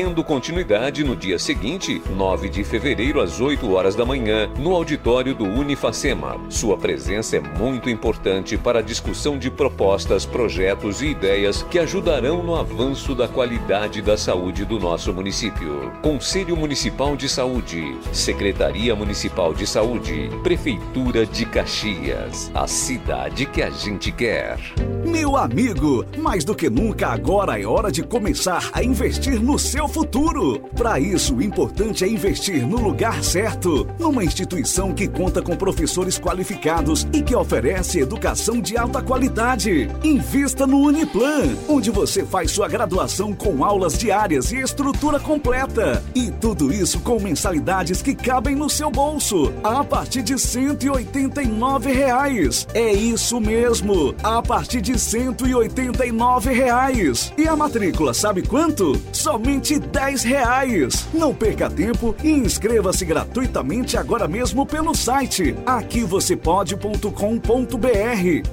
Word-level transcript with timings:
Tendo 0.00 0.22
continuidade 0.22 1.02
no 1.02 1.16
dia 1.16 1.40
seguinte, 1.40 2.00
9 2.08 2.48
de 2.48 2.62
fevereiro, 2.62 3.20
às 3.20 3.40
8 3.40 3.68
horas 3.72 3.96
da 3.96 4.06
manhã, 4.06 4.48
no 4.56 4.72
auditório 4.72 5.34
do 5.34 5.42
Unifacema. 5.44 6.40
Sua 6.48 6.78
presença 6.78 7.36
é 7.36 7.40
muito 7.40 7.90
importante 7.90 8.56
para 8.56 8.78
a 8.78 8.82
discussão 8.82 9.36
de 9.36 9.50
propostas, 9.50 10.24
projetos 10.24 11.02
e 11.02 11.06
ideias 11.06 11.64
que 11.64 11.80
ajudarão 11.80 12.44
no 12.44 12.54
avanço 12.54 13.12
da 13.12 13.26
qualidade 13.26 14.00
da 14.00 14.16
saúde 14.16 14.64
do 14.64 14.78
nosso 14.78 15.12
município. 15.12 15.90
Conselho 16.00 16.56
Municipal 16.56 17.16
de 17.16 17.28
Saúde, 17.28 17.98
Secretaria 18.12 18.94
Municipal 18.94 19.52
de 19.52 19.66
Saúde, 19.66 20.30
Prefeitura 20.44 21.26
de 21.26 21.44
Caxias. 21.44 22.52
A 22.54 22.68
cidade 22.68 23.46
que 23.46 23.60
a 23.60 23.70
gente 23.70 24.12
quer. 24.12 24.60
Meu 25.04 25.36
amigo, 25.36 26.04
mais 26.18 26.44
do 26.44 26.54
que 26.54 26.70
nunca 26.70 27.08
agora 27.08 27.60
é 27.60 27.66
hora 27.66 27.90
de 27.90 28.04
começar 28.04 28.70
a 28.72 28.84
investir 28.84 29.42
no 29.42 29.58
seu 29.58 29.87
futuro. 29.88 30.60
Para 30.76 31.00
isso, 31.00 31.34
o 31.36 31.42
importante 31.42 32.04
é 32.04 32.08
investir 32.08 32.66
no 32.66 32.80
lugar 32.80 33.22
certo, 33.24 33.86
numa 33.98 34.24
instituição 34.24 34.92
que 34.92 35.08
conta 35.08 35.42
com 35.42 35.56
professores 35.56 36.18
qualificados 36.18 37.06
e 37.12 37.22
que 37.22 37.34
oferece 37.34 38.00
educação 38.00 38.60
de 38.60 38.76
alta 38.76 39.02
qualidade. 39.02 39.88
Invista 40.02 40.66
no 40.66 40.78
Uniplan, 40.80 41.56
onde 41.68 41.90
você 41.90 42.24
faz 42.24 42.50
sua 42.50 42.68
graduação 42.68 43.32
com 43.32 43.64
aulas 43.64 43.98
diárias 43.98 44.52
e 44.52 44.56
estrutura 44.56 45.18
completa. 45.18 46.02
E 46.14 46.30
tudo 46.30 46.72
isso 46.72 47.00
com 47.00 47.20
mensalidades 47.20 48.02
que 48.02 48.14
cabem 48.14 48.54
no 48.54 48.68
seu 48.68 48.90
bolso, 48.90 49.52
a 49.62 49.82
partir 49.82 50.22
de 50.22 50.38
189 50.38 51.92
reais. 51.92 52.66
É 52.74 52.92
isso 52.92 53.40
mesmo, 53.40 54.14
a 54.22 54.42
partir 54.42 54.80
de 54.80 54.98
189 54.98 56.52
reais. 56.52 57.32
E 57.36 57.46
a 57.46 57.56
matrícula, 57.56 58.12
sabe 58.12 58.42
quanto? 58.42 59.00
Somente 59.12 59.77
10 59.78 60.22
reais. 60.24 61.08
Não 61.12 61.34
perca 61.34 61.70
tempo 61.70 62.14
e 62.22 62.30
inscreva-se 62.30 63.04
gratuitamente 63.04 63.96
agora 63.96 64.26
mesmo 64.26 64.66
pelo 64.66 64.94
site 64.94 65.54
aqui 65.66 66.02
você 66.02 66.36
pode.com.br 66.36 67.08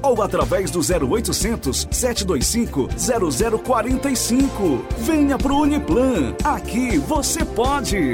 ou 0.01 0.21
através 0.21 0.69
do 0.71 0.79
0800 0.79 1.87
725 1.89 2.89
0045. 3.63 4.85
Venha 4.99 5.37
pro 5.37 5.57
Uniplan. 5.57 6.35
Aqui 6.43 6.97
você 6.97 7.43
pode. 7.43 8.13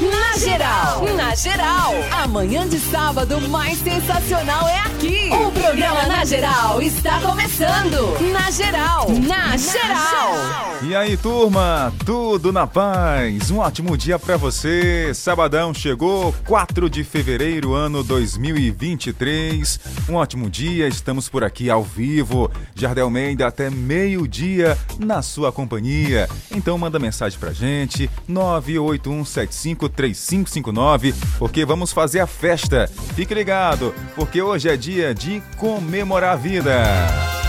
Na 0.00 0.38
geral, 0.38 1.04
na 1.14 1.34
geral, 1.34 1.92
amanhã 2.22 2.66
de 2.66 2.78
sábado 2.78 3.38
mais 3.50 3.78
sensacional 3.80 4.66
é 4.66 4.78
aqui. 4.78 5.28
O 5.30 5.52
programa 5.52 6.06
Na 6.06 6.24
Geral 6.24 6.80
está 6.80 7.20
começando. 7.20 8.18
Na 8.32 8.50
geral, 8.50 9.08
na 9.10 9.56
geral. 9.58 10.70
E 10.82 10.96
aí, 10.96 11.18
turma? 11.18 11.92
Tudo 12.06 12.50
na 12.50 12.66
paz? 12.66 13.50
Um 13.50 13.58
ótimo 13.58 13.94
dia 13.98 14.18
pra 14.18 14.38
você. 14.38 15.12
Sabadão 15.12 15.74
chegou, 15.74 16.34
4 16.46 16.88
de 16.88 17.04
fevereiro, 17.04 17.74
ano 17.74 18.02
2023. 18.02 19.78
Um 20.08 20.14
ótimo 20.14 20.48
dia, 20.48 20.88
estamos 20.88 21.28
por 21.28 21.44
aqui 21.44 21.68
ao 21.68 21.82
vivo. 21.82 22.50
Jardel 22.74 23.04
Almeida 23.04 23.46
até 23.46 23.68
meio-dia 23.68 24.78
na 24.98 25.20
sua 25.20 25.52
companhia. 25.52 26.26
Então 26.50 26.78
manda 26.78 26.98
mensagem 26.98 27.38
pra 27.38 27.52
gente, 27.52 28.08
981753559, 29.90 31.14
porque 31.38 31.64
vamos 31.64 31.92
fazer 31.92 32.20
a 32.20 32.26
festa. 32.26 32.88
Fique 33.14 33.34
ligado, 33.34 33.94
porque 34.14 34.42
hoje 34.42 34.68
é 34.68 34.76
dia 34.76 35.14
de 35.14 35.42
comemorar 35.56 36.34
a 36.34 36.36
vida. 36.36 37.39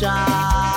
shine. 0.00 0.69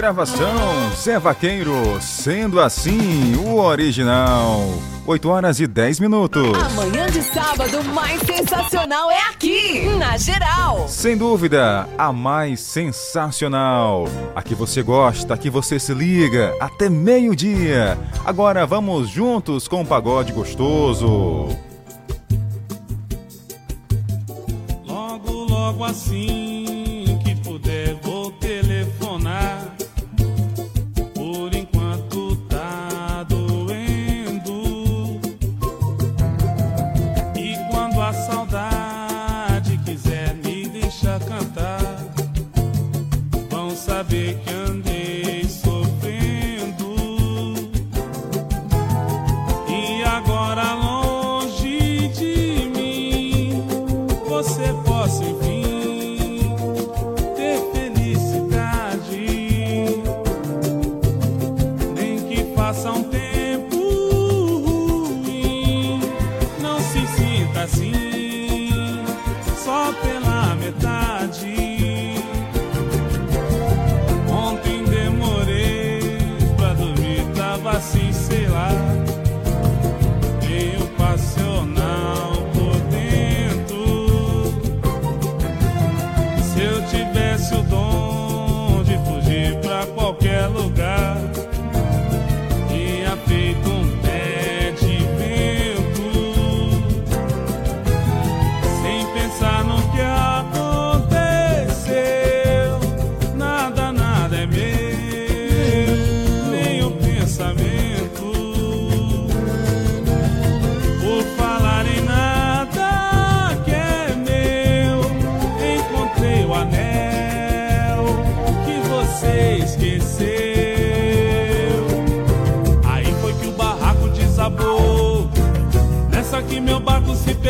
gravação, 0.00 0.90
Zé 0.96 1.18
Vaqueiro, 1.18 2.00
sendo 2.00 2.58
assim 2.58 3.36
o 3.36 3.58
original. 3.58 4.66
8 5.06 5.28
horas 5.28 5.60
e 5.60 5.66
10 5.66 6.00
minutos. 6.00 6.56
Amanhã 6.58 7.06
de 7.10 7.20
sábado, 7.20 7.84
mais 7.92 8.18
sensacional 8.22 9.10
é 9.10 9.20
aqui, 9.28 9.84
na 9.98 10.16
geral. 10.16 10.88
Sem 10.88 11.18
dúvida, 11.18 11.86
a 11.98 12.10
mais 12.14 12.60
sensacional. 12.60 14.08
A 14.34 14.42
que 14.42 14.54
você 14.54 14.82
gosta, 14.82 15.34
a 15.34 15.36
que 15.36 15.50
você 15.50 15.78
se 15.78 15.92
liga, 15.92 16.56
até 16.58 16.88
meio-dia. 16.88 17.98
Agora 18.24 18.64
vamos 18.64 19.10
juntos 19.10 19.68
com 19.68 19.82
o 19.82 19.86
pagode 19.86 20.32
gostoso. 20.32 21.48
Logo, 24.86 25.30
logo 25.30 25.84
assim 25.84 26.39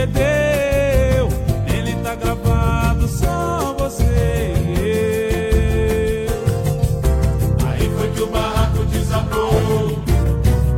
perdeu. 0.06 1.28
Ele 1.66 1.94
tá 2.02 2.14
gravado 2.14 3.06
só 3.08 3.74
você. 3.78 4.54
e 4.56 6.26
eu. 6.26 7.68
Aí 7.68 7.90
foi 7.98 8.08
que 8.12 8.22
o 8.22 8.26
barraco 8.28 8.84
desabou. 8.84 9.98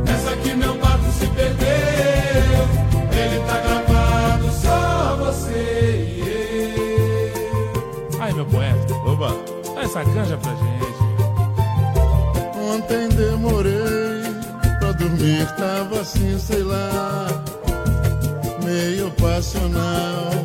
Nessa 0.05 0.35
que 0.37 0.53
meu 0.53 0.77
barco 0.77 1.09
se 1.11 1.27
perdeu. 1.27 1.67
Ele 3.11 3.39
tá 3.47 3.59
gravado 3.59 4.51
só 4.51 5.15
você. 5.17 6.05
e 6.17 6.23
eu. 8.13 8.21
Aí 8.21 8.33
meu 8.33 8.45
poeta. 8.45 8.93
Oba. 9.05 9.35
Dá 9.75 9.83
essa 9.83 10.03
canja 10.03 10.37
pra 10.37 10.51
gente. 10.51 10.73
Ontem 12.59 13.07
demorei 13.09 14.23
pra 14.79 14.91
dormir, 14.93 15.45
tava 15.55 16.01
assim, 16.01 16.39
sei 16.39 16.63
lá 16.63 17.42
emocional. 19.55 20.42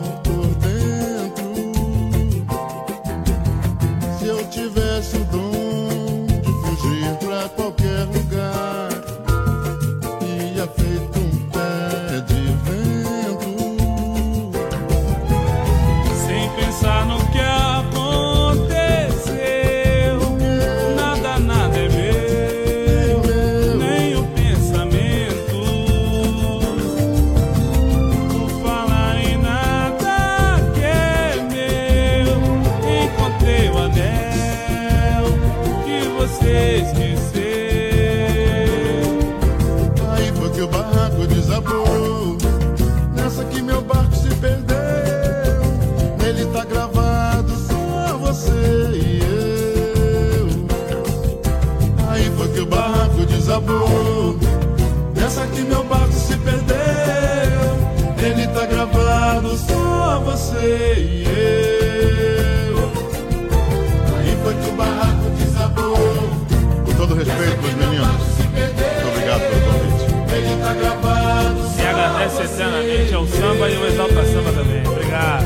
Vamos 74.09 74.15
pra 74.15 74.25
samba 74.25 74.53
também, 74.53 74.87
obrigado. 74.87 75.45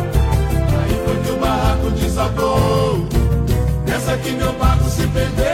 Aí 0.79 0.95
foi 1.05 1.17
que 1.23 1.31
o 1.31 1.37
barraco 1.39 1.91
desabou. 1.91 3.09
Nessa 3.87 4.17
que 4.19 4.31
meu 4.33 4.53
barco 4.53 4.85
se 4.85 5.07
perdeu. 5.09 5.45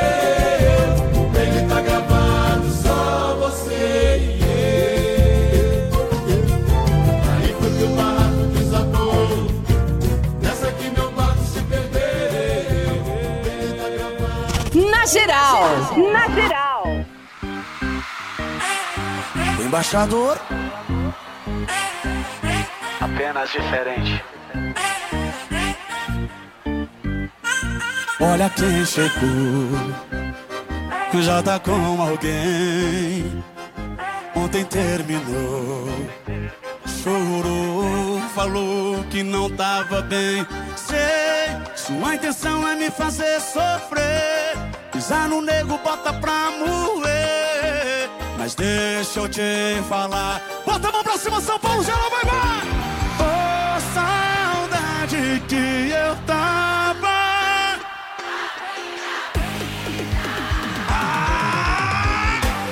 Ele 1.35 1.69
tá 1.69 1.81
gravado, 1.81 2.71
só 2.83 3.35
você 3.41 4.19
e 4.21 4.43
eu. 4.43 5.88
Aí 7.33 7.57
foi 7.59 7.71
que 7.71 7.85
o 7.85 7.88
barraco 7.97 8.47
desabou. 8.55 9.47
Nessa 10.43 10.71
que 10.73 10.91
meu 10.91 11.11
barco 11.12 11.45
se 11.45 11.61
perdeu. 11.62 12.00
Ele 13.47 13.73
tá 13.81 13.88
gravado. 13.88 14.91
Na 14.91 15.07
geral, 15.07 15.61
na 16.12 16.29
geral. 16.35 16.83
O 19.59 19.62
embaixador 19.62 20.38
Diferente. 23.52 24.23
Olha 28.21 28.50
quem 28.50 28.85
chegou. 28.85 30.19
Já 31.23 31.43
tá 31.43 31.59
com 31.59 32.00
alguém. 32.00 33.43
Ontem 34.35 34.64
terminou. 34.64 35.88
Chorou, 37.02 38.21
falou 38.35 39.02
que 39.05 39.23
não 39.23 39.50
tava 39.50 40.02
bem. 40.02 40.47
Sei, 40.76 40.97
sua 41.75 42.14
intenção 42.17 42.69
é 42.69 42.75
me 42.76 42.90
fazer 42.90 43.40
sofrer. 43.40 44.57
Pisar 44.93 45.28
no 45.28 45.40
nego, 45.40 45.78
bota 45.78 46.12
pra 46.12 46.50
moer. 46.50 48.11
Mas 48.37 48.55
deixa 48.55 49.21
eu 49.21 49.28
te 49.28 49.83
falar. 49.88 50.43
Bota 50.67 50.88
a 50.88 50.93
mão 50.93 51.02
pra 51.02 51.17
cima, 51.17 51.40
São 51.40 51.59
Paulo, 51.59 51.83
geral, 51.83 52.11
vai, 52.11 52.25
vai! 52.25 52.78
Saudade 55.09 55.43
que 55.49 55.91
eu 55.91 56.17
tava. 56.27 57.09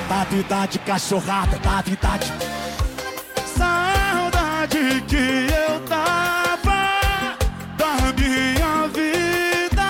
Da 0.07 0.23
vida 0.29 0.65
de 0.67 0.79
cachorrada, 0.79 1.57
da 1.57 1.81
vida 1.81 2.09
de 2.19 3.47
saudade 3.57 5.01
que 5.07 5.47
eu 5.51 5.79
tava 5.87 7.37
da 7.75 8.13
minha 8.13 8.87
vida. 8.89 9.83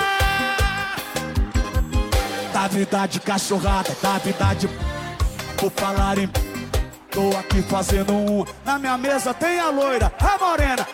Da 2.53 2.67
vida 2.69 3.07
de 3.07 3.19
cachorrada, 3.19 3.93
da 4.01 4.17
vida 4.19 4.53
de 4.55 4.69
por 5.57 5.71
falar 5.71 6.17
em 6.17 6.29
Tô 7.17 7.35
aqui 7.35 7.63
fazendo 7.63 8.13
um 8.13 8.45
Na 8.63 8.77
minha 8.77 8.95
mesa 8.95 9.33
tem 9.33 9.59
a 9.59 9.71
loira, 9.71 10.13
a 10.19 10.37
morena 10.37 10.85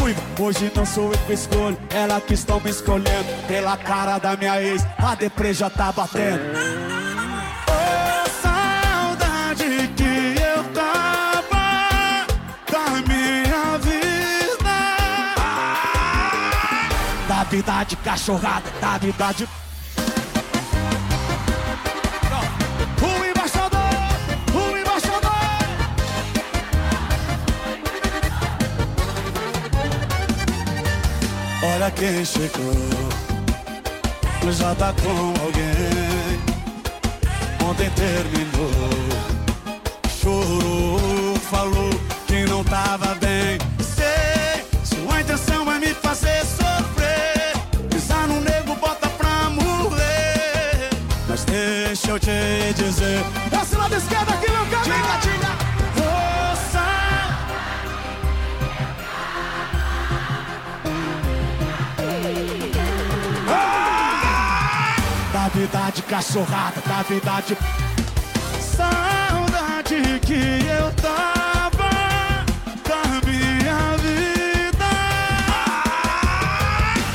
ruiva. 0.00 0.20
Hoje 0.38 0.72
não 0.74 0.86
sou 0.86 1.12
eu 1.12 1.18
que 1.26 1.34
escolho 1.34 1.78
Ela 1.90 2.20
que 2.20 2.34
estão 2.34 2.58
me 2.60 2.70
escolhendo. 2.70 3.28
Pela 3.46 3.76
cara 3.76 4.18
da 4.18 4.36
minha 4.36 4.60
ex 4.60 4.84
A 4.98 5.14
deprê 5.14 5.52
já 5.52 5.68
tá 5.68 5.92
batendo. 5.92 6.40
Saudade 8.42 9.90
que 9.96 10.40
eu 10.40 10.64
tava 10.72 12.26
Da 12.70 12.90
minha 13.06 13.78
vida. 13.78 14.76
Da 17.28 17.44
vida 17.44 17.84
de 17.84 17.96
cachorrada 17.96 18.70
Da 18.80 18.98
vida 18.98 19.32
de 19.32 19.59
Olha 31.80 31.90
quem 31.92 32.22
chegou, 32.26 32.74
já 34.52 34.74
tá 34.74 34.92
com 34.92 35.42
alguém. 35.42 36.38
Ontem 37.66 37.88
terminou, 37.92 38.70
chorou, 40.20 41.36
falou 41.50 41.88
que 42.26 42.44
não 42.44 42.62
tava 42.64 43.14
bem. 43.14 43.56
Sei, 43.78 44.62
sua 44.84 45.22
intenção 45.22 45.72
é 45.72 45.78
me 45.78 45.94
fazer 45.94 46.44
sofrer. 46.44 47.56
Pisar 47.88 48.28
no 48.28 48.42
nego, 48.42 48.74
bota 48.74 49.08
pra 49.08 49.48
morrer. 49.48 50.90
Mas 51.26 51.44
deixa 51.44 52.10
eu 52.10 52.20
te 52.20 52.74
dizer. 52.76 53.24
Desce 53.50 53.76
lado 53.76 53.94
esquerdo 53.94 54.28
aqui, 54.28 54.50
meu 54.50 54.66
cara. 54.66 55.39
Vida 65.54 65.90
de 65.94 66.02
cachorrada, 66.02 66.80
da 66.86 67.02
vida 67.02 67.42
de 67.46 67.56
saudade 68.64 70.20
que 70.20 70.66
eu 70.66 70.92
tava 70.94 71.90
da 72.86 73.26
minha 73.26 73.96
vida. 73.98 74.86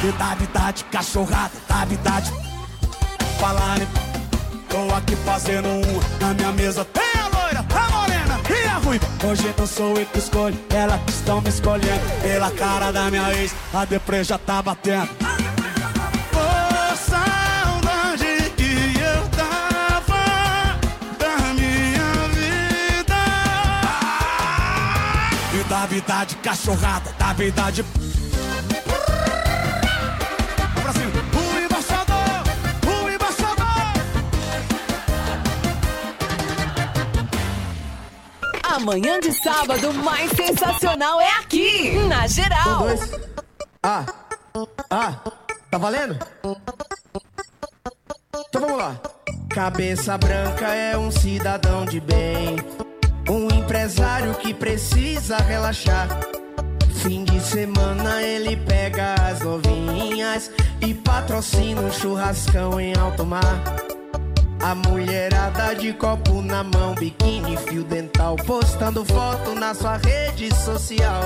E 0.03 0.11
da 0.11 0.35
vida 0.35 0.71
de 0.71 0.83
cachorrada, 0.85 1.53
da 1.67 1.85
vida 1.85 2.19
de 2.21 2.31
falar 3.39 3.77
Tô 4.69 4.93
aqui 4.93 5.15
fazendo 5.15 5.69
um 5.69 5.81
na 6.19 6.33
minha 6.33 6.51
mesa. 6.51 6.83
Tem 6.83 7.21
a 7.21 7.27
loira, 7.29 7.59
a 7.59 7.91
morena 7.91 8.41
e 8.49 8.67
a 8.67 8.73
ruiva. 8.73 9.07
Hoje 9.23 9.53
não 9.57 9.65
sou 9.65 9.97
eu 9.97 10.05
que 10.05 10.19
escolho, 10.19 10.57
ela 10.69 10.97
que 10.99 11.11
estão 11.11 11.39
me 11.39 11.47
escolhendo. 11.47 12.01
Pela 12.21 12.51
cara 12.51 12.91
da 12.91 13.09
minha 13.09 13.33
ex, 13.35 13.55
a 13.73 13.85
deprê 13.85 14.23
já 14.25 14.37
tá 14.37 14.61
batendo. 14.61 15.24
Vida 25.95 26.25
de 26.25 26.35
cachorrada, 26.37 27.09
da 27.17 27.31
vida 27.31 27.71
de. 27.71 27.81
Pra 30.81 30.91
cima. 30.91 31.11
O 31.31 31.57
embaixador, 31.63 32.43
o 32.85 33.09
embaixador. 33.09 33.65
Amanhã 38.75 39.21
de 39.21 39.31
sábado 39.41 39.93
mais 39.93 40.29
sensacional 40.31 41.21
é 41.21 41.31
aqui. 41.39 41.97
Na 42.09 42.27
geral. 42.27 42.87
Ah, 43.81 44.05
ah, 44.89 45.13
tá 45.71 45.77
valendo? 45.77 46.19
Então 48.49 48.61
vamos 48.61 48.77
lá. 48.77 48.99
Cabeça 49.49 50.17
branca 50.17 50.67
é 50.73 50.97
um 50.97 51.09
cidadão 51.09 51.85
de 51.85 52.01
bem, 52.01 52.57
um 53.29 53.47
empresário 53.53 54.33
que 54.35 54.53
precisa 54.53 55.37
relaxar. 55.37 56.07
Fim 56.95 57.23
de 57.23 57.39
semana 57.39 58.21
ele 58.21 58.55
pega 58.57 59.15
as 59.15 59.41
novinhas 59.41 60.51
e 60.81 60.93
patrocina 60.93 61.81
um 61.81 61.91
churrascão 61.91 62.79
em 62.79 62.95
alto 62.97 63.25
mar. 63.25 63.63
A 64.61 64.73
mulherada 64.73 65.75
de 65.75 65.93
copo 65.93 66.41
na 66.41 66.63
mão, 66.63 66.95
biquíni, 66.95 67.55
fio 67.57 67.83
dental, 67.83 68.35
postando 68.35 69.05
foto 69.05 69.53
na 69.53 69.73
sua 69.73 69.97
rede 69.97 70.53
social. 70.55 71.21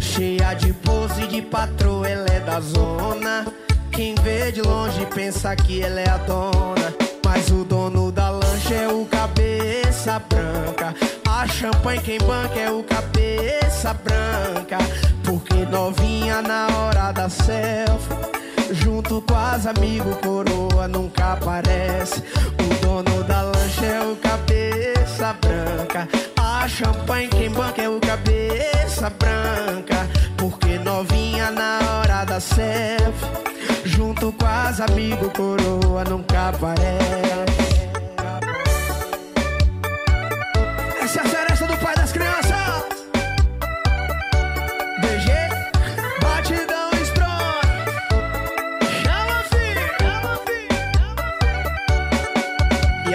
Cheia 0.00 0.54
de 0.54 0.72
pose 0.72 1.26
de 1.26 1.42
patroa, 1.42 2.08
ela 2.08 2.28
é 2.28 2.40
da 2.40 2.60
zona. 2.60 3.46
Quem 3.90 4.14
vê 4.16 4.50
de 4.50 4.62
longe 4.62 5.04
pensa 5.14 5.54
que 5.54 5.82
ela 5.82 6.00
é 6.00 6.08
a 6.08 6.16
dona. 6.18 6.94
Mas 7.24 7.50
o 7.50 7.64
dono 7.64 8.10
da 8.10 8.23
é 8.74 8.88
o 8.88 9.04
cabeça 9.06 10.18
branca. 10.18 10.94
A 11.28 11.46
champanhe 11.46 12.00
quem 12.00 12.18
banca 12.18 12.58
é 12.58 12.70
o 12.70 12.82
cabeça 12.82 13.94
branca. 13.94 14.78
Porque 15.22 15.64
novinha 15.66 16.42
na 16.42 16.66
hora 16.76 17.12
da 17.12 17.28
selfie. 17.28 18.34
Junto 18.72 19.22
com 19.22 19.34
as 19.34 19.66
amigos, 19.66 20.16
coroa 20.16 20.88
nunca 20.88 21.34
aparece. 21.34 22.22
O 22.58 22.86
dono 22.86 23.22
da 23.24 23.42
lancha 23.42 23.86
é 23.86 24.00
o 24.00 24.16
cabeça 24.16 25.34
branca. 25.34 26.08
A 26.36 26.68
champanhe 26.68 27.28
quem 27.28 27.50
banca 27.50 27.82
é 27.82 27.88
o 27.88 28.00
cabeça 28.00 29.10
branca. 29.10 30.08
Porque 30.36 30.78
novinha 30.78 31.50
na 31.50 31.78
hora 31.90 32.24
da 32.24 32.40
selfie. 32.40 33.44
Junto 33.84 34.32
com 34.32 34.46
as 34.46 34.80
amigos, 34.80 35.30
coroa 35.32 36.04
nunca 36.04 36.48
aparece. 36.48 37.63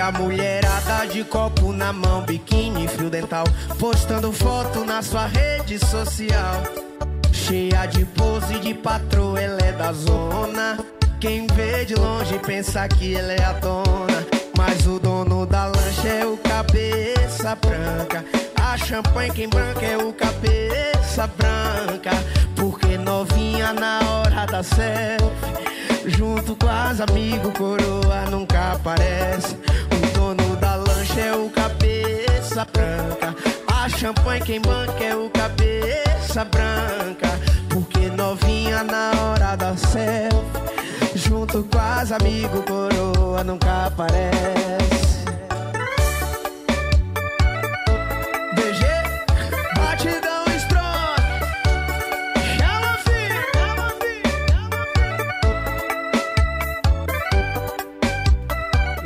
A 0.09 0.11
mulherada 0.11 1.05
de 1.05 1.23
copo 1.23 1.71
na 1.71 1.93
mão, 1.93 2.21
biquíni, 2.21 2.87
fio 2.87 3.11
dental, 3.11 3.43
postando 3.77 4.31
foto 4.31 4.83
na 4.83 5.03
sua 5.03 5.27
rede 5.27 5.77
social. 5.77 6.63
Cheia 7.31 7.85
de 7.85 8.05
pose 8.05 8.59
de 8.59 8.73
patroa, 8.73 9.39
ela 9.39 9.61
é 9.61 9.71
da 9.71 9.93
zona. 9.93 10.79
Quem 11.19 11.45
vê 11.53 11.85
de 11.85 11.93
longe 11.93 12.39
pensa 12.39 12.87
que 12.87 13.13
ele 13.13 13.33
é 13.33 13.43
a 13.43 13.53
dona. 13.53 14.25
Mas 14.57 14.87
o 14.87 14.99
dono 14.99 15.45
da 15.45 15.65
lancha 15.65 16.07
é 16.07 16.25
o 16.25 16.35
cabeça 16.37 17.55
branca. 17.55 18.25
A 18.59 18.77
champanhe 18.77 19.31
quem 19.31 19.47
branca 19.47 19.85
é 19.85 19.97
o 19.97 20.11
cabeça 20.11 21.29
branca. 21.37 22.11
Porque 22.55 22.97
novinha 22.97 23.73
na 23.73 23.99
hora 23.99 24.47
da 24.47 24.63
selfie. 24.63 25.59
Junto 26.07 26.55
com 26.55 26.67
as 26.67 26.99
amigos, 26.99 27.53
coroa 27.53 28.25
nunca 28.31 28.71
aparece. 28.71 29.55
É 31.19 31.35
o 31.35 31.49
cabeça 31.49 32.65
branca. 32.71 33.35
A 33.67 33.89
champanhe 33.89 34.41
quem 34.41 34.61
banca 34.61 35.03
é 35.03 35.15
o 35.15 35.29
cabeça 35.29 36.45
branca. 36.45 37.29
Porque 37.69 38.09
novinha 38.09 38.83
na 38.83 39.11
hora 39.21 39.55
da 39.55 39.75
selfie. 39.75 41.17
Junto 41.17 41.63
com 41.63 41.77
as 41.77 42.11
amigos, 42.11 42.63
coroa 42.65 43.43
nunca 43.43 43.87
aparece. 43.87 45.18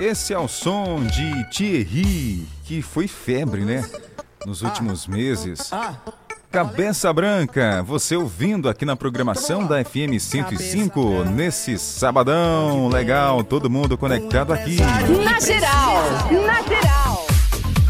Esse 0.03 0.33
é 0.33 0.37
o 0.37 0.49
som 0.49 1.01
de 1.01 1.45
Thierry, 1.45 2.45
que 2.65 2.81
foi 2.81 3.07
febre, 3.07 3.61
né? 3.63 3.89
Nos 4.45 4.61
últimos 4.61 5.07
meses. 5.07 5.71
Cabeça 6.51 7.13
Branca, 7.13 7.81
você 7.83 8.17
ouvindo 8.17 8.67
aqui 8.67 8.83
na 8.83 8.97
programação 8.97 9.65
da 9.65 9.81
FM 9.81 10.19
105, 10.19 11.23
nesse 11.23 11.79
sabadão 11.79 12.89
legal, 12.89 13.45
todo 13.45 13.69
mundo 13.69 13.97
conectado 13.97 14.51
aqui. 14.51 14.75
Na 15.23 15.39
geral, 15.39 16.03
na 16.31 16.61
geral. 16.63 17.25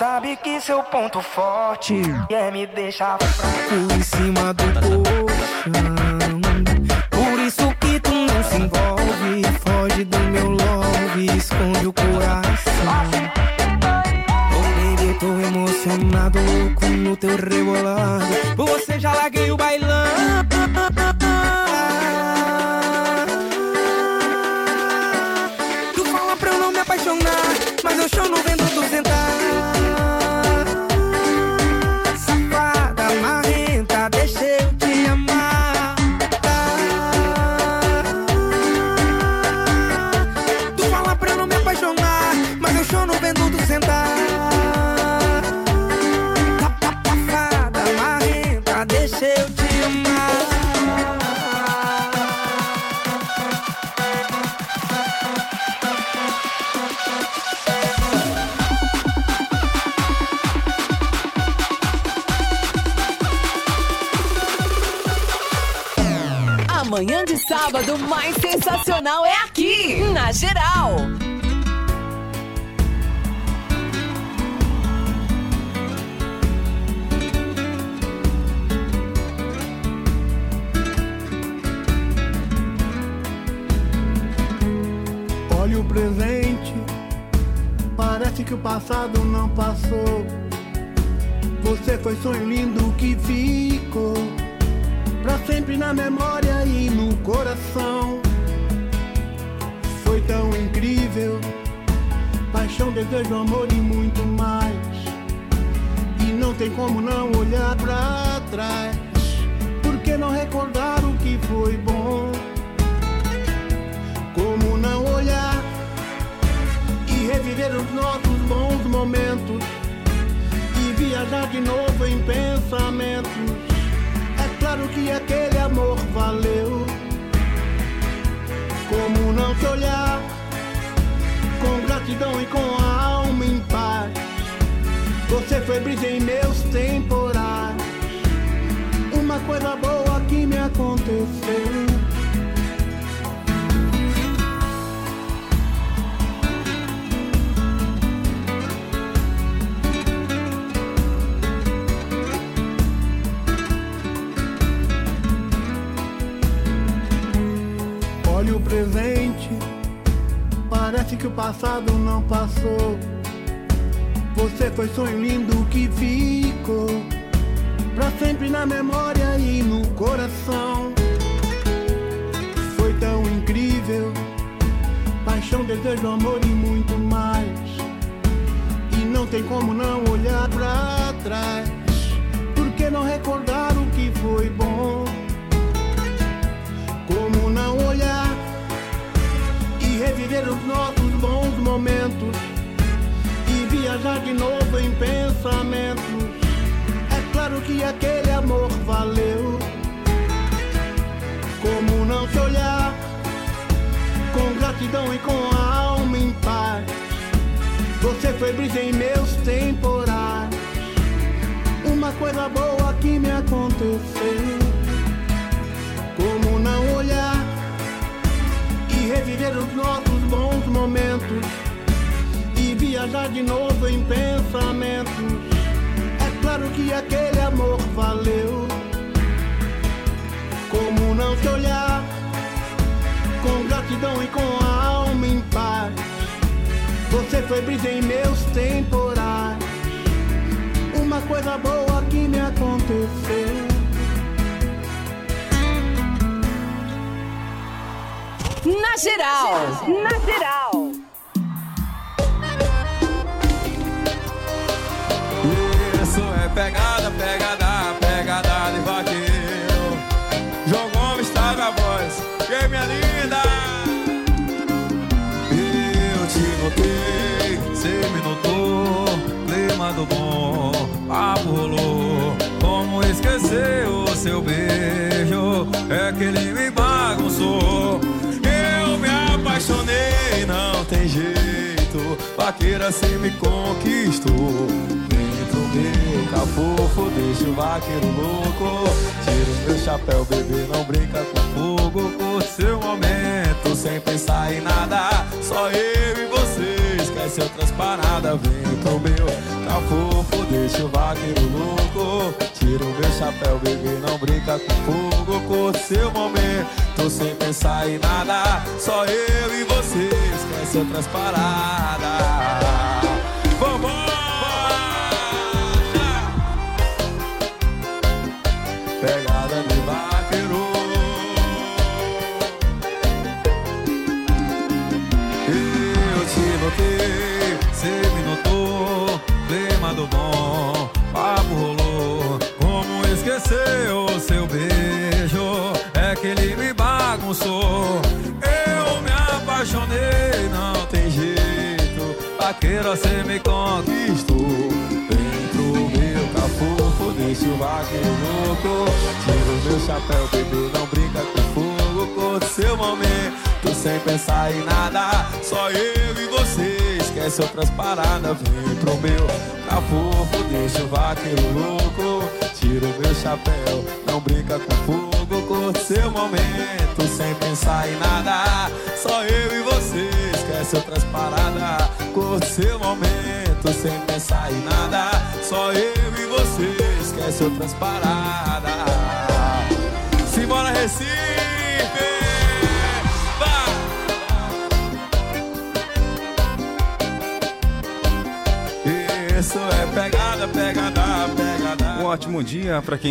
Sabe 0.00 0.34
que 0.36 0.58
seu 0.62 0.82
ponto 0.84 1.20
forte 1.20 2.00
é 2.30 2.50
me 2.50 2.66
deixar 2.66 3.18
fraco 3.18 3.92
em 3.94 4.02
cima 4.02 4.54
do 4.54 4.64
colchão. 4.72 6.40
Por 7.10 7.38
isso 7.38 7.74
que 7.78 8.00
tu 8.00 8.10
não 8.10 8.42
se 8.44 8.56
envolve, 8.56 9.42
foge 9.62 10.04
do 10.04 10.18
meu 10.18 10.52
love, 10.52 11.26
esconde 11.36 11.86
o 11.86 11.92
coração. 11.92 13.10
Oh 14.56 14.96
baby, 14.96 15.18
tô 15.20 15.38
emocionado, 15.38 16.38
louco 16.38 16.86
no 16.86 17.14
teu 17.14 17.36
rebolado. 17.36 18.24
Você 18.56 18.98
já 18.98 19.12
larguei 19.12 19.50
o 19.50 19.56
bailão. 19.58 20.49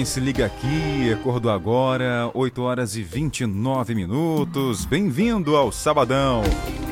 Se 0.09 0.19
liga 0.19 0.47
aqui. 0.47 1.13
Acordou 1.13 1.51
agora, 1.51 2.31
8 2.33 2.61
horas 2.63 2.95
e 2.95 3.03
29 3.03 3.93
minutos. 3.93 4.83
Bem-vindo 4.83 5.55
ao 5.55 5.71
Sabadão. 5.71 6.41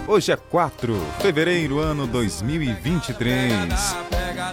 Hoje 0.07 0.31
é 0.31 0.35
4 0.35 0.93
de 0.93 1.23
fevereiro, 1.23 1.79
ano 1.79 2.05
2023. 2.05 3.63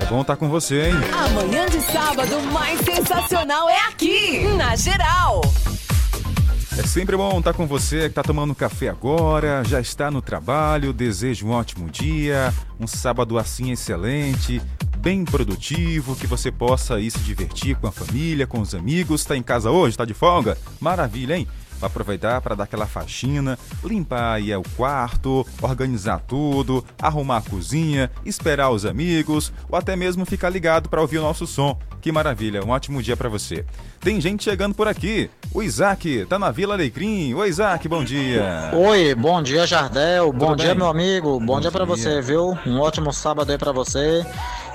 É 0.00 0.06
bom 0.06 0.22
estar 0.22 0.36
com 0.36 0.48
você, 0.48 0.86
hein? 0.86 0.94
Amanhã 1.12 1.66
de 1.66 1.78
sábado 1.82 2.40
mais 2.52 2.80
sensacional 2.80 3.68
é 3.68 3.80
aqui, 3.82 4.44
na 4.56 4.74
Geral. 4.74 5.42
É 6.76 6.82
sempre 6.82 7.16
bom 7.16 7.38
estar 7.38 7.52
com 7.52 7.66
você 7.68 8.00
que 8.00 8.06
está 8.06 8.22
tomando 8.22 8.52
café 8.52 8.88
agora, 8.88 9.62
já 9.62 9.80
está 9.80 10.10
no 10.10 10.20
trabalho. 10.20 10.92
Desejo 10.92 11.46
um 11.46 11.50
ótimo 11.50 11.88
dia, 11.88 12.52
um 12.80 12.86
sábado 12.86 13.38
assim 13.38 13.70
excelente, 13.70 14.60
bem 15.04 15.22
produtivo, 15.22 16.16
que 16.16 16.26
você 16.26 16.50
possa 16.50 16.98
ir 16.98 17.10
se 17.10 17.18
divertir 17.18 17.76
com 17.76 17.86
a 17.86 17.92
família, 17.92 18.46
com 18.46 18.58
os 18.58 18.74
amigos. 18.74 19.20
Está 19.20 19.36
em 19.36 19.42
casa 19.42 19.70
hoje? 19.70 19.90
Está 19.90 20.06
de 20.06 20.14
folga? 20.14 20.56
Maravilha, 20.80 21.36
hein? 21.36 21.46
Vai 21.78 21.88
aproveitar 21.90 22.40
para 22.40 22.54
dar 22.54 22.64
aquela 22.64 22.86
faxina, 22.86 23.58
limpar 23.84 24.36
aí 24.36 24.54
o 24.56 24.62
quarto, 24.76 25.46
organizar 25.60 26.20
tudo, 26.20 26.82
arrumar 26.98 27.38
a 27.38 27.42
cozinha, 27.42 28.10
esperar 28.24 28.70
os 28.70 28.86
amigos 28.86 29.52
ou 29.68 29.76
até 29.76 29.94
mesmo 29.94 30.24
ficar 30.24 30.48
ligado 30.48 30.88
para 30.88 31.02
ouvir 31.02 31.18
o 31.18 31.22
nosso 31.22 31.46
som. 31.46 31.78
Que 32.00 32.10
maravilha, 32.10 32.64
um 32.64 32.70
ótimo 32.70 33.02
dia 33.02 33.16
para 33.16 33.28
você. 33.28 33.66
Tem 34.00 34.18
gente 34.20 34.44
chegando 34.44 34.74
por 34.74 34.88
aqui. 34.88 35.28
O 35.52 35.62
Isaac 35.62 36.24
tá 36.30 36.38
na 36.38 36.50
Vila 36.50 36.74
Alecrim. 36.74 37.34
Oi, 37.34 37.48
Isaac, 37.48 37.86
bom 37.88 38.02
dia. 38.02 38.70
Oi, 38.72 39.14
bom 39.14 39.42
dia, 39.42 39.66
Jardel. 39.66 40.32
Bom 40.32 40.56
dia, 40.56 40.68
bem? 40.68 40.76
meu 40.76 40.88
amigo. 40.88 41.38
Bom, 41.40 41.46
Bom 41.46 41.60
dia 41.60 41.70
pra 41.70 41.84
dia. 41.84 41.94
você, 41.94 42.22
viu? 42.22 42.56
Um 42.66 42.80
ótimo 42.80 43.12
sábado 43.12 43.50
aí 43.52 43.58
pra 43.58 43.72
você 43.72 44.24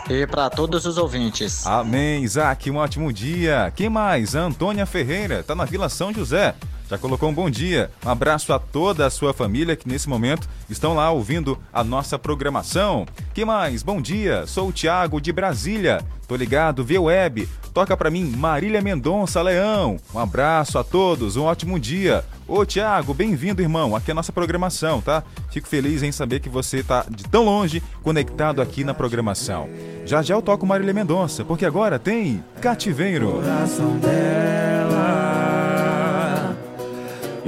e 0.10 0.26
pra 0.26 0.50
todos 0.50 0.86
os 0.86 0.98
ouvintes. 0.98 1.66
Amém, 1.66 2.24
Isaac, 2.24 2.70
um 2.72 2.78
ótimo 2.78 3.14
dia. 3.14 3.72
Quem 3.76 3.90
mais? 3.90 4.36
A 4.36 4.42
Antônia 4.42 4.86
Ferreira, 4.86 5.44
tá 5.44 5.54
na 5.54 5.66
Vila 5.66 5.88
São 5.88 6.14
José. 6.14 6.56
Já 6.90 6.98
colocou 6.98 7.30
um 7.30 7.34
bom 7.34 7.50
dia. 7.52 7.92
Um 8.04 8.10
abraço 8.10 8.52
a 8.52 8.58
toda 8.58 9.06
a 9.06 9.12
sua 9.12 9.32
família 9.32 9.76
que 9.76 9.88
nesse 9.88 10.10
momento 10.10 10.50
estão 10.68 10.96
lá 10.96 11.12
ouvindo 11.12 11.58
a 11.72 11.84
nossa 11.84 12.18
programação. 12.18 13.06
Quem 13.32 13.46
mais? 13.46 13.84
Bom 13.84 14.02
dia. 14.02 14.48
Sou 14.48 14.70
o 14.70 14.74
Thiago 14.74 15.22
de 15.22 15.32
Brasília. 15.32 16.02
Tô 16.28 16.36
ligado 16.36 16.84
via 16.84 17.00
web. 17.00 17.48
Toca 17.76 17.96
pra 17.96 18.10
mim 18.10 18.26
Marília 18.36 18.82
Mendonça 18.82 19.40
Leão. 19.40 19.98
Um 20.14 20.18
abraço 20.18 20.80
a 20.80 20.84
todos. 20.84 21.38
Um 21.38 21.44
ótimo 21.44 21.80
dia. 21.80 22.26
Ô 22.48 22.66
Thiago, 22.66 23.14
bem-vindo, 23.14 23.62
irmão. 23.62 23.96
Aqui 23.96 24.10
é 24.10 24.14
a 24.14 24.16
nossa 24.16 24.32
programação, 24.32 25.00
tá? 25.00 25.24
Fico 25.52 25.68
feliz 25.68 26.02
em 26.02 26.12
saber 26.12 26.40
que 26.40 26.50
você 26.50 26.82
tá 26.82 27.06
de 27.08 27.24
tão 27.26 27.46
longe 27.46 27.84
conectado 28.02 28.64
aqui 28.64 28.84
na 28.84 28.96
programação. 28.96 29.70
Já 30.06 30.24
já 30.24 30.34
eu 30.34 30.42
toco 30.42 30.66
Marília 30.66 30.94
Mendonça, 30.94 31.46
porque 31.46 31.68
agora 31.68 32.00
tem 32.00 32.44
Cativeiro. 32.60 33.34
coração 33.34 33.96
dela. 34.00 35.59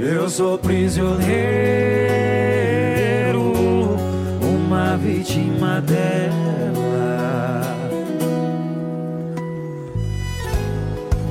Eu 0.04 0.28
sou 0.28 0.58
prisioneiro, 0.58 1.30
uma 4.42 4.96
vítima 4.96 5.80
dela. 5.80 7.62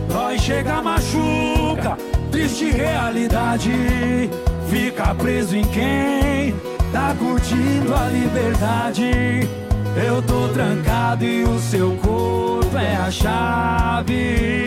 Dói, 0.07 0.39
chega, 0.39 0.81
machuca, 0.81 1.97
triste 2.31 2.71
realidade. 2.71 3.71
Fica 4.69 5.15
preso 5.15 5.57
em 5.57 5.65
quem 5.65 6.55
tá 6.93 7.13
curtindo 7.19 7.93
a 7.93 8.07
liberdade. 8.07 9.49
Eu 10.01 10.21
tô 10.21 10.47
trancado 10.47 11.25
e 11.25 11.43
o 11.43 11.59
seu 11.59 11.97
corpo 11.97 12.77
é 12.77 12.95
a 12.95 13.11
chave. 13.11 14.61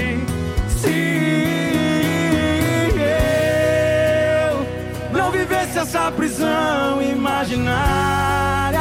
Essa 5.85 6.11
prisão 6.11 7.03
imaginária, 7.03 8.81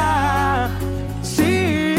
se 1.22 1.96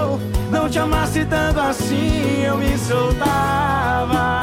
eu 0.00 0.18
não 0.50 0.70
te 0.70 0.78
amasse 0.78 1.22
tanto 1.26 1.60
assim, 1.60 2.44
eu 2.44 2.56
me 2.56 2.78
soltava. 2.78 4.41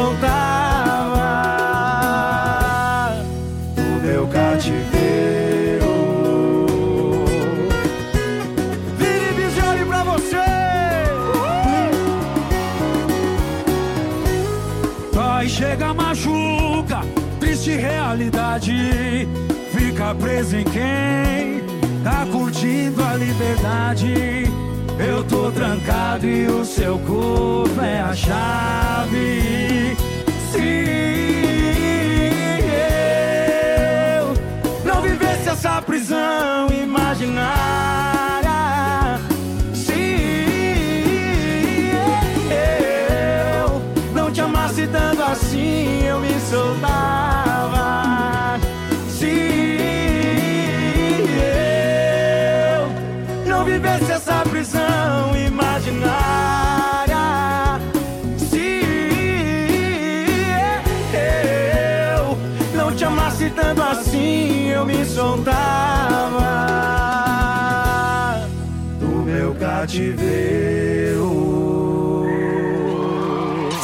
Soltava 0.00 1.26
do 3.76 4.06
meu 4.06 4.26
cativeiro. 4.28 5.90
Vire 8.96 9.32
Visione 9.36 9.84
pra 9.84 10.02
você! 10.04 10.36
Vai, 15.12 15.48
chega, 15.48 15.92
machuca, 15.92 17.00
triste 17.38 17.72
realidade. 17.72 19.28
Fica 19.70 20.14
preso 20.14 20.56
em 20.56 20.64
quem 20.64 21.62
tá 22.02 22.26
curtindo 22.32 23.04
a 23.04 23.14
liberdade. 23.16 24.49
Eu 25.06 25.24
tô 25.24 25.50
trancado 25.50 26.26
e 26.26 26.46
o 26.46 26.62
seu 26.62 26.98
corpo 26.98 27.80
é 27.80 28.00
a 28.00 28.14
chave. 28.14 29.96
Se 30.52 30.58
eu 34.18 34.34
não 34.84 35.00
vivesse 35.00 35.48
essa 35.48 35.80
prisão 35.80 36.68
imaginária, 36.70 37.48
se 39.72 40.20
eu 43.62 43.80
não 44.14 44.30
te 44.30 44.42
amasse 44.42 44.86
tanto 44.86 45.22
assim, 45.22 46.06
eu 46.06 46.20
me 46.20 46.38
soltava. 46.40 47.19
Soltava 65.20 66.40
do 68.98 69.06
meu 69.22 69.54
cativeiro. 69.54 71.28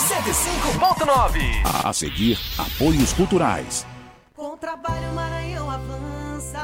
105.9 0.09 1.40
A 1.85 1.92
seguir, 1.92 2.38
apoios 2.57 3.12
culturais. 3.12 3.87
Com 4.35 4.55
o 4.55 4.57
trabalho, 4.57 5.12
Maranhão 5.12 5.70
avança. 5.70 6.59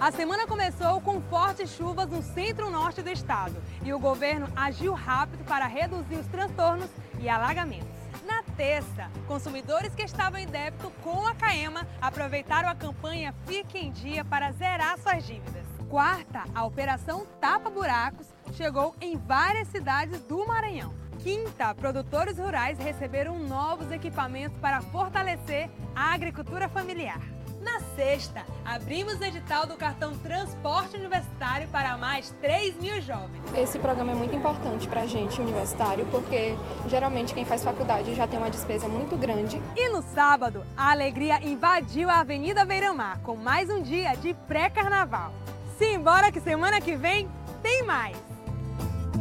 A 0.00 0.10
semana 0.10 0.44
começou 0.48 1.00
com 1.00 1.20
fortes 1.22 1.70
chuvas 1.70 2.10
no 2.10 2.20
centro-norte 2.20 3.00
do 3.00 3.10
estado 3.10 3.54
e 3.84 3.92
o 3.92 3.98
governo 4.00 4.48
agiu 4.56 4.92
rápido 4.92 5.44
para 5.44 5.66
reduzir 5.66 6.16
os 6.16 6.26
transtornos 6.26 6.90
e 7.20 7.28
alagamentos. 7.28 8.01
Na 8.26 8.42
terça, 8.56 9.10
consumidores 9.26 9.94
que 9.94 10.02
estavam 10.02 10.38
em 10.38 10.46
débito 10.46 10.90
com 11.02 11.26
a 11.26 11.34
Caema 11.34 11.86
aproveitaram 12.00 12.68
a 12.68 12.74
campanha 12.74 13.34
Fique 13.46 13.78
em 13.78 13.90
Dia 13.90 14.24
para 14.24 14.52
zerar 14.52 14.98
suas 14.98 15.26
dívidas. 15.26 15.66
Quarta, 15.88 16.44
a 16.54 16.64
operação 16.64 17.26
Tapa 17.40 17.68
Buracos 17.68 18.26
chegou 18.52 18.94
em 19.00 19.16
várias 19.16 19.68
cidades 19.68 20.20
do 20.22 20.46
Maranhão. 20.46 20.94
Quinta, 21.22 21.74
produtores 21.74 22.38
rurais 22.38 22.78
receberam 22.78 23.38
novos 23.38 23.90
equipamentos 23.90 24.58
para 24.58 24.80
fortalecer 24.80 25.68
a 25.94 26.12
agricultura 26.12 26.68
familiar. 26.68 27.20
Na 27.62 27.78
sexta, 27.94 28.44
abrimos 28.64 29.20
o 29.20 29.24
edital 29.24 29.66
do 29.66 29.76
cartão 29.76 30.18
Transporte 30.18 30.96
Universitário 30.96 31.68
para 31.68 31.96
mais 31.96 32.34
3 32.40 32.74
mil 32.80 33.00
jovens. 33.00 33.40
Esse 33.56 33.78
programa 33.78 34.10
é 34.10 34.14
muito 34.16 34.34
importante 34.34 34.88
para 34.88 35.02
a 35.02 35.06
gente, 35.06 35.40
universitário, 35.40 36.04
porque 36.06 36.56
geralmente 36.88 37.32
quem 37.32 37.44
faz 37.44 37.62
faculdade 37.62 38.16
já 38.16 38.26
tem 38.26 38.36
uma 38.36 38.50
despesa 38.50 38.88
muito 38.88 39.16
grande. 39.16 39.62
E 39.76 39.88
no 39.90 40.02
sábado, 40.02 40.64
a 40.76 40.90
alegria 40.90 41.40
invadiu 41.40 42.10
a 42.10 42.18
Avenida 42.18 42.64
Beira-Mar 42.64 43.20
com 43.20 43.36
mais 43.36 43.70
um 43.70 43.80
dia 43.80 44.14
de 44.16 44.34
pré-carnaval. 44.34 45.32
Simbora 45.78 46.32
que 46.32 46.40
semana 46.40 46.80
que 46.80 46.96
vem 46.96 47.28
tem 47.62 47.84
mais! 47.84 48.16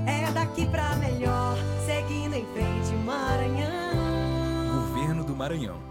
É 0.08 0.32
daqui 0.32 0.66
pra 0.66 0.96
melhor, 0.96 1.56
seguindo 1.86 2.34
em 2.34 2.46
frente, 2.54 2.92
Maranhão. 3.06 4.88
Governo 4.88 5.24
do 5.24 5.36
Maranhão. 5.36 5.91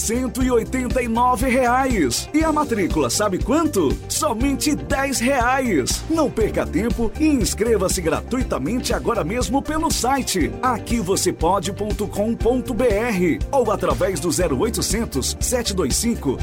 189 0.00 1.48
reais. 1.48 2.28
E 2.32 2.42
a 2.42 2.50
matrícula, 2.50 3.10
sabe 3.10 3.38
quanto? 3.38 3.96
Somente 4.08 4.74
10 4.74 5.20
reais. 5.20 6.02
Não 6.08 6.30
perca 6.30 6.66
tempo 6.66 7.12
e 7.20 7.26
inscreva-se 7.26 8.00
gratuitamente 8.00 8.94
agora 8.94 9.22
mesmo 9.22 9.62
pelo 9.62 9.90
site 9.90 10.50
aquivocêpode.com.br 10.62 13.44
ou 13.52 13.70
através 13.70 14.20
do 14.20 14.28
0800 14.28 15.36
725 15.38 16.38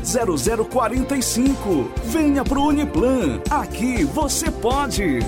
0045. 0.69 1.91
Venha 2.05 2.43
pro 2.43 2.63
Uniplan. 2.63 3.41
Aqui 3.49 4.03
você 4.03 4.51
pode. 4.51 5.19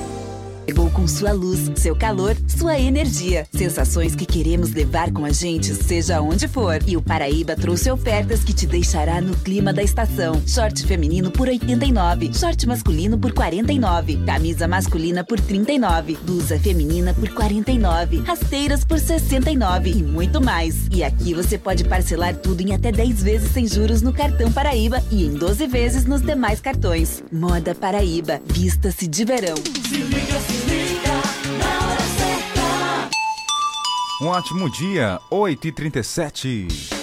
Chegou 0.70 0.92
com 0.92 1.08
sua 1.08 1.32
luz, 1.32 1.72
seu 1.78 1.96
calor, 1.96 2.38
sua 2.48 2.80
energia. 2.80 3.48
Sensações 3.52 4.16
que 4.16 4.24
queremos 4.24 4.72
levar 4.72 5.12
com 5.12 5.26
a 5.26 5.32
gente, 5.32 5.74
seja 5.74 6.22
onde 6.22 6.48
for. 6.48 6.78
E 6.86 6.96
o 6.96 7.02
Paraíba 7.02 7.56
trouxe 7.56 7.90
ofertas 7.90 8.44
que 8.44 8.54
te 8.54 8.68
deixará 8.68 9.20
no 9.20 9.36
clima 9.38 9.74
da 9.74 9.82
estação. 9.82 10.40
Short 10.46 10.86
feminino 10.86 11.32
por 11.32 11.48
89, 11.48 12.32
short 12.36 12.68
masculino 12.68 13.18
por 13.18 13.34
49, 13.34 14.24
camisa 14.28 14.68
masculina 14.68 15.24
por 15.24 15.40
39, 15.40 16.20
blusa 16.24 16.60
feminina 16.60 17.16
por 17.16 17.30
49, 17.30 18.20
rasteiras 18.20 18.86
por 18.86 19.00
69 19.00 19.90
e 19.90 20.04
muito 20.04 20.40
mais. 20.40 20.88
E 20.92 21.04
aqui 21.04 21.34
você 21.34 21.58
pode 21.58 21.84
parcelar 21.84 22.36
tudo 22.36 22.62
em 22.62 22.76
até 22.76 22.92
10 22.92 23.24
vezes 23.24 23.52
sem 23.54 23.66
juros 23.66 24.04
no 24.04 24.14
cartão 24.14 24.52
Paraíba 24.52 25.02
e 25.10 25.26
em 25.26 25.34
12 25.34 25.66
vezes 25.66 26.06
nos 26.06 26.22
demais 26.22 26.62
cartões. 26.62 27.24
Moda 27.32 27.74
Paraíba, 27.74 28.40
vista-se 28.46 29.08
de 29.08 29.26
verão. 29.26 29.56
Se 29.58 29.96
liga, 29.96 30.40
se 30.42 30.59
Um 34.22 34.28
ótimo 34.28 34.70
dia, 34.70 35.22
8h37. 35.32 37.00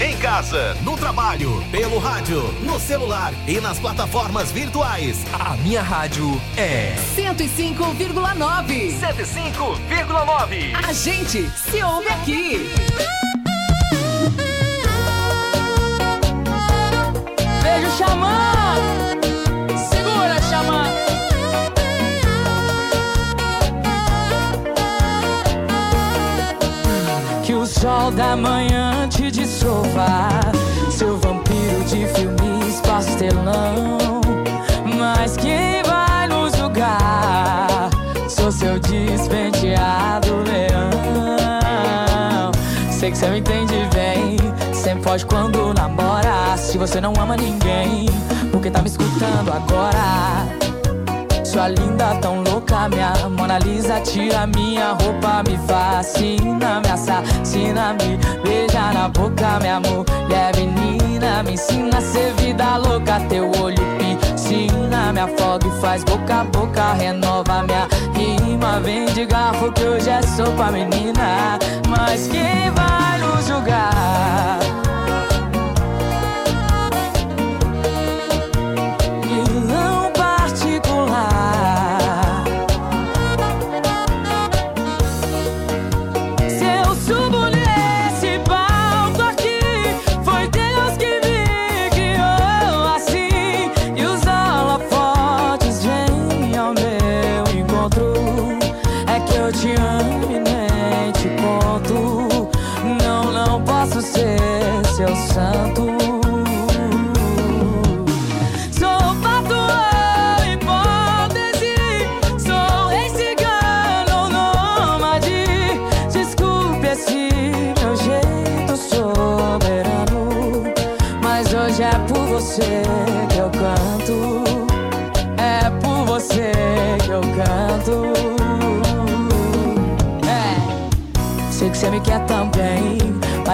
Em 0.00 0.16
casa, 0.18 0.74
no 0.82 0.96
trabalho, 0.96 1.64
pelo 1.70 1.98
rádio, 1.98 2.42
no 2.64 2.80
celular 2.80 3.32
e 3.48 3.60
nas 3.60 3.78
plataformas 3.78 4.50
virtuais. 4.50 5.24
A 5.32 5.56
minha 5.58 5.82
rádio 5.82 6.38
é 6.56 6.96
105,9. 7.14 8.92
105,9. 8.98 10.74
A 10.74 10.92
gente 10.92 11.48
se 11.50 11.82
ouve 11.82 12.08
aqui. 12.08 12.68
Beijo, 17.62 17.96
Xamã! 17.96 19.05
Sol 27.80 28.10
da 28.10 28.36
manhã 28.36 29.08
te 29.08 29.30
dissolva 29.30 30.40
Seu 30.90 31.16
vampiro 31.18 31.84
de 31.84 32.06
filmes 32.08 32.80
pastelão. 32.80 34.20
Mas 34.96 35.36
quem 35.36 35.82
vai 35.82 36.26
nos 36.28 36.56
julgar? 36.56 37.90
Sou 38.28 38.50
seu 38.50 38.78
despenteado 38.78 40.28
leão. 40.44 40.90
Sei 42.90 43.10
que 43.10 43.18
você 43.18 43.28
me 43.28 43.40
entende 43.40 43.88
bem. 43.94 44.38
Sempre 44.72 45.02
foge 45.04 45.26
quando 45.26 45.74
namora. 45.74 46.56
Se 46.56 46.78
você 46.78 47.00
não 47.00 47.12
ama 47.20 47.36
ninguém 47.36 48.06
Porque 48.50 48.70
tá 48.70 48.80
me 48.80 48.88
escutando 48.88 49.52
agora 49.52 50.46
sua 51.56 51.68
linda, 51.68 52.14
tão 52.20 52.42
louca, 52.42 52.86
minha 52.90 53.14
Mona 53.30 53.58
Lisa 53.58 53.98
Tira 54.00 54.46
minha 54.46 54.92
roupa, 54.92 55.42
me 55.48 55.56
fascina 55.66 56.82
Me 56.82 56.90
assassina, 56.90 57.94
me 57.94 58.18
beija 58.42 58.92
na 58.92 59.08
boca 59.08 59.58
Minha 59.60 59.80
mulher 59.80 60.54
menina 60.54 61.42
Me 61.42 61.54
ensina 61.54 61.96
a 61.96 62.00
ser 62.02 62.34
vida 62.34 62.76
louca 62.76 63.20
Teu 63.30 63.50
olho 63.62 63.82
piscina 63.98 65.14
Me 65.14 65.20
afoga 65.20 65.66
e 65.66 65.80
faz 65.80 66.04
boca 66.04 66.42
a 66.42 66.44
boca 66.44 66.92
Renova 66.92 67.62
minha 67.62 67.88
rima 68.12 68.78
Vem 68.80 69.06
de 69.06 69.24
garfo 69.24 69.72
que 69.72 69.84
hoje 69.84 70.10
é 70.10 70.20
sopa, 70.20 70.70
menina 70.70 71.58
Mas 71.88 72.28
quem 72.28 72.70
vai 72.72 73.18
nos 73.18 73.46
julgar? 73.46 74.58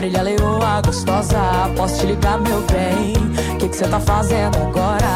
Marília 0.02 0.22
Leoa 0.22 0.82
gostosa, 0.84 1.70
posso 1.76 2.00
te 2.00 2.06
ligar, 2.06 2.36
meu 2.40 2.60
bem? 2.62 3.12
Que 3.56 3.68
que 3.68 3.76
você 3.76 3.86
tá 3.86 4.00
fazendo 4.00 4.56
agora? 4.56 5.06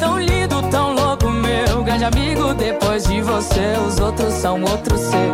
Tão 0.00 0.18
lindo, 0.18 0.60
tão 0.68 0.92
louco, 0.96 1.30
meu 1.30 1.84
grande 1.84 2.06
amigo. 2.06 2.52
Depois 2.54 3.04
de 3.04 3.22
você, 3.22 3.76
os 3.86 4.00
outros 4.00 4.34
são 4.34 4.60
outros 4.62 4.98
ser. 4.98 5.32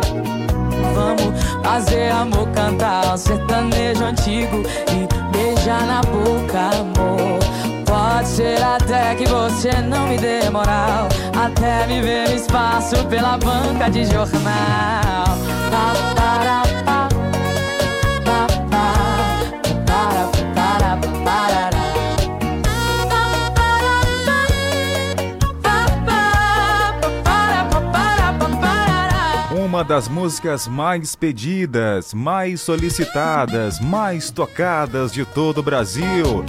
Vamos 0.93 1.43
fazer 1.63 2.11
amor, 2.11 2.47
cantar 2.49 3.15
um 3.15 3.17
sertanejo 3.17 4.05
antigo 4.05 4.61
e 4.91 5.35
beijar 5.35 5.83
na 5.87 6.01
boca, 6.01 6.69
amor. 6.81 7.39
Pode 7.83 8.27
ser 8.27 8.63
até 8.63 9.15
que 9.15 9.25
você 9.25 9.71
não 9.81 10.05
me 10.09 10.19
dê 10.19 10.47
moral, 10.51 11.07
até 11.35 11.87
me 11.87 11.99
ver 11.99 12.29
no 12.29 12.35
espaço 12.35 12.95
pela 13.07 13.39
banca 13.39 13.89
de 13.89 14.05
jornal. 14.05 15.25
Pa, 15.71 15.93
para, 16.13 16.61
pa, 16.61 16.72
Uma 29.73 29.83
das 29.83 30.07
músicas 30.07 30.67
mais 30.67 31.15
pedidas, 31.15 32.13
mais 32.13 32.61
solicitadas, 32.61 33.79
mais 33.79 34.29
tocadas 34.29 35.11
de 35.11 35.25
todo 35.25 35.57
o 35.57 35.63
Brasil. 35.63 36.45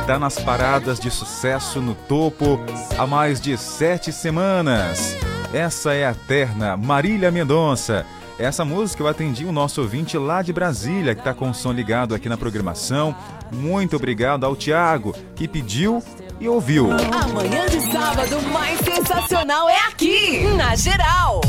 Está 0.00 0.20
nas 0.20 0.38
paradas 0.38 1.00
de 1.00 1.10
sucesso 1.10 1.80
no 1.80 1.96
topo 1.96 2.60
há 2.96 3.08
mais 3.08 3.40
de 3.40 3.58
sete 3.58 4.12
semanas. 4.12 5.16
Essa 5.52 5.94
é 5.94 6.06
a 6.06 6.14
terna 6.14 6.76
Marília 6.76 7.32
Mendonça. 7.32 8.06
Essa 8.38 8.64
música 8.64 9.02
eu 9.02 9.08
atendi 9.08 9.44
o 9.44 9.50
nosso 9.50 9.82
ouvinte 9.82 10.16
lá 10.16 10.40
de 10.40 10.52
Brasília, 10.52 11.16
que 11.16 11.22
está 11.22 11.34
com 11.34 11.50
o 11.50 11.54
som 11.54 11.72
ligado 11.72 12.14
aqui 12.14 12.28
na 12.28 12.36
programação. 12.36 13.16
Muito 13.50 13.96
obrigado 13.96 14.44
ao 14.46 14.54
Tiago, 14.54 15.12
que 15.34 15.48
pediu 15.48 16.00
e 16.38 16.48
ouviu. 16.48 16.88
Amanhã 16.92 17.66
de 17.66 17.80
sábado 17.90 18.40
mais 18.52 18.78
sensacional 18.78 19.68
é 19.68 19.88
aqui, 19.88 20.44
na 20.56 20.76
Geral. 20.76 21.40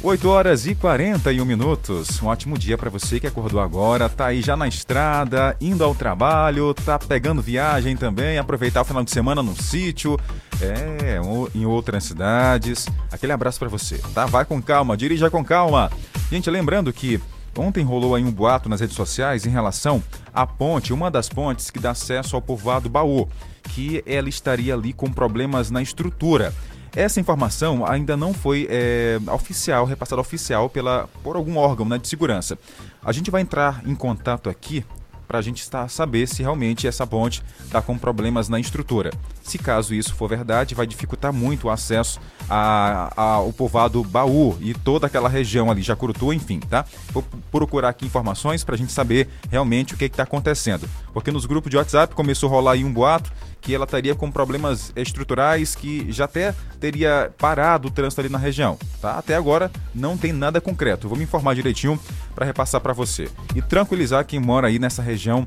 8 0.00 0.28
horas 0.28 0.66
e 0.66 0.76
41 0.76 1.44
minutos. 1.44 2.22
Um 2.22 2.26
ótimo 2.28 2.56
dia 2.56 2.78
para 2.78 2.88
você 2.88 3.18
que 3.18 3.26
acordou 3.26 3.60
agora, 3.60 4.08
tá 4.08 4.26
aí 4.26 4.40
já 4.40 4.56
na 4.56 4.68
estrada, 4.68 5.56
indo 5.60 5.82
ao 5.82 5.94
trabalho, 5.94 6.72
tá 6.72 6.98
pegando 6.98 7.42
viagem 7.42 7.96
também, 7.96 8.38
aproveitar 8.38 8.82
o 8.82 8.84
final 8.84 9.02
de 9.02 9.10
semana 9.10 9.42
no 9.42 9.60
sítio, 9.60 10.16
é, 10.62 11.20
em 11.52 11.66
outras 11.66 12.04
cidades. 12.04 12.86
Aquele 13.10 13.32
abraço 13.32 13.58
para 13.58 13.68
você, 13.68 13.98
tá? 14.14 14.24
Vai 14.26 14.44
com 14.44 14.62
calma, 14.62 14.96
dirija 14.96 15.28
com 15.30 15.44
calma. 15.44 15.90
Gente, 16.30 16.48
lembrando 16.48 16.92
que 16.92 17.20
Ontem 17.56 17.82
rolou 17.82 18.14
aí 18.14 18.22
um 18.22 18.30
boato 18.30 18.68
nas 18.68 18.80
redes 18.80 18.94
sociais 18.94 19.44
em 19.44 19.50
relação 19.50 20.00
à 20.32 20.46
ponte, 20.46 20.92
uma 20.92 21.10
das 21.10 21.28
pontes 21.28 21.70
que 21.70 21.80
dá 21.80 21.90
acesso 21.90 22.36
ao 22.36 22.42
povoado 22.42 22.88
Baú, 22.88 23.28
que 23.70 24.00
ela 24.06 24.28
estaria 24.28 24.74
ali 24.74 24.92
com 24.92 25.10
problemas 25.10 25.68
na 25.68 25.82
estrutura. 25.82 26.54
Essa 26.94 27.20
informação 27.20 27.86
ainda 27.86 28.16
não 28.16 28.32
foi 28.32 28.66
é, 28.70 29.18
oficial, 29.32 29.84
repassada 29.84 30.20
oficial 30.20 30.68
pela, 30.68 31.08
por 31.22 31.36
algum 31.36 31.56
órgão 31.56 31.86
né, 31.86 31.98
de 31.98 32.08
segurança. 32.08 32.58
A 33.04 33.12
gente 33.12 33.30
vai 33.30 33.42
entrar 33.42 33.82
em 33.86 33.94
contato 33.94 34.48
aqui 34.48 34.84
para 35.26 35.38
a 35.38 35.42
gente 35.42 35.60
estar, 35.60 35.88
saber 35.88 36.26
se 36.26 36.42
realmente 36.42 36.86
essa 36.86 37.06
ponte 37.06 37.42
está 37.62 37.82
com 37.82 37.98
problemas 37.98 38.48
na 38.48 38.58
estrutura. 38.58 39.10
Se 39.48 39.56
caso 39.56 39.94
isso 39.94 40.14
for 40.14 40.28
verdade, 40.28 40.74
vai 40.74 40.86
dificultar 40.86 41.32
muito 41.32 41.68
o 41.68 41.70
acesso 41.70 42.20
ao 42.50 43.50
povoado 43.50 44.04
Baú 44.04 44.58
e 44.60 44.74
toda 44.74 45.06
aquela 45.06 45.26
região 45.26 45.70
ali, 45.70 45.80
Jacurutu, 45.80 46.34
enfim, 46.34 46.60
tá? 46.60 46.84
Vou 47.12 47.24
procurar 47.50 47.88
aqui 47.88 48.04
informações 48.04 48.62
para 48.62 48.74
a 48.74 48.78
gente 48.78 48.92
saber 48.92 49.26
realmente 49.50 49.94
o 49.94 49.96
que 49.96 50.04
está 50.04 50.24
acontecendo. 50.24 50.86
Porque 51.14 51.30
nos 51.30 51.46
grupos 51.46 51.70
de 51.70 51.78
WhatsApp 51.78 52.14
começou 52.14 52.50
a 52.50 52.52
rolar 52.52 52.72
aí 52.72 52.84
um 52.84 52.92
boato 52.92 53.32
que 53.62 53.74
ela 53.74 53.86
estaria 53.86 54.14
com 54.14 54.30
problemas 54.30 54.92
estruturais 54.94 55.74
que 55.74 56.12
já 56.12 56.26
até 56.26 56.54
teria 56.78 57.32
parado 57.38 57.88
o 57.88 57.90
trânsito 57.90 58.20
ali 58.20 58.28
na 58.28 58.38
região. 58.38 58.78
Tá? 59.00 59.18
Até 59.18 59.34
agora 59.34 59.70
não 59.94 60.18
tem 60.18 60.30
nada 60.30 60.60
concreto. 60.60 61.08
Vou 61.08 61.16
me 61.16 61.24
informar 61.24 61.54
direitinho 61.54 61.98
para 62.34 62.44
repassar 62.44 62.82
para 62.82 62.92
você. 62.92 63.30
E 63.56 63.62
tranquilizar 63.62 64.26
quem 64.26 64.38
mora 64.38 64.68
aí 64.68 64.78
nessa 64.78 65.02
região 65.02 65.46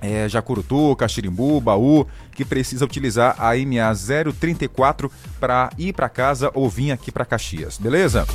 é, 0.00 0.28
Jacurutu, 0.28 0.94
Caxirimbu, 0.96 1.60
Baú, 1.60 2.06
que 2.32 2.44
precisa 2.44 2.84
utilizar 2.84 3.36
a 3.38 3.52
MA 3.56 3.94
034 4.38 5.10
para 5.40 5.70
ir 5.78 5.92
para 5.92 6.08
casa 6.08 6.50
ou 6.54 6.68
vir 6.68 6.92
aqui 6.92 7.10
para 7.10 7.24
Caxias, 7.24 7.78
beleza? 7.78 8.26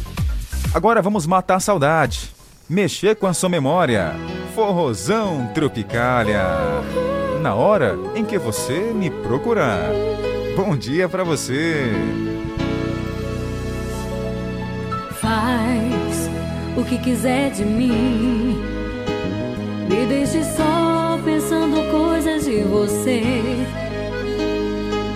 Agora 0.73 1.01
vamos 1.01 1.25
matar 1.25 1.55
a 1.55 1.59
saudade, 1.59 2.31
mexer 2.69 3.15
com 3.15 3.27
a 3.27 3.33
sua 3.33 3.49
memória. 3.49 4.13
Forrozão 4.55 5.49
Tropicália. 5.53 6.43
Na 7.41 7.55
hora 7.55 7.97
em 8.15 8.23
que 8.23 8.37
você 8.37 8.91
me 8.93 9.09
procurar. 9.09 9.89
Bom 10.55 10.75
dia 10.75 11.07
para 11.07 11.23
você. 11.23 11.91
Faz 15.19 16.29
o 16.77 16.83
que 16.83 16.97
quiser 16.97 17.51
de 17.51 17.63
mim. 17.63 18.61
Me 19.89 20.05
deixe 20.05 20.43
só 20.43 20.90
de 22.51 22.63
você. 22.63 23.21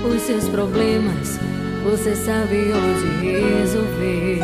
Os 0.07 0.21
seus 0.21 0.47
problemas, 0.47 1.37
você 1.83 2.15
sabe 2.15 2.71
onde 2.71 3.57
resolver. 3.57 4.39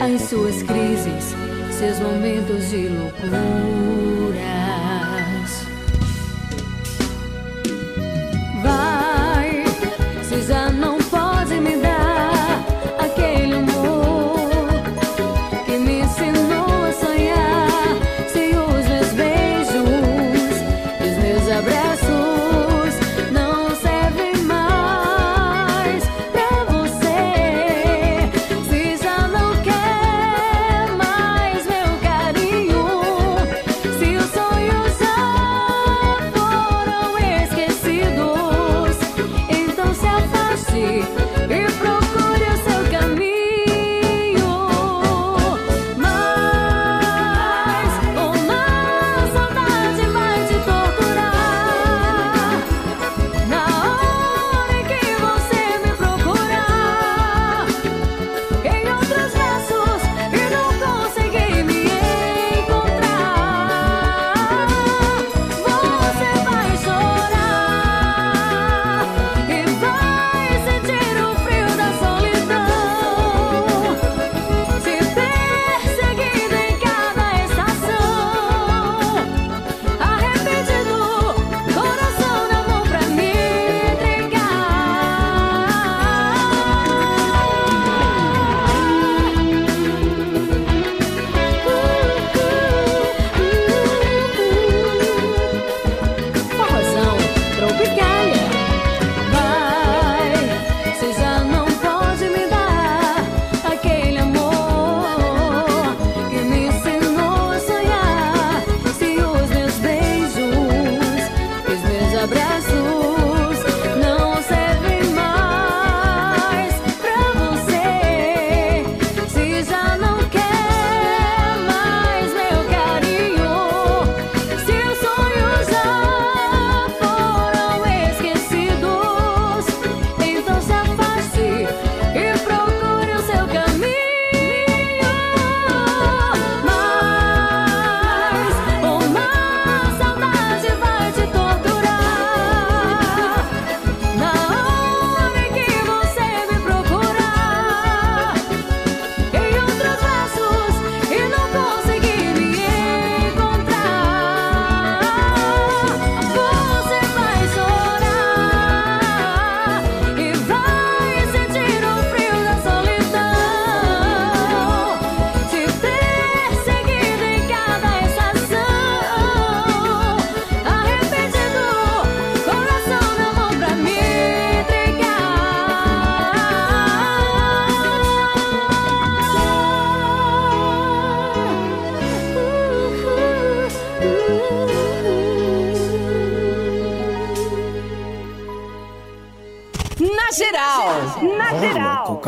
As 0.00 0.22
suas 0.22 0.62
crises, 0.64 1.36
seus 1.70 2.00
momentos 2.00 2.70
de 2.70 2.88
loucuras. 2.88 4.63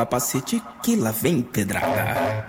Capacete 0.06 0.62
que 0.82 0.94
lá 0.94 1.10
vem 1.10 1.42
pedrada. 1.42 2.46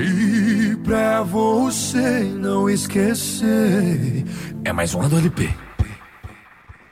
E 0.00 0.76
pra 0.82 1.22
você 1.22 2.24
não 2.24 2.68
esquecer, 2.68 4.24
é 4.64 4.72
mais 4.72 4.92
uma 4.92 5.08
do 5.08 5.16
LP. 5.16 5.48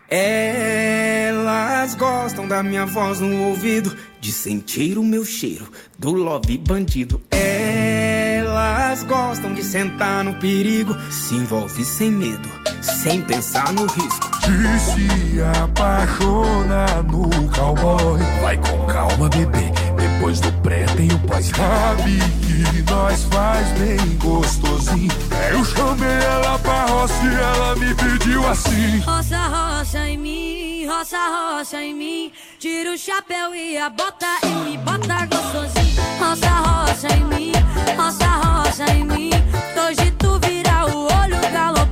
Elas 0.09 1.97
gostam 1.97 2.47
da 2.47 2.63
minha 2.63 2.87
voz 2.87 3.19
no 3.19 3.49
ouvido, 3.49 3.97
de 4.21 4.31
sentir 4.31 4.99
o 4.99 5.03
meu 5.03 5.25
cheiro 5.25 5.69
do 5.99 6.13
love 6.13 6.57
bandido. 6.59 7.21
Elas 7.31 9.03
gostam 9.03 9.53
de 9.53 9.65
sentar 9.65 10.23
no 10.23 10.35
perigo, 10.39 10.95
se 11.11 11.35
envolve 11.35 11.85
sem 11.85 12.11
medo, 12.11 12.49
sem 12.81 13.21
pensar 13.23 13.73
no 13.73 13.87
risco. 13.87 14.32
De 14.43 14.79
se 14.81 15.41
apaixonar 15.63 17.03
no 17.05 17.31
cowboy. 17.51 18.21
Vai 18.43 18.57
com 18.57 18.85
calma, 18.87 19.29
bebê. 19.29 19.73
Depois 19.97 20.41
do 20.41 20.53
pré 20.63 20.85
tem 20.97 21.09
o 21.13 21.19
pós. 21.21 21.47
Sabe 21.47 22.19
que 22.45 22.91
nós 22.91 23.25
faz 23.31 23.69
bem 23.79 24.19
gostosinho. 24.19 25.11
Eu 25.51 25.65
chamei 25.65 26.09
ela 26.09 26.59
pra 26.59 26.87
roça 26.87 27.15
e 27.25 27.35
ela 27.35 27.77
me 27.77 27.95
pediu 27.95 28.49
assim. 28.49 28.99
Roça, 29.01 29.39
roça 29.39 30.09
em 30.09 30.19
mim, 30.19 30.87
roça, 30.87 31.19
roça 31.19 31.81
em 31.81 31.95
mim. 31.95 32.33
Tira 32.59 32.93
o 32.93 32.99
chapéu 32.99 33.55
e 33.55 33.79
a 33.79 33.89
bota 33.91 34.27
e 34.43 34.49
me 34.49 34.79
bota 34.79 35.27
gostosinho. 35.27 36.03
Roça, 36.19 36.51
roça 36.51 37.09
em 37.15 37.25
mim, 37.25 37.53
roça, 37.97 38.27
roça 38.27 38.93
em 38.93 39.05
mim. 39.05 39.31
Hoje 39.77 40.11
tu 40.19 40.39
vira 40.45 40.87
o 40.87 41.05
olho 41.05 41.41
galopando. 41.53 41.92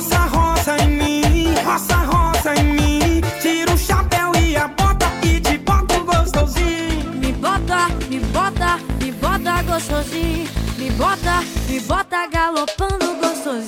Roça, 0.00 0.18
roça 0.18 0.76
em 0.82 0.88
mim, 0.88 1.54
roça, 1.62 1.94
roça 1.94 2.54
em 2.54 2.64
mim. 2.72 3.20
Tira 3.42 3.70
o 3.70 3.76
chapéu 3.76 4.32
e 4.34 4.56
a 4.56 4.66
bota 4.66 5.06
e 5.22 5.38
te 5.38 5.58
boto 5.58 6.02
gostosinho. 6.06 7.12
Me 7.16 7.30
bota, 7.34 7.88
me 8.08 8.18
bota, 8.18 8.78
me 8.98 9.12
bota 9.12 9.62
gostosinho. 9.62 10.48
Me 10.78 10.90
bota, 10.92 11.44
me 11.68 11.80
bota 11.80 12.26
galopando 12.28 13.14
gostosinho. 13.16 13.66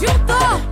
Juntou 0.00 0.71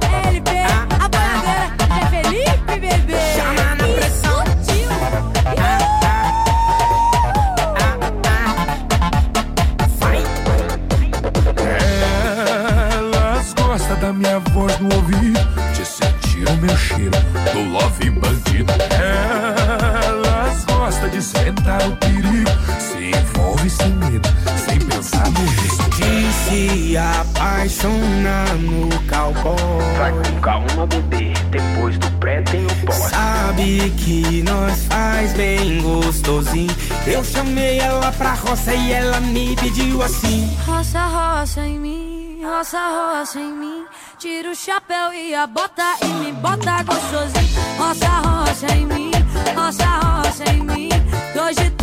no 29.30 29.42
cowboy. 29.42 29.94
Vai 29.98 30.12
com 30.12 30.40
calma, 30.40 30.86
bebê. 30.86 31.32
Depois 31.50 31.98
do 31.98 32.10
pré 32.18 32.42
tem 32.42 32.66
o 32.66 32.86
pós. 32.86 32.96
Sabe 32.96 33.90
que 33.96 34.42
nós 34.42 34.84
faz 34.84 35.32
bem 35.34 35.80
gostosinho. 35.80 36.74
Eu 37.06 37.24
chamei 37.24 37.78
ela 37.78 38.12
pra 38.12 38.34
roça 38.34 38.74
e 38.74 38.92
ela 38.92 39.20
me 39.20 39.56
pediu 39.56 40.02
assim. 40.02 40.50
Roça, 40.66 41.00
roça 41.06 41.60
em 41.60 41.78
mim, 41.78 42.42
roça, 42.44 42.78
roça 42.78 43.38
em 43.38 43.52
mim. 43.52 43.84
Tira 44.18 44.50
o 44.50 44.54
chapéu 44.54 45.12
e 45.12 45.34
a 45.34 45.46
bota 45.46 45.96
e 46.02 46.06
me 46.06 46.32
bota 46.32 46.82
gostosinho. 46.82 47.60
Roça, 47.78 48.08
roça 48.08 48.66
em 48.74 48.86
mim, 48.86 49.10
roça, 49.56 49.86
roça 49.86 50.44
em 50.52 50.62
mim. 50.62 50.88
Hoje 51.34 51.70
tu 51.70 51.79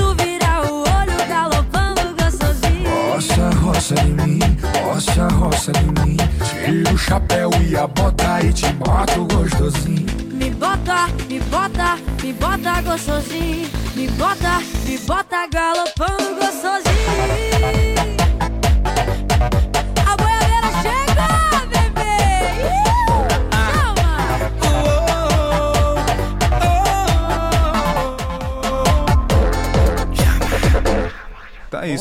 Roça, 3.18 3.49
roça 3.49 3.95
em 4.01 4.13
mim, 4.13 4.39
roça, 4.84 5.28
roça 5.30 5.72
em 5.72 6.05
mim. 6.05 6.18
Tira 6.63 6.93
o 6.93 6.97
chapéu 6.99 7.49
e 7.68 7.76
a 7.76 7.88
bota 7.88 8.43
e 8.43 8.53
te 8.53 8.72
boto 8.74 9.26
gostosinho. 9.34 10.05
Me 10.34 10.51
bota, 10.51 11.07
me 11.28 11.39
bota, 11.39 11.97
me 12.22 12.32
bota 12.34 12.80
gostosinho. 12.84 13.68
Me 13.95 14.07
bota, 14.09 14.61
me 14.86 14.99
bota 14.99 15.47
galopando 15.47 16.36
gostosinho. 16.36 16.96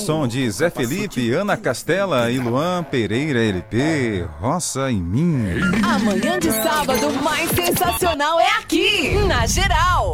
Som 0.07 0.29
de 0.29 0.49
Zé 0.49 0.71
Felipe, 0.71 1.33
Ana 1.33 1.57
Castela 1.57 2.31
e 2.31 2.39
Luan 2.39 2.85
Pereira 2.85 3.43
LP, 3.43 4.25
Roça 4.41 4.89
em 4.89 5.03
mim. 5.03 5.47
Amanhã 5.83 6.39
de 6.39 6.53
sábado 6.53 7.13
mais 7.25 7.51
sensacional 7.51 8.39
é 8.39 8.53
aqui, 8.53 9.15
na 9.27 9.45
Geral. 9.49 10.13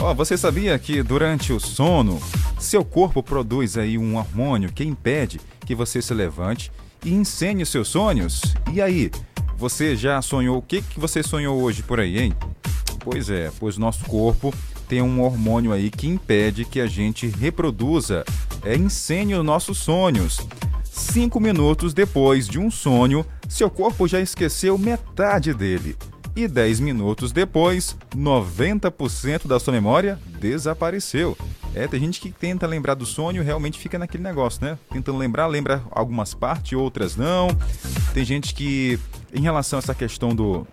Ó, 0.00 0.12
você 0.14 0.36
sabia 0.36 0.76
que 0.80 1.00
durante 1.00 1.52
o 1.52 1.60
sono, 1.60 2.20
seu 2.58 2.84
corpo 2.84 3.22
produz 3.22 3.78
aí 3.78 3.96
um 3.96 4.16
hormônio 4.16 4.72
que 4.72 4.82
impede 4.82 5.40
que 5.64 5.76
você 5.76 6.02
se 6.02 6.12
levante 6.12 6.72
e 7.04 7.14
encene 7.14 7.62
os 7.62 7.68
seus 7.68 7.86
sonhos? 7.86 8.42
E 8.72 8.82
aí, 8.82 9.12
você 9.56 9.94
já 9.94 10.20
sonhou? 10.20 10.58
O 10.58 10.62
que, 10.62 10.82
que 10.82 10.98
você 10.98 11.22
sonhou 11.22 11.62
hoje 11.62 11.84
por 11.84 12.00
aí, 12.00 12.18
hein? 12.18 12.34
Pois 12.98 13.30
é, 13.30 13.52
pois 13.60 13.78
nosso 13.78 14.04
corpo 14.06 14.52
tem 14.88 15.02
um 15.02 15.20
hormônio 15.20 15.72
aí 15.72 15.90
que 15.90 16.08
impede 16.08 16.64
que 16.64 16.80
a 16.80 16.86
gente 16.86 17.26
reproduza, 17.28 18.24
é, 18.64 18.74
encene 18.74 19.34
os 19.34 19.44
nossos 19.44 19.78
sonhos. 19.78 20.40
Cinco 20.82 21.38
minutos 21.38 21.92
depois 21.92 22.48
de 22.48 22.58
um 22.58 22.70
sonho, 22.70 23.24
seu 23.48 23.70
corpo 23.70 24.08
já 24.08 24.20
esqueceu 24.20 24.78
metade 24.78 25.52
dele. 25.52 25.96
E 26.34 26.46
10 26.46 26.80
minutos 26.80 27.32
depois, 27.32 27.96
90% 28.14 29.46
da 29.46 29.58
sua 29.58 29.72
memória 29.72 30.18
desapareceu. 30.40 31.36
É, 31.74 31.86
tem 31.86 32.00
gente 32.00 32.20
que 32.20 32.30
tenta 32.30 32.66
lembrar 32.66 32.94
do 32.94 33.04
sonho 33.04 33.42
e 33.42 33.44
realmente 33.44 33.78
fica 33.78 33.98
naquele 33.98 34.22
negócio, 34.22 34.64
né? 34.64 34.78
Tentando 34.90 35.18
lembrar, 35.18 35.46
lembra 35.46 35.82
algumas 35.90 36.34
partes, 36.34 36.78
outras 36.78 37.16
não. 37.16 37.48
Tem 38.14 38.24
gente 38.24 38.54
que, 38.54 38.98
em 39.34 39.42
relação 39.42 39.78
a 39.78 39.80
essa 39.80 39.94
questão 39.94 40.34
do, 40.34 40.66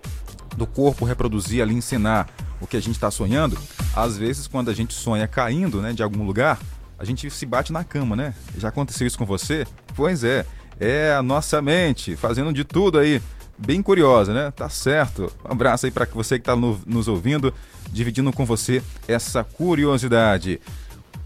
do 0.56 0.68
corpo 0.68 1.04
reproduzir 1.04 1.62
ali, 1.62 1.74
ensinar 1.74 2.28
o 2.62 2.68
que 2.68 2.78
a 2.78 2.82
gente 2.82 2.96
está 2.96 3.12
sonhando, 3.12 3.58
às 3.96 4.18
vezes 4.18 4.48
quando 4.48 4.70
a 4.70 4.74
gente 4.74 4.94
sonha 4.94 5.28
caindo 5.28 5.82
né, 5.82 5.94
de 5.94 6.04
algum 6.04 6.26
lugar, 6.26 6.60
a 6.98 7.04
gente 7.04 7.30
se 7.30 7.46
bate 7.46 7.74
na 7.74 7.84
cama, 7.84 8.16
né? 8.16 8.34
Já 8.58 8.70
aconteceu 8.70 9.06
isso 9.06 9.18
com 9.18 9.26
você? 9.26 9.68
Pois 9.96 10.24
é, 10.24 10.46
é 10.80 11.14
a 11.14 11.22
nossa 11.22 11.62
mente 11.62 12.16
fazendo 12.16 12.54
de 12.54 12.64
tudo 12.64 12.98
aí. 12.98 13.22
Bem 13.58 13.82
curiosa, 13.82 14.34
né? 14.34 14.52
Tá 14.52 14.68
certo. 14.68 15.32
Um 15.48 15.54
abraço 15.54 15.86
aí 15.86 15.92
para 15.92 16.06
você 16.06 16.38
que 16.38 16.42
está 16.42 16.56
nos 16.56 17.08
ouvindo, 17.08 17.54
dividindo 17.90 18.32
com 18.34 18.46
você 18.46 18.84
essa 19.08 19.44
curiosidade. 19.44 20.60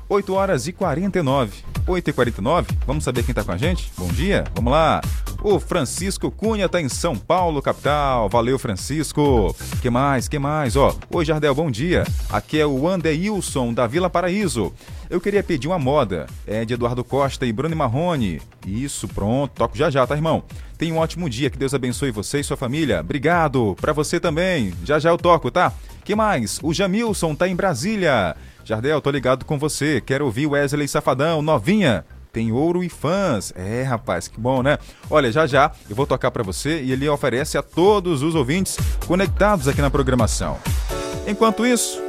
8 0.09 0.33
horas 0.33 0.67
e 0.67 0.73
49. 0.73 1.63
8 1.85 2.09
e 2.09 2.13
49. 2.13 2.67
Vamos 2.87 3.03
saber 3.03 3.23
quem 3.23 3.33
tá 3.33 3.43
com 3.43 3.51
a 3.51 3.57
gente? 3.57 3.91
Bom 3.95 4.07
dia, 4.07 4.43
vamos 4.55 4.73
lá. 4.73 5.01
O 5.43 5.59
Francisco 5.59 6.31
Cunha 6.31 6.67
tá 6.67 6.81
em 6.81 6.89
São 6.89 7.15
Paulo, 7.15 7.61
capital. 7.61 8.27
Valeu, 8.27 8.57
Francisco. 8.57 9.55
Que 9.83 9.89
mais? 9.89 10.27
Que 10.27 10.39
mais? 10.39 10.75
Ó, 10.75 10.95
oi 11.11 11.23
Jardel, 11.23 11.53
bom 11.53 11.69
dia. 11.69 12.05
Aqui 12.27 12.59
é 12.59 12.65
o 12.65 12.87
Anderilson 12.87 13.71
da 13.71 13.85
Vila 13.85 14.09
Paraíso. 14.09 14.73
Eu 15.11 15.21
queria 15.21 15.43
pedir 15.43 15.67
uma 15.67 15.77
moda. 15.77 16.25
É 16.45 16.65
de 16.65 16.73
Eduardo 16.73 17.03
Costa 17.03 17.45
e 17.45 17.53
Bruno 17.53 17.75
Marrone. 17.75 18.41
Isso, 18.65 19.07
pronto. 19.07 19.51
Toco 19.53 19.77
já 19.77 19.91
já, 19.91 20.05
tá, 20.07 20.15
irmão? 20.15 20.43
Tenha 20.77 20.93
um 20.93 20.97
ótimo 20.97 21.29
dia. 21.29 21.51
Que 21.51 21.57
Deus 21.57 21.73
abençoe 21.73 22.11
você 22.11 22.39
e 22.39 22.43
sua 22.43 22.57
família. 22.57 22.99
Obrigado. 22.99 23.75
Pra 23.79 23.93
você 23.93 24.19
também. 24.19 24.73
Já 24.83 24.97
já 24.97 25.11
eu 25.11 25.17
toco, 25.17 25.51
tá? 25.51 25.71
Que 26.03 26.15
mais? 26.15 26.59
O 26.63 26.73
Jamilson 26.73 27.35
tá 27.35 27.47
em 27.47 27.55
Brasília. 27.55 28.35
Jardel, 28.69 29.01
tô 29.01 29.09
ligado 29.09 29.45
com 29.45 29.57
você. 29.57 29.99
Quero 29.99 30.25
ouvir 30.25 30.45
Wesley 30.45 30.87
Safadão, 30.87 31.41
novinha. 31.41 32.05
Tem 32.31 32.51
ouro 32.51 32.83
e 32.83 32.87
fãs. 32.87 33.51
É, 33.55 33.81
rapaz, 33.81 34.27
que 34.27 34.39
bom, 34.39 34.61
né? 34.61 34.77
Olha, 35.09 35.31
já 35.31 35.47
já 35.47 35.71
eu 35.89 35.95
vou 35.95 36.05
tocar 36.05 36.29
para 36.29 36.43
você 36.43 36.79
e 36.83 36.91
ele 36.91 37.09
oferece 37.09 37.57
a 37.57 37.63
todos 37.63 38.21
os 38.21 38.35
ouvintes 38.35 38.77
conectados 39.07 39.67
aqui 39.67 39.81
na 39.81 39.89
programação. 39.89 40.59
Enquanto 41.25 41.65
isso, 41.65 41.99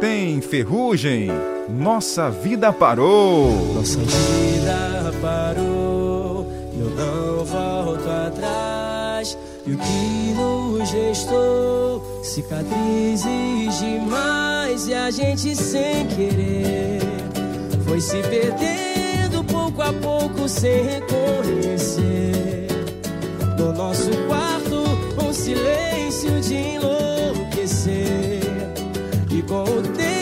tem 0.00 0.40
Ferrugem. 0.40 1.28
Nossa 1.68 2.28
vida 2.28 2.72
parou. 2.72 3.74
Nossa 3.74 4.00
vida 4.00 5.14
parou. 5.22 6.52
Eu 6.76 6.90
não 6.96 7.44
volto 7.44 8.10
atrás. 8.10 9.38
E 9.64 9.72
o 9.72 9.78
que 9.78 10.34
nos 10.34 10.90
restou? 10.90 12.24
Cicatrizes 12.24 13.78
demais 13.78 14.37
e 14.86 14.94
a 14.94 15.10
gente 15.10 15.56
sem 15.56 16.06
querer 16.06 17.00
foi 17.84 18.00
se 18.00 18.22
perdendo 18.22 19.42
pouco 19.44 19.82
a 19.82 19.92
pouco 19.92 20.48
sem 20.48 20.84
reconhecer. 20.84 22.68
No 23.58 23.72
nosso 23.72 24.10
quarto, 24.28 24.84
um 25.24 25.32
silêncio 25.32 26.40
de 26.40 26.54
enlouquecer. 26.54 28.40
que 29.28 29.42
com 29.42 29.64
o 29.64 29.82
tempo 29.82 30.17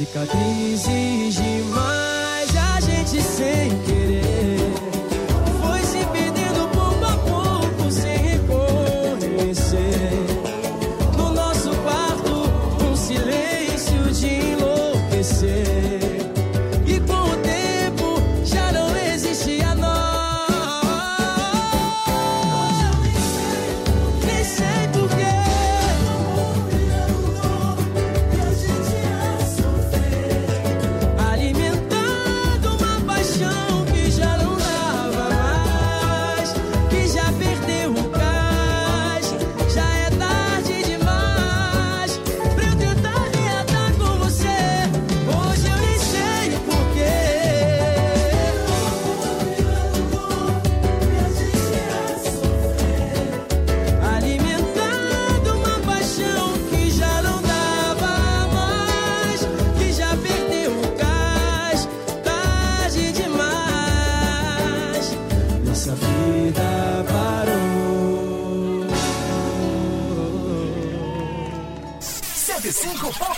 Cicatrizes 0.00 1.29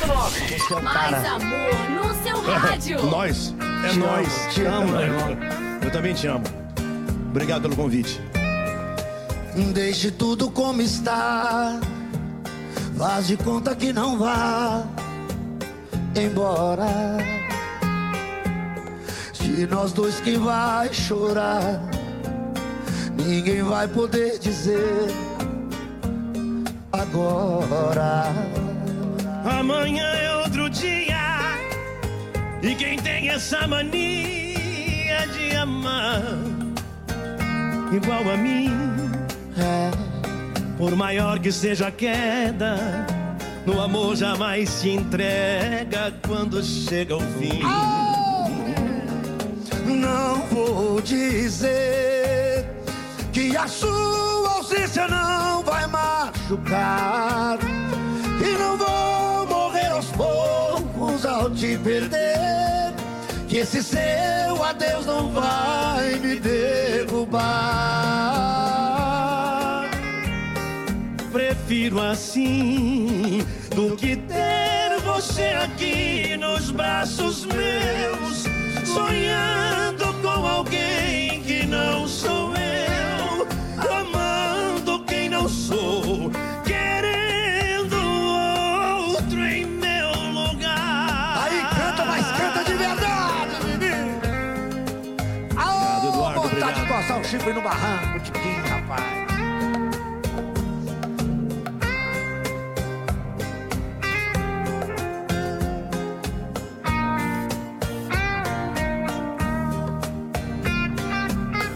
105.9 0.07 0.83
Mais 0.83 1.27
amor 1.27 1.91
no 1.91 2.23
seu 2.23 2.41
rádio. 2.43 3.03
Nós. 3.07 3.55
É 3.85 3.89
Te 3.89 3.99
nós. 3.99 4.27
amo, 4.27 4.51
Te 4.51 4.65
amo, 4.65 4.89
meu 4.93 5.01
irmão. 5.01 5.29
Eu 5.83 5.91
também 5.91 6.15
te 6.15 6.27
amo. 6.29 6.45
Obrigado 7.31 7.63
pelo 7.63 7.75
convite. 7.77 8.21
Deixe 9.75 10.11
tudo 10.13 10.51
como 10.51 10.81
está. 10.81 11.81
Faz 12.97 13.27
de 13.27 13.37
conta 13.37 13.75
que 13.75 13.93
não 13.93 14.19
vá 14.19 14.85
embora. 16.15 16.87
Se 19.35 19.67
nós 19.67 19.93
dois 19.93 20.21
quem 20.21 20.39
vai 20.39 20.93
chorar, 20.95 21.81
ninguém 23.17 23.63
vai 23.63 23.89
poder 23.89 24.39
dizer 24.39 25.09
agora. 26.93 28.33
Amanhã 29.45 30.07
é 30.07 30.37
outro 30.37 30.71
dia. 30.71 31.59
E 32.63 32.75
quem 32.77 32.97
tem 32.99 33.29
essa 33.29 33.67
mania 33.67 35.27
de 35.33 35.57
amar 35.57 36.23
igual 37.93 38.31
a 38.31 38.37
mim, 38.37 38.71
por 40.79 40.95
maior 40.95 41.39
que 41.41 41.51
seja 41.51 41.89
a 41.89 41.91
queda, 41.91 42.77
no 43.67 43.81
amor 43.81 44.17
jamais 44.17 44.69
se 44.69 44.91
entrega 44.91 46.15
quando 46.27 46.63
chega 46.63 47.17
o 47.17 47.21
fim. 47.21 47.63
Não 49.85 50.47
vou 50.47 51.01
dizer 51.01 52.67
que 53.33 53.57
a 53.57 53.67
sua 53.67 54.57
ausência 54.57 55.09
não 55.09 55.63
vai 55.65 55.87
machucar. 55.89 57.59
E 58.41 58.59
não 58.59 58.77
vou 58.77 59.02
te 61.63 61.79
perder. 61.79 62.93
Que 63.47 63.59
esse 63.59 63.83
seu 63.85 64.65
adeus 64.65 65.07
não 65.07 65.31
vai 65.31 66.19
me 66.19 66.41
derrubar. 66.41 67.41
Prefiro 71.31 72.01
assim 72.01 73.47
do 73.77 73.95
que 73.95 74.17
ter 74.17 74.99
você 75.05 75.55
aqui 75.65 76.37
nos 76.37 76.73
braços 76.73 77.47
meus, 77.47 78.43
sonhando 78.85 80.13
com 80.21 80.47
alguém 80.47 81.43
que 81.43 81.65
não 81.67 82.09
sou 82.09 82.53
eu, 82.57 83.47
amando 84.01 85.05
quem 85.05 85.29
não 85.29 85.49
sou, 85.49 86.29
coçar 97.03 97.19
o 97.21 97.25
chifre 97.25 97.53
no 97.53 97.61
barranco, 97.61 98.21
Tiquinho, 98.21 98.63
rapaz. 98.69 99.03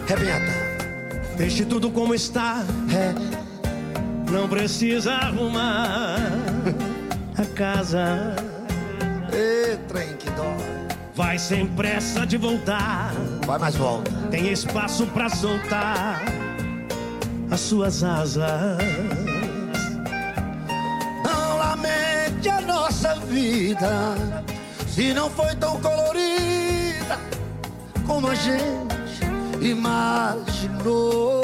Rebenta. 0.06 1.36
Deixe 1.36 1.64
tudo 1.64 1.90
como 1.90 2.14
está. 2.14 2.64
Não 4.30 4.48
precisa 4.48 5.12
arrumar 5.14 6.18
a 7.36 7.44
casa. 7.56 8.45
Vai 11.36 11.44
sem 11.44 11.66
pressa 11.66 12.26
de 12.26 12.38
voltar. 12.38 13.12
Vai, 13.44 13.58
mais 13.58 13.76
volta. 13.76 14.10
Tem 14.30 14.50
espaço 14.50 15.06
pra 15.08 15.28
soltar 15.28 16.24
as 17.50 17.60
suas 17.60 18.02
asas. 18.02 18.78
Não 21.22 21.58
lamente 21.58 22.48
a 22.48 22.62
nossa 22.62 23.16
vida 23.16 24.14
se 24.88 25.12
não 25.12 25.28
foi 25.28 25.54
tão 25.56 25.78
colorida 25.78 27.18
como 28.06 28.28
a 28.28 28.34
gente 28.34 29.20
imaginou. 29.60 31.42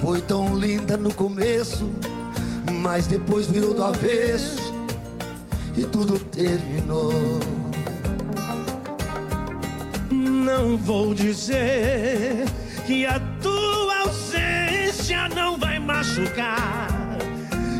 Foi 0.00 0.20
tão 0.22 0.58
linda 0.58 0.96
no 0.96 1.14
começo, 1.14 1.88
mas 2.80 3.06
depois 3.06 3.46
virou 3.46 3.74
do 3.74 3.84
avesso 3.84 4.74
e 5.76 5.84
tudo 5.84 6.18
terminou 6.18 7.61
não 10.62 10.76
vou 10.76 11.12
dizer 11.12 12.44
que 12.86 13.04
a 13.04 13.18
tua 13.42 13.98
ausência 14.02 15.28
não 15.34 15.58
vai 15.58 15.80
machucar, 15.80 16.88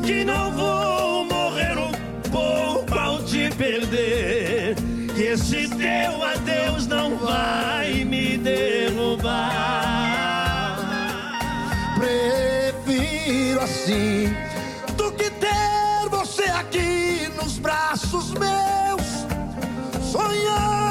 que 0.05 0.25
não 0.25 0.51
vou 0.51 1.25
morrer 1.27 1.79
um 1.79 1.93
pouco 2.29 2.99
ao 2.99 3.23
te 3.23 3.49
perder, 3.51 4.75
que 5.15 5.23
esse 5.23 5.69
teu 5.69 6.25
adeus 6.25 6.89
não 6.89 7.17
vai 7.19 8.05
me 8.05 8.37
derrubar. 8.37 9.31
Prefiro 11.95 13.61
assim 13.61 14.35
do 14.97 15.13
que 15.13 15.31
ter 15.31 16.09
você 16.11 16.47
aqui 16.51 17.31
nos 17.41 17.61
braços 17.61 18.33
meus, 18.33 19.25
sonhando 20.03 20.82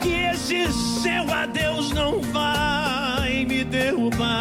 Que 0.00 0.14
esse 0.32 0.72
seu 0.72 1.32
adeus 1.32 1.92
não 1.92 2.20
vai 2.20 3.44
me 3.44 3.62
derrubar. 3.62 4.32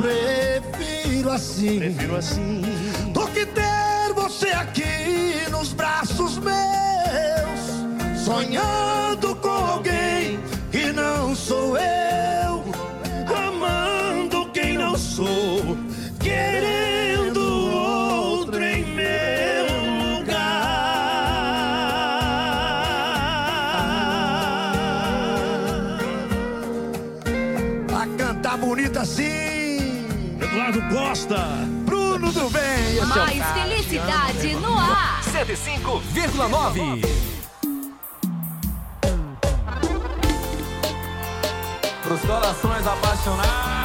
Prefiro 0.00 1.30
assim. 1.32 1.78
Prefiro 1.78 2.16
assim. 2.16 2.62
Do 3.14 3.26
que 3.28 3.46
ter 3.46 4.12
você 4.14 4.48
aqui 4.48 5.50
nos 5.50 5.72
braços 5.72 6.38
meus, 6.38 8.22
sonhando 8.22 9.34
com 9.36 9.48
alguém 9.48 10.38
que 10.70 10.92
não 10.92 11.34
sou 11.34 11.78
eu, 11.78 12.64
amando 13.34 14.50
quem 14.52 14.76
não 14.76 14.98
sou, 14.98 15.24
Eduardo 30.64 30.82
Costa. 30.88 31.36
Bruno 31.84 32.32
do 32.32 32.48
Bem. 32.48 32.62
esse 32.96 32.98
é 33.00 33.04
Mais 33.04 33.38
cara. 33.38 33.54
felicidade 33.54 34.54
no 34.54 34.78
ar. 34.78 35.20
105,9. 35.22 37.02
Pros 42.02 42.20
corações 42.22 42.86
apaixonados. 42.86 43.83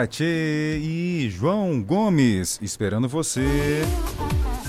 Yara 0.00 0.06
Tchê 0.06 0.78
e 0.78 1.28
João 1.30 1.82
Gomes 1.82 2.58
esperando 2.62 3.06
você. 3.06 3.82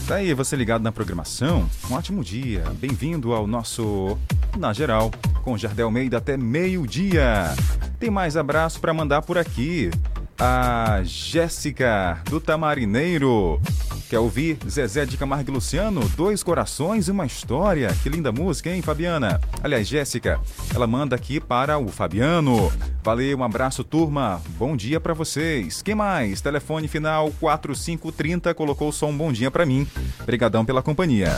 Tá 0.05 0.15
aí, 0.15 0.33
você 0.33 0.57
ligado 0.57 0.81
na 0.81 0.91
programação? 0.91 1.69
Um 1.89 1.93
ótimo 1.93 2.21
dia. 2.21 2.65
Bem-vindo 2.75 3.31
ao 3.31 3.47
nosso 3.47 4.17
Na 4.57 4.73
Geral, 4.73 5.09
com 5.41 5.57
Jardel 5.57 5.85
Almeida 5.85 6.17
até 6.17 6.35
meio-dia. 6.35 7.55
Tem 7.97 8.09
mais 8.09 8.35
abraço 8.35 8.81
para 8.81 8.93
mandar 8.93 9.21
por 9.21 9.37
aqui. 9.37 9.89
A 10.37 11.01
Jéssica 11.03 12.21
do 12.29 12.41
Tamarineiro. 12.41 13.61
Quer 14.09 14.19
ouvir 14.19 14.57
Zezé 14.67 15.05
de 15.05 15.15
Camargo 15.15 15.49
e 15.49 15.53
Luciano? 15.53 16.01
Dois 16.17 16.43
corações 16.43 17.07
e 17.07 17.11
uma 17.11 17.25
história. 17.25 17.95
Que 18.03 18.09
linda 18.09 18.33
música, 18.33 18.69
hein, 18.69 18.81
Fabiana? 18.81 19.39
Aliás, 19.63 19.87
Jéssica, 19.87 20.41
ela 20.75 20.87
manda 20.87 21.15
aqui 21.15 21.39
para 21.39 21.77
o 21.77 21.87
Fabiano. 21.87 22.69
Valeu, 23.03 23.37
um 23.39 23.43
abraço, 23.43 23.83
turma. 23.83 24.39
Bom 24.59 24.75
dia 24.75 24.99
para 24.99 25.13
vocês. 25.13 25.81
Quem 25.81 25.95
mais? 25.95 26.39
Telefone 26.39 26.87
final 26.87 27.31
4530 27.39 28.53
colocou 28.53 28.89
o 28.89 28.93
som 28.93 29.11
bom 29.15 29.31
dia 29.31 29.49
para 29.49 29.65
mim. 29.65 29.87
Obrigadão 30.21 30.63
pela 30.63 30.83
companhia. 30.83 31.35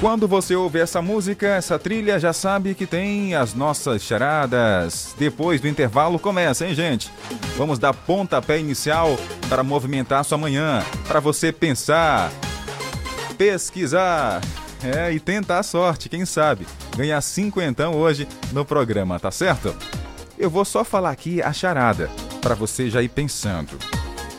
Quando 0.00 0.28
você 0.28 0.54
ouve 0.54 0.78
essa 0.78 1.02
música, 1.02 1.48
essa 1.48 1.76
trilha, 1.76 2.20
já 2.20 2.32
sabe 2.32 2.76
que 2.76 2.86
tem 2.86 3.34
as 3.34 3.54
nossas 3.54 4.02
charadas. 4.02 5.16
Depois 5.18 5.60
do 5.60 5.66
intervalo 5.66 6.20
começa, 6.20 6.64
hein, 6.64 6.72
gente? 6.72 7.10
Vamos 7.56 7.80
dar 7.80 7.92
pontapé 7.92 8.60
inicial 8.60 9.18
para 9.48 9.64
movimentar 9.64 10.24
sua 10.24 10.38
manhã, 10.38 10.84
para 11.08 11.18
você 11.18 11.50
pensar, 11.50 12.30
pesquisar, 13.36 14.40
é, 14.84 15.12
e 15.12 15.18
tentar 15.18 15.58
a 15.58 15.62
sorte, 15.64 16.08
quem 16.08 16.24
sabe, 16.24 16.64
ganhar 16.98 17.20
cinquentão 17.20 17.94
hoje 17.94 18.26
no 18.52 18.64
programa, 18.64 19.20
tá 19.20 19.30
certo? 19.30 19.72
Eu 20.36 20.50
vou 20.50 20.64
só 20.64 20.82
falar 20.82 21.10
aqui 21.10 21.40
a 21.40 21.52
charada, 21.52 22.10
para 22.42 22.56
você 22.56 22.90
já 22.90 23.00
ir 23.00 23.08
pensando. 23.08 23.78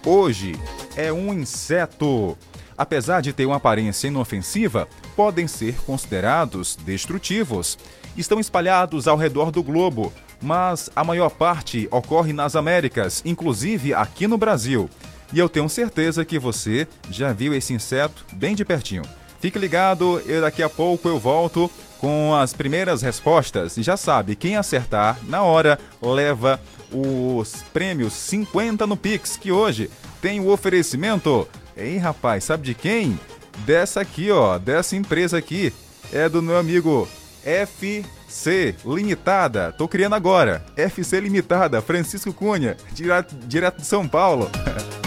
Hoje 0.06 0.60
é 0.96 1.12
um 1.12 1.34
inseto. 1.34 2.38
apesar 2.78 3.22
de 3.22 3.32
ter 3.32 3.46
uma 3.46 3.56
aparência 3.56 4.08
inofensiva, 4.08 4.88
podem 5.16 5.48
ser 5.48 5.76
considerados 5.86 6.78
destrutivos. 6.78 7.78
Estão 8.18 8.40
espalhados 8.40 9.08
ao 9.08 9.16
redor 9.16 9.52
do 9.52 9.64
globo, 9.64 10.12
mas 10.42 10.90
a 10.94 11.04
maior 11.04 11.30
parte 11.30 11.88
ocorre 11.92 12.34
nas 12.34 12.58
Américas, 12.58 13.22
inclusive 13.26 13.94
aqui 13.94 14.28
no 14.28 14.38
Brasil. 14.38 14.90
E 15.32 15.40
eu 15.40 15.48
tenho 15.48 15.70
certeza 15.70 16.26
que 16.26 16.40
você 16.40 16.88
já 17.10 17.32
viu 17.32 17.54
esse 17.54 17.74
inseto 17.74 18.26
bem 18.34 18.54
de 18.54 18.66
pertinho. 18.66 19.04
Fique 19.40 19.58
ligado, 19.58 20.22
e 20.26 20.42
daqui 20.42 20.62
a 20.62 20.70
pouco 20.70 21.08
eu 21.08 21.18
volto 21.18 21.72
com 22.00 22.34
as 22.34 22.54
primeiras 22.54 23.02
respostas. 23.02 23.76
Já 23.76 23.96
sabe, 23.96 24.36
quem 24.36 24.56
acertar 24.56 25.18
na 25.24 25.44
hora 25.44 25.80
leva 26.02 26.60
os 26.92 27.64
prêmios 27.74 28.14
50 28.14 28.88
no 28.88 28.98
Pix, 28.98 29.38
que 29.38 29.52
hoje 29.52 29.90
tem 30.22 30.40
o 30.40 30.50
oferecimento. 30.50 31.48
Hein, 31.78 31.98
rapaz, 31.98 32.46
sabe 32.46 32.64
de 32.64 32.74
quem? 32.74 33.20
Dessa 33.60 34.02
aqui, 34.02 34.32
ó, 34.32 34.58
dessa 34.58 34.96
empresa 34.96 35.38
aqui. 35.38 35.74
É 36.12 36.28
do 36.28 36.42
meu 36.42 36.58
amigo 36.58 37.08
FC 37.44 38.76
Limitada. 38.86 39.72
Tô 39.72 39.88
criando 39.88 40.16
agora. 40.16 40.66
FC 40.76 41.20
Limitada, 41.20 41.82
Francisco 41.82 42.34
Cunha, 42.34 42.76
direto, 42.92 43.36
direto 43.46 43.78
de 43.78 43.86
São 43.86 44.08
Paulo. 44.08 44.50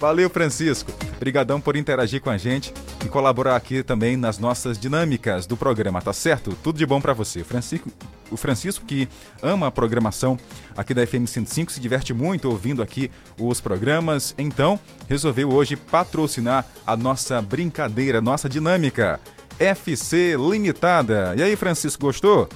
Valeu, 0.00 0.28
Francisco. 0.28 0.92
Obrigadão 1.16 1.60
por 1.60 1.76
interagir 1.76 2.20
com 2.20 2.28
a 2.28 2.36
gente 2.36 2.72
e 3.04 3.08
colaborar 3.08 3.56
aqui 3.56 3.82
também 3.82 4.16
nas 4.16 4.38
nossas 4.38 4.78
dinâmicas 4.78 5.46
do 5.46 5.56
programa, 5.56 6.02
tá 6.02 6.12
certo? 6.12 6.56
Tudo 6.62 6.78
de 6.78 6.84
bom 6.84 7.00
para 7.00 7.14
você. 7.14 7.42
Francisco, 7.42 7.90
o 8.30 8.36
Francisco 8.36 8.84
que 8.84 9.08
ama 9.42 9.68
a 9.68 9.70
programação 9.70 10.38
aqui 10.76 10.92
da 10.92 11.06
FM 11.06 11.26
105, 11.26 11.72
se 11.72 11.80
diverte 11.80 12.12
muito 12.12 12.50
ouvindo 12.50 12.82
aqui 12.82 13.10
os 13.38 13.60
programas, 13.60 14.34
então 14.36 14.78
resolveu 15.08 15.50
hoje 15.50 15.76
patrocinar 15.76 16.66
a 16.86 16.96
nossa 16.96 17.40
brincadeira, 17.40 18.20
nossa 18.20 18.48
dinâmica. 18.48 19.18
FC 19.58 20.36
Limitada. 20.36 21.34
E 21.34 21.42
aí, 21.42 21.56
Francisco, 21.56 22.02
gostou? 22.02 22.46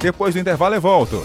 Depois 0.00 0.34
do 0.34 0.40
intervalo 0.40 0.74
eu 0.74 0.80
volto 0.80 1.22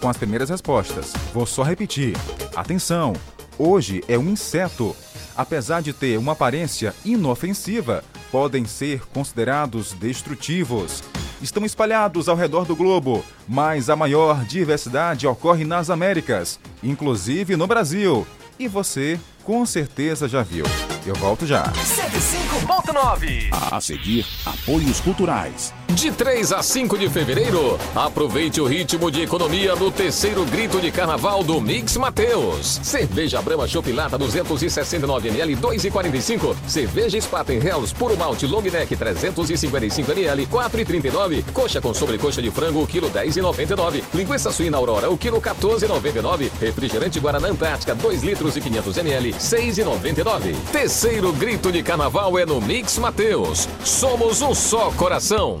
com 0.00 0.08
as 0.08 0.16
primeiras 0.16 0.50
respostas. 0.50 1.12
Vou 1.32 1.46
só 1.46 1.62
repetir. 1.62 2.14
Atenção! 2.54 3.14
Hoje 3.62 4.02
é 4.08 4.18
um 4.18 4.30
inseto. 4.30 4.96
Apesar 5.36 5.82
de 5.82 5.92
ter 5.92 6.18
uma 6.18 6.32
aparência 6.32 6.94
inofensiva, 7.04 8.02
podem 8.32 8.64
ser 8.64 9.02
considerados 9.08 9.92
destrutivos. 9.92 11.04
Estão 11.42 11.66
espalhados 11.66 12.26
ao 12.26 12.36
redor 12.36 12.64
do 12.64 12.74
globo, 12.74 13.22
mas 13.46 13.90
a 13.90 13.96
maior 13.96 14.46
diversidade 14.46 15.26
ocorre 15.26 15.66
nas 15.66 15.90
Américas, 15.90 16.58
inclusive 16.82 17.54
no 17.54 17.66
Brasil. 17.66 18.26
E 18.58 18.66
você 18.66 19.20
com 19.44 19.66
certeza 19.66 20.26
já 20.26 20.42
viu. 20.42 20.64
Eu 21.06 21.14
volto 21.16 21.46
já. 21.46 21.64
105.9 21.64 23.50
A 23.70 23.78
seguir, 23.78 24.26
apoios 24.46 25.02
culturais. 25.02 25.74
De 25.94 26.12
3 26.12 26.52
a 26.52 26.62
5 26.62 26.96
de 26.96 27.10
fevereiro, 27.10 27.76
aproveite 27.96 28.60
o 28.60 28.64
ritmo 28.64 29.10
de 29.10 29.22
economia 29.22 29.74
no 29.74 29.90
terceiro 29.90 30.44
grito 30.44 30.80
de 30.80 30.90
carnaval 30.92 31.42
do 31.42 31.60
Mix 31.60 31.96
Mateus. 31.96 32.78
Cerveja 32.82 33.42
Brahma 33.42 33.66
Chopilata 33.66 34.16
269ml 34.16 35.56
2,45. 35.56 36.54
Cerveja 36.68 37.20
Spaten 37.20 37.58
Hells 37.58 37.92
Puro 37.92 38.16
Malte 38.16 38.46
Long 38.46 38.62
Neck 38.62 38.94
355ml 38.94 40.46
4,39. 40.46 41.42
Coxa 41.52 41.80
com 41.80 41.92
sobrecoxa 41.92 42.40
de 42.40 42.52
frango, 42.52 42.86
quilo 42.86 43.10
10,99. 43.10 44.04
Linguiça 44.14 44.52
suína 44.52 44.76
Aurora, 44.76 45.10
o 45.10 45.18
quilo 45.18 45.40
14,99. 45.40 46.50
Refrigerante 46.60 47.18
Guaraná 47.18 47.48
Antártica 47.48 47.96
2 47.96 48.22
litros 48.22 48.56
e 48.56 48.60
500ml 48.60 49.34
6,99. 49.34 50.54
Terceiro 50.70 51.32
grito 51.32 51.72
de 51.72 51.82
carnaval 51.82 52.38
é 52.38 52.46
no 52.46 52.60
Mix 52.60 52.96
Mateus. 52.96 53.68
Somos 53.84 54.40
um 54.40 54.54
só 54.54 54.92
coração. 54.92 55.60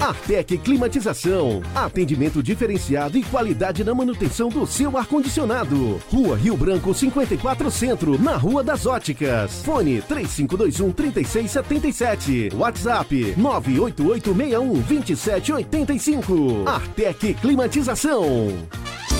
Artec 0.00 0.56
Climatização. 0.58 1.60
Atendimento 1.74 2.42
diferenciado 2.42 3.18
e 3.18 3.22
qualidade 3.22 3.82
na 3.82 3.94
manutenção 3.94 4.48
do 4.48 4.66
seu 4.66 4.96
ar-condicionado. 4.96 6.00
Rua 6.10 6.36
Rio 6.36 6.56
Branco 6.56 6.94
54 6.94 7.70
Centro, 7.70 8.18
na 8.18 8.36
Rua 8.36 8.62
das 8.62 8.86
Óticas. 8.86 9.62
Fone 9.64 10.00
3521 10.02 10.92
3677. 10.92 12.50
WhatsApp 12.54 13.34
98861 13.36 14.82
2785. 14.82 16.68
Artec 16.68 17.34
Climatização. 17.34 18.48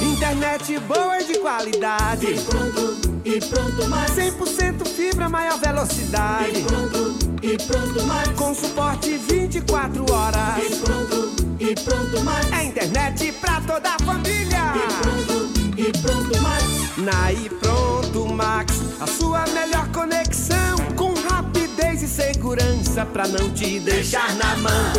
Internet 0.00 0.78
boa 0.80 1.18
de 1.18 1.38
qualidade. 1.38 2.26
Pronto, 2.48 3.17
e 3.38 3.40
pronto 3.40 3.88
mais. 3.88 4.10
100% 4.10 4.86
fibra, 4.86 5.28
maior 5.28 5.58
velocidade. 5.58 6.58
E 6.58 6.62
pronto, 6.64 7.18
e 7.40 7.56
pronto 7.56 8.02
mais. 8.04 8.28
Com 8.30 8.54
suporte 8.54 9.16
24 9.16 10.12
horas. 10.12 10.64
E 10.64 10.76
pronto, 10.76 11.36
e 11.60 11.74
pronto 11.76 12.24
mais. 12.24 12.52
É 12.52 12.64
internet 12.64 13.32
pra 13.40 13.60
toda 13.60 13.90
a 13.90 13.98
família. 14.04 14.72
E 14.74 15.02
pronto, 15.02 15.50
e 15.76 15.92
pronto 16.02 16.42
mais. 16.42 16.98
Na 16.98 17.32
e 17.32 17.48
pronto 17.48 18.26
Max, 18.34 18.74
a 19.00 19.06
sua 19.06 19.44
melhor 19.46 19.86
conexão. 19.92 20.76
Com 20.96 21.14
rapidez 21.14 22.02
e 22.02 22.08
segurança 22.08 23.06
pra 23.06 23.28
não 23.28 23.50
te 23.50 23.78
deixar 23.78 24.34
na 24.34 24.56
mão. 24.56 24.92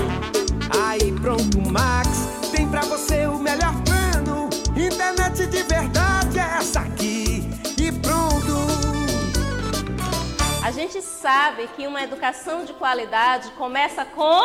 Aí 0.88 1.12
pronto 1.22 1.60
Max, 1.70 2.10
tem 2.54 2.68
pra 2.70 2.82
você 2.82 3.28
o 3.28 3.38
melhor 3.38 3.74
plano. 3.84 4.50
Internet 4.78 5.46
de 5.48 5.64
verdade 5.64 6.40
é 6.40 6.58
essa 6.58 6.80
aqui. 6.80 7.29
A 10.70 10.72
gente 10.72 11.02
sabe 11.02 11.68
que 11.76 11.88
uma 11.88 12.04
educação 12.04 12.64
de 12.64 12.74
qualidade 12.74 13.50
começa 13.54 14.06
com. 14.06 14.40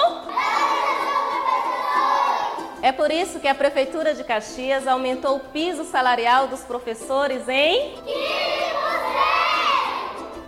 É 2.80 2.90
por 2.92 3.10
isso 3.10 3.38
que 3.38 3.46
a 3.46 3.54
Prefeitura 3.54 4.14
de 4.14 4.24
Caxias 4.24 4.88
aumentou 4.88 5.36
o 5.36 5.40
piso 5.40 5.84
salarial 5.84 6.48
dos 6.48 6.60
professores 6.60 7.46
em. 7.46 8.02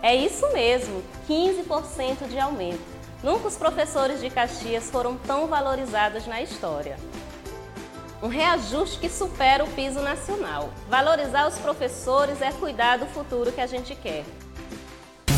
É 0.02 0.16
isso 0.16 0.50
mesmo, 0.54 1.04
15% 1.28 2.26
de 2.26 2.38
aumento. 2.40 2.80
Nunca 3.22 3.46
os 3.46 3.56
professores 3.58 4.18
de 4.18 4.30
Caxias 4.30 4.90
foram 4.90 5.18
tão 5.18 5.46
valorizados 5.46 6.26
na 6.26 6.40
história. 6.40 6.96
Um 8.22 8.28
reajuste 8.28 8.98
que 8.98 9.10
supera 9.10 9.62
o 9.62 9.70
piso 9.72 10.00
nacional. 10.00 10.70
Valorizar 10.88 11.46
os 11.46 11.58
professores 11.58 12.40
é 12.40 12.50
cuidar 12.50 12.96
do 12.96 13.04
futuro 13.04 13.52
que 13.52 13.60
a 13.60 13.66
gente 13.66 13.94
quer. 13.94 14.24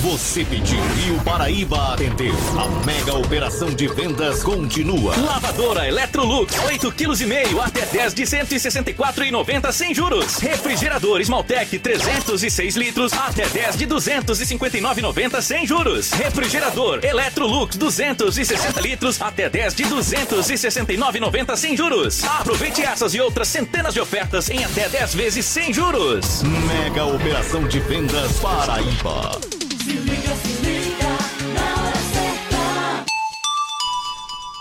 Você 0.02 0.44
pediu 0.44 0.78
e 1.04 1.10
o 1.10 1.20
Paraíba 1.24 1.94
atendeu. 1.94 2.32
A 2.56 2.86
mega 2.86 3.14
operação 3.16 3.68
de 3.68 3.88
vendas 3.88 4.44
continua. 4.44 5.16
Lavadora 5.16 5.88
Electrolux, 5.88 6.56
8 6.66 6.92
kg 6.92 7.26
meio 7.26 7.60
até 7.60 7.84
10 7.84 8.14
de 8.14 8.22
164,90 8.22 9.72
sem 9.72 9.92
juros. 9.92 10.36
Refrigerador 10.36 11.20
Smaltec 11.20 11.80
306 11.80 12.76
litros 12.76 13.12
até 13.12 13.48
10 13.48 13.76
de 13.76 13.86
259,90 13.88 15.42
sem 15.42 15.66
juros. 15.66 16.12
Refrigerador 16.12 17.00
Electrolux 17.02 17.76
260 17.76 18.80
litros 18.80 19.20
até 19.20 19.48
10 19.50 19.74
de 19.74 19.82
269,90 19.84 21.56
sem 21.56 21.76
juros. 21.76 22.22
Aproveite 22.22 22.82
essas 22.82 23.14
e 23.14 23.20
outras 23.20 23.48
centenas 23.48 23.94
de 23.94 24.00
ofertas 24.00 24.48
em 24.48 24.62
até 24.62 24.88
10 24.88 25.14
vezes 25.14 25.44
sem 25.44 25.72
juros. 25.72 26.42
Mega 26.42 27.04
operação 27.04 27.66
de 27.66 27.80
vendas 27.80 28.38
Paraíba. 28.38 29.67
Se 29.88 29.94
se 29.94 30.66
liga, 30.66 31.08
na 31.54 31.82
hora 31.82 31.96
certa. 32.12 33.06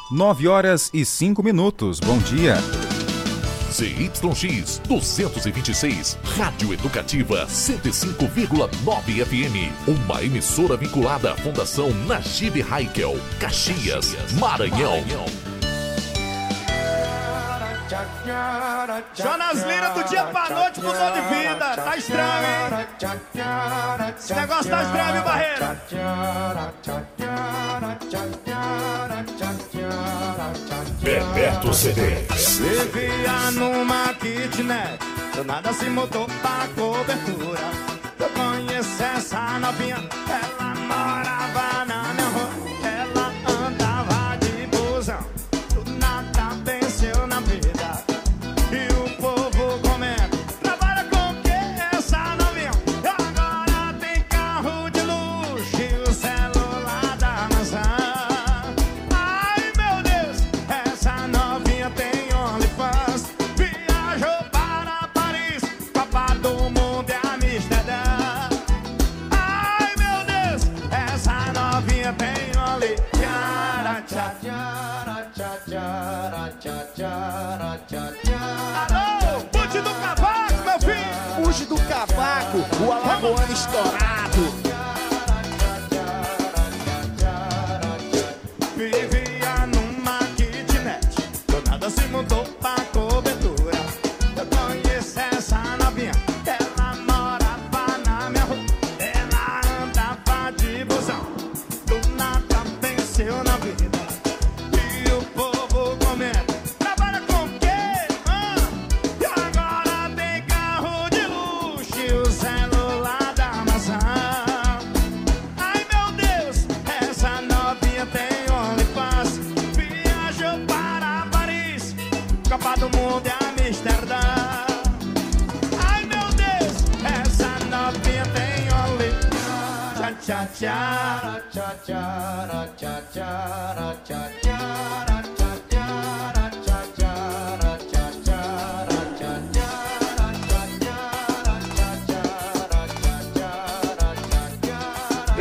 9 0.10 0.48
horas 0.48 0.90
e 0.94 1.04
5 1.04 1.44
minutos. 1.44 2.00
Bom 2.00 2.18
dia. 2.20 2.56
ZYX 3.70 4.80
226, 4.88 6.18
Rádio 6.38 6.74
Educativa 6.74 7.46
105,9 7.46 9.26
FM. 9.26 9.70
Uma 9.86 10.24
emissora 10.24 10.78
vinculada 10.78 11.34
à 11.34 11.36
Fundação 11.36 11.90
Najib 12.06 12.62
Haikel, 12.72 13.20
Caxias, 13.38 14.16
Maranhão. 14.40 15.04
Jonas 19.14 19.64
Lira 19.64 19.90
do 19.90 20.04
dia 20.04 20.24
pra 20.26 20.50
noite 20.50 20.82
mudou 20.82 21.12
de 21.12 21.22
vida. 21.22 21.76
Tá 21.76 21.98
estranho, 21.98 22.48
hein? 22.70 22.88
Esse 24.18 24.34
negócio 24.34 24.70
tá 24.70 24.84
estranho, 24.84 25.14
viu, 25.14 25.24
Barreira? 25.24 25.78
procedência. 31.68 32.64
Vivia 32.64 33.52
numa 33.52 34.14
kitnet, 34.16 34.98
do 35.36 35.44
nada 35.44 35.72
se 35.74 35.86
mudou 35.90 36.26
pra 36.42 36.68
cobertura. 36.76 37.60
Eu 38.20 38.30
conheço 38.30 39.04
essa 39.04 39.60
novinha, 39.60 39.98
ela 40.28 40.57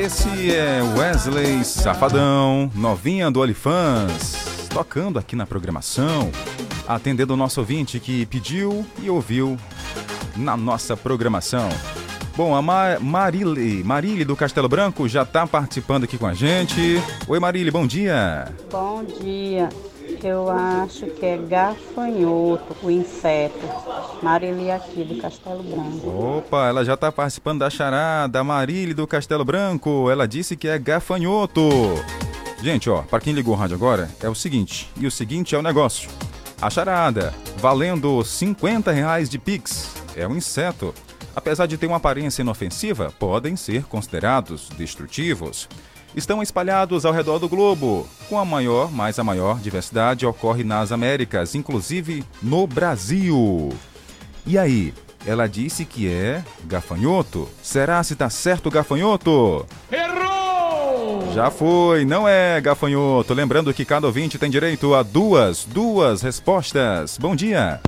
Esse 0.07 0.55
é 0.55 0.83
Wesley 0.97 1.65
Safadão, 1.65 2.71
novinha 2.75 3.31
do 3.31 3.41
Olifans, 3.41 4.69
tocando 4.69 5.19
aqui 5.19 5.35
na 5.35 5.47
programação, 5.47 6.31
atendendo 6.87 7.35
o 7.35 7.37
nosso 7.37 7.59
ouvinte 7.61 7.99
que 7.99 8.25
pediu 8.27 8.87
e 9.03 9.11
ouviu 9.11 9.59
na 10.37 10.57
nossa 10.57 10.97
programação. 10.97 11.69
Bom, 12.37 12.55
a 12.55 12.61
Ma 12.61 12.99
Marile, 13.01 13.83
Marile 13.83 14.23
do 14.23 14.37
Castelo 14.37 14.69
Branco 14.69 15.09
já 15.09 15.23
está 15.23 15.47
participando 15.47 16.05
aqui 16.05 16.19
com 16.19 16.27
a 16.27 16.35
gente. 16.35 17.03
Oi 17.27 17.41
Marile, 17.41 17.71
bom 17.71 17.87
dia. 17.87 18.53
Bom 18.71 19.03
dia. 19.03 19.71
Eu 20.23 20.51
acho 20.51 21.07
que 21.07 21.25
é 21.25 21.39
gafanhoto, 21.39 22.77
o 22.83 22.91
inseto. 22.91 23.67
Marili 24.23 24.71
aqui 24.71 25.03
do 25.03 25.21
Castelo 25.21 25.63
Branco. 25.63 26.09
Opa, 26.09 26.67
ela 26.67 26.85
já 26.85 26.93
está 26.93 27.11
participando 27.11 27.61
da 27.61 27.71
charada. 27.71 28.45
Marile 28.45 28.93
do 28.93 29.07
Castelo 29.07 29.45
Branco, 29.45 30.11
ela 30.11 30.29
disse 30.29 30.57
que 30.57 30.69
é 30.69 30.79
gafanhoto. 30.79 31.63
Gente, 32.63 32.91
ó, 32.91 33.01
para 33.01 33.21
quem 33.21 33.33
ligou 33.33 33.55
o 33.55 33.57
rádio 33.57 33.77
agora, 33.77 34.11
é 34.23 34.29
o 34.29 34.35
seguinte, 34.35 34.91
e 34.99 35.07
o 35.07 35.11
seguinte 35.11 35.55
é 35.55 35.59
o 35.59 35.63
negócio. 35.63 36.11
A 36.61 36.69
charada, 36.69 37.33
valendo 37.59 38.23
50 38.23 38.93
reais 38.93 39.31
de 39.31 39.39
Pix, 39.39 39.95
é 40.15 40.29
um 40.29 40.37
inseto. 40.37 40.95
Apesar 41.37 41.67
de 41.67 41.77
ter 41.77 41.87
uma 41.87 41.99
aparência 41.99 42.41
inofensiva, 42.41 43.13
podem 43.19 43.57
ser 43.57 43.85
considerados 43.85 44.71
destrutivos. 44.71 45.69
Estão 46.17 46.43
espalhados 46.43 47.05
ao 47.05 47.13
redor 47.13 47.39
do 47.39 47.47
globo, 47.47 48.09
com 48.27 48.39
a 48.39 48.45
maior, 48.45 48.91
mas 48.91 49.19
a 49.19 49.25
maior 49.25 49.59
diversidade 49.59 50.25
ocorre 50.25 50.65
nas 50.65 50.93
Américas, 50.93 51.55
inclusive 51.55 52.25
no 52.43 52.67
Brasil. 52.67 53.71
E 54.47 54.57
aí, 54.57 54.95
ela 55.27 55.47
disse 55.47 55.85
que 55.85 56.09
é 56.11 56.43
gafanhoto. 56.65 57.47
Será 57.63 58.03
se 58.03 58.17
tá 58.17 58.31
certo 58.31 58.71
gafanhoto? 58.71 59.67
Errou! 59.93 61.35
Já 61.35 61.51
foi, 61.51 62.07
não 62.07 62.27
é 62.27 62.59
gafanhoto. 62.63 63.35
Lembrando 63.35 63.75
que 63.75 63.85
cada 63.85 64.07
ouvinte 64.07 64.39
tem 64.39 64.49
direito 64.49 64.95
a 64.95 65.03
duas, 65.03 65.67
duas 65.67 66.23
respostas. 66.23 67.19
Bom 67.19 67.37
dia. 67.37 67.79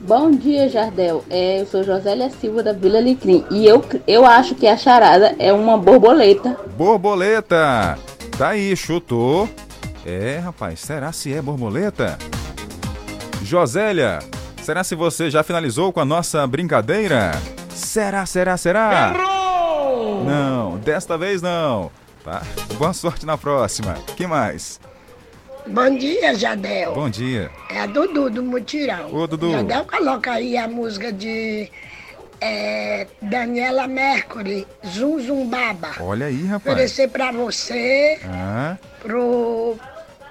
Bom 0.00 0.30
dia, 0.30 0.68
Jardel. 0.68 1.24
É, 1.28 1.60
eu 1.60 1.66
sou 1.66 1.82
Josélia 1.82 2.30
Silva 2.30 2.62
da 2.62 2.72
Vila 2.72 2.98
Alecrim 2.98 3.44
e 3.50 3.66
eu, 3.66 3.84
eu 4.06 4.24
acho 4.24 4.54
que 4.54 4.66
a 4.66 4.76
charada 4.76 5.34
é 5.38 5.52
uma 5.52 5.76
borboleta. 5.76 6.56
Borboleta. 6.76 7.98
Tá 8.36 8.50
aí, 8.50 8.76
chutou. 8.76 9.48
É, 10.06 10.38
rapaz, 10.38 10.80
será 10.80 11.10
se 11.12 11.34
é 11.34 11.42
borboleta? 11.42 12.16
Josélia, 13.42 14.20
será 14.62 14.84
se 14.84 14.94
você 14.94 15.30
já 15.30 15.42
finalizou 15.42 15.92
com 15.92 16.00
a 16.00 16.04
nossa 16.04 16.46
brincadeira? 16.46 17.32
Será, 17.70 18.24
será, 18.24 18.56
será? 18.56 19.14
Errou! 19.14 20.24
Não, 20.24 20.78
desta 20.78 21.18
vez 21.18 21.42
não. 21.42 21.90
Tá? 22.24 22.42
Boa 22.78 22.92
sorte 22.92 23.26
na 23.26 23.36
próxima. 23.36 23.94
que 24.16 24.26
mais? 24.26 24.80
Bom 25.70 25.96
dia, 25.96 26.34
Jadel. 26.34 26.94
Bom 26.94 27.10
dia. 27.10 27.50
É 27.70 27.80
a 27.80 27.86
Dudu 27.86 28.30
do 28.30 28.42
Mutirão. 28.42 29.14
Ô, 29.14 29.26
Dudu. 29.26 29.50
Jadel, 29.52 29.84
coloca 29.84 30.32
aí 30.32 30.56
a 30.56 30.66
música 30.66 31.12
de 31.12 31.70
é, 32.40 33.06
Daniela 33.20 33.86
Mercury, 33.86 34.66
Zum 34.86 35.20
Zum 35.20 35.46
Baba. 35.46 35.90
Olha 36.00 36.26
aí, 36.26 36.44
rapaz. 36.46 36.74
Oferecer 36.74 37.08
pra 37.08 37.30
você, 37.32 38.18
Ah, 38.24 38.76
pro, 39.00 39.76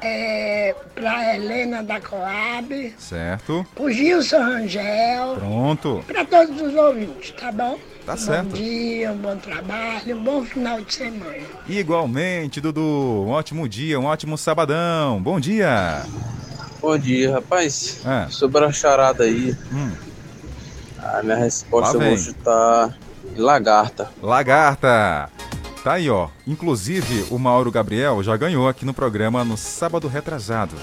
é, 0.01 0.75
pra 0.95 1.35
Helena 1.35 1.83
da 1.83 1.99
Coab, 1.99 2.93
certo. 2.97 3.65
pro 3.75 3.91
Gilson 3.91 4.37
Rangel, 4.39 5.35
Pronto. 5.37 6.03
pra 6.07 6.23
todos 6.25 6.61
os 6.61 6.73
ouvintes, 6.75 7.31
tá 7.31 7.51
bom? 7.51 7.77
Tá 8.05 8.13
bom 8.13 8.17
certo. 8.19 8.49
dia, 8.55 9.11
um 9.11 9.17
bom 9.17 9.35
trabalho, 9.35 10.15
um 10.17 10.23
bom 10.23 10.45
final 10.45 10.79
de 10.81 10.93
semana. 10.93 11.43
Igualmente, 11.67 12.61
Dudu. 12.61 13.25
Um 13.27 13.29
ótimo 13.31 13.67
dia, 13.67 13.99
um 13.99 14.05
ótimo 14.05 14.37
sabadão. 14.37 15.21
Bom 15.21 15.39
dia. 15.39 16.03
Bom 16.79 16.97
dia, 16.97 17.33
rapaz. 17.33 18.01
Ah. 18.05 18.27
Sobre 18.29 18.63
a 18.63 18.71
charada 18.71 19.23
aí, 19.25 19.53
Hum. 19.73 19.91
a 21.03 21.21
minha 21.23 21.35
resposta 21.35 21.97
eu 21.97 22.01
vou 22.01 22.17
chutar 22.17 22.97
lagarta. 23.35 24.09
Lagarta. 24.21 25.29
Tá 25.87 25.93
aí, 25.93 26.09
ó. 26.09 26.27
Inclusive, 26.45 27.27
o 27.31 27.39
Mauro 27.39 27.71
Gabriel 27.71 28.21
já 28.21 28.35
ganhou 28.35 28.67
aqui 28.67 28.83
no 28.83 28.93
programa 28.93 29.45
no 29.45 29.55
sábado 29.55 30.09
retrasado. 30.09 30.75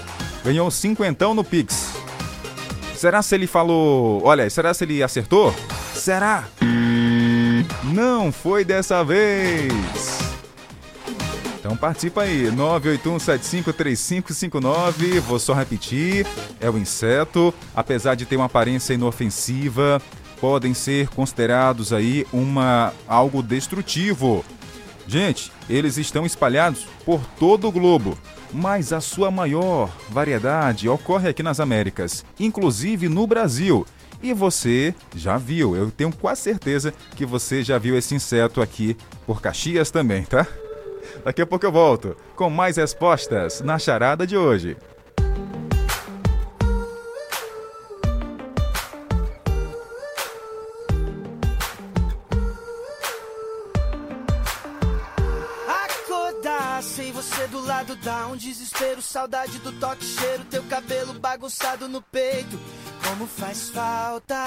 Ganhou 0.43 0.71
cinquentão 0.71 1.35
no 1.35 1.43
Pix. 1.43 1.93
Será 2.95 3.21
se 3.21 3.35
ele 3.35 3.45
falou... 3.45 4.25
Olha, 4.25 4.49
será 4.49 4.73
se 4.73 4.83
ele 4.83 5.03
acertou? 5.03 5.53
Será? 5.93 6.45
Não 7.83 8.31
foi 8.31 8.65
dessa 8.65 9.03
vez. 9.03 9.71
Então 11.59 11.77
participa 11.77 12.23
aí, 12.23 12.51
981753559. 12.51 15.19
Vou 15.19 15.37
só 15.37 15.53
repetir, 15.53 16.25
é 16.59 16.67
o 16.67 16.79
inseto, 16.79 17.53
apesar 17.75 18.15
de 18.15 18.25
ter 18.25 18.37
uma 18.37 18.45
aparência 18.45 18.95
inofensiva, 18.95 20.01
podem 20.41 20.73
ser 20.73 21.09
considerados 21.09 21.93
aí 21.93 22.25
uma 22.33 22.91
algo 23.07 23.43
destrutivo. 23.43 24.43
Gente, 25.07 25.51
eles 25.69 25.97
estão 25.97 26.25
espalhados 26.25 26.87
por 27.05 27.21
todo 27.39 27.67
o 27.67 27.71
globo, 27.71 28.17
mas 28.51 28.91
a 28.91 28.99
sua 28.99 29.29
maior 29.29 29.95
variedade 30.09 30.89
ocorre 30.89 31.29
aqui 31.29 31.43
nas 31.43 31.59
Américas, 31.59 32.25
inclusive 32.39 33.07
no 33.07 33.27
Brasil. 33.27 33.85
E 34.21 34.33
você 34.33 34.95
já 35.15 35.37
viu, 35.37 35.75
eu 35.75 35.91
tenho 35.91 36.11
quase 36.11 36.41
certeza 36.41 36.93
que 37.15 37.25
você 37.25 37.63
já 37.63 37.77
viu 37.77 37.95
esse 37.97 38.15
inseto 38.15 38.61
aqui 38.61 38.97
por 39.25 39.41
Caxias 39.41 39.91
também, 39.91 40.23
tá? 40.23 40.47
Daqui 41.23 41.41
a 41.41 41.45
pouco 41.45 41.65
eu 41.65 41.71
volto 41.71 42.17
com 42.35 42.49
mais 42.49 42.77
respostas 42.77 43.61
na 43.61 43.77
charada 43.77 44.25
de 44.25 44.35
hoje. 44.35 44.75
Dá 58.05 58.27
um 58.27 58.37
desespero, 58.37 59.01
saudade 59.01 59.57
do 59.57 59.71
toque, 59.79 60.05
cheiro, 60.05 60.45
teu 60.45 60.63
cabelo 60.65 61.13
bagunçado 61.15 61.89
no 61.89 62.03
peito. 62.03 62.57
Como 63.03 63.25
faz 63.25 63.69
falta, 63.71 64.45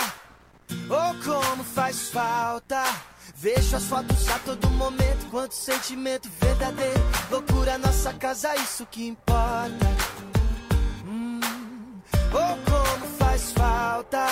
oh 0.88 1.24
como 1.24 1.64
faz 1.64 2.08
falta. 2.08 2.80
Vejo 3.34 3.76
as 3.76 3.84
fotos 3.84 4.28
a 4.28 4.38
todo 4.38 4.70
momento, 4.70 5.28
quanto 5.30 5.54
sentimento 5.54 6.28
verdadeiro. 6.40 7.00
Loucura, 7.30 7.76
nossa 7.78 8.12
casa, 8.14 8.54
isso 8.54 8.86
que 8.86 9.08
importa. 9.08 9.86
Hum, 11.04 11.40
oh 12.32 12.70
como 12.70 13.06
faz 13.18 13.52
falta. 13.52 14.26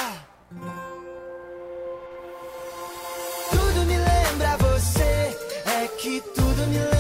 Tudo 3.51 3.87
me 3.87 3.99
lembra 3.99 4.57
você, 4.57 5.37
é 5.67 5.89
que 5.99 6.21
tudo 6.21 6.67
me 6.69 6.79
lembra. 6.79 6.96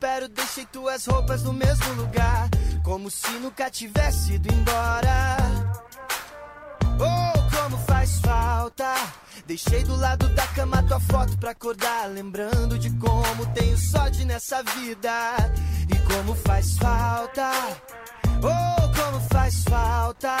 Espero. 0.00 0.28
Deixei 0.28 0.64
tuas 0.66 1.04
roupas 1.04 1.42
no 1.42 1.52
mesmo 1.52 1.92
lugar. 1.94 2.48
Como 2.82 3.10
se 3.10 3.30
nunca 3.32 3.70
tivesse 3.70 4.34
ido 4.34 4.52
embora. 4.52 5.36
Oh, 6.98 7.56
como 7.56 7.76
faz 7.84 8.18
falta. 8.20 8.94
Deixei 9.46 9.84
do 9.84 9.96
lado 9.96 10.28
da 10.30 10.46
cama 10.48 10.82
tua 10.84 11.00
foto 11.00 11.36
pra 11.38 11.50
acordar. 11.50 12.08
Lembrando 12.08 12.78
de 12.78 12.90
como 12.96 13.46
tenho 13.52 13.76
sorte 13.76 14.24
nessa 14.24 14.62
vida. 14.62 15.36
E 15.88 15.98
como 16.12 16.34
faz 16.34 16.78
falta. 16.78 17.50
Oh, 18.42 19.02
como 19.02 19.20
faz 19.28 19.62
falta. 19.64 20.36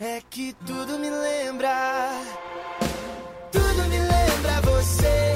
É 0.00 0.22
que 0.30 0.54
tudo 0.66 0.98
me 0.98 1.10
lembra. 1.10 2.10
Tudo 3.50 3.82
me 3.88 3.98
lembra 3.98 4.60
você, 4.62 5.27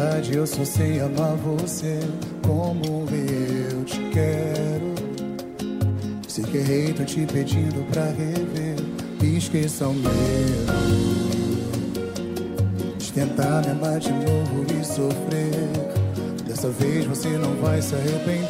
verdade 0.00 0.36
eu 0.36 0.46
só 0.46 0.64
sei 0.64 0.98
amar 1.00 1.36
você 1.36 2.00
como 2.46 3.04
eu 3.10 3.84
te 3.84 4.00
quero. 4.10 4.94
Sei 6.26 6.42
que 6.44 6.56
errei, 6.56 6.94
tô 6.94 7.04
te 7.04 7.26
pedindo 7.26 7.84
pra 7.90 8.04
rever. 8.04 8.76
Esqueça 9.22 9.88
o 9.88 9.94
medo 9.94 10.10
de 12.98 13.12
tentar 13.12 13.62
me 13.62 13.72
amar 13.72 13.98
de 13.98 14.10
novo 14.10 14.64
e 14.72 14.84
sofrer. 14.84 15.70
Dessa 16.46 16.70
vez 16.70 17.04
você 17.04 17.28
não 17.28 17.54
vai 17.56 17.82
se 17.82 17.94
arrepender. 17.94 18.48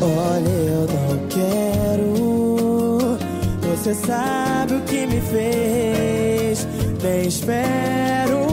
Olha, 0.00 0.48
eu 0.48 0.86
não 0.86 1.26
quero. 1.28 3.18
Você 3.70 3.94
sabe 3.94 4.74
o 4.74 4.80
que 4.82 5.06
me 5.06 5.20
fez. 5.20 6.66
Nem 7.02 7.26
espero 7.26 8.49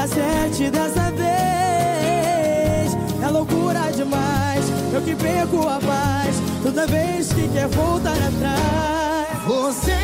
acerte 0.00 0.70
dessa 0.70 1.10
vez. 1.12 2.96
É 3.22 3.28
loucura 3.28 3.92
demais. 3.92 4.64
Eu 4.92 5.02
que 5.02 5.14
perco 5.14 5.68
a 5.68 5.78
paz 5.78 6.36
toda 6.62 6.86
vez 6.86 7.32
que 7.32 7.48
quer 7.48 7.68
voltar 7.68 8.12
atrás. 8.12 9.44
Você 9.46 9.99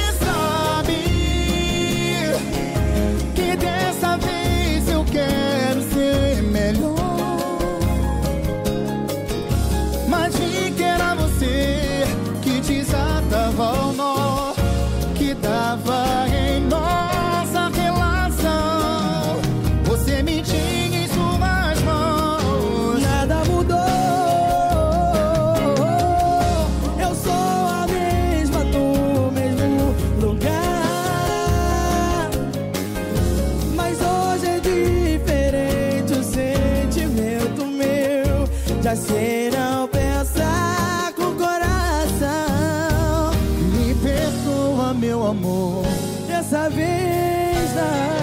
Sei 39.06 39.50
não 39.50 39.86
pensar 39.86 41.12
com 41.14 41.34
coração. 41.36 43.30
Me 43.72 43.94
perdoa, 43.94 44.92
meu 44.94 45.24
amor. 45.24 45.84
Dessa 46.26 46.68
vez 46.68 47.72
não. 47.74 48.16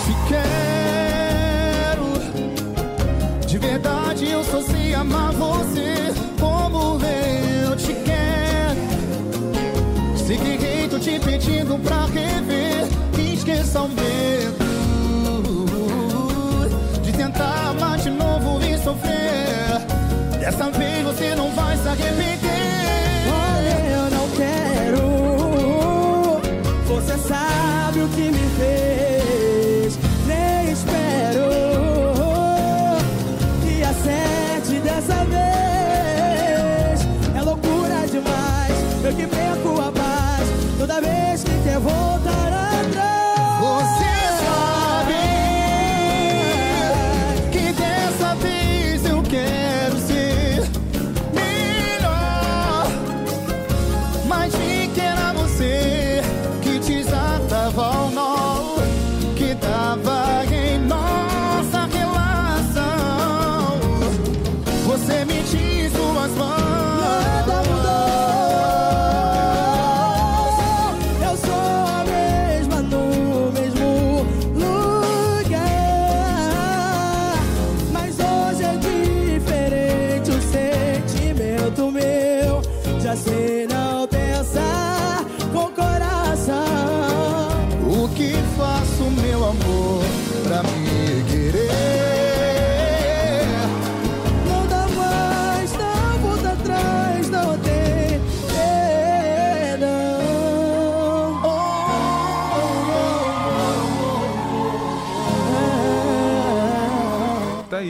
Te 0.00 0.14
quero. 0.28 2.12
De 3.46 3.56
verdade 3.58 4.30
eu 4.30 4.44
só 4.44 4.60
sei 4.60 4.94
amar 4.94 5.32
você 5.32 6.12
como 6.38 7.00
eu 7.02 7.74
te 7.76 7.94
quero. 7.94 8.80
Sei 10.16 10.36
que 10.36 10.88
tô 10.88 10.98
te 10.98 11.18
pedindo 11.18 11.78
pra 11.78 12.04
rever. 12.04 12.86
Esqueça 13.18 13.80
o 13.80 13.88
medo 13.88 14.09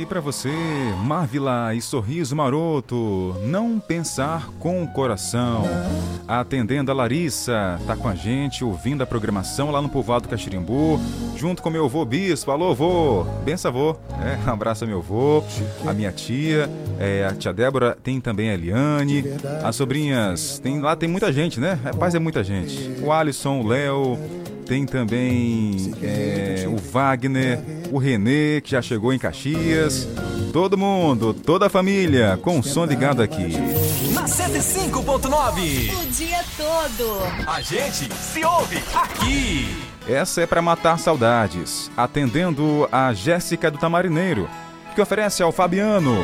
aí 0.01 0.07
pra 0.07 0.21
você, 0.21 0.51
Marvila 1.05 1.75
e 1.75 1.83
Sorriso 1.83 2.35
Maroto, 2.35 3.37
não 3.45 3.79
pensar 3.79 4.49
com 4.59 4.83
o 4.83 4.89
coração. 4.89 5.65
Atendendo 6.27 6.91
a 6.91 6.95
Larissa, 6.95 7.79
tá 7.87 7.95
com 7.95 8.09
a 8.09 8.15
gente, 8.15 8.65
ouvindo 8.65 9.03
a 9.03 9.07
programação 9.07 9.71
lá 9.71 9.83
no 9.83 9.91
Povoado 9.91 10.29
Caxirimbu, 10.29 10.99
junto 11.37 11.63
com 11.63 11.69
meu 11.69 11.85
avô 11.85 12.05
Bispo. 12.05 12.51
Alô, 12.51 12.71
avô, 12.71 13.25
benção, 13.45 13.71
avô. 13.71 13.97
É, 14.23 14.39
abraço 14.51 14.85
ao 14.85 14.89
meu 14.89 15.01
avô, 15.01 15.45
a 15.87 15.93
minha 15.93 16.13
tia, 16.13 16.71
é, 16.99 17.27
a 17.27 17.35
tia 17.35 17.53
Débora, 17.53 17.97
tem 18.03 18.21
também 18.21 18.49
a 18.49 18.55
Eliane, 18.55 19.25
as 19.63 19.77
sobrinhas, 19.77 20.59
tem, 20.61 20.81
lá 20.81 20.97
tem 20.97 21.09
muita 21.09 21.31
gente, 21.31 21.61
né? 21.61 21.79
Rapaz, 21.85 22.15
é 22.15 22.19
muita 22.19 22.43
gente. 22.43 23.03
O 23.03 23.13
Alisson, 23.13 23.61
o 23.61 23.67
Léo, 23.67 24.19
tem 24.71 24.87
também 24.87 25.93
é, 26.01 26.65
o 26.69 26.77
Wagner, 26.77 27.59
o 27.91 27.99
Renê, 27.99 28.61
que 28.61 28.71
já 28.71 28.81
chegou 28.81 29.13
em 29.13 29.19
Caxias. 29.19 30.07
Todo 30.53 30.79
mundo, 30.79 31.35
toda 31.35 31.67
a 31.67 31.69
família, 31.69 32.39
com 32.41 32.61
o 32.61 32.63
som 32.63 32.85
ligado 32.85 33.21
aqui. 33.21 33.49
Na 34.15 34.27
105.9. 34.27 35.93
O 35.93 36.07
dia 36.13 36.45
todo. 36.57 37.19
A 37.49 37.61
gente 37.61 38.15
se 38.15 38.45
ouve 38.45 38.77
aqui. 38.95 39.77
Essa 40.09 40.43
é 40.43 40.47
para 40.47 40.63
matar 40.63 41.01
saudades, 41.01 41.91
atendendo 41.97 42.89
a 42.93 43.13
Jéssica 43.13 43.73
do 43.73 43.79
Tamarineiro, 43.79 44.49
que 44.95 45.01
oferece 45.01 45.43
ao 45.43 45.51
Fabiano. 45.51 46.15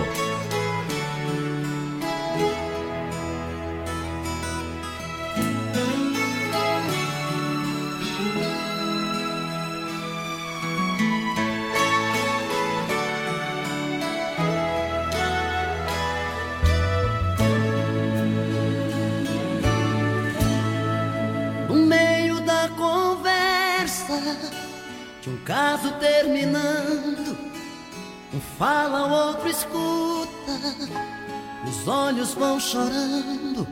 Vão 32.57 32.61
chorando. 32.61 33.69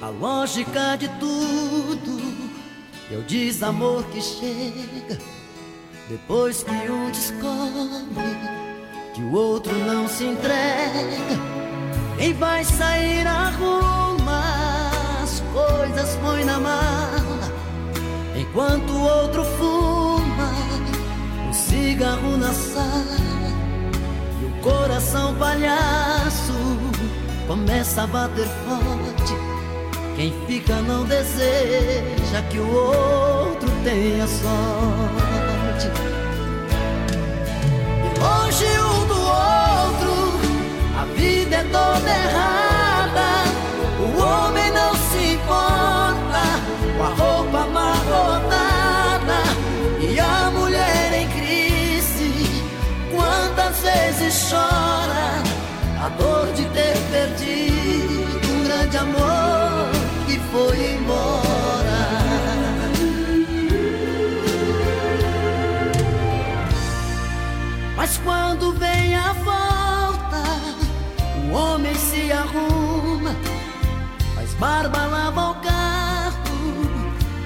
A 0.00 0.08
lógica 0.08 0.96
de 0.96 1.08
tudo 1.20 2.20
é 3.10 3.16
o 3.16 3.22
desamor 3.22 4.04
que 4.04 4.20
chega 4.20 5.18
depois 6.08 6.62
que 6.62 6.90
um 6.90 7.10
descobre 7.10 8.36
que 9.14 9.22
o 9.22 9.32
outro 9.32 9.76
não 9.84 10.08
se 10.08 10.24
entrega. 10.24 11.40
Quem 12.18 12.32
vai 12.34 12.64
sair 12.64 13.26
arruma 13.26 14.42
as 15.22 15.40
coisas, 15.52 16.16
põe 16.16 16.44
na 16.44 16.58
mala, 16.60 17.52
enquanto 18.36 18.90
o 18.90 19.02
outro 19.02 19.44
fuma 19.44 20.50
um 21.48 21.52
cigarro 21.52 22.36
na 22.36 22.52
sala. 22.52 23.32
E 24.40 24.44
o 24.44 24.62
coração 24.62 25.34
palhaço 25.36 26.61
começa 27.46 28.02
a 28.02 28.06
bater 28.06 28.46
forte. 28.46 29.34
Quem 30.16 30.32
fica 30.46 30.76
não 30.82 31.04
deseja 31.04 32.42
que 32.50 32.58
o 32.58 32.74
outro 32.74 33.70
tenha 33.84 34.26
sorte. 34.26 35.88
E 38.04 38.20
longe 38.20 38.66
um 38.80 39.06
do 39.06 39.20
outro, 39.20 40.40
a 41.00 41.04
vida 41.16 41.56
é 41.56 41.64
toda 41.64 42.08
errada. 42.08 42.71
Foi 60.52 60.94
embora. 60.96 61.42
Mas 67.96 68.18
quando 68.18 68.72
vem 68.74 69.14
a 69.16 69.32
volta, 69.32 70.42
o 71.46 71.54
homem 71.54 71.94
se 71.94 72.30
arruma, 72.30 73.34
faz 74.34 74.52
barba, 74.54 75.06
lava 75.06 75.50
o 75.50 75.54
carro, 75.54 76.34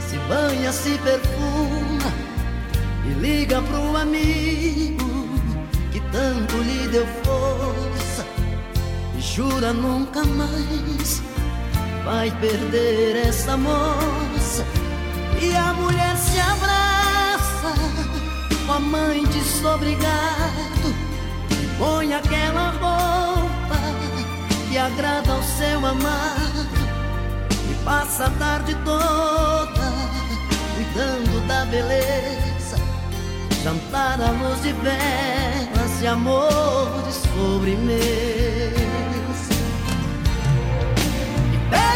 se 0.01 0.19
banha, 0.29 0.73
se 0.73 0.99
perfuma 0.99 2.13
e 3.05 3.11
liga 3.21 3.63
pro 3.63 3.97
amigo 3.97 5.29
que 5.93 6.01
tanto 6.11 6.57
lhe 6.57 6.89
deu 6.89 7.07
força 7.23 8.27
e 9.17 9.21
jura 9.21 9.73
nunca 9.73 10.25
mais 10.25 11.23
vai 12.07 12.31
perder 12.41 13.17
essa 13.17 13.57
moça. 13.57 14.65
E 15.43 15.55
a 15.55 15.73
mulher 15.75 16.17
se 16.17 16.39
abraça 16.39 17.75
com 18.65 18.73
a 18.73 18.81
mãe 18.81 19.25
desobrigado 19.27 20.95
e 21.51 21.67
põe 21.77 22.15
aquela 22.15 22.71
roupa 22.71 23.77
que 24.69 24.79
agrada 24.79 25.33
ao 25.33 25.43
seu 25.43 25.85
amado 25.85 26.67
e 27.71 27.85
passa 27.85 28.27
a 28.27 28.31
tarde 28.31 28.75
toda 28.85 29.93
cuidando 30.77 31.47
da 31.49 31.65
beleza, 31.67 32.77
jantar 33.65 34.21
à 34.21 34.31
luz 34.31 34.63
de 34.63 34.73
velas 34.73 36.03
e 36.03 36.07
amores 36.07 37.23
sobremesa. 37.35 38.46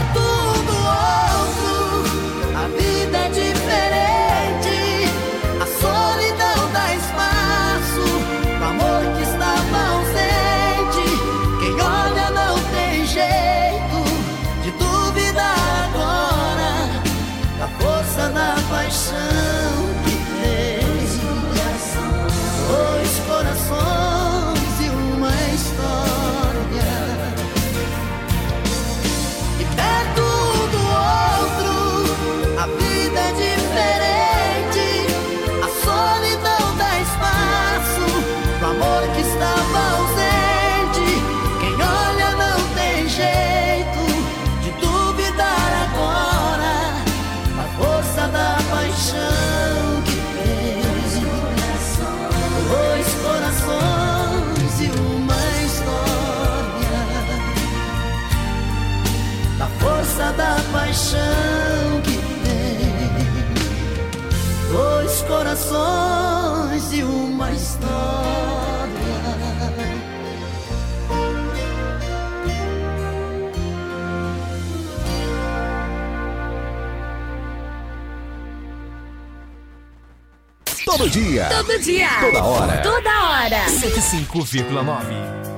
Perto 0.00 0.20
um 0.20 1.39
corações 65.70 66.92
e 66.92 67.02
uma 67.02 67.50
história. 67.52 68.00
Todo 80.84 81.08
dia. 81.08 81.48
Todo 81.48 81.78
dia. 81.78 82.08
Toda 82.20 82.44
hora. 82.44 82.82
Toda 82.82 83.30
hora. 83.30 83.64
105,9. 83.66 85.49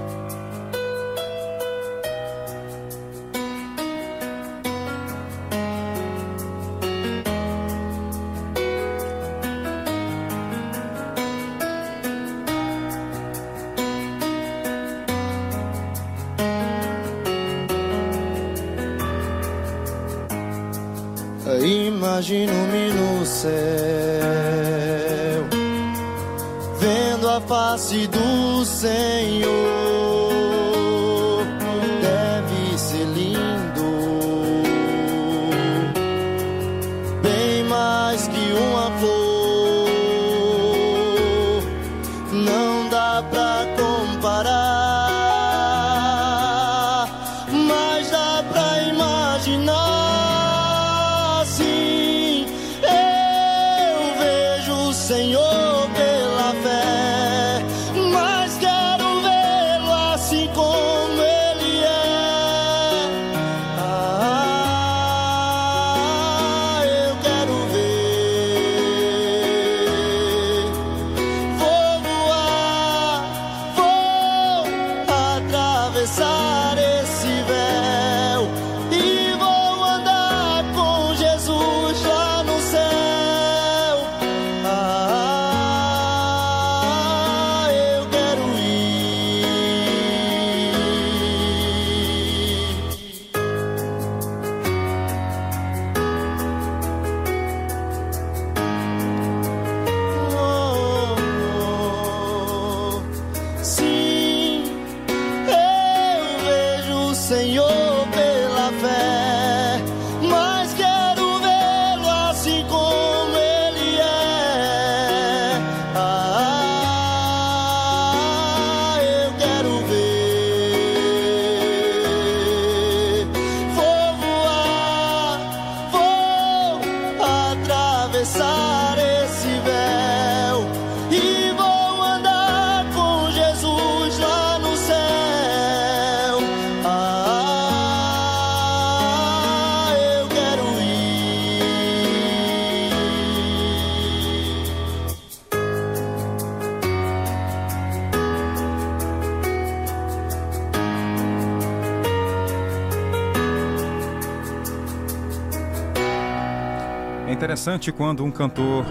Interessante 157.63 157.93
quando 157.93 158.25
um 158.25 158.31
cantor 158.33 158.85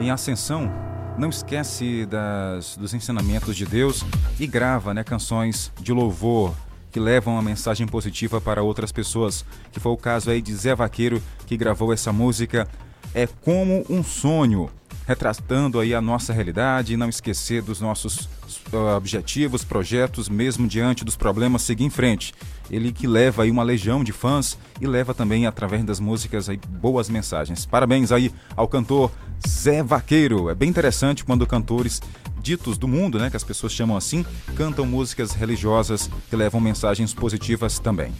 em 0.00 0.10
ascensão 0.10 0.68
não 1.16 1.28
esquece 1.28 2.04
das, 2.06 2.76
dos 2.76 2.92
ensinamentos 2.92 3.54
de 3.54 3.64
Deus 3.64 4.04
e 4.40 4.48
grava 4.48 4.92
né, 4.92 5.04
canções 5.04 5.70
de 5.80 5.92
louvor 5.92 6.52
que 6.90 6.98
levam 6.98 7.34
uma 7.34 7.42
mensagem 7.42 7.86
positiva 7.86 8.40
para 8.40 8.64
outras 8.64 8.90
pessoas. 8.90 9.44
Que 9.70 9.78
foi 9.78 9.92
o 9.92 9.96
caso 9.96 10.28
aí 10.28 10.42
de 10.42 10.52
Zé 10.52 10.74
Vaqueiro 10.74 11.22
que 11.46 11.56
gravou 11.56 11.92
essa 11.92 12.12
música 12.12 12.66
É 13.14 13.28
como 13.28 13.84
um 13.88 14.02
sonho, 14.02 14.68
retratando 15.06 15.78
aí 15.78 15.94
a 15.94 16.00
nossa 16.00 16.32
realidade 16.32 16.94
e 16.94 16.96
não 16.96 17.08
esquecer 17.08 17.62
dos 17.62 17.80
nossos 17.80 18.28
uh, 18.72 18.96
objetivos, 18.96 19.62
projetos, 19.62 20.28
mesmo 20.28 20.66
diante 20.66 21.04
dos 21.04 21.16
problemas, 21.16 21.62
seguir 21.62 21.84
em 21.84 21.90
frente. 21.90 22.34
Ele 22.70 22.92
que 22.92 23.06
leva 23.06 23.44
aí 23.44 23.50
uma 23.50 23.62
legião 23.62 24.02
de 24.02 24.12
fãs 24.12 24.58
e 24.80 24.86
leva 24.86 25.14
também 25.14 25.46
através 25.46 25.84
das 25.84 26.00
músicas 26.00 26.48
aí 26.48 26.58
boas 26.80 27.08
mensagens. 27.08 27.66
Parabéns 27.66 28.10
aí 28.12 28.32
ao 28.56 28.66
cantor 28.66 29.10
Zé 29.46 29.82
Vaqueiro. 29.82 30.50
É 30.50 30.54
bem 30.54 30.68
interessante 30.68 31.24
quando 31.24 31.46
cantores 31.46 32.00
ditos 32.40 32.78
do 32.78 32.88
mundo, 32.88 33.18
né, 33.18 33.28
que 33.28 33.36
as 33.36 33.44
pessoas 33.44 33.72
chamam 33.72 33.96
assim, 33.96 34.24
cantam 34.56 34.86
músicas 34.86 35.32
religiosas 35.32 36.10
que 36.28 36.36
levam 36.36 36.60
mensagens 36.60 37.12
positivas 37.12 37.78
também. 37.78 38.12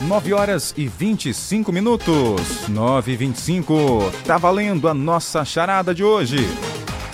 9 0.00 0.32
horas 0.32 0.74
e 0.76 0.88
25 0.88 1.70
minutos. 1.70 2.68
9 2.68 3.12
e 3.12 3.16
25. 3.16 4.12
Tá 4.24 4.36
valendo 4.38 4.88
a 4.88 4.94
nossa 4.94 5.44
charada 5.44 5.94
de 5.94 6.02
hoje. 6.02 6.38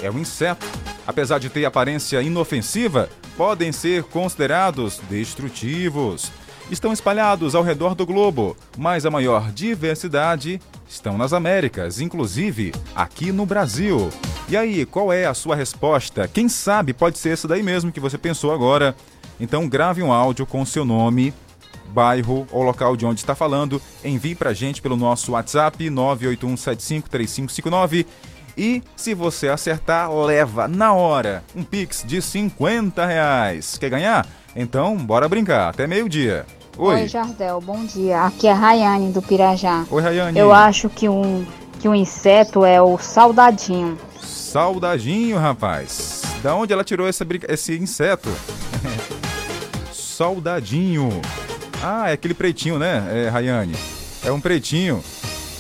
É 0.03 0.11
um 0.11 0.19
inseto. 0.19 0.65
Apesar 1.07 1.39
de 1.39 1.51
ter 1.51 1.65
aparência 1.65 2.23
inofensiva, 2.23 3.11
podem 3.37 3.71
ser 3.71 4.05
considerados 4.05 5.01
destrutivos. 5.11 6.33
Estão 6.71 6.93
espalhados 6.93 7.55
ao 7.55 7.63
redor 7.63 7.95
do 7.95 8.05
globo, 8.05 8.57
mas 8.77 9.07
a 9.07 9.11
maior 9.11 9.53
diversidade 9.53 10.61
estão 10.89 11.17
nas 11.17 11.33
Américas, 11.33 12.01
inclusive 12.01 12.75
aqui 12.93 13.31
no 13.31 13.47
Brasil. 13.47 14.11
E 14.49 14.57
aí, 14.57 14.85
qual 14.85 15.13
é 15.13 15.27
a 15.27 15.35
sua 15.35 15.55
resposta? 15.55 16.27
Quem 16.27 16.49
sabe 16.49 16.93
pode 16.93 17.19
ser 17.19 17.29
essa 17.31 17.47
daí 17.47 17.63
mesmo 17.63 17.93
que 17.93 18.01
você 18.01 18.19
pensou 18.19 18.53
agora. 18.53 18.97
Então 19.39 19.69
grave 19.69 20.03
um 20.03 20.13
áudio 20.13 20.45
com 20.45 20.67
seu 20.67 20.85
nome, 20.85 21.33
bairro 21.89 22.49
ou 22.51 22.65
local 22.65 22.97
de 22.97 23.07
onde 23.07 23.21
está 23.21 23.37
falando, 23.37 23.81
envie 24.05 24.35
pra 24.35 24.53
gente 24.53 24.83
pelo 24.83 24.97
nosso 24.97 25.31
WhatsApp 25.33 25.89
981753559 25.89 28.07
e 28.57 28.83
se 28.97 29.13
você 29.13 29.49
acertar, 29.49 30.11
leva 30.13 30.67
na 30.67 30.95
hora 30.95 31.45
um 31.55 31.63
Pix 31.63 32.03
de 32.07 32.23
50 32.23 33.05
reais. 33.05 33.77
Quer 33.77 33.91
ganhar? 33.91 34.27
Então, 34.55 34.97
bora 34.97 35.29
brincar. 35.29 35.69
Até 35.69 35.87
meio-dia. 35.87 36.47
Oi. 36.79 36.95
Oi, 36.95 37.09
Jardel, 37.09 37.59
bom 37.61 37.85
dia. 37.87 38.23
Aqui 38.25 38.47
é 38.47 38.53
a 38.53 38.55
Rayane 38.55 39.11
do 39.11 39.23
Pirajá. 39.23 39.87
Oi, 39.91 40.03
Rayane. 40.03 40.39
Eu 40.39 40.53
acho 40.53 40.91
que 40.91 41.09
um, 41.09 41.47
que 41.81 41.89
um 41.89 41.95
inseto 41.95 42.67
é 42.67 42.81
o 42.83 42.99
saudadinho. 42.99 43.99
Saudadinho, 44.21 45.39
rapaz. 45.39 46.23
Da 46.43 46.55
onde 46.55 46.75
ela 46.75 46.85
tirou 46.85 47.09
essa 47.09 47.27
esse 47.49 47.79
inseto? 47.79 48.29
Saudadinho. 49.91 51.09
Ah, 51.83 52.11
é 52.11 52.13
aquele 52.13 52.35
pretinho, 52.35 52.79
né, 52.79 53.07
é, 53.11 53.29
Rayane? 53.31 53.75
É 54.23 54.31
um 54.31 54.41
pretinho 54.41 55.03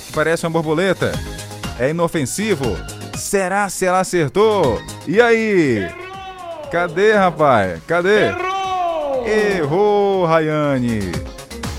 que 0.06 0.12
parece 0.12 0.46
uma 0.46 0.50
borboleta. 0.50 1.12
É 1.78 1.90
inofensivo. 1.90 2.76
Será 3.16 3.70
se 3.70 3.86
ela 3.86 4.00
acertou? 4.00 4.80
E 5.06 5.20
aí? 5.20 5.88
Cadê, 6.70 7.12
rapaz? 7.14 7.80
Cadê? 7.86 8.45
Errou! 9.26 10.24
Rayane. 10.24 11.00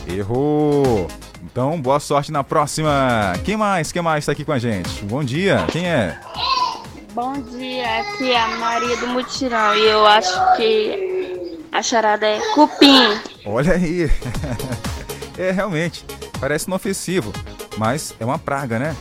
Errou. 0.08 1.08
Então, 1.44 1.80
boa 1.82 2.00
sorte 2.00 2.32
na 2.32 2.44
próxima. 2.44 3.34
Quem 3.44 3.58
mais? 3.58 3.92
Quem 3.92 4.02
mais 4.02 4.26
tá 4.26 4.32
aqui 4.32 4.44
com 4.44 4.52
a 4.52 4.60
gente? 4.60 5.04
Bom 5.06 5.24
dia. 5.24 5.66
Quem 5.72 5.88
é? 5.88 6.20
Bom 7.14 7.34
dia, 7.34 8.02
aqui 8.02 8.32
é 8.32 8.40
a 8.40 8.58
Maria 8.58 8.96
do 8.98 9.08
Mutirão 9.08 9.76
e 9.76 9.86
eu 9.86 10.06
acho 10.06 10.56
que 10.56 11.58
a 11.72 11.82
charada 11.82 12.28
é 12.28 12.40
cupim. 12.54 13.20
Olha 13.44 13.74
aí. 13.74 14.12
é 15.36 15.50
realmente, 15.50 16.06
parece 16.40 16.68
inofensivo, 16.68 17.34
mas 17.76 18.14
é 18.20 18.26
uma 18.26 18.38
praga, 18.38 18.78
né? 18.78 18.96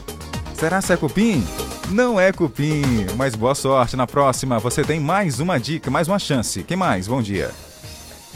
Será 0.55 0.81
se 0.81 0.94
é 0.94 0.97
cupim? 0.97 1.47
Não 1.90 2.18
é 2.18 2.32
cupim, 2.32 3.06
mas 3.16 3.35
boa 3.35 3.55
sorte. 3.55 3.97
Na 3.97 4.06
próxima 4.06 4.59
você 4.59 4.82
tem 4.82 4.98
mais 4.98 5.39
uma 5.39 5.60
dica, 5.60 5.90
mais 5.90 6.09
uma 6.09 6.18
chance. 6.18 6.62
Quem 6.62 6.77
mais? 6.77 7.06
Bom 7.06 7.20
dia. 7.20 7.51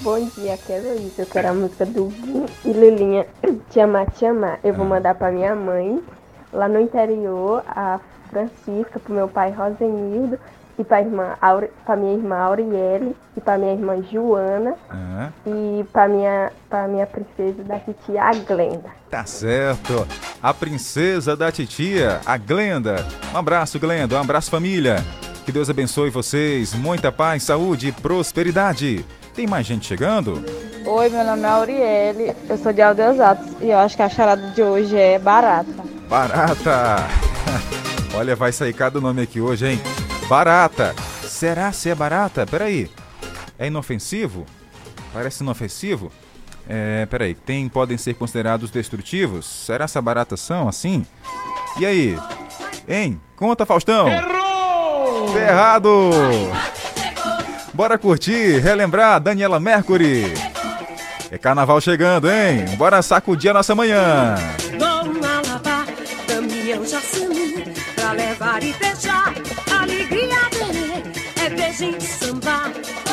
Bom 0.02 0.18
dia, 0.36 0.54
aqui 0.54 0.72
é 0.72 0.78
Luiz. 0.80 1.18
Eu 1.18 1.26
quero 1.26 1.48
a 1.48 1.52
música 1.54 1.84
do 1.84 2.08
Vim 2.08 2.46
e 2.64 2.72
Lilinha 2.72 3.26
Te 3.70 3.80
Amar, 3.80 4.10
Te 4.10 4.24
Amar. 4.24 4.58
Eu 4.64 4.72
vou 4.74 4.86
mandar 4.86 5.14
pra 5.14 5.30
minha 5.30 5.54
mãe, 5.54 6.00
lá 6.52 6.66
no 6.68 6.80
interior, 6.80 7.62
a 7.68 8.00
Francisca, 8.30 8.98
pro 8.98 9.12
meu 9.12 9.28
pai 9.28 9.50
Rosenildo, 9.50 10.38
e 10.78 10.84
pra, 10.84 11.00
irmã 11.02 11.34
Aure, 11.42 11.70
pra 11.84 11.96
minha 11.96 12.14
irmã 12.14 12.36
Auriele, 12.38 13.14
e 13.36 13.40
pra 13.40 13.58
minha 13.58 13.72
irmã 13.72 14.02
Joana, 14.10 14.74
Ah, 14.88 15.28
e 15.46 15.84
pra 15.92 16.08
minha, 16.08 16.50
pra 16.70 16.88
minha 16.88 17.06
princesa 17.06 17.62
da 17.62 17.78
titia, 17.78 18.22
a 18.22 18.32
Glenda. 18.32 18.88
tá 19.10 19.26
certo. 19.26 20.06
A 20.42 20.54
princesa 20.54 21.36
da 21.36 21.52
titia, 21.52 22.20
a 22.24 22.38
Glenda. 22.38 23.04
Um 23.34 23.36
abraço, 23.36 23.78
Glenda. 23.78 24.16
Um 24.16 24.20
abraço, 24.20 24.50
família. 24.50 24.96
Que 25.44 25.52
Deus 25.52 25.68
abençoe 25.68 26.08
vocês. 26.08 26.72
Muita 26.74 27.12
paz, 27.12 27.42
saúde 27.42 27.88
e 27.88 27.92
prosperidade. 27.92 29.04
Tem 29.34 29.46
mais 29.46 29.66
gente 29.66 29.86
chegando? 29.86 30.44
Oi, 30.84 31.08
meu 31.08 31.24
nome 31.24 31.42
é 31.42 31.46
Auriele, 31.46 32.36
eu 32.48 32.58
sou 32.58 32.72
de 32.72 32.82
Aldeusatos 32.82 33.46
e 33.60 33.70
eu 33.70 33.78
acho 33.78 33.96
que 33.96 34.02
a 34.02 34.08
charada 34.08 34.50
de 34.50 34.62
hoje 34.62 34.96
é 34.96 35.18
barata. 35.18 35.72
Barata! 36.08 36.96
Olha, 38.16 38.34
vai 38.34 38.50
sair 38.50 38.72
cada 38.72 39.00
nome 39.00 39.22
aqui 39.22 39.40
hoje, 39.40 39.66
hein? 39.68 39.80
Barata! 40.28 40.94
Será 41.22 41.70
se 41.72 41.88
é 41.90 41.94
barata? 41.94 42.44
Peraí. 42.46 42.90
É 43.58 43.66
inofensivo? 43.66 44.46
Parece 45.12 45.42
inofensivo? 45.42 46.10
É, 46.68 47.06
peraí. 47.06 47.34
Tem, 47.34 47.68
podem 47.68 47.96
ser 47.98 48.14
considerados 48.14 48.70
destrutivos? 48.70 49.46
Será 49.46 49.86
se 49.86 50.00
baratas 50.00 50.40
são 50.40 50.68
assim? 50.68 51.06
E 51.78 51.86
aí? 51.86 52.18
Hein? 52.88 53.20
Conta, 53.36 53.64
Faustão! 53.64 54.08
Errou! 54.08 55.36
Errado! 55.36 55.90
Bora 57.72 57.96
curtir, 57.96 58.58
relembrar 58.60 59.20
Daniela 59.20 59.60
Mercury. 59.60 60.32
É 61.30 61.38
carnaval 61.38 61.80
chegando, 61.80 62.30
hein? 62.30 62.64
Bora 62.76 63.00
sacudir 63.02 63.50
a 63.50 63.54
nossa 63.54 63.74
manhã. 63.74 64.34
Pra 67.94 68.12
levar 68.12 68.62
e 68.62 68.72
deixar 68.72 69.34
alegria 69.80 70.40
É 71.36 73.09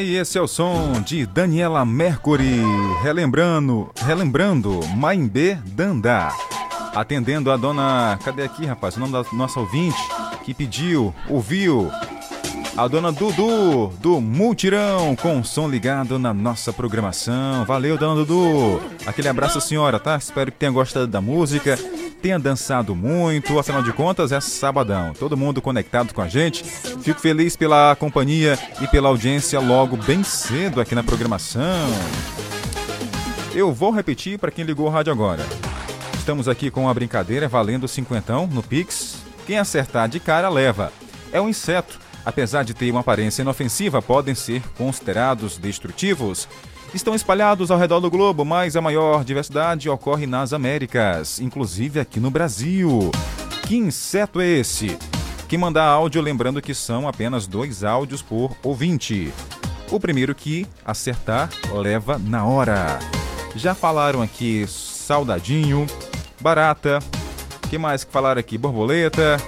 aí, 0.00 0.16
esse 0.16 0.38
é 0.38 0.40
o 0.40 0.48
som 0.48 1.00
de 1.04 1.26
Daniela 1.26 1.84
Mercury, 1.84 2.60
relembrando, 3.02 3.90
relembrando 3.96 4.80
Maimbê 4.96 5.58
Dandá. 5.66 6.34
Atendendo 6.94 7.50
a 7.50 7.56
dona. 7.56 8.18
Cadê 8.24 8.42
aqui, 8.42 8.64
rapaz? 8.64 8.96
O 8.96 9.00
nome 9.00 9.12
da 9.12 9.22
nossa 9.32 9.60
ouvinte 9.60 10.00
que 10.42 10.54
pediu, 10.54 11.14
ouviu. 11.28 11.90
A 12.76 12.88
dona 12.88 13.12
Dudu, 13.12 13.88
do 14.00 14.20
Multirão, 14.20 15.14
com 15.16 15.40
o 15.40 15.44
som 15.44 15.68
ligado 15.68 16.18
na 16.18 16.32
nossa 16.32 16.72
programação. 16.72 17.64
Valeu, 17.66 17.98
dona 17.98 18.24
Dudu. 18.24 18.80
Aquele 19.06 19.28
abraço, 19.28 19.60
senhora, 19.60 19.98
tá? 19.98 20.16
Espero 20.16 20.50
que 20.50 20.58
tenha 20.58 20.72
gostado 20.72 21.06
da 21.06 21.20
música. 21.20 21.78
tenha 22.22 22.38
dançado 22.38 22.94
muito, 22.94 23.58
afinal 23.58 23.82
de 23.82 23.92
contas 23.92 24.32
é 24.32 24.40
sabadão. 24.40 25.12
Todo 25.12 25.36
mundo 25.36 25.60
conectado 25.60 26.14
com 26.14 26.22
a 26.22 26.28
gente. 26.28 26.64
Fico 27.02 27.18
feliz 27.18 27.56
pela 27.56 27.96
companhia 27.96 28.58
e 28.80 28.86
pela 28.86 29.08
audiência 29.08 29.58
logo 29.58 29.96
bem 29.96 30.22
cedo 30.22 30.80
aqui 30.80 30.94
na 30.94 31.02
programação. 31.02 31.88
Eu 33.54 33.72
vou 33.72 33.90
repetir 33.90 34.38
para 34.38 34.50
quem 34.50 34.64
ligou 34.64 34.86
o 34.86 34.90
rádio 34.90 35.12
agora. 35.12 35.44
Estamos 36.14 36.46
aqui 36.46 36.70
com 36.70 36.82
uma 36.82 36.94
brincadeira 36.94 37.48
valendo 37.48 37.88
cinquentão 37.88 38.46
no 38.46 38.62
Pix. 38.62 39.16
Quem 39.46 39.58
acertar 39.58 40.08
de 40.08 40.20
cara 40.20 40.48
leva. 40.48 40.92
É 41.32 41.40
um 41.40 41.48
inseto. 41.48 41.98
Apesar 42.24 42.64
de 42.64 42.74
ter 42.74 42.90
uma 42.90 43.00
aparência 43.00 43.42
inofensiva, 43.42 44.02
podem 44.02 44.34
ser 44.34 44.62
considerados 44.76 45.56
destrutivos. 45.56 46.46
Estão 46.92 47.14
espalhados 47.14 47.70
ao 47.70 47.78
redor 47.78 48.00
do 48.00 48.10
globo, 48.10 48.44
mas 48.44 48.76
a 48.76 48.80
maior 48.80 49.24
diversidade 49.24 49.88
ocorre 49.88 50.26
nas 50.26 50.52
Américas, 50.52 51.40
inclusive 51.40 51.98
aqui 51.98 52.20
no 52.20 52.30
Brasil. 52.30 53.10
Que 53.66 53.76
inseto 53.76 54.40
é 54.40 54.46
esse? 54.46 54.98
Quem 55.50 55.58
mandar 55.58 55.82
áudio, 55.86 56.22
lembrando 56.22 56.62
que 56.62 56.72
são 56.72 57.08
apenas 57.08 57.48
dois 57.48 57.82
áudios 57.82 58.22
por 58.22 58.56
ouvinte. 58.62 59.32
O 59.90 59.98
primeiro 59.98 60.32
que 60.32 60.64
acertar 60.84 61.50
leva 61.72 62.16
na 62.18 62.44
hora. 62.44 63.00
Já 63.56 63.74
falaram 63.74 64.22
aqui 64.22 64.64
saudadinho, 64.68 65.88
barata, 66.40 67.00
que 67.68 67.76
mais 67.76 68.04
que 68.04 68.12
falaram 68.12 68.38
aqui? 68.38 68.56
Borboleta, 68.56 69.38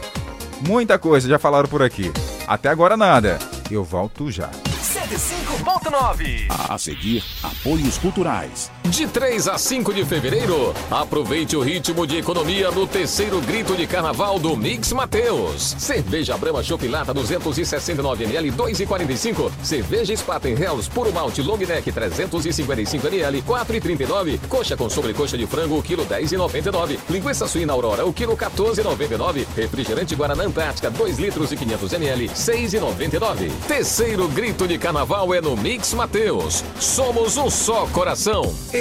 muita 0.67 0.99
coisa 0.99 1.29
já 1.29 1.39
falaram 1.39 1.69
por 1.69 1.85
aqui. 1.85 2.11
Até 2.49 2.69
agora 2.69 2.97
nada. 2.97 3.39
Eu 3.71 3.85
volto 3.85 4.29
já. 4.29 4.51
105.9. 4.51 6.49
A 6.69 6.77
seguir, 6.79 7.23
apoios 7.45 7.97
culturais. 7.99 8.73
De 8.93 9.07
3 9.07 9.49
a 9.49 9.57
5 9.57 9.95
de 9.95 10.05
fevereiro, 10.05 10.75
aproveite 10.91 11.57
o 11.57 11.63
ritmo 11.63 12.07
de 12.07 12.19
economia 12.19 12.71
no 12.71 12.87
terceiro 12.87 13.41
grito 13.41 13.75
de 13.75 13.87
carnaval 13.87 14.39
do 14.39 14.55
Mix 14.55 14.93
Mateus. 14.93 15.75
Cerveja 15.79 16.37
Brahma 16.37 16.63
Chopp 16.63 16.87
Lata 16.87 17.15
269ml 17.15 18.53
2,45. 18.53 19.51
Cerveja 19.63 20.15
Spaten 20.15 20.53
Hells 20.53 20.91
Puro 20.91 21.11
Malte 21.11 21.41
Long 21.41 21.57
Neck 21.57 21.91
355ml 21.91 23.43
4,39. 23.43 24.39
Coxa 24.47 24.77
com 24.77 24.91
sobrecoxa 24.91 25.39
de 25.39 25.47
frango 25.47 25.79
o 25.79 25.83
quilo 25.83 26.05
10,99. 26.05 26.99
Linguiça 27.09 27.49
suína 27.49 27.73
Aurora 27.73 28.05
o 28.05 28.13
quilo 28.13 28.37
14,99. 28.37 29.47
Refrigerante 29.57 30.15
Guaraná 30.15 30.45
Antártica 30.45 30.91
2 30.91 31.19
litros 31.19 31.51
e 31.51 31.57
500ml 31.57 32.29
6,99. 32.29 33.51
Terceiro 33.67 34.29
grito 34.29 34.69
de 34.69 34.77
carnaval 34.77 35.33
é 35.33 35.41
no 35.41 35.57
Mix 35.57 35.95
Mateus. 35.95 36.63
Somos 36.79 37.39
um 37.39 37.49
só 37.49 37.87
coração. 37.87 38.55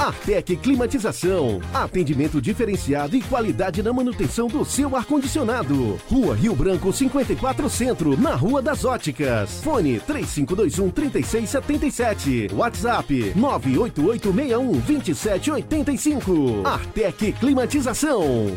Artec 0.00 0.56
Climatização. 0.56 1.60
Atendimento 1.74 2.40
diferenciado 2.40 3.14
e 3.14 3.20
qualidade 3.20 3.82
na 3.82 3.92
manutenção 3.92 4.46
do 4.48 4.64
seu 4.64 4.96
ar-condicionado. 4.96 6.00
Rua 6.08 6.34
Rio 6.34 6.56
Branco 6.56 6.90
54 6.90 7.68
Centro, 7.68 8.18
na 8.18 8.34
Rua 8.34 8.62
das 8.62 8.86
Óticas. 8.86 9.60
Fone 9.62 10.00
3521 10.00 10.90
3677. 10.90 12.48
WhatsApp 12.54 13.32
98861 13.36 14.80
2785. 14.80 16.66
Artec 16.66 17.32
Climatização. 17.32 18.56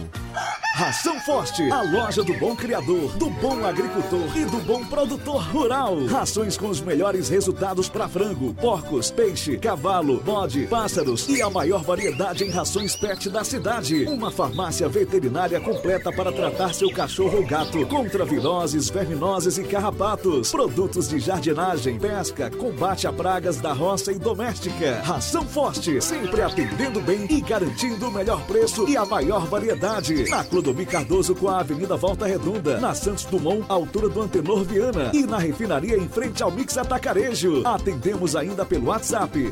Ração 0.75 1.19
Forte, 1.19 1.61
a 1.71 1.83
loja 1.83 2.23
do 2.23 2.33
bom 2.33 2.55
criador, 2.55 3.15
do 3.17 3.29
bom 3.29 3.63
agricultor 3.63 4.35
e 4.35 4.43
do 4.45 4.57
bom 4.61 4.83
produtor 4.83 5.43
rural. 5.51 6.03
Rações 6.07 6.57
com 6.57 6.67
os 6.67 6.81
melhores 6.81 7.29
resultados 7.29 7.87
para 7.87 8.07
frango, 8.07 8.55
porcos, 8.55 9.11
peixe, 9.11 9.55
cavalo, 9.55 10.19
bode, 10.21 10.65
pássaros 10.65 11.29
e 11.29 11.32
a 11.41 11.49
maior 11.49 11.83
variedade 11.83 12.43
em 12.43 12.49
rações 12.49 12.95
pet 12.95 13.29
da 13.29 13.43
cidade. 13.43 14.05
Uma 14.05 14.29
farmácia 14.29 14.87
veterinária 14.87 15.59
completa 15.59 16.11
para 16.11 16.31
tratar 16.31 16.73
seu 16.73 16.91
cachorro 16.91 17.37
ou 17.37 17.45
gato 17.45 17.85
contra 17.87 18.25
viroses, 18.25 18.89
verminoses 18.89 19.57
e 19.57 19.63
carrapatos. 19.63 20.51
Produtos 20.51 21.09
de 21.09 21.19
jardinagem, 21.19 21.97
pesca, 21.97 22.49
combate 22.51 23.07
a 23.07 23.13
pragas 23.13 23.57
da 23.57 23.73
roça 23.73 24.11
e 24.11 24.19
doméstica. 24.19 25.01
Ração 25.03 25.45
Forte, 25.45 26.01
sempre 26.01 26.41
atendendo 26.41 27.01
bem 27.01 27.25
e 27.29 27.41
garantindo 27.41 28.07
o 28.07 28.11
melhor 28.11 28.41
preço 28.45 28.87
e 28.87 28.97
a 28.97 29.05
maior 29.05 29.47
variedade. 29.47 30.29
Na 30.29 30.43
Clodomir 30.43 30.87
Cardoso 30.87 31.35
com 31.35 31.49
a 31.49 31.59
Avenida 31.59 31.95
Volta 31.95 32.25
Redonda, 32.25 32.79
na 32.79 32.93
Santos 32.93 33.25
Dumont, 33.25 33.65
altura 33.69 34.09
do 34.09 34.21
Antenor 34.21 34.63
Viana 34.63 35.11
e 35.13 35.25
na 35.25 35.37
refinaria 35.37 35.97
em 35.97 36.07
frente 36.07 36.43
ao 36.43 36.51
Mix 36.51 36.77
Atacarejo. 36.77 37.61
Atendemos 37.65 38.35
ainda 38.35 38.65
pelo 38.65 38.87
WhatsApp 38.87 39.51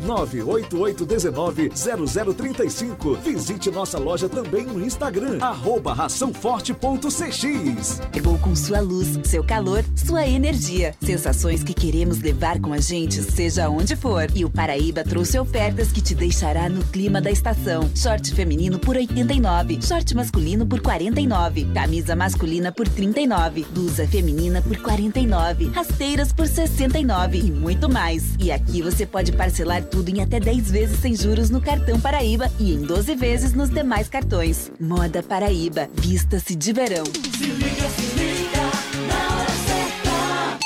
988190035. 1.76 3.18
Visite 3.22 3.72
nossa 3.72 3.98
loja 3.98 4.28
também 4.28 4.66
no 4.66 4.84
Instagram, 4.84 5.38
arroba 5.42 5.94
raçãoforte.cx. 5.94 8.02
Chegou 8.14 8.38
com 8.40 8.56
sua 8.56 8.82
luz, 8.82 9.20
seu 9.24 9.44
calor, 9.44 9.84
sua 9.96 10.28
energia. 10.28 10.94
Sensações 11.02 11.64
que 11.64 11.74
queremos 11.74 12.20
levar 12.20 12.60
com 12.60 12.74
a 12.74 12.80
gente, 12.80 13.22
seja 13.22 13.70
onde 13.70 13.96
for. 13.96 14.28
E 14.36 14.44
o 14.44 14.50
Paraíba 14.50 15.04
trouxe 15.04 15.40
ofertas 15.40 15.92
que 15.92 16.02
te 16.02 16.16
deixará 16.16 16.70
no 16.70 16.84
clima 16.86 17.22
da 17.22 17.32
estação. 17.32 17.90
Short 17.96 18.34
feminino 18.34 18.80
por 18.80 18.96
89, 18.96 19.80
short 19.82 20.16
masculino 20.16 20.66
por 20.66 20.82
49, 20.82 21.66
camisa 21.74 22.16
masculina 22.16 22.72
por 22.72 22.88
39, 22.88 23.66
blusa 23.72 24.08
feminina 24.08 24.62
por 24.62 24.78
49, 24.78 25.70
rasteiras 25.70 26.34
por 26.34 26.48
69 26.48 27.38
e 27.38 27.52
muito 27.52 27.90
mais. 27.90 28.36
E 28.40 28.52
aqui 28.52 28.82
você 28.82 29.06
pode 29.06 29.32
parcelar 29.32 29.84
tudo 29.84 30.10
em 30.10 30.22
até 30.22 30.40
10 30.40 30.72
vezes 30.72 31.00
sem 31.00 31.16
juros 31.16 31.51
no 31.52 31.62
cartão 31.62 32.00
Paraíba 32.00 32.50
e 32.58 32.74
em 32.74 32.82
12 32.82 33.14
vezes 33.16 33.54
nos 33.54 33.70
demais 33.70 34.08
cartões. 34.10 34.72
Moda 34.80 35.22
Paraíba, 35.22 35.90
vista-se 35.94 36.56
de 36.56 36.72
verão. 36.72 37.04
Se 37.06 37.46
liga, 37.46 37.90
se 37.90 38.18
liga, 38.18 38.62
na 39.08 39.36
hora 39.36 39.52
certa. 39.68 40.58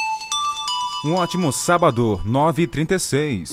Um 1.06 1.16
ótimo 1.16 1.52
sábado, 1.52 2.22
9h36. 2.26 3.50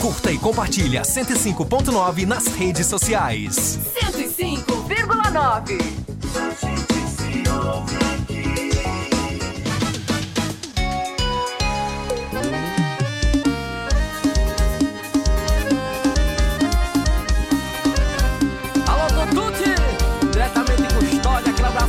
Curta 0.00 0.30
e 0.30 0.38
compartilha 0.38 1.02
105.9 1.02 2.24
nas 2.26 2.46
redes 2.48 2.86
sociais. 2.86 3.78
105,9. 4.12 6.77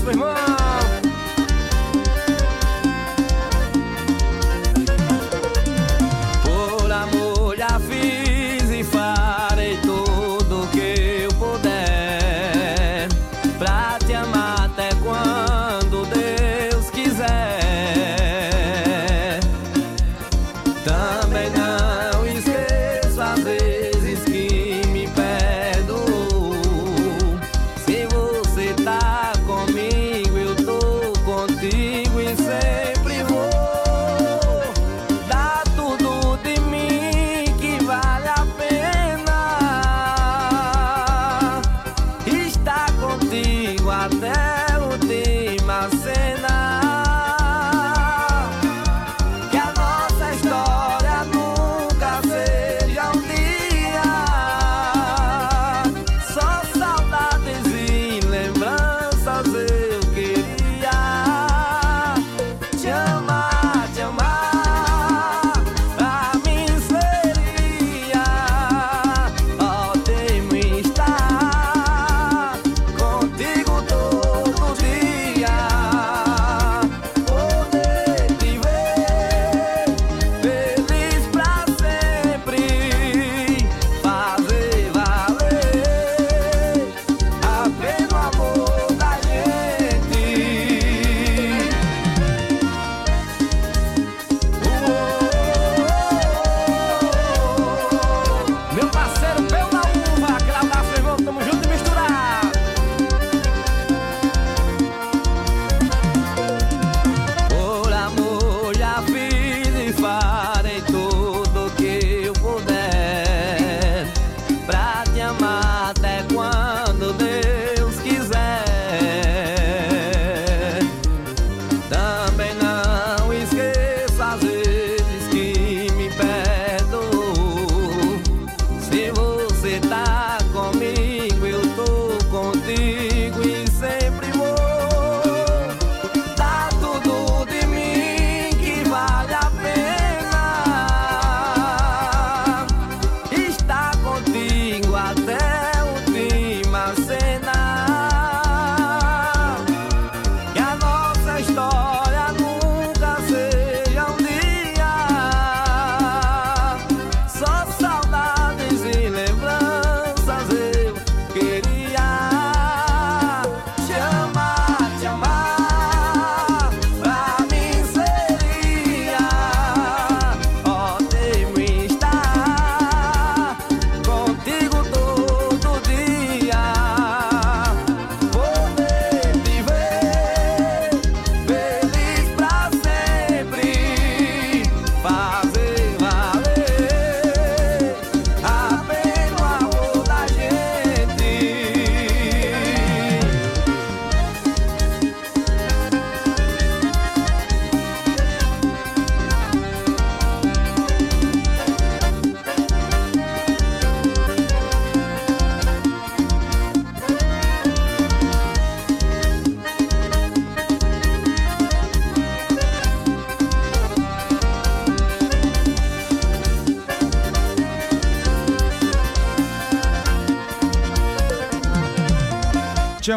Irmão! 0.10 0.39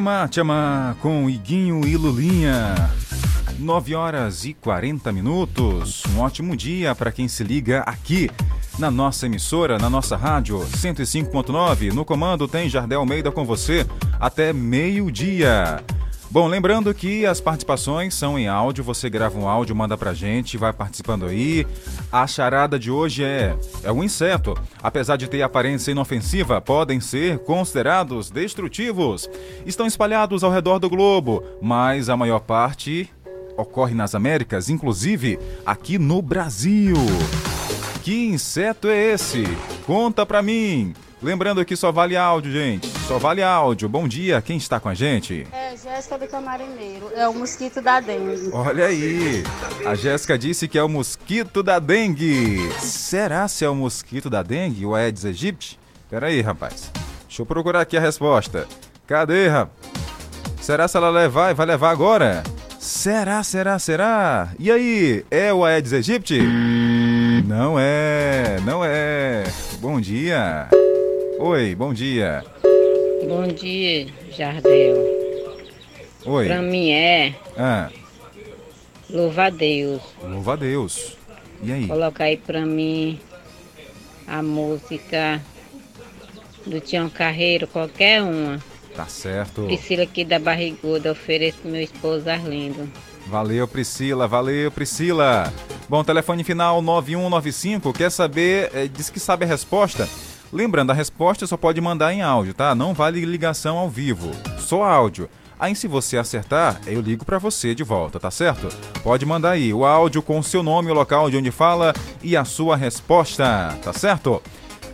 Tchamá, 0.02 0.26
tchamá, 0.26 0.96
com 1.00 1.30
Iguinho 1.30 1.86
e 1.86 1.96
Lulinha. 1.96 2.74
9 3.56 3.94
horas 3.94 4.44
e 4.44 4.52
40 4.52 5.12
minutos. 5.12 6.02
Um 6.12 6.18
ótimo 6.18 6.56
dia 6.56 6.92
para 6.92 7.12
quem 7.12 7.28
se 7.28 7.44
liga 7.44 7.82
aqui 7.82 8.28
na 8.80 8.90
nossa 8.90 9.26
emissora, 9.26 9.78
na 9.78 9.88
nossa 9.88 10.16
rádio 10.16 10.58
105.9. 10.58 11.92
No 11.92 12.04
comando 12.04 12.48
tem 12.48 12.68
Jardel 12.68 12.98
Almeida 12.98 13.30
com 13.30 13.44
você 13.44 13.86
até 14.18 14.52
meio-dia. 14.52 15.80
Bom, 16.32 16.48
lembrando 16.48 16.94
que 16.94 17.26
as 17.26 17.42
participações 17.42 18.14
são 18.14 18.38
em 18.38 18.48
áudio, 18.48 18.82
você 18.82 19.10
grava 19.10 19.38
um 19.38 19.46
áudio, 19.46 19.76
manda 19.76 19.98
pra 19.98 20.14
gente, 20.14 20.56
vai 20.56 20.72
participando 20.72 21.26
aí. 21.26 21.66
A 22.10 22.26
charada 22.26 22.78
de 22.78 22.90
hoje 22.90 23.22
é 23.22 23.54
é 23.84 23.92
um 23.92 24.02
inseto. 24.02 24.56
Apesar 24.82 25.18
de 25.18 25.28
ter 25.28 25.42
aparência 25.42 25.90
inofensiva, 25.90 26.58
podem 26.58 27.00
ser 27.00 27.40
considerados 27.40 28.30
destrutivos. 28.30 29.28
Estão 29.66 29.86
espalhados 29.86 30.42
ao 30.42 30.50
redor 30.50 30.78
do 30.78 30.88
globo, 30.88 31.44
mas 31.60 32.08
a 32.08 32.16
maior 32.16 32.40
parte 32.40 33.10
ocorre 33.54 33.94
nas 33.94 34.14
Américas, 34.14 34.70
inclusive 34.70 35.38
aqui 35.66 35.98
no 35.98 36.22
Brasil. 36.22 36.96
Que 38.02 38.24
inseto 38.28 38.88
é 38.88 39.12
esse? 39.12 39.44
Conta 39.84 40.24
pra 40.24 40.40
mim. 40.40 40.94
Lembrando 41.22 41.62
que 41.62 41.76
só 41.76 41.92
vale 41.92 42.16
áudio, 42.16 42.50
gente. 42.50 42.91
Só 43.12 43.18
vale 43.18 43.42
áudio. 43.42 43.90
Bom 43.90 44.08
dia, 44.08 44.40
quem 44.40 44.56
está 44.56 44.80
com 44.80 44.88
a 44.88 44.94
gente? 44.94 45.46
É, 45.52 45.76
Jéssica 45.76 46.16
do 46.16 46.26
Camarineiro. 46.26 47.10
É 47.14 47.28
o 47.28 47.34
mosquito 47.34 47.82
da 47.82 48.00
dengue. 48.00 48.48
Olha 48.54 48.86
aí, 48.86 49.44
a 49.84 49.94
Jéssica 49.94 50.38
disse 50.38 50.66
que 50.66 50.78
é 50.78 50.82
o 50.82 50.88
mosquito 50.88 51.62
da 51.62 51.78
dengue. 51.78 52.72
Será 52.78 53.46
se 53.48 53.66
é 53.66 53.68
o 53.68 53.74
mosquito 53.74 54.30
da 54.30 54.42
dengue, 54.42 54.86
o 54.86 54.94
Aedes 54.94 55.26
aegypti? 55.26 55.78
Pera 56.08 56.28
aí, 56.28 56.40
rapaz. 56.40 56.90
Deixa 57.28 57.42
eu 57.42 57.44
procurar 57.44 57.82
aqui 57.82 57.98
a 57.98 58.00
resposta. 58.00 58.66
Cadê, 59.06 59.46
rapaz? 59.46 59.76
Será 60.58 60.88
se 60.88 60.96
ela 60.96 61.10
levar 61.10 61.50
e 61.50 61.54
vai 61.54 61.66
levar 61.66 61.90
agora? 61.90 62.42
Será, 62.78 63.42
será, 63.42 63.78
será? 63.78 64.54
E 64.58 64.72
aí, 64.72 65.22
é 65.30 65.52
o 65.52 65.66
Aedes 65.66 65.92
aegypti? 65.92 66.40
Não 67.46 67.76
é, 67.78 68.56
não 68.64 68.82
é. 68.82 69.44
Bom 69.80 70.00
dia. 70.00 70.66
Oi, 71.38 71.74
bom 71.74 71.92
dia. 71.92 72.42
Bom 73.32 73.46
dia, 73.48 74.08
Jardel. 74.36 74.94
Oi. 76.26 76.46
Pra 76.46 76.60
mim 76.60 76.90
é 76.90 77.34
Ah, 77.56 77.88
louva 79.08 79.44
a 79.46 79.50
Deus. 79.50 80.02
louva 80.22 80.52
a 80.52 80.56
Deus. 80.56 81.16
E 81.62 81.72
aí? 81.72 81.86
Coloca 81.88 82.24
aí 82.24 82.36
pra 82.36 82.60
mim 82.66 83.18
a 84.26 84.42
música 84.42 85.40
do 86.66 86.78
Tião 86.78 87.08
Carreiro, 87.08 87.66
qualquer 87.66 88.22
uma. 88.22 88.62
Tá 88.94 89.06
certo. 89.06 89.62
Priscila 89.62 90.02
aqui 90.02 90.26
da 90.26 90.38
Barriguda, 90.38 91.10
ofereço 91.12 91.60
meu 91.64 91.80
esposo 91.80 92.28
Arlindo. 92.28 92.86
Valeu, 93.28 93.66
Priscila. 93.66 94.28
Valeu, 94.28 94.70
Priscila. 94.70 95.50
Bom, 95.88 96.04
telefone 96.04 96.44
final 96.44 96.82
9195. 96.82 97.94
Quer 97.94 98.10
saber? 98.10 98.70
eh, 98.74 98.88
diz 98.88 99.08
que 99.08 99.18
sabe 99.18 99.46
a 99.46 99.48
resposta. 99.48 100.06
Lembrando, 100.52 100.90
a 100.90 100.94
resposta 100.94 101.46
só 101.46 101.56
pode 101.56 101.80
mandar 101.80 102.12
em 102.12 102.20
áudio, 102.22 102.52
tá? 102.52 102.74
Não 102.74 102.92
vale 102.92 103.24
ligação 103.24 103.78
ao 103.78 103.88
vivo. 103.88 104.30
Só 104.58 104.82
áudio. 104.84 105.28
Aí, 105.58 105.74
se 105.76 105.86
você 105.86 106.16
acertar, 106.18 106.80
eu 106.86 107.00
ligo 107.00 107.24
pra 107.24 107.38
você 107.38 107.74
de 107.74 107.84
volta, 107.84 108.18
tá 108.18 108.30
certo? 108.30 108.68
Pode 109.02 109.24
mandar 109.24 109.52
aí 109.52 109.72
o 109.72 109.84
áudio 109.84 110.20
com 110.20 110.38
o 110.38 110.42
seu 110.42 110.62
nome, 110.62 110.90
o 110.90 110.94
local 110.94 111.30
de 111.30 111.36
onde 111.36 111.50
fala 111.52 111.94
e 112.22 112.36
a 112.36 112.44
sua 112.44 112.76
resposta, 112.76 113.78
tá 113.82 113.92
certo? 113.92 114.42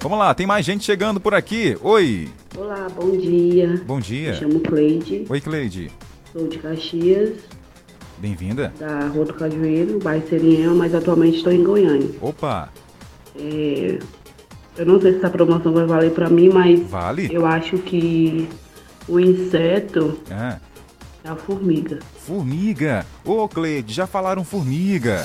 Vamos 0.01 0.19
lá, 0.19 0.33
tem 0.35 0.47
mais 0.47 0.65
gente 0.65 0.85
chegando 0.85 1.19
por 1.19 1.35
aqui. 1.35 1.77
Oi. 1.83 2.29
Olá, 2.57 2.87
bom 2.95 3.17
dia. 3.17 3.83
Bom 3.87 3.99
dia. 3.99 4.33
Me 4.33 4.37
chamo 4.39 4.61
Cleide, 4.61 5.27
Oi, 5.29 5.41
Cleide. 5.41 5.91
sou 6.33 6.47
de 6.47 6.59
Caxias, 6.59 7.31
Bem-vinda. 8.19 8.73
da 8.79 9.07
Rua 9.09 9.25
do 9.25 9.35
Cajueiro, 9.35 9.99
bairro 9.99 10.29
Seriel, 10.29 10.75
mas 10.75 10.95
atualmente 10.95 11.39
estou 11.39 11.53
em 11.53 11.65
Goiânia. 11.65 12.11
Opa. 12.21 12.69
É, 13.41 13.99
eu 14.79 14.87
não 14.87 15.01
sei 15.01 15.13
se 15.13 15.19
essa 15.19 15.29
promoção 15.31 15.73
vai 15.73 15.85
valer 15.87 16.13
para 16.13 16.31
mim, 16.31 16.49
mas 16.49 16.81
Vale? 16.89 17.29
eu 17.33 17.45
acho 17.45 17.79
que 17.79 18.49
o 19.09 19.19
inseto 19.21 20.19
Ah. 20.31 20.59
é 21.25 21.29
a 21.29 21.37
formiga. 21.37 21.99
Formiga! 22.27 23.05
Ô 23.25 23.49
Cleide, 23.49 23.93
já 23.93 24.07
falaram 24.07 24.45
formiga. 24.45 25.25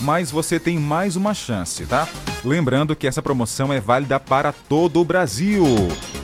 Mas 0.00 0.30
você 0.30 0.58
tem 0.58 0.78
mais 0.78 1.16
uma 1.16 1.32
chance, 1.32 1.86
tá? 1.86 2.08
Lembrando 2.44 2.94
que 2.94 3.06
essa 3.06 3.22
promoção 3.22 3.72
é 3.72 3.80
válida 3.80 4.20
para 4.20 4.52
todo 4.52 5.00
o 5.00 5.04
Brasil. 5.04 5.64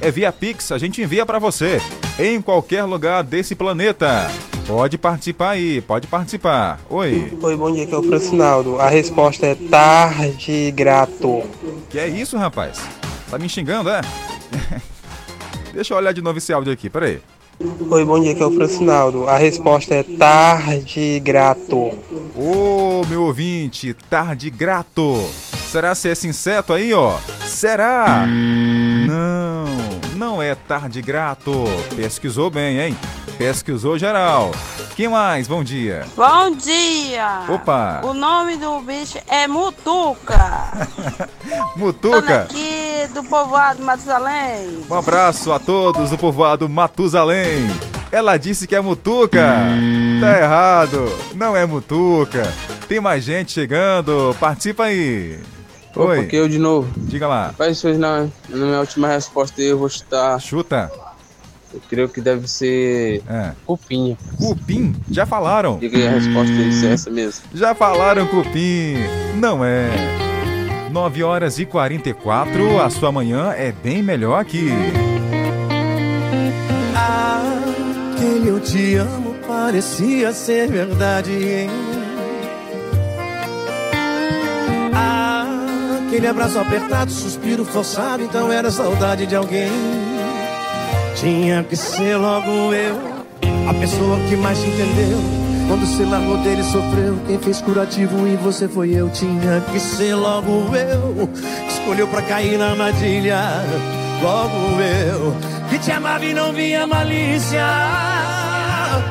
É 0.00 0.10
via 0.10 0.32
Pix, 0.32 0.72
a 0.72 0.78
gente 0.78 1.00
envia 1.00 1.24
para 1.24 1.38
você 1.38 1.80
em 2.18 2.42
qualquer 2.42 2.84
lugar 2.84 3.22
desse 3.22 3.54
planeta. 3.54 4.30
Pode 4.66 4.98
participar 4.98 5.50
aí, 5.50 5.80
pode 5.80 6.06
participar. 6.06 6.78
Oi. 6.88 7.36
Oi, 7.40 7.56
bom 7.56 7.72
dia, 7.72 7.84
aqui 7.84 7.94
é 7.94 7.98
o 7.98 8.02
Francinaldo. 8.02 8.80
A 8.80 8.88
resposta 8.88 9.46
é 9.46 9.54
tardigrato. 9.54 11.42
Que 11.88 11.98
é 11.98 12.08
isso, 12.08 12.36
rapaz? 12.36 12.80
Tá 13.30 13.38
me 13.38 13.48
xingando, 13.48 13.88
é? 13.90 14.00
Deixa 15.72 15.94
eu 15.94 15.98
olhar 15.98 16.12
de 16.12 16.20
novo 16.20 16.38
esse 16.38 16.52
áudio 16.52 16.72
aqui, 16.72 16.90
peraí. 16.90 17.20
Oi, 17.62 18.04
bom 18.06 18.18
dia, 18.18 18.32
aqui 18.32 18.42
é 18.42 18.46
o 18.46 18.50
Francinaldo. 18.52 19.28
A 19.28 19.36
resposta 19.36 19.94
é 19.94 20.02
tardigrato. 20.02 21.76
Ô, 22.34 23.04
meu 23.06 23.24
ouvinte, 23.24 23.92
tarde 24.08 24.48
grato. 24.48 25.28
Será 25.70 25.94
se 25.94 26.08
esse 26.08 26.26
inseto 26.26 26.72
aí, 26.72 26.94
ó? 26.94 27.18
Será? 27.44 28.26
Não, 29.06 29.66
não 30.16 30.42
é 30.42 30.54
tarde 30.54 31.02
grato. 31.02 31.52
Pesquisou 31.94 32.50
bem, 32.50 32.80
hein? 32.80 32.96
Pesquisou 33.36 33.98
geral. 33.98 34.52
Quem 34.96 35.08
mais? 35.08 35.48
Bom 35.48 35.64
dia. 35.64 36.06
Bom 36.14 36.50
dia! 36.50 37.46
Opa. 37.48 38.02
O 38.04 38.12
nome 38.12 38.58
do 38.58 38.80
bicho 38.82 39.18
é 39.26 39.48
Mutuca. 39.48 40.88
Mutuca. 41.74 42.42
Aqui 42.42 43.08
do 43.14 43.24
povoado 43.24 43.82
Matusalém. 43.82 44.84
Um 44.90 44.94
abraço 44.94 45.52
a 45.52 45.58
todos 45.58 46.10
do 46.10 46.18
povoado 46.18 46.68
Matusalém. 46.68 47.49
Ela 48.12 48.36
disse 48.36 48.66
que 48.66 48.74
é 48.74 48.80
Mutuca. 48.80 49.46
Tá 50.20 50.38
errado. 50.38 51.12
Não 51.34 51.56
é 51.56 51.64
Mutuca. 51.64 52.42
Tem 52.88 53.00
mais 53.00 53.24
gente 53.24 53.52
chegando. 53.52 54.34
Participa 54.40 54.84
aí. 54.84 55.38
Oi. 55.94 56.20
aqui 56.20 56.36
eu 56.36 56.48
de 56.48 56.58
novo. 56.58 56.88
Diga 56.96 57.26
lá. 57.26 57.54
Mas 57.58 57.80
pois 57.80 57.98
não, 57.98 58.30
na 58.48 58.66
minha 58.66 58.80
última 58.80 59.08
resposta 59.08 59.60
eu 59.60 59.78
vou 59.78 59.88
chutar. 59.88 60.40
Chuta. 60.40 60.90
Eu 61.72 61.80
creio 61.88 62.08
que 62.08 62.20
deve 62.20 62.48
ser 62.48 63.22
cupim. 63.64 64.16
Cupim? 64.36 64.94
Já 65.10 65.24
falaram. 65.24 65.78
Diga 65.78 65.96
aí 65.96 66.08
a 66.08 66.10
resposta 66.10 66.52
é 66.52 66.92
essa 66.92 67.10
mesmo. 67.10 67.44
Já 67.54 67.74
falaram 67.74 68.26
cupim. 68.26 68.96
Não 69.36 69.64
é. 69.64 69.90
9 70.90 71.22
horas 71.22 71.58
e 71.60 71.64
44. 71.64 72.80
A 72.80 72.90
sua 72.90 73.12
manhã 73.12 73.52
é 73.52 73.70
bem 73.70 74.02
melhor 74.02 74.40
aqui. 74.40 74.68
Aquele 78.14 78.48
eu 78.48 78.60
te 78.60 78.96
amo 78.96 79.34
parecia 79.46 80.32
ser 80.32 80.68
verdade, 80.68 81.32
hein? 81.32 81.70
Aquele 86.06 86.26
abraço 86.26 86.58
apertado, 86.58 87.10
suspiro 87.10 87.64
forçado, 87.64 88.22
então 88.22 88.52
era 88.52 88.70
saudade 88.70 89.26
de 89.26 89.36
alguém. 89.36 89.70
Tinha 91.16 91.62
que 91.62 91.76
ser 91.76 92.16
logo 92.16 92.74
eu, 92.74 92.96
a 93.68 93.74
pessoa 93.74 94.18
que 94.28 94.36
mais 94.36 94.58
te 94.58 94.66
entendeu. 94.66 95.18
Quando 95.68 95.86
você 95.86 96.04
largou 96.04 96.36
dele, 96.38 96.64
sofreu. 96.64 97.16
Quem 97.28 97.38
fez 97.38 97.60
curativo 97.60 98.26
em 98.26 98.34
você 98.36 98.66
foi 98.66 98.90
eu. 98.90 99.08
Tinha 99.08 99.60
que 99.70 99.78
ser 99.78 100.16
logo 100.16 100.74
eu, 100.74 101.30
escolheu 101.68 102.08
pra 102.08 102.22
cair 102.22 102.58
na 102.58 102.70
armadilha. 102.70 103.40
Logo 104.22 104.80
eu, 104.80 105.34
que 105.70 105.78
te 105.78 105.90
amava 105.90 106.24
e 106.24 106.34
não 106.34 106.52
via 106.52 106.86
malícia. 106.86 107.64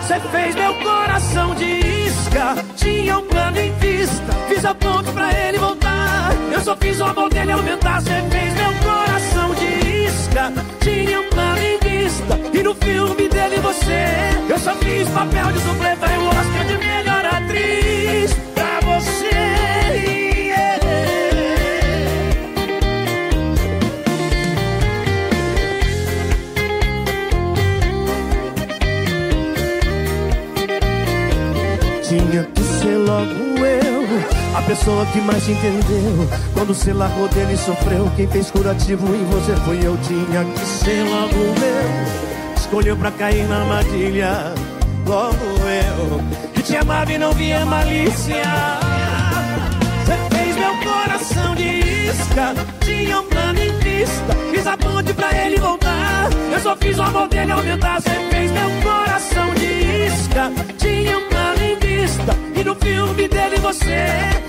Você 0.01 0.19
fez 0.19 0.55
meu 0.55 0.73
coração 0.75 1.55
de 1.55 1.65
isca. 1.65 2.63
Tinha 2.75 3.17
um 3.17 3.27
plano 3.27 3.57
em 3.57 3.71
vista. 3.73 4.33
Fiz 4.47 4.63
a 4.65 4.75
ponto 4.75 5.11
pra 5.11 5.31
ele 5.33 5.57
voltar. 5.57 6.31
Eu 6.51 6.61
só 6.61 6.75
fiz 6.77 6.99
o 6.99 7.05
amor 7.05 7.29
dele 7.29 7.51
aumentar. 7.51 8.01
Você 8.01 8.21
fez 8.29 8.53
meu 8.53 8.73
coração 8.83 9.55
de 9.55 10.05
isca. 10.05 10.53
Tinha 10.79 11.21
um 11.21 11.29
plano 11.29 11.59
em 11.59 11.79
vista. 11.79 12.39
E 12.53 12.63
no 12.63 12.75
filme 12.75 13.29
dele 13.29 13.57
você. 13.61 14.05
Eu 14.47 14.59
só 14.59 14.75
fiz 14.75 15.09
papel 15.09 15.51
de 15.51 15.59
supleta. 15.59 16.05
Eu 16.05 16.27
Oscar 16.27 16.65
de 16.67 16.77
melhor 16.77 17.25
atriz. 17.25 18.33
Pra 18.53 18.79
você. 18.81 19.48
Que 32.09 32.63
ser 32.63 32.97
logo 32.97 33.63
eu, 33.63 34.57
a 34.57 34.61
pessoa 34.63 35.05
que 35.13 35.21
mais 35.21 35.45
te 35.45 35.51
entendeu. 35.51 36.27
Quando 36.55 36.73
você 36.73 36.91
largou 36.91 37.27
dele 37.27 37.53
e 37.53 37.57
sofreu, 37.57 38.11
quem 38.15 38.27
fez 38.27 38.49
curativo 38.49 39.13
em 39.13 39.23
você 39.25 39.55
foi 39.57 39.77
eu. 39.83 39.95
Tinha 39.97 40.43
que 40.43 40.59
ser 40.59 41.03
logo 41.03 41.35
eu, 41.35 42.57
escolheu 42.57 42.97
pra 42.97 43.11
cair 43.11 43.47
na 43.47 43.59
armadilha. 43.61 44.55
Logo 45.05 45.35
eu, 45.35 46.51
que 46.51 46.63
te 46.63 46.75
amava 46.77 47.13
e 47.13 47.19
não 47.19 47.31
via 47.31 47.63
malícia. 47.63 48.43
Você 50.03 50.35
fez 50.35 50.55
meu 50.55 50.91
coração 50.91 51.53
de 51.53 52.09
isca, 52.09 52.55
tinha 52.79 53.19
um 53.19 53.25
plano 53.25 53.59
em 53.59 53.77
vista. 53.77 54.35
Fiz 54.49 54.65
a 54.65 54.75
ponte 54.75 55.13
pra 55.13 55.31
ele 55.45 55.59
voltar. 55.59 56.08
Eu 56.51 56.59
só 56.59 56.75
fiz 56.75 56.97
o 56.97 57.01
amor 57.01 57.27
dele 57.27 57.51
aumentar. 57.51 58.01
Você 58.01 58.09
fez 58.31 58.51
meu 58.51 58.69
coração 58.83 59.53
de 59.55 59.65
isca, 60.07 60.51
tinha 60.77 61.17
um 61.17 61.29
plano 61.29 61.63
em 61.63 61.75
vista. 61.79 62.35
E 62.55 62.63
no 62.63 62.75
filme 62.75 63.27
dele 63.27 63.57
você, 63.57 64.07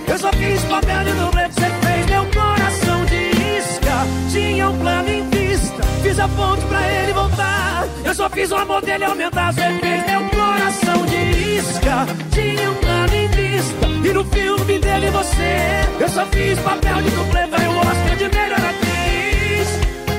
eu 0.09 0.19
só 0.19 0.33
fiz 0.33 0.65
papel 0.65 1.05
de 1.05 1.13
dublê. 1.13 1.49
Você 1.49 1.71
fez 1.87 2.07
meu 2.07 2.25
coração 2.27 3.05
de 3.07 3.59
isca, 3.59 4.07
tinha 4.31 4.69
um 4.69 4.79
plano 4.79 5.09
em 5.09 5.29
vista. 5.31 5.83
Fiz 6.03 6.19
a 6.19 6.29
ponte 6.29 6.65
pra 6.67 6.89
ele 6.89 7.13
voltar. 7.13 7.87
Eu 8.05 8.15
só 8.15 8.29
fiz 8.31 8.51
o 8.51 8.57
amor 8.57 8.83
dele 8.83 9.05
aumentar. 9.05 9.53
Você 9.53 9.63
fez 9.81 10.07
meu 10.07 10.29
coração 10.31 11.07
de 11.07 11.59
isca, 11.59 12.07
tinha 12.33 12.71
um 12.71 12.75
plano 12.75 13.15
em 13.15 13.29
vista. 13.29 13.87
E 13.87 14.13
no 14.13 14.25
filme 14.25 14.79
dele 14.79 15.11
você, 15.11 15.87
eu 16.01 16.09
só 16.09 16.27
fiz 16.27 16.59
papel 16.61 17.03
de 17.03 17.11
dublê. 17.11 17.41
O 17.41 17.79
Oscar 17.79 18.17
de 18.17 18.37
melhor 18.37 18.59
atriz 18.59 19.69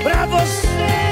pra 0.04 0.26
você. 0.28 1.11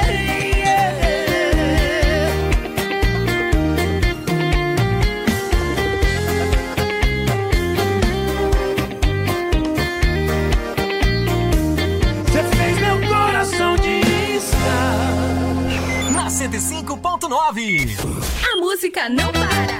105.9. 16.40 17.98
A 18.50 18.56
música 18.56 19.10
não 19.10 19.30
para. 19.30 19.78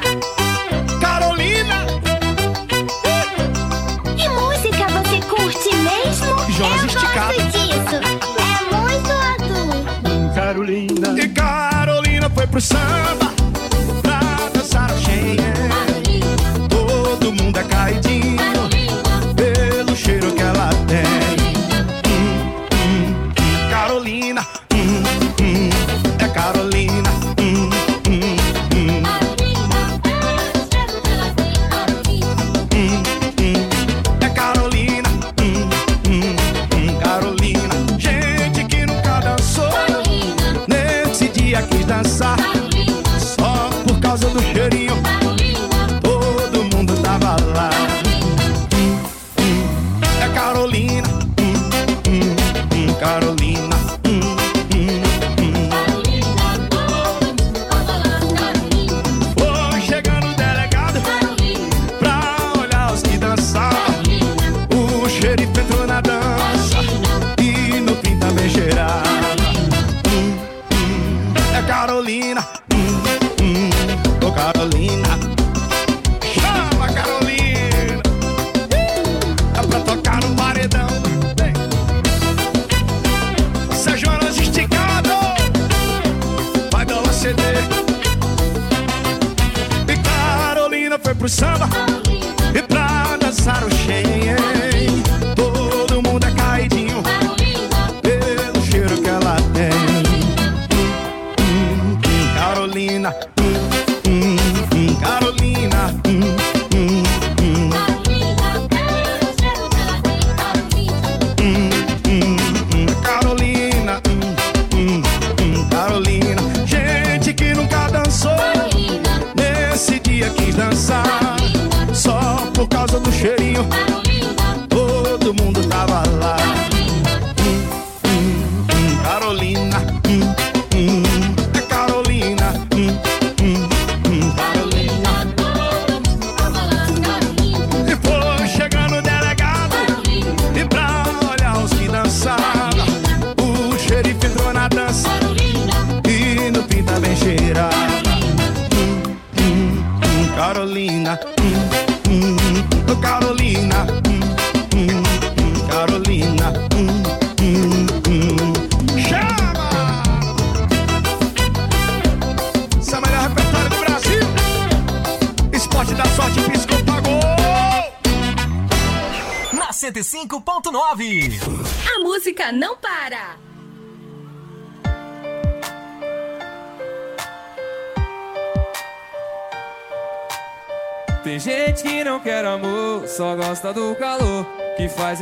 Carolina! 1.00 1.86
Que 4.14 4.28
música 4.28 4.86
você 4.88 5.20
curte 5.26 5.74
mesmo? 5.74 6.52
Jonas 6.52 6.80
Eu 6.80 6.86
esticado. 6.86 7.32
gosto 7.32 7.50
disso. 7.50 7.96
É 8.36 8.76
muito 8.76 9.10
adulto. 9.42 10.34
Carolina. 10.34 11.18
E 11.18 11.28
Carolina 11.30 12.28
foi 12.28 12.46
pro 12.46 12.60
samba 12.60 13.29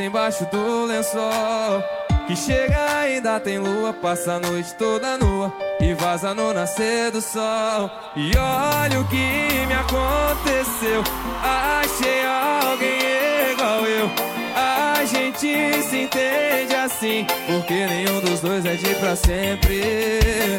embaixo 0.09 0.47
do 0.51 0.87
lençol. 0.87 1.85
Que 2.27 2.35
chega 2.35 3.01
ainda 3.01 3.41
tem 3.41 3.59
lua, 3.59 3.93
passa 3.93 4.35
a 4.35 4.41
noite 4.41 4.75
toda 4.75 5.17
nua 5.17 5.53
e 5.81 5.95
vaza 5.95 6.35
no 6.35 6.53
nascer 6.53 7.11
do 7.11 7.21
sol. 7.23 7.91
E 8.17 8.33
olha 8.37 9.01
o 9.01 9.09
que 9.09 9.67
me 9.67 9.73
aconteceu, 9.73 11.03
achei 11.43 12.27
alguém 12.27 13.53
igual 13.53 13.85
eu. 13.87 14.11
A 14.55 15.05
gente 15.05 15.83
se 15.83 16.03
entende 16.03 16.75
assim, 16.75 17.27
porque 17.47 17.87
nenhum 17.87 18.21
dos 18.21 18.41
dois 18.41 18.65
é 18.67 18.75
de 18.75 18.95
pra 18.97 19.17
sempre. 19.17 20.59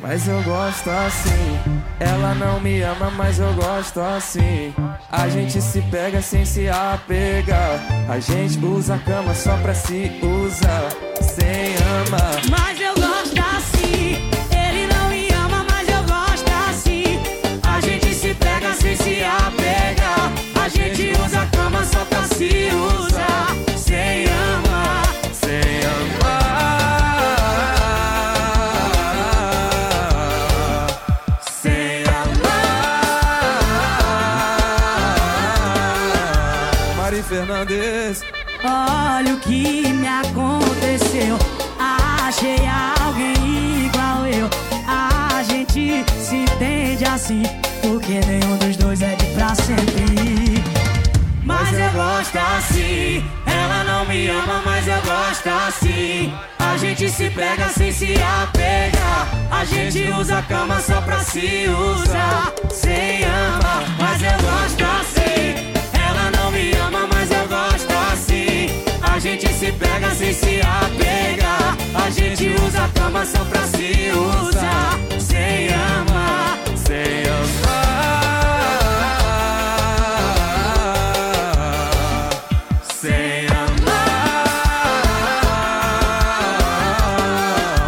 Mas 0.00 0.26
eu 0.26 0.42
gosto 0.42 0.88
assim. 0.88 1.80
Ela 2.00 2.34
não 2.34 2.58
me 2.60 2.80
ama, 2.80 3.10
mas 3.10 3.38
eu 3.38 3.52
gosto 3.52 4.00
assim. 4.00 4.74
A 5.12 5.28
gente 5.28 5.60
se 5.60 5.82
pega 5.82 6.22
sem 6.22 6.46
se 6.46 6.66
apegar. 6.68 7.78
A 8.10 8.18
gente 8.18 8.58
usa 8.66 8.96
a 8.96 8.98
cama 8.98 9.32
só 9.36 9.56
pra 9.58 9.72
se 9.72 10.10
usar, 10.20 10.88
sem 11.22 11.76
amar. 12.08 12.69
Olha 39.20 39.34
o 39.34 39.36
que 39.40 39.86
me 39.92 40.08
aconteceu. 40.08 41.38
Achei 41.78 42.56
alguém 43.04 43.84
igual 43.84 44.26
eu. 44.26 44.48
A 44.88 45.42
gente 45.42 46.06
se 46.08 46.36
entende 46.36 47.04
assim, 47.04 47.42
porque 47.82 48.18
nenhum 48.26 48.56
dos 48.56 48.78
dois 48.78 49.02
é 49.02 49.14
de 49.16 49.26
pra 49.34 49.54
sempre. 49.54 50.64
Mas 51.44 51.78
eu 51.78 51.90
gosto 51.90 52.38
assim. 52.38 53.22
Ela 53.44 53.84
não 53.84 54.06
me 54.06 54.26
ama, 54.26 54.62
mas 54.64 54.88
eu 54.88 55.02
gosto 55.02 55.48
assim. 55.68 56.32
A 56.58 56.78
gente 56.78 57.10
se 57.10 57.28
pega 57.28 57.68
sem 57.68 57.92
se 57.92 58.14
apegar. 58.22 59.28
A 59.50 59.66
gente 59.66 60.10
usa 60.18 60.38
a 60.38 60.42
cama 60.42 60.80
só 60.80 60.98
pra 61.02 61.18
se 61.18 61.66
usar. 61.68 62.54
Sem 62.72 63.24
ama, 63.24 63.84
mas 63.98 64.22
eu 64.22 64.32
gosto 64.40 64.82
assim. 64.82 65.19
Se 69.60 69.70
pega 69.72 70.10
sem 70.14 70.32
se 70.32 70.58
apegar. 70.62 71.76
A 71.94 72.08
gente 72.08 72.48
usa 72.66 72.84
a 72.84 72.88
cama 72.88 73.26
só 73.26 73.44
pra 73.44 73.60
se 73.66 74.10
usar. 74.10 74.98
Sem 75.20 75.68
ama, 75.68 76.56
Sem 76.74 77.26
amar. 77.26 77.60
sem 82.94 83.46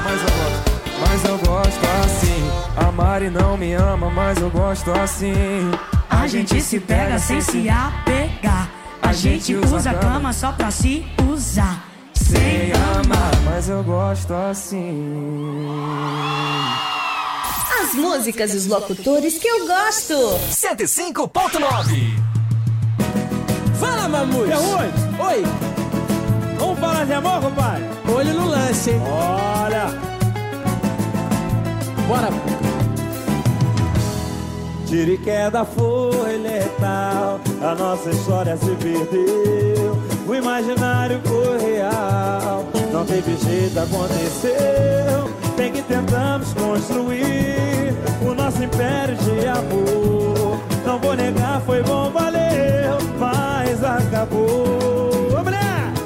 Mas 0.05 0.21
eu 0.21 0.29
gosto, 0.37 0.61
mas 1.01 1.25
eu 1.25 1.39
gosto 1.39 1.87
assim. 2.05 2.51
A 2.77 2.93
Mari 2.93 3.31
não 3.31 3.57
me 3.57 3.73
ama, 3.73 4.11
mas 4.11 4.37
eu 4.37 4.51
gosto 4.51 4.91
assim. 4.91 5.33
A 6.11 6.27
gente 6.27 6.61
se 6.61 6.79
pega 6.79 7.19
sem 7.19 7.41
se 7.41 7.71
apegar. 7.71 8.69
A 9.01 9.15
gente 9.15 9.55
usa 9.55 9.91
a 9.91 9.95
cama 9.95 10.35
só 10.35 10.53
pra 10.53 10.71
se 10.71 11.05
Sem 11.43 12.73
amar. 12.73 13.33
Mas 13.45 13.69
eu 13.69 13.83
gosto 13.83 14.33
assim. 14.33 15.67
As 17.83 17.95
músicas 17.95 18.55
e 18.55 18.57
os 18.57 18.67
locutores 18.67 19.39
que 19.39 19.49
eu 19.49 19.67
gosto. 19.67 20.15
105.9 20.51 22.33
Fala, 23.79 24.09
Mamute! 24.09 24.53
É 24.53 24.59
oi! 24.59 24.93
Oi! 25.19 25.43
Vamos 26.59 26.79
falar 26.79 27.05
de 27.05 27.13
amor, 27.13 27.41
compadre? 27.41 27.85
Olho 28.15 28.35
no 28.35 28.49
lance, 28.49 28.91
hein? 28.91 29.01
Olha! 29.05 29.87
Bora! 32.07 32.72
Tiro 34.93 35.11
e 35.11 35.17
queda 35.17 35.65
foi 35.65 36.37
letal, 36.37 37.41
a 37.63 37.75
nossa 37.75 38.11
história 38.11 38.55
se 38.59 38.73
perdeu. 38.73 39.97
O 40.29 40.35
imaginário 40.35 41.19
foi 41.25 41.59
real, 41.59 42.67
não 42.93 43.03
teve 43.07 43.35
jeito, 43.39 43.81
aconteceu. 43.81 45.33
Bem 45.57 45.73
que 45.73 45.81
tentamos 45.81 46.53
construir 46.53 47.95
o 48.21 48.35
nosso 48.35 48.63
império 48.63 49.17
de 49.17 49.47
amor. 49.47 50.61
Não 50.85 50.99
vou 50.99 51.17
negar, 51.17 51.63
foi 51.63 51.83
bom, 51.83 52.11
valeu, 52.11 52.99
mas 53.19 53.83
acabou. 53.83 54.53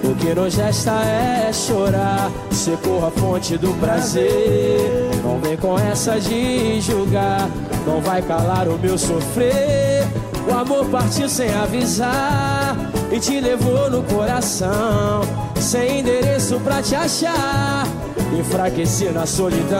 O 0.04 0.14
que 0.14 0.32
não 0.32 0.48
gesta 0.48 0.92
é 0.92 1.52
chorar, 1.52 2.30
secou 2.52 3.04
a 3.04 3.10
fonte 3.10 3.58
do 3.58 3.74
prazer. 3.80 5.05
Não 5.36 5.42
vem 5.42 5.56
com 5.58 5.78
essa 5.78 6.18
de 6.18 6.80
julgar, 6.80 7.46
não 7.86 8.00
vai 8.00 8.22
calar 8.22 8.66
o 8.68 8.78
meu 8.78 8.96
sofrer. 8.96 10.02
O 10.48 10.54
amor 10.54 10.86
partiu 10.86 11.28
sem 11.28 11.54
avisar 11.54 12.74
e 13.12 13.20
te 13.20 13.38
levou 13.38 13.90
no 13.90 14.02
coração, 14.04 15.20
sem 15.60 16.00
endereço 16.00 16.58
pra 16.60 16.80
te 16.80 16.94
achar. 16.94 17.86
Enfraqueci 18.34 19.10
na 19.10 19.26
solidão. 19.26 19.78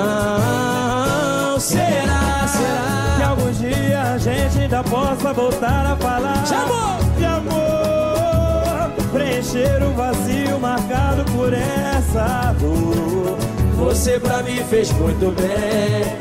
Será, 1.58 2.46
será 2.46 3.16
que 3.16 3.22
algum 3.22 3.50
dia 3.52 4.02
a 4.12 4.18
gente 4.18 4.58
ainda 4.58 4.84
possa 4.84 5.32
voltar 5.32 5.86
a 5.86 5.96
falar 5.96 6.42
De 6.42 6.54
amor! 6.54 6.96
de 7.16 7.24
amor, 7.24 8.90
preencher 9.10 9.82
o 9.82 9.94
vazio 9.94 10.60
marcado 10.60 11.24
por 11.32 11.50
essa 11.54 12.54
dor. 12.60 13.55
Você 13.77 14.19
pra 14.19 14.43
mim 14.43 14.57
fez 14.69 14.90
muito 14.93 15.31
bem. 15.32 16.16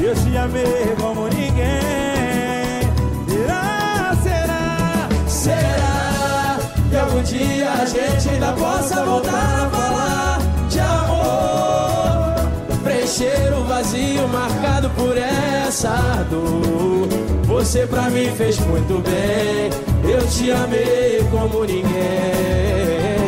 Eu 0.00 0.14
te 0.14 0.36
amei 0.36 0.94
como 0.98 1.28
ninguém. 1.28 2.80
Será, 3.28 4.16
será? 4.22 5.08
Será 5.28 6.58
que 6.88 6.96
algum 6.96 7.22
dia 7.22 7.70
a 7.70 7.84
gente 7.84 8.30
ainda 8.30 8.52
possa 8.52 9.04
voltar 9.04 9.66
a 9.66 9.70
falar 9.70 10.38
de 10.68 10.80
amor? 10.80 12.34
Preencher 12.82 13.52
o 13.54 13.62
vazio 13.64 14.26
marcado 14.28 14.88
por 14.90 15.16
essa 15.16 16.26
dor. 16.30 17.08
Você 17.44 17.86
pra 17.86 18.10
mim 18.10 18.30
fez 18.36 18.58
muito 18.60 19.00
bem. 19.02 19.70
Eu 20.10 20.26
te 20.26 20.50
amei 20.50 21.22
como 21.30 21.64
ninguém. 21.64 23.19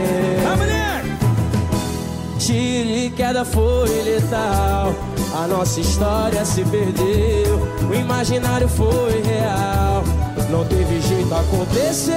Tiro 2.45 2.89
e 2.89 3.11
queda 3.11 3.45
foi 3.45 3.89
letal. 4.03 4.93
A 5.33 5.47
nossa 5.47 5.79
história 5.79 6.45
se 6.45 6.65
perdeu. 6.65 7.57
O 7.89 7.95
imaginário 7.95 8.69
foi 8.69 9.23
real. 9.23 10.03
Não 10.51 10.65
teve 10.65 11.01
jeito, 11.01 11.33
aconteceu. 11.33 12.17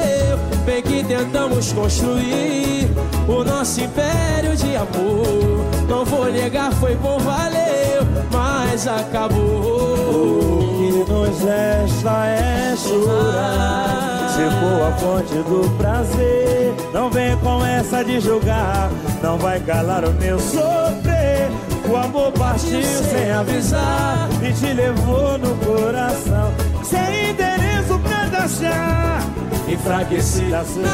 Bem 0.65 0.81
que 0.81 1.03
tentamos 1.03 1.71
construir 1.73 2.89
o 3.27 3.43
nosso 3.43 3.81
império 3.81 4.55
de 4.57 4.75
amor. 4.75 5.63
Não 5.87 6.03
vou 6.03 6.25
negar, 6.31 6.73
foi 6.73 6.95
bom, 6.95 7.19
valeu, 7.19 8.01
mas 8.31 8.87
acabou. 8.87 9.43
O 9.43 11.05
que 11.05 11.11
nos 11.11 11.39
resta 11.39 12.25
é 12.25 12.75
chorar. 12.75 14.24
Secou 14.35 14.85
a 14.85 14.91
fonte 14.97 15.33
do 15.33 15.77
prazer. 15.77 16.73
Não 16.93 17.09
vem 17.09 17.37
com 17.37 17.65
essa 17.65 18.03
de 18.03 18.19
julgar. 18.19 18.91
Não 19.23 19.37
vai 19.37 19.61
calar 19.61 20.03
o 20.03 20.11
meu 20.11 20.37
sofrer. 20.37 21.49
O 21.87 21.95
amor 21.95 22.33
partiu 22.33 22.83
sem 22.83 23.31
avisar 23.31 24.27
e 24.43 24.51
te 24.51 24.73
levou 24.73 25.37
no 25.37 25.55
coração. 25.65 26.51
Sem 26.83 27.29
endereço 27.29 27.97
pra 27.99 28.29
te 28.29 28.35
achar. 28.35 29.21
Enfraqueci 29.69 30.43
Na 30.43 30.65
solidão. 30.65 30.85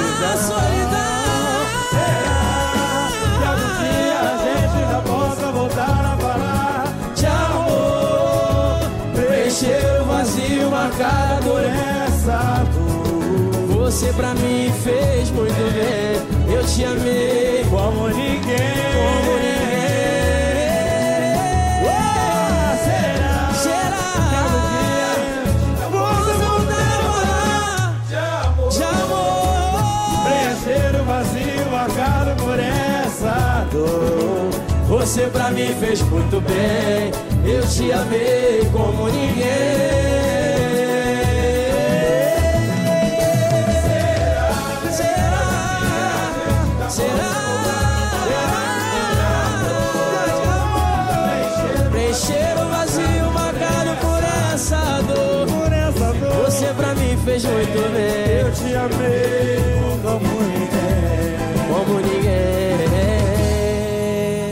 Será 1.89 3.09
que 3.39 3.45
algum 3.47 3.71
dia 3.81 4.19
a 4.21 4.37
gente 4.37 4.83
ainda 4.83 5.01
possa 5.01 5.51
voltar 5.51 6.05
a 6.05 6.17
falar 6.21 6.83
de 7.15 7.25
amor. 7.25 8.79
Preencher 9.15 9.99
o 9.99 10.05
vazio 10.05 10.69
marcado 10.69 11.43
por 11.43 11.61
dor? 11.61 11.90
Você 13.91 14.13
pra 14.13 14.33
mim 14.33 14.71
fez 14.85 15.29
muito 15.31 15.53
bem. 15.73 16.55
Eu 16.55 16.63
te 16.65 16.85
amei 16.85 17.65
Como 17.69 18.07
ninguém. 18.07 18.39
como 18.95 19.33
ninguém. 19.35 19.81
Ah, 21.89 22.73
será? 22.85 23.53
Será 23.53 24.07
Vamos 25.91 26.37
voltar 26.37 26.99
a 26.99 27.03
falar 27.11 28.69
de 28.69 28.81
amor. 28.81 30.23
preencher 30.23 30.95
o 30.95 31.03
vazio 31.03 31.65
marcado 31.69 32.31
por 32.41 32.57
essa 32.57 33.67
dor? 33.73 34.51
Você 34.87 35.23
pra 35.23 35.51
mim 35.51 35.75
fez 35.81 36.01
muito 36.03 36.39
bem. 36.39 37.11
Eu 37.43 37.67
te 37.67 37.91
amei 37.91 38.69
como 38.71 39.09
ninguém. 39.09 40.30
Bem. 57.71 58.39
Eu 58.39 58.51
te 58.51 58.75
amei 58.75 59.71
como 60.01 60.41
ninguém. 60.41 61.37
Como 61.67 61.99
ninguém. 61.99 62.61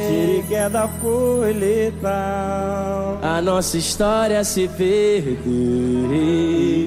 Tire 0.08 0.44
queda 0.48 0.88
foi 1.02 1.54
letal. 1.54 3.20
A 3.22 3.41
nossa 3.41 3.78
história 3.78 4.44
se 4.44 4.68
perdeu. 4.68 5.40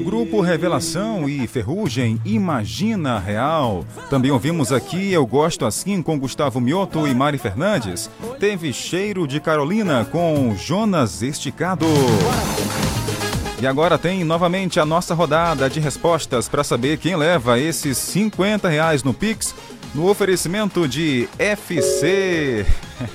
Grupo 0.04 0.40
Revelação 0.40 1.28
e 1.28 1.46
Ferrugem 1.46 2.20
Imagina 2.24 3.18
Real. 3.18 3.84
Também 4.08 4.30
ouvimos 4.30 4.72
aqui 4.72 5.12
Eu 5.12 5.26
Gosto 5.26 5.66
Assim 5.66 6.02
com 6.02 6.18
Gustavo 6.18 6.60
Mioto 6.60 7.06
e 7.06 7.14
Mari 7.14 7.38
Fernandes. 7.38 8.10
Teve 8.38 8.72
Cheiro 8.72 9.26
de 9.26 9.40
Carolina 9.40 10.04
com 10.04 10.54
Jonas 10.56 11.22
Esticado. 11.22 11.86
E 13.62 13.66
agora 13.68 13.96
tem 13.96 14.24
novamente 14.24 14.80
a 14.80 14.84
nossa 14.84 15.14
rodada 15.14 15.70
de 15.70 15.78
respostas 15.78 16.48
para 16.48 16.64
saber 16.64 16.98
quem 16.98 17.14
leva 17.14 17.60
esses 17.60 17.96
50 17.96 18.68
reais 18.68 19.04
no 19.04 19.14
Pix 19.14 19.54
no 19.94 20.10
oferecimento 20.10 20.88
de 20.88 21.28
FC. 21.38 22.66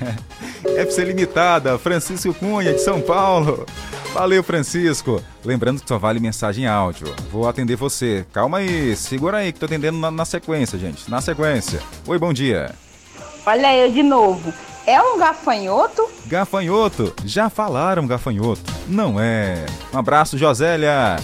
FC 0.77 1.03
Limitada, 1.03 1.77
Francisco 1.77 2.33
Cunha 2.33 2.71
de 2.71 2.79
São 2.79 3.01
Paulo. 3.01 3.65
Valeu, 4.13 4.41
Francisco. 4.41 5.21
Lembrando 5.43 5.81
que 5.81 5.89
só 5.89 5.97
vale 5.97 6.17
mensagem 6.21 6.65
áudio. 6.65 7.13
Vou 7.29 7.45
atender 7.49 7.75
você. 7.75 8.25
Calma 8.31 8.59
aí, 8.59 8.95
segura 8.95 9.39
aí 9.39 9.51
que 9.51 9.59
tô 9.59 9.65
atendendo 9.65 9.97
na, 9.97 10.09
na 10.09 10.23
sequência, 10.23 10.79
gente. 10.79 11.11
Na 11.11 11.19
sequência. 11.19 11.81
Oi, 12.07 12.17
bom 12.17 12.31
dia. 12.31 12.73
Olha 13.45 13.75
eu 13.75 13.91
de 13.91 14.01
novo. 14.01 14.53
É 14.89 15.01
um 15.01 15.17
gafanhoto? 15.17 16.09
Gafanhoto, 16.27 17.13
já 17.25 17.49
falaram 17.49 18.07
gafanhoto. 18.07 18.61
Não 18.87 19.19
é. 19.19 19.65
Um 19.93 19.97
abraço, 19.97 20.37
Josélia. 20.37 21.17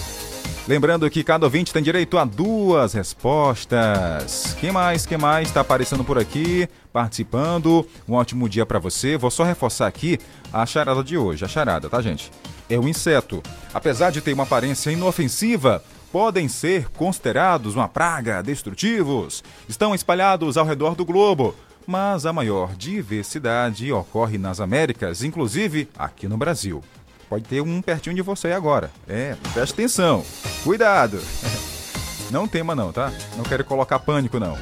Lembrando 0.68 1.08
que 1.08 1.24
cada 1.24 1.46
ouvinte 1.46 1.72
tem 1.72 1.82
direito 1.82 2.18
a 2.18 2.26
duas 2.26 2.92
respostas. 2.92 4.54
Quem 4.60 4.70
mais? 4.70 5.06
Quem 5.06 5.16
mais 5.16 5.48
está 5.48 5.62
aparecendo 5.62 6.04
por 6.04 6.18
aqui, 6.18 6.68
participando? 6.92 7.88
Um 8.06 8.12
ótimo 8.12 8.50
dia 8.50 8.66
para 8.66 8.78
você. 8.78 9.16
Vou 9.16 9.30
só 9.30 9.44
reforçar 9.44 9.86
aqui 9.86 10.18
a 10.52 10.66
charada 10.66 11.02
de 11.02 11.16
hoje, 11.16 11.42
a 11.42 11.48
charada, 11.48 11.88
tá, 11.88 12.02
gente? 12.02 12.30
É 12.68 12.78
um 12.78 12.86
inseto. 12.86 13.42
Apesar 13.72 14.10
de 14.10 14.20
ter 14.20 14.34
uma 14.34 14.42
aparência 14.42 14.90
inofensiva, 14.90 15.82
podem 16.12 16.48
ser 16.48 16.90
considerados 16.90 17.74
uma 17.74 17.88
praga, 17.88 18.42
destrutivos. 18.42 19.42
Estão 19.66 19.94
espalhados 19.94 20.58
ao 20.58 20.66
redor 20.66 20.94
do 20.94 21.04
globo, 21.04 21.54
mas 21.86 22.26
a 22.26 22.32
maior 22.32 22.74
diversidade 22.74 23.92
ocorre 23.92 24.38
nas 24.38 24.60
Américas, 24.60 25.22
inclusive 25.22 25.88
aqui 25.98 26.26
no 26.26 26.36
Brasil. 26.36 26.82
Pode 27.28 27.44
ter 27.44 27.60
um 27.60 27.82
pertinho 27.82 28.16
de 28.16 28.22
você 28.22 28.52
agora. 28.52 28.90
É, 29.08 29.36
preste 29.52 29.72
atenção. 29.72 30.24
Cuidado. 30.62 31.20
Não 32.30 32.48
tema 32.48 32.74
não, 32.74 32.90
tá? 32.90 33.12
Não 33.36 33.44
quero 33.44 33.64
colocar 33.64 33.98
pânico 33.98 34.40
não. 34.40 34.56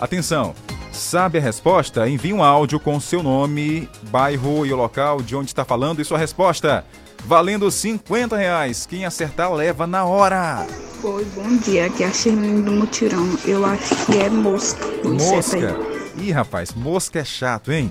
Atenção. 0.00 0.54
Sabe 0.92 1.38
a 1.38 1.40
resposta? 1.40 2.08
Envie 2.08 2.32
um 2.32 2.42
áudio 2.42 2.80
com 2.80 2.98
seu 2.98 3.22
nome, 3.22 3.88
bairro 4.10 4.66
e 4.66 4.72
o 4.72 4.76
local 4.76 5.22
de 5.22 5.36
onde 5.36 5.46
está 5.48 5.64
falando 5.64 6.00
e 6.00 6.04
sua 6.04 6.18
resposta. 6.18 6.84
Valendo 7.24 7.70
50 7.70 8.36
reais. 8.36 8.84
Quem 8.84 9.04
acertar 9.04 9.52
leva 9.52 9.86
na 9.86 10.04
hora. 10.04 10.66
Oi, 11.02 11.24
bom 11.36 11.56
dia. 11.58 11.86
Aqui 11.86 12.02
é 12.02 12.08
a 12.08 12.12
Shirlene 12.12 12.62
do 12.62 12.72
Mutirão. 12.72 13.26
Eu 13.44 13.64
acho 13.64 13.94
que 14.06 14.18
é 14.18 14.28
mosca. 14.28 14.84
aí. 14.84 15.12
Mosca. 15.12 15.97
Ih, 16.20 16.32
rapaz, 16.32 16.74
mosca 16.74 17.20
é 17.20 17.24
chato, 17.24 17.72
hein? 17.72 17.90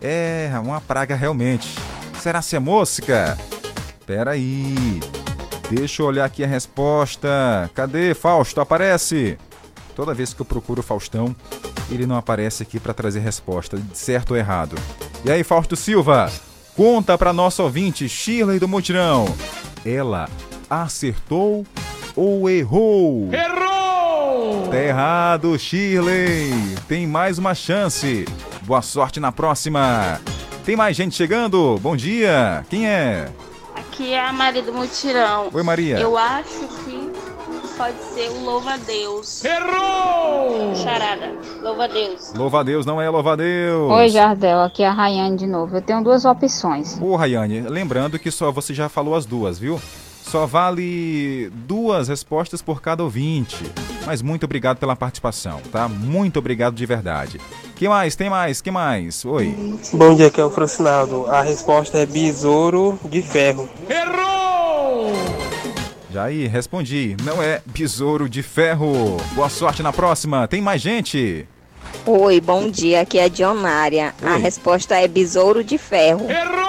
É 0.00 0.50
uma 0.62 0.80
praga 0.80 1.14
realmente. 1.14 1.68
Será 2.18 2.40
se 2.40 2.56
é 2.56 2.58
mosca? 2.58 3.36
Pera 4.06 4.32
aí. 4.32 5.00
Deixa 5.70 6.02
eu 6.02 6.06
olhar 6.06 6.24
aqui 6.24 6.42
a 6.42 6.46
resposta. 6.46 7.70
Cadê, 7.74 8.14
Fausto? 8.14 8.60
Aparece. 8.60 9.38
Toda 9.94 10.14
vez 10.14 10.32
que 10.32 10.40
eu 10.40 10.46
procuro 10.46 10.80
o 10.80 10.82
Faustão, 10.82 11.34
ele 11.90 12.06
não 12.06 12.16
aparece 12.16 12.62
aqui 12.62 12.78
para 12.78 12.94
trazer 12.94 13.20
resposta, 13.20 13.78
certo 13.92 14.32
ou 14.32 14.36
errado. 14.36 14.76
E 15.24 15.30
aí, 15.30 15.42
Fausto 15.42 15.76
Silva? 15.76 16.30
Conta 16.76 17.16
para 17.16 17.32
nosso 17.32 17.62
ouvinte, 17.62 18.08
Shirley 18.08 18.58
do 18.58 18.68
Mutirão. 18.68 19.26
Ela 19.84 20.28
acertou 20.68 21.66
ou 22.14 22.48
errou? 22.50 23.30
Errou! 23.32 23.95
Tá 24.70 24.78
errado, 24.78 25.58
Shirley. 25.58 26.50
Tem 26.88 27.06
mais 27.06 27.38
uma 27.38 27.54
chance. 27.54 28.24
Boa 28.62 28.82
sorte 28.82 29.18
na 29.20 29.32
próxima. 29.32 30.20
Tem 30.64 30.76
mais 30.76 30.96
gente 30.96 31.14
chegando? 31.14 31.78
Bom 31.80 31.96
dia. 31.96 32.64
Quem 32.68 32.88
é? 32.88 33.28
Aqui 33.74 34.12
é 34.12 34.20
a 34.20 34.32
Maria 34.32 34.62
do 34.62 34.72
Mutirão. 34.72 35.48
Oi, 35.52 35.62
Maria. 35.62 35.98
Eu 35.98 36.16
acho 36.18 36.66
que 36.84 37.10
pode 37.76 38.02
ser 38.14 38.30
o 38.30 38.44
Louva 38.44 38.74
a 38.74 38.76
Deus. 38.76 39.44
Errou! 39.44 40.74
Charada. 40.74 41.32
Louva 41.62 41.84
a 41.84 41.86
Deus. 41.88 42.32
Louva 42.34 42.60
a 42.60 42.62
Deus, 42.62 42.86
não 42.86 43.00
é 43.00 43.08
louva 43.08 43.34
a 43.34 43.36
Deus. 43.36 43.90
Oi, 43.92 44.08
Jardel, 44.08 44.60
aqui 44.62 44.82
é 44.82 44.88
a 44.88 44.92
Rayane 44.92 45.36
de 45.36 45.46
novo. 45.46 45.76
Eu 45.76 45.82
tenho 45.82 46.02
duas 46.02 46.24
opções. 46.24 46.98
Ô, 47.00 47.16
Rayane, 47.16 47.60
lembrando 47.62 48.18
que 48.18 48.30
só 48.30 48.50
você 48.50 48.72
já 48.72 48.88
falou 48.88 49.14
as 49.14 49.26
duas, 49.26 49.58
viu? 49.58 49.80
Só 50.26 50.44
vale 50.44 51.50
duas 51.66 52.08
respostas 52.08 52.60
por 52.60 52.82
cada 52.82 53.02
ouvinte. 53.04 53.64
Mas 54.04 54.22
muito 54.22 54.44
obrigado 54.44 54.76
pela 54.78 54.96
participação, 54.96 55.60
tá? 55.70 55.88
Muito 55.88 56.38
obrigado 56.38 56.74
de 56.74 56.84
verdade. 56.84 57.40
Que 57.76 57.88
mais? 57.88 58.16
Tem 58.16 58.28
mais? 58.28 58.60
Que 58.60 58.70
mais? 58.70 59.24
Oi. 59.24 59.54
Bom 59.92 60.16
dia, 60.16 60.26
aqui 60.26 60.40
é 60.40 60.44
o 60.44 60.50
Francinaldo. 60.50 61.26
A 61.26 61.42
resposta 61.42 61.98
é 61.98 62.06
besouro 62.06 62.98
de 63.04 63.22
ferro. 63.22 63.68
Errou! 63.88 65.12
Já 66.10 66.24
aí, 66.24 66.46
respondi. 66.48 67.16
Não 67.22 67.40
é 67.40 67.62
besouro 67.64 68.28
de 68.28 68.42
ferro. 68.42 69.18
Boa 69.34 69.48
sorte 69.48 69.80
na 69.82 69.92
próxima. 69.92 70.48
Tem 70.48 70.60
mais 70.60 70.82
gente? 70.82 71.46
Oi, 72.04 72.40
bom 72.40 72.68
dia. 72.68 73.02
Aqui 73.02 73.18
é 73.18 73.24
a 73.24 73.28
Dionária. 73.28 74.12
A 74.20 74.32
Oi. 74.32 74.38
resposta 74.40 74.96
é 74.96 75.06
besouro 75.06 75.62
de 75.62 75.78
ferro. 75.78 76.28
Errou! 76.28 76.65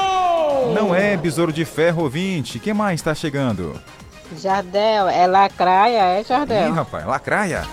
Não 0.77 0.93
é 0.95 1.17
besouro 1.17 1.51
de 1.51 1.65
ferro, 1.65 2.03
ouvinte. 2.03 2.59
Quem 2.59 2.73
mais 2.73 2.99
está 2.99 3.13
chegando? 3.15 3.73
Jardel, 4.37 5.07
é 5.07 5.25
lacraia, 5.25 6.19
é 6.19 6.23
Jardel? 6.23 6.69
Ih, 6.69 6.71
rapaz, 6.73 7.05
lacraia. 7.05 7.63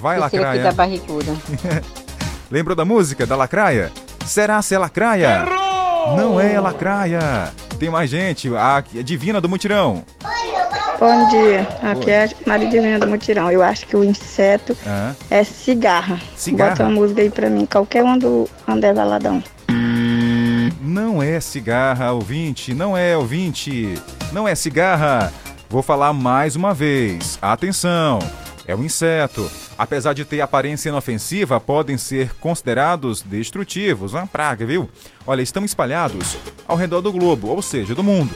Vai, 0.00 0.16
Esse 0.16 0.26
aqui 0.26 0.38
lacraia. 0.38 0.62
da 0.62 0.72
barriguda. 0.72 1.32
Lembrou 2.50 2.76
da 2.76 2.84
música 2.84 3.26
da 3.26 3.36
lacraia? 3.36 3.90
Será 4.24 4.62
se 4.62 4.74
é 4.74 4.78
lacraia? 4.78 5.44
Não 6.16 6.40
é 6.40 6.58
lacraia. 6.60 7.52
Tem 7.78 7.90
mais 7.90 8.08
gente. 8.08 8.48
A 8.56 8.82
Divina 9.02 9.40
do 9.40 9.48
Mutirão. 9.48 10.04
Bom 10.98 11.28
dia. 11.28 11.60
Aqui 11.82 12.06
Oi. 12.06 12.10
é 12.12 12.24
a 12.24 12.28
Maria 12.48 12.68
Divina 12.68 12.98
do 12.98 13.06
Mutirão. 13.08 13.50
Eu 13.50 13.62
acho 13.62 13.86
que 13.86 13.96
o 13.96 14.02
inseto 14.02 14.76
Ah. 14.86 15.12
é 15.30 15.44
cigarra. 15.44 16.18
Cigarra? 16.36 16.70
Bota 16.70 16.82
uma 16.84 16.92
música 16.92 17.20
aí 17.20 17.30
pra 17.30 17.50
mim. 17.50 17.66
Qualquer 17.66 18.02
um 18.04 18.16
do 18.18 18.48
André 18.66 18.92
Valadão. 18.92 19.42
Não 20.88 21.22
é 21.22 21.38
cigarra, 21.38 22.12
ouvinte. 22.12 22.72
Não 22.72 22.96
é, 22.96 23.14
ouvinte. 23.14 23.92
Não 24.32 24.48
é 24.48 24.54
cigarra. 24.54 25.30
Vou 25.68 25.82
falar 25.82 26.14
mais 26.14 26.56
uma 26.56 26.72
vez. 26.72 27.38
Atenção. 27.42 28.18
É 28.66 28.74
um 28.74 28.82
inseto. 28.82 29.50
Apesar 29.76 30.14
de 30.14 30.24
ter 30.24 30.40
aparência 30.40 30.88
inofensiva, 30.88 31.60
podem 31.60 31.98
ser 31.98 32.34
considerados 32.36 33.20
destrutivos. 33.20 34.14
Uma 34.14 34.26
praga, 34.26 34.64
viu? 34.64 34.88
Olha, 35.26 35.42
estão 35.42 35.62
espalhados 35.62 36.38
ao 36.66 36.74
redor 36.74 37.02
do 37.02 37.12
globo, 37.12 37.48
ou 37.48 37.60
seja, 37.60 37.94
do 37.94 38.02
mundo. 38.02 38.34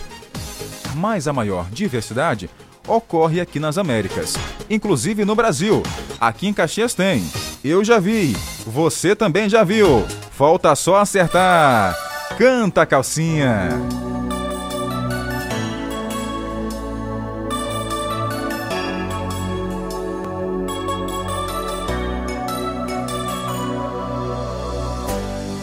Mas 0.94 1.26
a 1.26 1.32
maior 1.32 1.70
diversidade 1.70 2.50
ocorre 2.86 3.40
aqui 3.40 3.58
nas 3.58 3.78
Américas, 3.78 4.36
inclusive 4.68 5.24
no 5.24 5.34
Brasil. 5.34 5.82
Aqui 6.20 6.48
em 6.48 6.52
Caxias 6.52 6.92
tem. 6.92 7.24
Eu 7.64 7.82
já 7.82 7.98
vi. 7.98 8.36
Você 8.66 9.16
também 9.16 9.48
já 9.48 9.64
viu. 9.64 10.04
Falta 10.32 10.74
só 10.76 10.96
acertar. 10.96 12.11
Canta, 12.38 12.84
calcinha. 12.86 13.68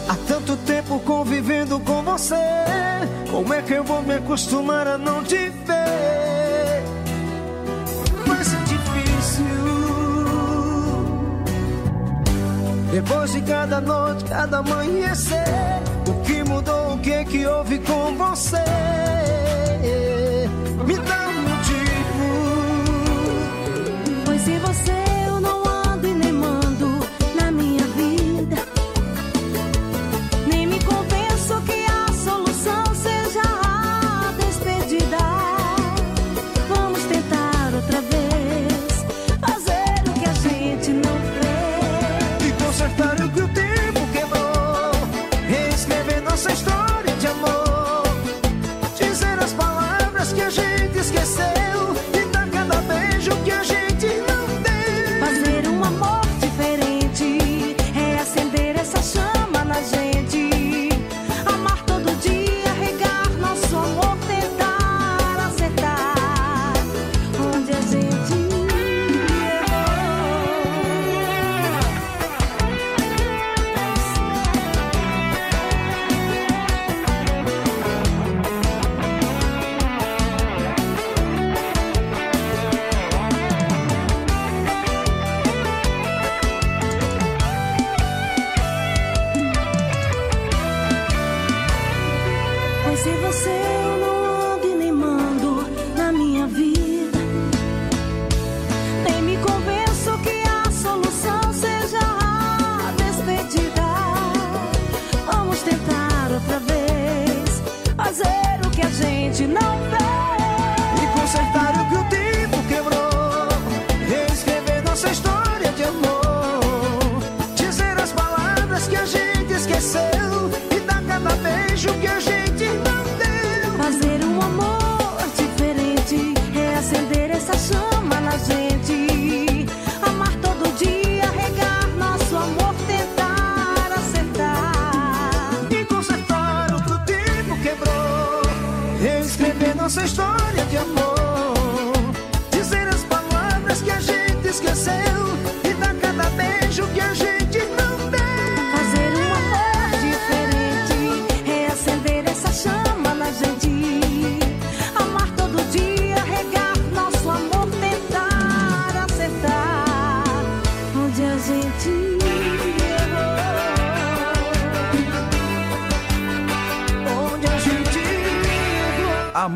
Há 0.08 0.14
tanto 0.26 0.56
tempo 0.58 0.98
convivendo 1.00 1.78
com 1.80 2.02
você, 2.02 2.34
como 3.30 3.52
é 3.52 3.62
que 3.62 3.74
eu 3.74 3.84
vou 3.84 4.02
me 4.02 4.14
acostumar 4.14 4.86
a 4.86 4.96
não 4.96 5.22
te 5.22 5.36
ver? 5.36 6.82
Vai 8.26 8.44
ser 8.44 8.58
difícil. 8.64 9.44
Depois 12.92 13.32
de 13.32 13.40
cada 13.42 13.80
noite, 13.80 14.24
cada 14.24 14.58
amanhecer, 14.58 15.44
o 16.08 16.12
mudou, 16.60 16.94
o 16.94 16.98
que 16.98 17.24
que 17.24 17.46
houve 17.46 17.78
com 17.80 18.16
você? 18.16 18.64
Me 20.86 20.96
dá 20.98 21.28
um 21.28 21.39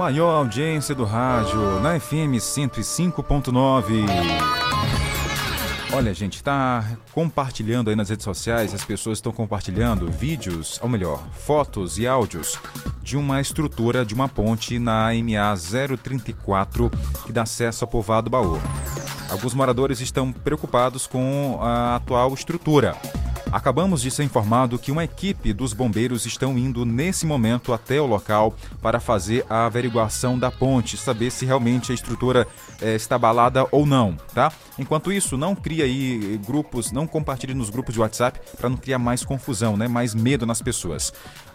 maior 0.04 0.36
audiência 0.36 0.94
do 0.94 1.02
rádio 1.02 1.80
na 1.80 1.98
FM 1.98 2.36
105.9. 2.36 4.04
Olha, 5.94 6.12
gente, 6.12 6.44
tá 6.44 6.84
compartilhando 7.10 7.88
aí 7.88 7.96
nas 7.96 8.10
redes 8.10 8.22
sociais, 8.22 8.74
as 8.74 8.84
pessoas 8.84 9.16
estão 9.16 9.32
compartilhando 9.32 10.10
vídeos, 10.10 10.78
ou 10.82 10.90
melhor, 10.90 11.26
fotos 11.32 11.96
e 11.96 12.06
áudios 12.06 12.58
de 13.02 13.16
uma 13.16 13.40
estrutura 13.40 14.04
de 14.04 14.12
uma 14.12 14.28
ponte 14.28 14.78
na 14.78 15.08
MA 15.14 15.96
034 15.96 16.90
que 17.24 17.32
dá 17.32 17.44
acesso 17.44 17.84
ao 17.84 17.90
povoado 17.90 18.28
Baú. 18.28 18.60
Alguns 19.30 19.54
moradores 19.54 20.02
estão 20.02 20.30
preocupados 20.30 21.06
com 21.06 21.58
a 21.62 21.96
atual 21.96 22.34
estrutura. 22.34 22.94
Acabamos 23.54 24.02
de 24.02 24.10
ser 24.10 24.24
informado 24.24 24.80
que 24.80 24.90
uma 24.90 25.04
equipe 25.04 25.52
dos 25.52 25.72
bombeiros 25.72 26.26
estão 26.26 26.58
indo 26.58 26.84
nesse 26.84 27.24
momento 27.24 27.72
até 27.72 28.00
o 28.00 28.04
local 28.04 28.52
para 28.82 28.98
fazer 28.98 29.46
a 29.48 29.64
averiguação 29.64 30.36
da 30.36 30.50
ponte, 30.50 30.96
saber 30.96 31.30
se 31.30 31.46
realmente 31.46 31.92
a 31.92 31.94
estrutura 31.94 32.48
eh, 32.82 32.96
está 32.96 33.14
abalada 33.14 33.64
ou 33.70 33.86
não, 33.86 34.16
tá? 34.34 34.52
Enquanto 34.76 35.12
isso, 35.12 35.36
não 35.36 35.54
cria 35.54 35.84
aí 35.84 36.36
grupos, 36.44 36.90
não 36.90 37.06
compartilhe 37.06 37.54
nos 37.54 37.70
grupos 37.70 37.94
de 37.94 38.00
WhatsApp 38.00 38.40
para 38.56 38.68
não 38.68 38.76
criar 38.76 38.98
mais 38.98 39.24
confusão, 39.24 39.76
né? 39.76 39.86
Mais 39.86 40.16
medo 40.16 40.44
nas 40.44 40.60
pessoas. 40.60 41.12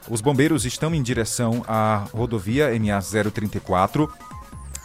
Os 0.10 0.22
bombeiros 0.22 0.64
estão 0.66 0.96
em 0.96 1.04
direção 1.04 1.66
à 1.68 2.06
rodovia 2.14 2.70
MA 2.80 3.02
034 3.30 4.10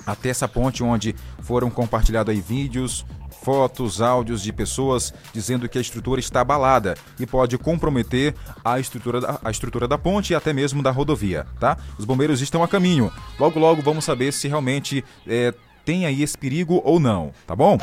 até 0.07 0.29
essa 0.29 0.49
ponte 0.49 0.83
onde 0.83 1.15
foram 1.41 1.71
compartilhados 1.71 2.35
aí 2.35 2.41
vídeos, 2.41 3.07
fotos, 3.45 4.01
áudios 4.01 4.43
de 4.43 4.53
pessoas 4.53 5.13
dizendo 5.33 5.69
que 5.69 5.77
a 5.77 5.81
estrutura 5.81 6.19
está 6.19 6.41
abalada 6.41 6.97
e 7.21 7.27
pode 7.27 7.59
comprometer 7.59 8.35
a 8.65 8.81
estrutura 8.81 9.21
da, 9.21 9.39
a 9.45 9.51
estrutura 9.51 9.87
da 9.87 9.99
ponte 9.99 10.33
e 10.33 10.37
até 10.37 10.53
mesmo 10.53 10.83
da 10.83 10.91
rodovia, 10.91 11.47
tá? 11.61 11.77
Os 11.99 12.07
bombeiros 12.07 12.41
estão 12.41 12.63
a 12.63 12.69
caminho. 12.69 13.13
Logo, 13.39 13.61
logo 13.61 13.83
vamos 13.83 14.05
saber 14.05 14.33
se 14.33 14.49
realmente 14.49 15.05
é, 15.27 15.53
tem 15.85 16.07
aí 16.07 16.23
esse 16.23 16.39
perigo 16.39 16.81
ou 16.85 16.99
não, 16.99 17.33
tá 17.47 17.55
bom? 17.55 17.79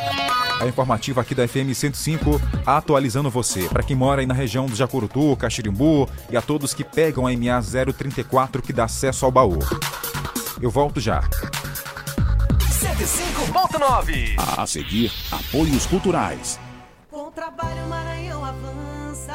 A 0.59 0.67
informativa 0.67 1.21
aqui 1.21 1.35
da 1.35 1.47
FM 1.47 1.73
105 1.73 2.41
atualizando 2.65 3.29
você. 3.29 3.67
Para 3.69 3.83
quem 3.83 3.95
mora 3.95 4.21
aí 4.21 4.27
na 4.27 4.33
região 4.33 4.65
do 4.65 4.75
Jacurutu, 4.75 5.35
Caxirimbu 5.35 6.09
e 6.29 6.37
a 6.37 6.41
todos 6.41 6.73
que 6.73 6.83
pegam 6.83 7.27
a 7.27 7.31
MA 7.31 7.61
034 7.93 8.61
que 8.61 8.73
dá 8.73 8.85
acesso 8.85 9.25
ao 9.25 9.31
baú. 9.31 9.59
Eu 10.61 10.69
volto 10.69 10.99
já. 10.99 11.21
105.9. 13.01 14.35
A 14.55 14.67
seguir, 14.67 15.11
apoios 15.31 15.87
culturais. 15.87 16.59
Com 17.09 17.29
o 17.29 17.31
trabalho, 17.31 17.83
o 17.83 17.89
Maranhão 17.89 18.45
avança. 18.45 19.33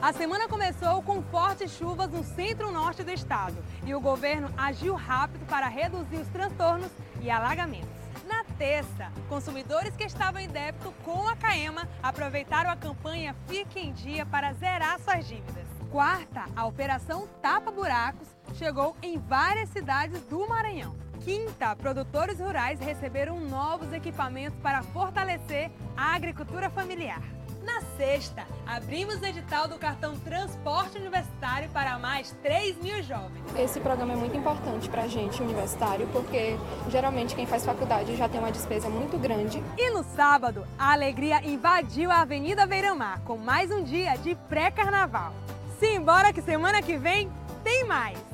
A 0.00 0.12
semana 0.12 0.46
começou 0.46 1.02
com 1.02 1.20
fortes 1.20 1.72
chuvas 1.72 2.12
no 2.12 2.22
centro-norte 2.22 3.02
do 3.02 3.10
estado 3.10 3.56
e 3.84 3.92
o 3.92 4.00
governo 4.00 4.48
agiu 4.56 4.94
rápido 4.94 5.44
para 5.46 5.66
reduzir 5.66 6.18
os 6.18 6.28
transtornos 6.28 6.92
e 7.20 7.28
alagamentos. 7.28 7.90
Na 8.24 8.44
terça, 8.56 9.10
consumidores 9.28 9.96
que 9.96 10.04
estavam 10.04 10.40
em 10.40 10.48
débito 10.48 10.94
com 11.04 11.26
a 11.26 11.34
Caema 11.34 11.88
aproveitaram 12.00 12.70
a 12.70 12.76
campanha 12.76 13.34
Fique 13.48 13.80
em 13.80 13.92
Dia 13.92 14.24
para 14.24 14.52
zerar 14.52 15.00
suas 15.00 15.26
dívidas. 15.26 15.66
Quarta, 15.90 16.44
a 16.54 16.64
operação 16.66 17.26
Tapa 17.42 17.72
Buracos 17.72 18.28
chegou 18.54 18.96
em 19.02 19.18
várias 19.18 19.70
cidades 19.70 20.20
do 20.30 20.48
Maranhão. 20.48 21.03
Quinta, 21.24 21.74
produtores 21.74 22.38
rurais 22.38 22.78
receberam 22.78 23.40
novos 23.40 23.90
equipamentos 23.94 24.58
para 24.60 24.82
fortalecer 24.82 25.70
a 25.96 26.14
agricultura 26.14 26.68
familiar. 26.68 27.22
Na 27.62 27.80
sexta, 27.96 28.46
abrimos 28.66 29.22
o 29.22 29.24
edital 29.24 29.66
do 29.66 29.78
cartão 29.78 30.18
Transporte 30.18 30.98
Universitário 30.98 31.70
para 31.70 31.98
mais 31.98 32.36
3 32.42 32.76
mil 32.76 33.02
jovens. 33.02 33.42
Esse 33.58 33.80
programa 33.80 34.12
é 34.12 34.16
muito 34.16 34.36
importante 34.36 34.86
para 34.90 35.04
a 35.04 35.08
gente, 35.08 35.42
universitário, 35.42 36.06
porque 36.08 36.58
geralmente 36.90 37.34
quem 37.34 37.46
faz 37.46 37.64
faculdade 37.64 38.14
já 38.16 38.28
tem 38.28 38.38
uma 38.38 38.52
despesa 38.52 38.90
muito 38.90 39.16
grande. 39.16 39.64
E 39.78 39.90
no 39.92 40.04
sábado, 40.04 40.66
a 40.78 40.92
alegria 40.92 41.42
invadiu 41.42 42.10
a 42.10 42.20
Avenida 42.20 42.66
Beiramar 42.66 43.22
com 43.22 43.38
mais 43.38 43.70
um 43.70 43.82
dia 43.82 44.14
de 44.16 44.34
pré-carnaval. 44.34 45.32
Simbora 45.80 46.34
que 46.34 46.42
semana 46.42 46.82
que 46.82 46.98
vem 46.98 47.32
tem 47.62 47.84
mais! 47.86 48.33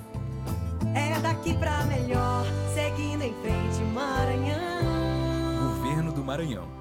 É 0.94 1.18
daqui 1.20 1.54
pra 1.54 1.84
melhor, 1.84 2.44
seguindo 2.74 3.22
em 3.22 3.34
frente, 3.42 3.82
Maranhão. 3.94 5.74
Governo 5.74 6.12
do 6.12 6.24
Maranhão. 6.24 6.80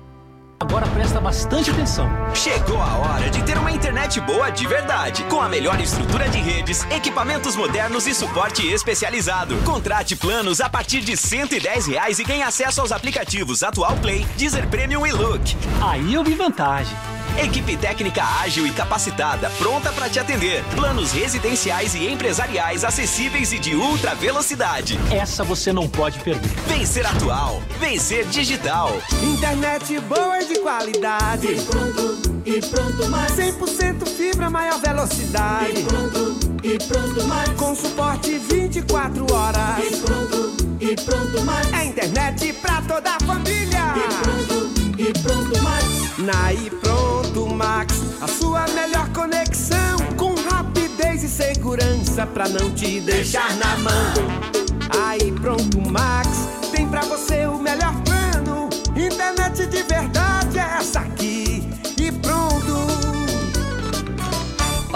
Agora 0.61 0.85
presta 0.87 1.21
bastante 1.21 1.71
atenção. 1.71 2.09
Chegou 2.35 2.77
a 2.81 2.97
hora 2.97 3.29
de 3.29 3.41
ter 3.43 3.57
uma 3.57 3.71
internet 3.71 4.19
boa 4.19 4.49
de 4.49 4.67
verdade, 4.67 5.23
com 5.23 5.39
a 5.39 5.47
melhor 5.47 5.79
estrutura 5.79 6.27
de 6.27 6.37
redes, 6.37 6.83
equipamentos 6.91 7.55
modernos 7.55 8.05
e 8.05 8.13
suporte 8.13 8.67
especializado. 8.67 9.55
Contrate 9.63 10.17
planos 10.17 10.59
a 10.59 10.69
partir 10.69 10.99
de 10.99 11.15
110 11.15 11.87
reais 11.87 12.19
e 12.19 12.25
ganhe 12.25 12.43
acesso 12.43 12.81
aos 12.81 12.91
aplicativos 12.91 13.63
Atual 13.63 13.95
Play, 13.97 14.25
Deezer 14.37 14.67
Premium 14.67 15.07
e 15.07 15.11
Look. 15.13 15.55
Aí 15.81 16.13
eu 16.13 16.23
vi 16.25 16.35
vantagem. 16.35 16.95
Equipe 17.41 17.77
técnica 17.77 18.21
ágil 18.41 18.67
e 18.67 18.71
capacitada, 18.71 19.49
pronta 19.51 19.93
para 19.93 20.09
te 20.09 20.19
atender. 20.19 20.61
Planos 20.75 21.13
residenciais 21.13 21.95
e 21.95 22.05
empresariais 22.05 22.83
acessíveis 22.83 23.53
e 23.53 23.59
de 23.59 23.75
ultra 23.75 24.13
velocidade. 24.13 24.99
Essa 25.09 25.41
você 25.41 25.71
não 25.71 25.87
pode 25.87 26.19
perder. 26.19 26.51
Vencer 26.67 27.05
atual, 27.05 27.61
vencer 27.79 28.25
digital. 28.25 28.91
Internet 29.23 29.97
boa 30.01 30.41
e 30.41 30.47
de 30.47 30.59
qualidade. 30.59 31.47
E 31.47 31.61
pronto, 31.61 32.41
e 32.45 32.59
pronto 32.59 33.09
mais. 33.09 33.31
100% 33.31 34.05
fibra, 34.05 34.49
maior 34.49 34.81
velocidade. 34.81 35.79
E 35.79 35.83
pronto, 35.83 36.39
e 36.61 36.77
pronto 36.77 37.23
mais. 37.25 37.49
Com 37.51 37.73
suporte 37.73 38.37
24 38.37 39.33
horas. 39.33 39.85
E 39.85 39.95
pronto, 39.95 40.57
e 40.81 40.95
pronto 40.95 41.45
mais. 41.45 41.71
É 41.71 41.85
internet 41.85 42.51
pra 42.53 42.81
toda 42.81 43.11
a 43.11 43.19
família. 43.21 43.93
E 43.95 44.23
pronto, 44.23 44.71
e 44.97 45.13
pronto 45.23 45.63
mais. 45.63 45.98
Na 46.19 46.51
e 46.51 46.69
pronto 46.69 47.47
Max, 47.47 48.03
a 48.19 48.27
sua 48.27 48.65
melhor 48.75 49.07
conexão 49.13 49.97
com 50.17 50.35
rapidez 50.35 51.23
e 51.23 51.29
segurança 51.29 52.27
pra 52.27 52.49
não 52.49 52.71
te 52.71 52.99
deixar 52.99 53.55
na 53.55 53.77
mão. 53.77 54.13
Aí 55.07 55.31
pronto 55.31 55.79
Max, 55.79 56.27
tem 56.73 56.89
pra 56.89 57.01
você 57.03 57.45
o 57.45 57.57
melhor 57.57 57.93
plano. 58.03 58.67
Internet 58.97 59.65
de 59.67 59.81
verdade 59.83 60.59
é 60.59 60.77
essa 60.79 60.99
aqui 60.99 61.63
e 61.97 62.11
pronto. 62.11 62.78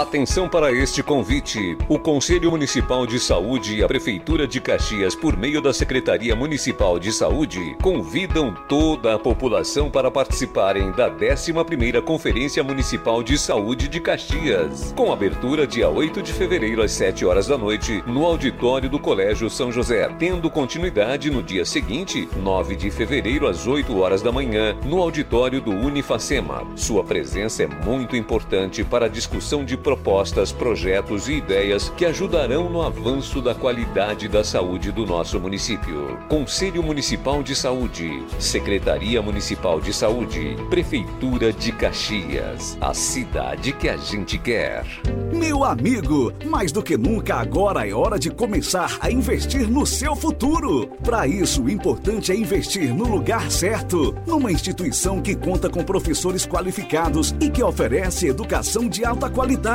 Atenção 0.04 0.50
para 0.50 0.70
este 0.70 1.02
convite. 1.02 1.78
O 1.88 1.98
Conselho 1.98 2.50
Municipal 2.50 3.06
de 3.06 3.18
Saúde 3.18 3.76
e 3.76 3.82
a 3.82 3.88
Prefeitura 3.88 4.46
de 4.46 4.60
Caxias, 4.60 5.14
por 5.14 5.34
meio 5.34 5.62
da 5.62 5.72
Secretaria 5.72 6.36
Municipal 6.36 6.98
de 6.98 7.10
Saúde, 7.10 7.74
convidam 7.82 8.54
toda 8.68 9.14
a 9.14 9.18
população 9.18 9.90
para 9.90 10.10
participarem 10.10 10.92
da 10.92 11.10
11ª 11.10 12.02
Conferência 12.02 12.62
Municipal 12.62 13.22
de 13.22 13.38
Saúde 13.38 13.88
de 13.88 13.98
Caxias, 13.98 14.92
com 14.94 15.10
abertura 15.10 15.66
dia 15.66 15.88
8 15.88 16.20
de 16.22 16.34
fevereiro 16.34 16.82
às 16.82 16.92
7 16.92 17.24
horas 17.24 17.46
da 17.46 17.56
noite, 17.56 18.04
no 18.06 18.26
auditório 18.26 18.90
do 18.90 18.98
Colégio 18.98 19.48
São 19.48 19.72
José, 19.72 20.06
tendo 20.18 20.50
continuidade 20.50 21.30
no 21.30 21.42
dia 21.42 21.64
seguinte, 21.64 22.28
9 22.36 22.76
de 22.76 22.90
fevereiro 22.90 23.48
às 23.48 23.66
8 23.66 23.98
horas 23.98 24.20
da 24.20 24.30
manhã, 24.30 24.76
no 24.84 25.00
auditório 25.00 25.62
do 25.62 25.70
Unifacema. 25.72 26.62
Sua 26.76 27.02
presença 27.02 27.62
é 27.62 27.66
muito 27.66 28.14
importante 28.14 28.84
para 28.84 29.06
a 29.06 29.08
discussão 29.08 29.64
de 29.64 29.78
propostas, 29.94 30.50
projetos 30.50 31.28
e 31.28 31.34
ideias 31.34 31.88
que 31.90 32.04
ajudarão 32.04 32.68
no 32.68 32.82
avanço 32.82 33.40
da 33.40 33.54
qualidade 33.54 34.26
da 34.26 34.42
saúde 34.42 34.90
do 34.90 35.06
nosso 35.06 35.38
município. 35.38 36.18
Conselho 36.28 36.82
Municipal 36.82 37.44
de 37.44 37.54
Saúde, 37.54 38.24
Secretaria 38.40 39.22
Municipal 39.22 39.80
de 39.80 39.92
Saúde, 39.92 40.56
Prefeitura 40.68 41.52
de 41.52 41.70
Caxias, 41.70 42.76
a 42.80 42.92
cidade 42.92 43.72
que 43.72 43.88
a 43.88 43.96
gente 43.96 44.36
quer. 44.36 44.84
Meu 45.32 45.62
amigo, 45.62 46.32
mais 46.44 46.72
do 46.72 46.82
que 46.82 46.96
nunca 46.96 47.36
agora 47.36 47.86
é 47.88 47.94
hora 47.94 48.18
de 48.18 48.30
começar 48.30 48.98
a 49.00 49.10
investir 49.12 49.68
no 49.68 49.86
seu 49.86 50.16
futuro. 50.16 50.88
Para 51.04 51.26
isso, 51.28 51.62
o 51.62 51.70
importante 51.70 52.32
é 52.32 52.36
investir 52.36 52.92
no 52.92 53.06
lugar 53.06 53.48
certo, 53.48 54.16
numa 54.26 54.50
instituição 54.50 55.20
que 55.20 55.36
conta 55.36 55.70
com 55.70 55.84
professores 55.84 56.44
qualificados 56.44 57.34
e 57.40 57.48
que 57.48 57.62
oferece 57.62 58.26
educação 58.26 58.88
de 58.88 59.04
alta 59.04 59.30
qualidade. 59.30 59.73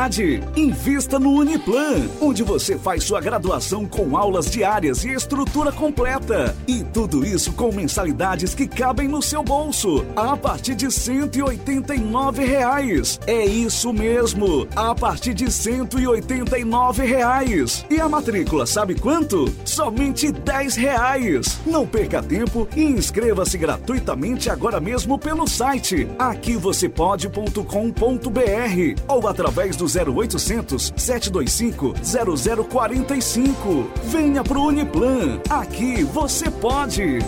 Invista 0.55 1.19
no 1.19 1.33
Uniplan, 1.33 2.07
onde 2.21 2.41
você 2.41 2.77
faz 2.77 3.03
sua 3.03 3.19
graduação 3.19 3.85
com 3.85 4.15
aulas 4.15 4.49
diárias 4.49 5.03
e 5.03 5.09
estrutura 5.09 5.73
completa. 5.73 6.55
E 6.65 6.85
tudo 6.85 7.25
isso 7.25 7.51
com 7.51 7.69
mensalidades 7.73 8.55
que 8.55 8.65
cabem 8.65 9.09
no 9.09 9.21
seu 9.21 9.43
bolso, 9.43 10.05
a 10.15 10.37
partir 10.37 10.75
de 10.75 10.89
189 10.89 12.45
reais. 12.45 13.19
É 13.27 13.45
isso 13.45 13.91
mesmo, 13.91 14.65
a 14.73 14.95
partir 14.95 15.33
de 15.33 15.51
189 15.51 17.05
reais. 17.05 17.85
E 17.89 17.99
a 17.99 18.07
matrícula, 18.07 18.65
sabe 18.65 18.95
quanto? 18.95 19.53
Somente 19.65 20.31
10 20.31 20.77
reais. 20.77 21.59
Não 21.65 21.85
perca 21.85 22.23
tempo 22.23 22.65
e 22.73 22.83
inscreva-se 22.83 23.57
gratuitamente 23.57 24.49
agora 24.49 24.79
mesmo 24.79 25.19
pelo 25.19 25.45
site 25.45 26.07
aquivocêpode.com.br 26.17 29.01
ou 29.09 29.27
através 29.27 29.75
do 29.75 29.88
0800 29.95 30.93
725 30.95 31.93
0045. 32.03 33.91
Venha 34.05 34.43
pro 34.43 34.63
Uniplan. 34.63 35.39
Aqui 35.49 36.03
você 36.03 36.49
pode. 36.49 37.19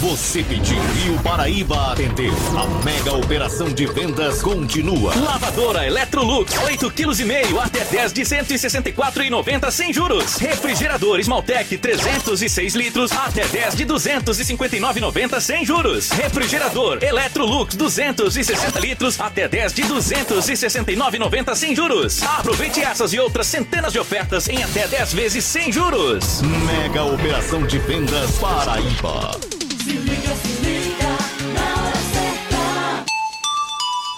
Você 0.00 0.42
pediu 0.42 0.76
e 1.06 1.10
o 1.10 1.18
Paraíba 1.22 1.92
atendeu. 1.92 2.34
A 2.54 2.84
mega 2.84 3.14
operação 3.14 3.68
de 3.68 3.86
vendas 3.86 4.42
continua. 4.42 5.14
Lavadora 5.16 5.86
Electrolux, 5.86 6.52
8 6.64 6.90
kg 6.90 7.24
meio 7.24 7.58
até 7.58 7.82
10 7.82 8.12
de 8.12 8.22
164,90 8.22 9.70
sem 9.70 9.94
juros. 9.94 10.36
Refrigerador 10.36 11.18
Smaltec 11.20 11.78
306 11.78 12.74
litros 12.74 13.10
até 13.10 13.46
10 13.46 13.74
de 13.74 13.86
259,90 13.86 15.40
sem 15.40 15.64
juros. 15.64 16.10
Refrigerador 16.10 16.98
Electrolux 17.00 17.74
260 17.74 18.78
litros 18.80 19.18
até 19.18 19.48
10 19.48 19.72
de 19.72 19.82
269,90 19.82 21.54
sem 21.54 21.74
juros. 21.74 22.22
Aproveite 22.22 22.82
essas 22.82 23.14
e 23.14 23.18
outras 23.18 23.46
centenas 23.46 23.94
de 23.94 23.98
ofertas 23.98 24.46
em 24.46 24.62
até 24.62 24.86
10 24.86 25.14
vezes 25.14 25.42
sem 25.42 25.72
juros. 25.72 26.42
Mega 26.42 27.02
operação 27.02 27.66
de 27.66 27.78
vendas 27.78 28.32
Paraíba. 28.38 29.55
Se 29.86 29.92
liga, 29.92 30.34
se 30.34 30.48
liga, 30.64 31.08
na 31.54 31.80
hora 31.80 31.96
certa. 32.12 33.04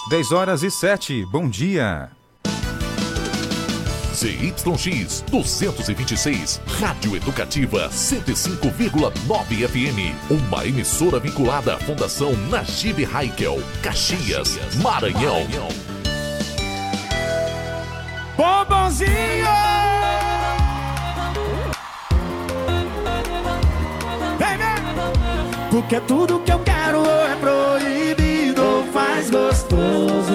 10 0.08 0.32
horas 0.32 0.62
e 0.62 0.70
7. 0.70 1.26
Bom 1.26 1.46
dia. 1.46 2.10
ZYX 4.14 5.24
226, 5.30 6.62
Rádio 6.80 7.16
Educativa 7.16 7.90
105,9 7.90 9.68
FM. 9.68 10.16
Uma 10.30 10.66
emissora 10.66 11.20
vinculada 11.20 11.74
à 11.74 11.78
Fundação 11.78 12.32
Najib 12.48 13.04
Haikel, 13.04 13.62
Caxias, 13.82 14.58
Maranhão. 14.76 15.46
Bombonzinho! 18.38 19.44
Porque 25.70 26.00
tudo 26.00 26.40
que 26.40 26.50
eu 26.50 26.58
quero 26.60 27.04
é 27.04 27.36
proibido 27.36 28.64
ou 28.64 28.84
faz 28.84 29.28
gostoso. 29.28 30.32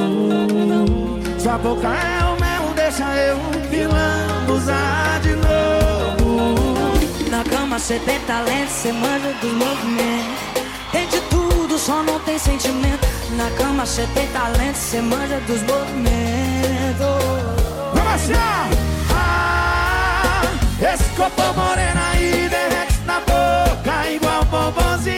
Sua 1.39 1.57
boca 1.57 1.87
é 1.87 2.23
o 2.23 2.39
mel, 2.39 2.73
deixa 2.75 3.03
eu 3.15 3.37
filambuzar 3.69 5.19
de 5.21 5.35
novo. 5.35 6.99
Na 7.31 7.43
cama 7.43 7.79
cê 7.79 7.97
tem 7.99 8.19
talento, 8.21 8.69
cê 8.69 8.91
manja 8.91 9.33
dos 9.41 9.53
movimentos. 9.53 10.63
Tem 10.91 11.07
de 11.07 11.19
tudo, 11.21 11.79
só 11.79 12.03
não 12.03 12.19
tem 12.19 12.37
sentimento. 12.37 13.07
Na 13.35 13.49
cama 13.57 13.87
cê 13.87 14.07
tem 14.13 14.27
talento, 14.27 14.75
cê 14.75 15.01
manja 15.01 15.39
dos 15.47 15.63
movimentos. 15.63 16.13
Vamos 17.95 18.13
assim. 18.13 18.33
Ah, 19.11 20.43
esse 20.93 21.09
corpo 21.15 21.41
moreno 21.59 22.01
aí 22.11 22.47
derrete 22.49 22.99
na 23.07 23.19
boca 23.19 23.72
igual 24.11 24.43
bombonzinho. 24.45 25.15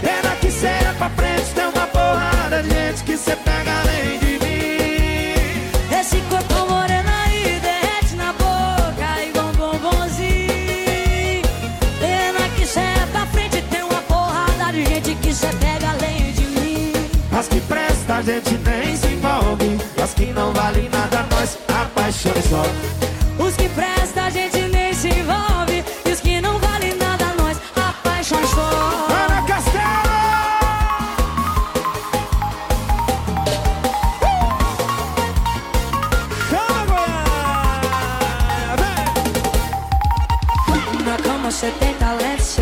Pena 0.00 0.36
que 0.40 0.48
é 0.66 0.94
pra 0.98 1.10
frente, 1.10 1.50
tem 1.54 1.64
uma 1.64 1.86
porrada 1.86 2.62
de 2.62 2.70
gente 2.70 3.04
que 3.04 3.16
cê 3.16 3.36
pega 3.36 3.80
além 3.80 4.18
de 4.18 4.38
mim. 4.44 5.98
Esse 5.98 6.20
corpo 6.28 6.70
moreno 6.70 7.10
aí 7.24 7.60
derrete 7.60 8.16
na 8.16 8.32
boca 8.32 9.22
igual 9.26 9.46
um 9.46 9.52
bombonzinho. 9.52 11.42
Pena 11.98 12.48
que 12.56 12.78
é 12.78 13.06
pra 13.12 13.26
frente, 13.26 13.62
tem 13.62 13.82
uma 13.82 14.02
porrada 14.02 14.72
de 14.72 14.84
gente 14.84 15.14
que 15.16 15.34
cê 15.34 15.48
pega 15.60 15.90
além 15.90 16.32
de 16.32 16.44
mim. 16.46 16.92
As 17.38 17.48
que 17.48 17.60
presta 17.60 18.16
a 18.16 18.22
gente 18.22 18.58
nem 18.58 18.96
se 18.96 19.06
envolve. 19.08 19.78
As 20.02 20.14
que 20.14 20.26
não 20.26 20.52
valem 20.52 20.88
nada, 20.88 21.26
nós 21.30 21.58
apaixonamos 21.68 22.44
só. 22.44 22.62
Os 23.42 23.56
que 23.56 23.68
prestam 23.70 23.99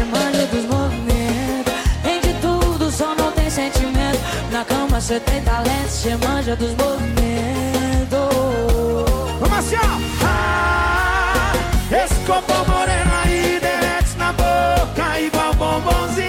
manja 0.08 0.46
dos 0.46 0.64
movimentos. 0.64 1.72
Tem 2.02 2.20
de 2.20 2.34
tudo, 2.40 2.90
só 2.90 3.14
não 3.14 3.30
tem 3.32 3.50
sentimento. 3.50 4.18
Na 4.50 4.64
cama 4.64 5.00
cê 5.00 5.20
tem 5.20 5.40
talento, 5.42 5.88
cê 5.88 6.16
manja 6.16 6.56
dos 6.56 6.74
movimentos. 6.74 8.18
Vamos 9.40 9.58
assim, 9.58 9.76
ó. 9.76 9.98
Ah, 10.24 11.52
esse 11.92 12.14
corpo 12.26 12.52
moreno 12.70 13.12
aí 13.24 13.60
derrete 13.60 14.16
na 14.16 14.32
boca 14.32 15.20
igual 15.20 15.54
bombonzinho. 15.54 16.28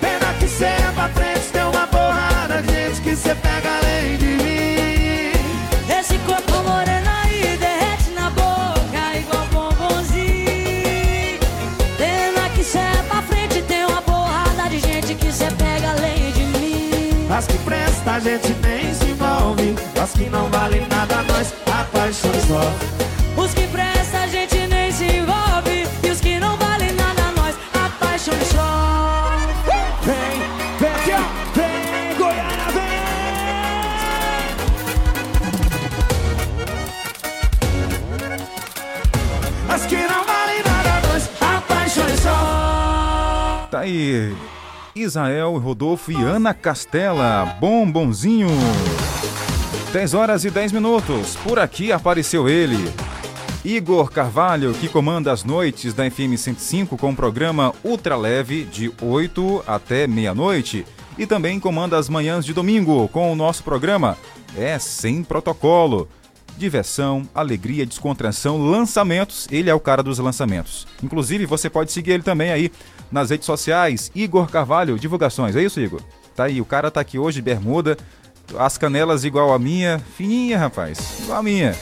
Pena 0.00 0.34
que 0.38 0.48
cê 0.48 0.64
é 0.64 0.92
pra 0.94 1.08
frente, 1.10 1.52
tem 1.52 1.62
uma 1.62 1.86
porrada 1.86 2.62
de 2.62 2.72
gente 2.72 3.00
que 3.02 3.16
cê 3.16 3.34
pega 3.34 3.68
além 3.78 4.16
de 4.16 4.26
mim. 4.26 4.61
A 18.12 18.20
gente 18.20 18.52
nem 18.62 18.94
se 18.94 19.06
envolve. 19.06 19.74
As 20.00 20.12
que 20.12 20.28
não 20.28 20.48
valem 20.50 20.86
nada, 20.88 21.22
nós 21.22 21.54
apaixonamos 21.66 22.44
só. 22.46 22.60
Os 22.60 22.91
Israel, 45.12 45.58
Rodolfo 45.58 46.10
e 46.10 46.16
Ana 46.16 46.54
Castela. 46.54 47.56
Bombonzinho. 47.60 48.48
10 49.92 50.14
horas 50.14 50.44
e 50.46 50.50
10 50.50 50.72
minutos. 50.72 51.36
Por 51.36 51.58
aqui 51.58 51.92
apareceu 51.92 52.48
ele. 52.48 52.90
Igor 53.62 54.10
Carvalho, 54.10 54.72
que 54.72 54.88
comanda 54.88 55.30
as 55.30 55.44
noites 55.44 55.92
da 55.92 56.10
FM 56.10 56.36
105 56.38 56.96
com 56.96 57.10
o 57.10 57.16
programa 57.16 57.74
Ultra 57.84 58.16
Leve 58.16 58.64
de 58.64 58.90
8 59.02 59.64
até 59.66 60.06
meia-noite 60.06 60.86
e 61.18 61.26
também 61.26 61.60
comanda 61.60 61.98
as 61.98 62.08
manhãs 62.08 62.44
de 62.46 62.54
domingo 62.54 63.06
com 63.08 63.30
o 63.30 63.36
nosso 63.36 63.62
programa 63.62 64.16
É 64.56 64.78
Sem 64.78 65.22
Protocolo. 65.22 66.08
Diversão, 66.62 67.28
alegria, 67.34 67.84
descontração, 67.84 68.56
lançamentos. 68.56 69.48
Ele 69.50 69.68
é 69.68 69.74
o 69.74 69.80
cara 69.80 70.00
dos 70.00 70.20
lançamentos. 70.20 70.86
Inclusive, 71.02 71.44
você 71.44 71.68
pode 71.68 71.90
seguir 71.90 72.12
ele 72.12 72.22
também 72.22 72.52
aí 72.52 72.70
nas 73.10 73.30
redes 73.30 73.46
sociais. 73.46 74.12
Igor 74.14 74.46
Carvalho, 74.46 74.96
divulgações. 74.96 75.56
É 75.56 75.62
isso, 75.64 75.80
Igor? 75.80 76.00
Tá 76.36 76.44
aí, 76.44 76.60
o 76.60 76.64
cara 76.64 76.88
tá 76.88 77.00
aqui 77.00 77.18
hoje, 77.18 77.42
bermuda, 77.42 77.96
as 78.56 78.78
canelas 78.78 79.24
igual 79.24 79.52
a 79.52 79.58
minha, 79.58 79.98
fininha, 80.16 80.56
rapaz, 80.56 81.18
igual 81.24 81.40
a 81.40 81.42
minha. 81.42 81.74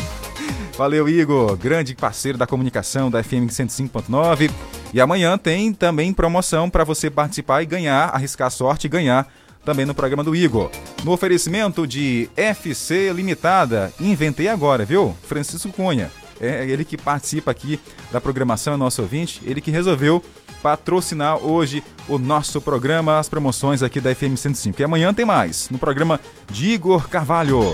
Valeu, 0.76 1.08
Igor, 1.08 1.56
grande 1.56 1.94
parceiro 1.94 2.36
da 2.36 2.46
comunicação 2.46 3.10
da 3.10 3.24
FM 3.24 3.48
105.9. 3.48 4.50
E 4.92 5.00
amanhã 5.00 5.38
tem 5.38 5.72
também 5.72 6.12
promoção 6.12 6.68
para 6.68 6.84
você 6.84 7.08
participar 7.08 7.62
e 7.62 7.66
ganhar, 7.66 8.14
arriscar 8.14 8.50
sorte 8.50 8.88
e 8.88 8.90
ganhar 8.90 9.26
também 9.64 9.86
no 9.86 9.94
programa 9.94 10.24
do 10.24 10.34
Igor. 10.34 10.70
No 11.04 11.12
oferecimento 11.12 11.86
de 11.86 12.28
FC 12.36 13.12
Limitada, 13.12 13.92
inventei 14.00 14.48
agora, 14.48 14.84
viu? 14.84 15.16
Francisco 15.22 15.72
Cunha. 15.72 16.10
É 16.40 16.66
ele 16.66 16.84
que 16.84 16.96
participa 16.96 17.50
aqui 17.52 17.78
da 18.10 18.20
programação, 18.20 18.74
é 18.74 18.76
nosso 18.76 19.00
ouvinte, 19.00 19.40
ele 19.44 19.60
que 19.60 19.70
resolveu 19.70 20.22
patrocinar 20.62 21.38
hoje 21.38 21.82
o 22.08 22.18
nosso 22.18 22.60
programa, 22.60 23.18
as 23.18 23.28
promoções 23.28 23.82
aqui 23.82 24.00
da 24.00 24.14
FM 24.14 24.36
105. 24.36 24.80
E 24.80 24.84
amanhã 24.84 25.12
tem 25.12 25.24
mais, 25.24 25.68
no 25.70 25.78
programa 25.78 26.20
de 26.50 26.70
Igor 26.70 27.08
Carvalho. 27.08 27.72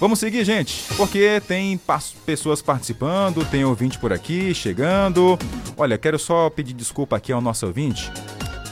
Vamos 0.00 0.18
seguir, 0.18 0.44
gente, 0.44 0.84
porque 0.96 1.40
tem 1.46 1.80
pessoas 2.26 2.60
participando, 2.60 3.44
tem 3.44 3.64
ouvinte 3.64 3.98
por 3.98 4.12
aqui 4.12 4.54
chegando. 4.54 5.38
Olha, 5.76 5.96
quero 5.96 6.18
só 6.18 6.50
pedir 6.50 6.74
desculpa 6.74 7.16
aqui 7.16 7.32
ao 7.32 7.40
nosso 7.40 7.66
ouvinte 7.66 8.10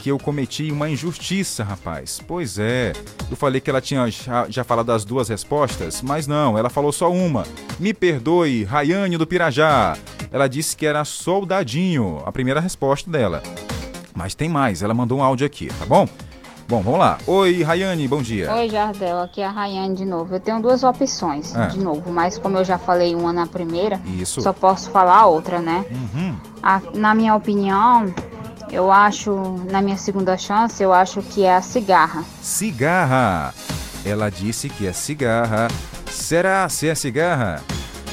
que 0.03 0.09
eu 0.11 0.17
cometi 0.19 0.69
uma 0.69 0.89
injustiça, 0.89 1.63
rapaz. 1.63 2.19
Pois 2.27 2.59
é, 2.59 2.91
eu 3.31 3.37
falei 3.37 3.61
que 3.61 3.69
ela 3.69 3.79
tinha 3.79 4.05
já, 4.11 4.45
já 4.49 4.61
falado 4.61 4.87
das 4.87 5.05
duas 5.05 5.29
respostas, 5.29 6.01
mas 6.01 6.27
não, 6.27 6.57
ela 6.57 6.69
falou 6.69 6.91
só 6.91 7.09
uma. 7.09 7.43
Me 7.79 7.93
perdoe, 7.93 8.65
Rayane 8.65 9.17
do 9.17 9.25
Pirajá. 9.25 9.95
Ela 10.29 10.49
disse 10.49 10.75
que 10.75 10.85
era 10.85 11.05
soldadinho, 11.05 12.21
a 12.25 12.33
primeira 12.33 12.59
resposta 12.59 13.09
dela. 13.09 13.41
Mas 14.13 14.35
tem 14.35 14.49
mais, 14.49 14.83
ela 14.83 14.93
mandou 14.93 15.19
um 15.19 15.23
áudio 15.23 15.47
aqui, 15.47 15.67
tá 15.67 15.85
bom? 15.85 16.05
Bom, 16.67 16.81
vamos 16.81 16.99
lá. 16.99 17.17
Oi, 17.25 17.63
Rayane, 17.63 18.05
bom 18.05 18.21
dia. 18.21 18.53
Oi, 18.53 18.69
Jardel, 18.69 19.19
aqui 19.21 19.39
é 19.39 19.45
a 19.45 19.51
Rayane 19.51 19.95
de 19.95 20.03
novo. 20.05 20.35
Eu 20.35 20.39
tenho 20.41 20.61
duas 20.61 20.83
opções, 20.83 21.55
É. 21.55 21.67
de 21.67 21.79
novo, 21.79 22.11
mas 22.11 22.37
como 22.37 22.57
eu 22.57 22.65
já 22.65 22.77
falei 22.77 23.15
uma 23.15 23.31
na 23.31 23.47
primeira, 23.47 24.01
Isso. 24.19 24.41
só 24.41 24.51
posso 24.51 24.89
falar 24.91 25.25
outra, 25.27 25.59
né? 25.61 25.85
Uhum. 25.89 26.35
A- 26.61 26.81
na 26.93 27.15
minha 27.15 27.35
opinião, 27.35 28.13
eu 28.73 28.91
acho, 28.91 29.31
na 29.69 29.81
minha 29.81 29.97
segunda 29.97 30.35
chance, 30.37 30.81
eu 30.81 30.91
acho 30.91 31.21
que 31.21 31.43
é 31.43 31.55
a 31.55 31.61
cigarra. 31.61 32.23
Cigarra. 32.41 33.53
Ela 34.03 34.29
disse 34.29 34.67
que 34.67 34.87
é 34.87 34.91
cigarra. 34.91 35.67
Será 36.09 36.67
se 36.67 36.89
é 36.89 36.95
cigarra? 36.95 37.61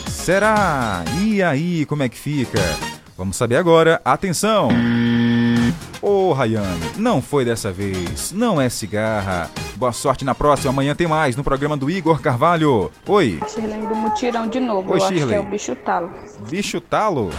Será? 0.06 1.02
E 1.20 1.42
aí, 1.42 1.86
como 1.86 2.02
é 2.02 2.08
que 2.08 2.18
fica? 2.18 2.60
Vamos 3.16 3.36
saber 3.36 3.56
agora. 3.56 4.00
Atenção! 4.04 4.68
Ô, 6.00 6.32
Rayane, 6.32 6.92
não 6.96 7.20
foi 7.20 7.44
dessa 7.44 7.70
vez. 7.72 8.32
Não 8.32 8.60
é 8.60 8.68
cigarra. 8.68 9.50
Boa 9.76 9.92
sorte 9.92 10.24
na 10.24 10.34
próxima. 10.34 10.70
Amanhã 10.70 10.94
tem 10.94 11.06
mais 11.06 11.36
no 11.36 11.44
programa 11.44 11.76
do 11.76 11.90
Igor 11.90 12.20
Carvalho. 12.20 12.90
Oi, 13.06 13.40
Shirley 13.48 13.86
do 13.86 13.94
mutirão 13.94 14.46
de 14.46 14.60
novo. 14.60 14.92
Oi, 14.92 14.98
eu 14.98 15.02
acho 15.02 15.12
que 15.12 15.18
Shirley. 15.18 15.36
é 15.36 15.40
o 15.40 15.44
bicho 15.44 15.74
talo. 15.76 16.10
bicho 16.48 16.80
talo? 16.80 17.30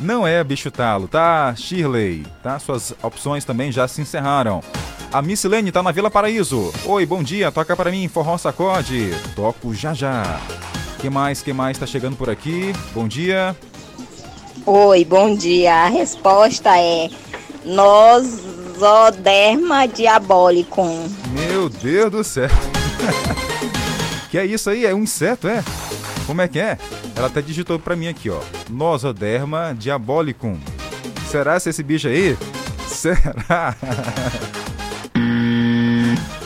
Não 0.00 0.26
é 0.26 0.44
bicho 0.44 0.70
talo, 0.70 1.08
tá? 1.08 1.54
Shirley, 1.56 2.24
tá? 2.42 2.58
Suas 2.58 2.94
opções 3.02 3.44
também 3.44 3.72
já 3.72 3.88
se 3.88 4.00
encerraram. 4.00 4.62
A 5.12 5.20
Miss 5.20 5.42
Lene 5.44 5.72
tá 5.72 5.82
na 5.82 5.90
Vila 5.90 6.10
Paraíso. 6.10 6.72
Oi, 6.84 7.04
bom 7.04 7.22
dia, 7.22 7.50
toca 7.50 7.74
para 7.74 7.90
mim, 7.90 8.06
forró 8.08 8.38
sacode. 8.38 9.10
Toco 9.34 9.74
já 9.74 9.92
já. 9.94 10.40
Que 11.00 11.10
mais, 11.10 11.42
que 11.42 11.52
mais 11.52 11.76
tá 11.78 11.86
chegando 11.86 12.16
por 12.16 12.30
aqui? 12.30 12.72
Bom 12.92 13.08
dia. 13.08 13.56
Oi, 14.66 15.04
bom 15.04 15.34
dia. 15.34 15.74
A 15.74 15.88
resposta 15.88 16.78
é 16.78 17.08
Nosoderma 17.64 18.28
diabolicum. 19.88 21.08
Meu 21.32 21.68
Deus 21.68 22.10
do 22.10 22.22
céu. 22.22 22.50
que 24.30 24.38
é 24.38 24.44
isso 24.44 24.70
aí? 24.70 24.86
É 24.86 24.94
um 24.94 25.02
inseto, 25.04 25.48
é? 25.48 25.64
Como 26.28 26.42
é 26.42 26.46
que 26.46 26.60
é? 26.60 26.76
Ela 27.16 27.28
até 27.28 27.40
digitou 27.40 27.78
pra 27.78 27.96
mim 27.96 28.06
aqui, 28.06 28.28
ó. 28.28 28.38
Nosoderma 28.68 29.74
diabolicum. 29.74 30.58
Será 31.26 31.58
se 31.58 31.70
esse 31.70 31.82
bicho 31.82 32.06
aí? 32.06 32.36
Será? 32.86 33.74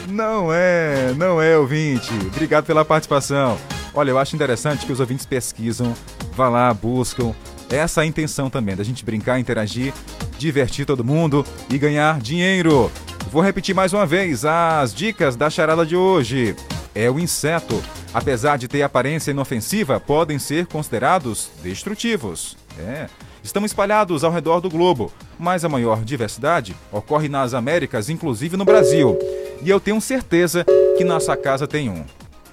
Não 0.09 0.53
é, 0.53 1.13
não 1.17 1.43
é, 1.43 1.59
ouvinte. 1.59 2.13
Obrigado 2.33 2.65
pela 2.65 2.85
participação. 2.85 3.59
Olha, 3.93 4.11
eu 4.11 4.19
acho 4.21 4.37
interessante 4.37 4.87
que 4.87 4.93
os 4.93 5.01
ouvintes 5.01 5.27
pesquisam, 5.27 5.93
vá 6.37 6.49
lá, 6.49 6.73
buscam. 6.73 7.35
Essa 7.69 8.03
é 8.03 8.05
a 8.05 8.07
intenção 8.07 8.49
também, 8.49 8.77
da 8.77 8.85
gente 8.85 9.05
brincar, 9.05 9.41
interagir, 9.41 9.93
divertir 10.39 10.87
todo 10.87 11.03
mundo 11.03 11.45
e 11.69 11.77
ganhar 11.77 12.21
dinheiro. 12.21 12.89
Vou 13.33 13.43
repetir 13.43 13.75
mais 13.75 13.93
uma 13.93 14.07
vez 14.07 14.45
as 14.45 14.95
dicas 14.95 15.35
da 15.35 15.51
charada 15.51 15.85
de 15.85 15.97
hoje. 15.97 16.55
É 16.95 17.11
o 17.11 17.19
inseto. 17.19 17.83
Apesar 18.13 18.59
de 18.59 18.69
ter 18.69 18.83
aparência 18.83 19.31
inofensiva, 19.31 19.99
podem 19.99 20.39
ser 20.39 20.67
considerados 20.67 21.51
destrutivos. 21.63 22.57
É. 22.79 23.07
Estão 23.43 23.65
espalhados 23.65 24.23
ao 24.23 24.31
redor 24.31 24.61
do 24.61 24.71
globo, 24.71 25.13
mas 25.39 25.65
a 25.65 25.69
maior 25.69 26.05
diversidade 26.05 26.77
ocorre 26.93 27.29
nas 27.29 27.55
Américas, 27.55 28.09
inclusive 28.09 28.57
no 28.57 28.65
Brasil. 28.65 29.19
E 29.63 29.69
eu 29.69 29.81
tenho 29.81 30.01
certeza 30.01 30.65
que 30.97 31.05
na 31.05 31.19
sua 31.19 31.37
casa 31.37 31.67
tem 31.67 31.89
um. 31.89 32.05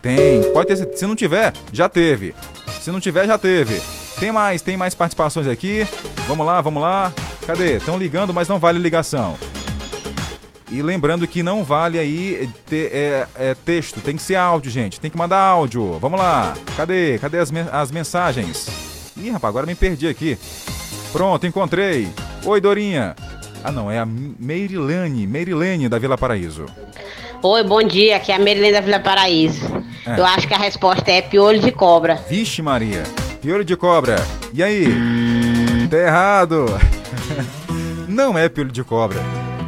Tem, 0.02 0.42
pode 0.52 0.68
ter. 0.68 0.98
Se 0.98 1.06
não 1.06 1.16
tiver, 1.16 1.54
já 1.72 1.88
teve. 1.90 2.34
Se 2.82 2.92
não 2.92 3.00
tiver, 3.00 3.28
já 3.28 3.38
teve. 3.38 3.82
Tem 4.20 4.32
mais, 4.32 4.62
tem 4.62 4.78
mais 4.78 4.96
participações 4.96 5.48
aqui. 5.48 5.86
Vamos 6.28 6.46
lá, 6.46 6.62
vamos 6.62 6.82
lá. 6.82 7.14
Cadê? 7.46 7.78
Estão 7.78 7.98
ligando, 7.98 8.34
mas 8.34 8.48
não 8.48 8.60
vale 8.60 8.80
ligação. 8.80 9.38
E 10.72 10.82
lembrando 10.84 11.28
que 11.28 11.42
não 11.42 11.64
vale 11.64 11.98
aí 11.98 12.48
ter, 12.68 12.92
é, 12.94 13.28
é, 13.36 13.56
texto, 13.66 14.00
tem 14.02 14.16
que 14.16 14.22
ser 14.22 14.36
áudio, 14.36 14.70
gente. 14.70 15.00
Tem 15.00 15.10
que 15.10 15.18
mandar 15.18 15.40
áudio. 15.40 15.98
Vamos 16.00 16.20
lá. 16.20 16.54
Cadê? 16.78 17.18
Cadê 17.18 17.40
as, 17.40 17.50
men- 17.50 17.68
as 17.72 17.90
mensagens? 17.92 18.68
Ih, 19.18 19.32
rapaz, 19.32 19.50
agora 19.50 19.66
me 19.66 19.74
perdi 19.74 20.08
aqui. 20.08 20.38
Pronto, 21.12 21.48
encontrei. 21.48 22.08
Oi, 22.46 22.62
Dorinha. 22.62 23.16
Ah, 23.64 23.72
não, 23.72 23.90
é 23.90 23.98
a 24.00 24.06
Meirilane, 24.06 25.26
Meirilene 25.26 25.90
da 25.90 25.98
Vila 25.98 26.18
Paraíso. 26.18 26.66
Oi, 27.42 27.64
bom 27.64 27.82
dia. 27.82 28.18
Aqui 28.18 28.32
é 28.32 28.36
a 28.36 28.40
Merilene 28.40 28.74
da 28.74 28.82
Vila 28.82 29.00
Paraíso. 29.00 29.66
É. 30.06 30.20
Eu 30.20 30.26
acho 30.26 30.48
que 30.48 30.54
a 30.54 30.58
resposta 30.58 31.10
é 31.12 31.22
piolho 31.22 31.60
de 31.60 31.72
cobra. 31.72 32.16
Vixe, 32.30 32.62
Maria. 32.62 33.04
Piolho 33.42 33.66
de 33.66 33.76
cobra. 33.76 34.18
E 34.54 34.62
aí? 34.62 34.86
Tá 35.90 35.98
errado. 35.98 36.66
Não 38.08 38.38
é 38.38 38.48
piolho 38.48 38.72
de 38.72 38.84
cobra. 38.84 39.20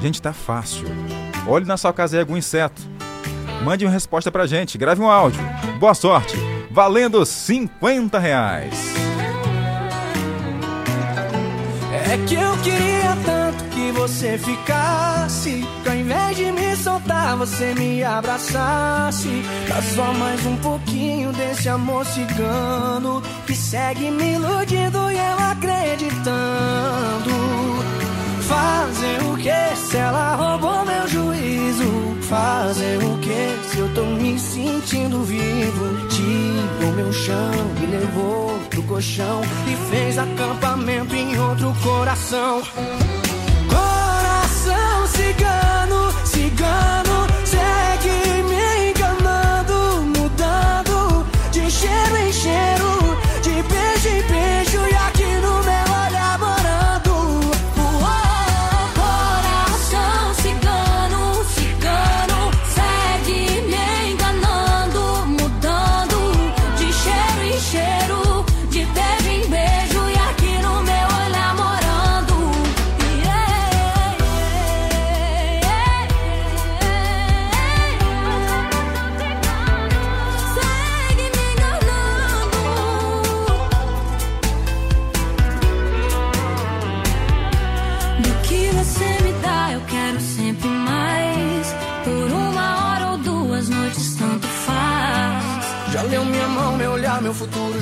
Gente, 0.01 0.21
tá 0.21 0.33
fácil. 0.33 0.85
Olhe 1.47 1.65
na 1.65 1.77
sua 1.77 1.93
casa 1.93 2.17
aí 2.17 2.21
algum 2.21 2.35
inseto. 2.35 2.81
Mande 3.63 3.85
uma 3.85 3.91
resposta 3.91 4.31
pra 4.31 4.47
gente. 4.47 4.77
Grave 4.77 5.01
um 5.01 5.09
áudio. 5.09 5.41
Boa 5.79 5.93
sorte. 5.93 6.35
Valendo 6.71 7.23
50 7.25 8.17
reais. 8.17 8.73
É 12.11 12.17
que 12.27 12.35
eu 12.35 12.57
queria 12.57 13.15
tanto 13.23 13.63
que 13.65 13.91
você 13.91 14.37
ficasse. 14.37 15.65
Que 15.83 15.89
ao 15.89 15.95
invés 15.95 16.35
de 16.35 16.51
me 16.51 16.75
soltar, 16.75 17.37
você 17.37 17.73
me 17.75 18.03
abraçasse. 18.03 19.43
Dá 19.67 19.81
só 19.81 20.11
mais 20.13 20.43
um 20.45 20.57
pouquinho 20.57 21.31
desse 21.31 21.69
amor 21.69 22.05
cigano. 22.07 23.21
Que 23.45 23.55
segue 23.55 24.09
me 24.09 24.33
iludindo 24.33 25.11
e 25.11 25.17
eu 25.17 25.39
acreditando. 25.51 27.80
Fazer 28.51 29.23
o 29.23 29.37
que 29.37 29.75
se 29.77 29.95
ela 29.95 30.35
roubou 30.35 30.85
meu 30.85 31.07
juízo? 31.07 32.17
Fazer 32.23 32.97
o 32.97 33.17
que 33.19 33.69
se 33.69 33.79
eu 33.79 33.93
tô 33.93 34.03
me 34.03 34.37
sentindo 34.37 35.23
vivo? 35.23 36.07
Tirou 36.09 36.91
meu 36.93 37.13
chão, 37.13 37.51
me 37.79 37.85
levou 37.85 38.59
pro 38.69 38.83
colchão 38.83 39.41
e 39.71 39.89
fez 39.89 40.17
acampamento 40.17 41.15
em 41.15 41.39
outro 41.39 41.73
coração. 41.81 42.61
Coração 43.69 45.07
cigano, 45.07 46.11
cigano, 46.25 47.10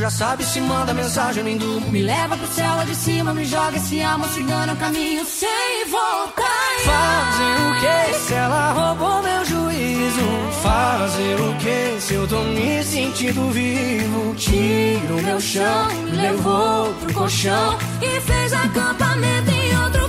Já 0.10 0.16
sabe 0.16 0.44
se 0.44 0.60
manda 0.60 0.92
mensagem, 0.92 1.44
nem 1.44 1.56
durmo. 1.56 1.92
Me 1.92 2.02
leva 2.02 2.36
pro 2.36 2.48
céu 2.48 2.76
lá 2.76 2.84
de 2.84 2.96
cima, 2.96 3.32
me 3.32 3.46
joga 3.46 3.78
esse 3.78 4.02
amor 4.02 4.28
cigano, 4.30 4.76
caminho 4.76 5.24
sem 5.24 5.86
voltar. 5.88 6.80
Fazer 6.84 7.68
o 7.68 7.80
que 7.80 8.18
se 8.18 8.34
ela 8.34 8.72
roubou 8.72 9.22
meu 9.22 9.46
juízo? 9.46 10.22
Fazer 10.64 11.40
o 11.40 11.56
que 11.58 12.02
se 12.02 12.16
eu 12.16 12.28
tô 12.28 12.42
me 12.42 12.84
sentindo 12.84 13.52
vivo? 13.52 14.34
Tiro 14.34 15.22
meu 15.22 15.40
chão, 15.40 15.94
me 16.06 16.18
levou 16.18 16.92
pro 16.96 17.14
colchão 17.14 17.78
E 18.02 18.20
fez 18.20 18.52
acampamento 18.52 19.52
em 19.52 19.78
outro 19.78 20.09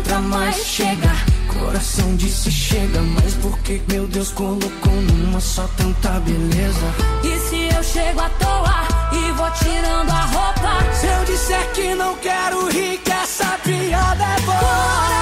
Entra 0.00 0.18
mais, 0.18 0.56
chega. 0.56 1.12
Coração 1.46 2.16
disse 2.16 2.50
chega, 2.50 3.02
mas 3.02 3.34
por 3.34 3.58
que 3.58 3.82
meu 3.86 4.06
Deus 4.06 4.32
colocou 4.32 4.94
numa 4.94 5.38
só 5.38 5.68
tanta 5.76 6.18
beleza? 6.20 6.86
E 7.22 7.38
se 7.38 7.68
eu 7.76 7.82
chego 7.82 8.18
à 8.18 8.30
toa 8.30 8.88
e 9.12 9.32
vou 9.32 9.50
tirando 9.50 10.10
a 10.10 10.22
roupa? 10.22 10.94
Se 10.94 11.06
eu 11.06 11.24
disser 11.26 11.72
que 11.72 11.94
não 11.94 12.16
quero 12.16 12.66
rir, 12.70 12.96
que 13.04 13.12
essa 13.12 13.58
piada 13.62 14.24
é 14.24 14.40
boa. 14.40 15.19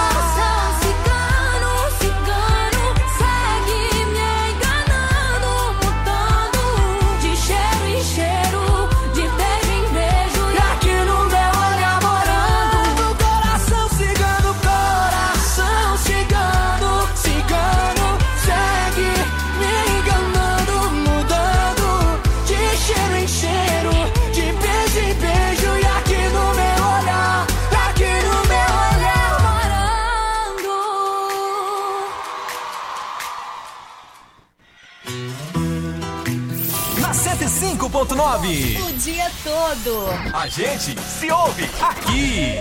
105.9. 38.28 38.82
O 38.82 38.92
dia 38.98 39.30
todo. 39.42 40.06
A 40.34 40.46
gente 40.48 41.00
se 41.00 41.30
ouve 41.30 41.64
aqui. 41.80 42.58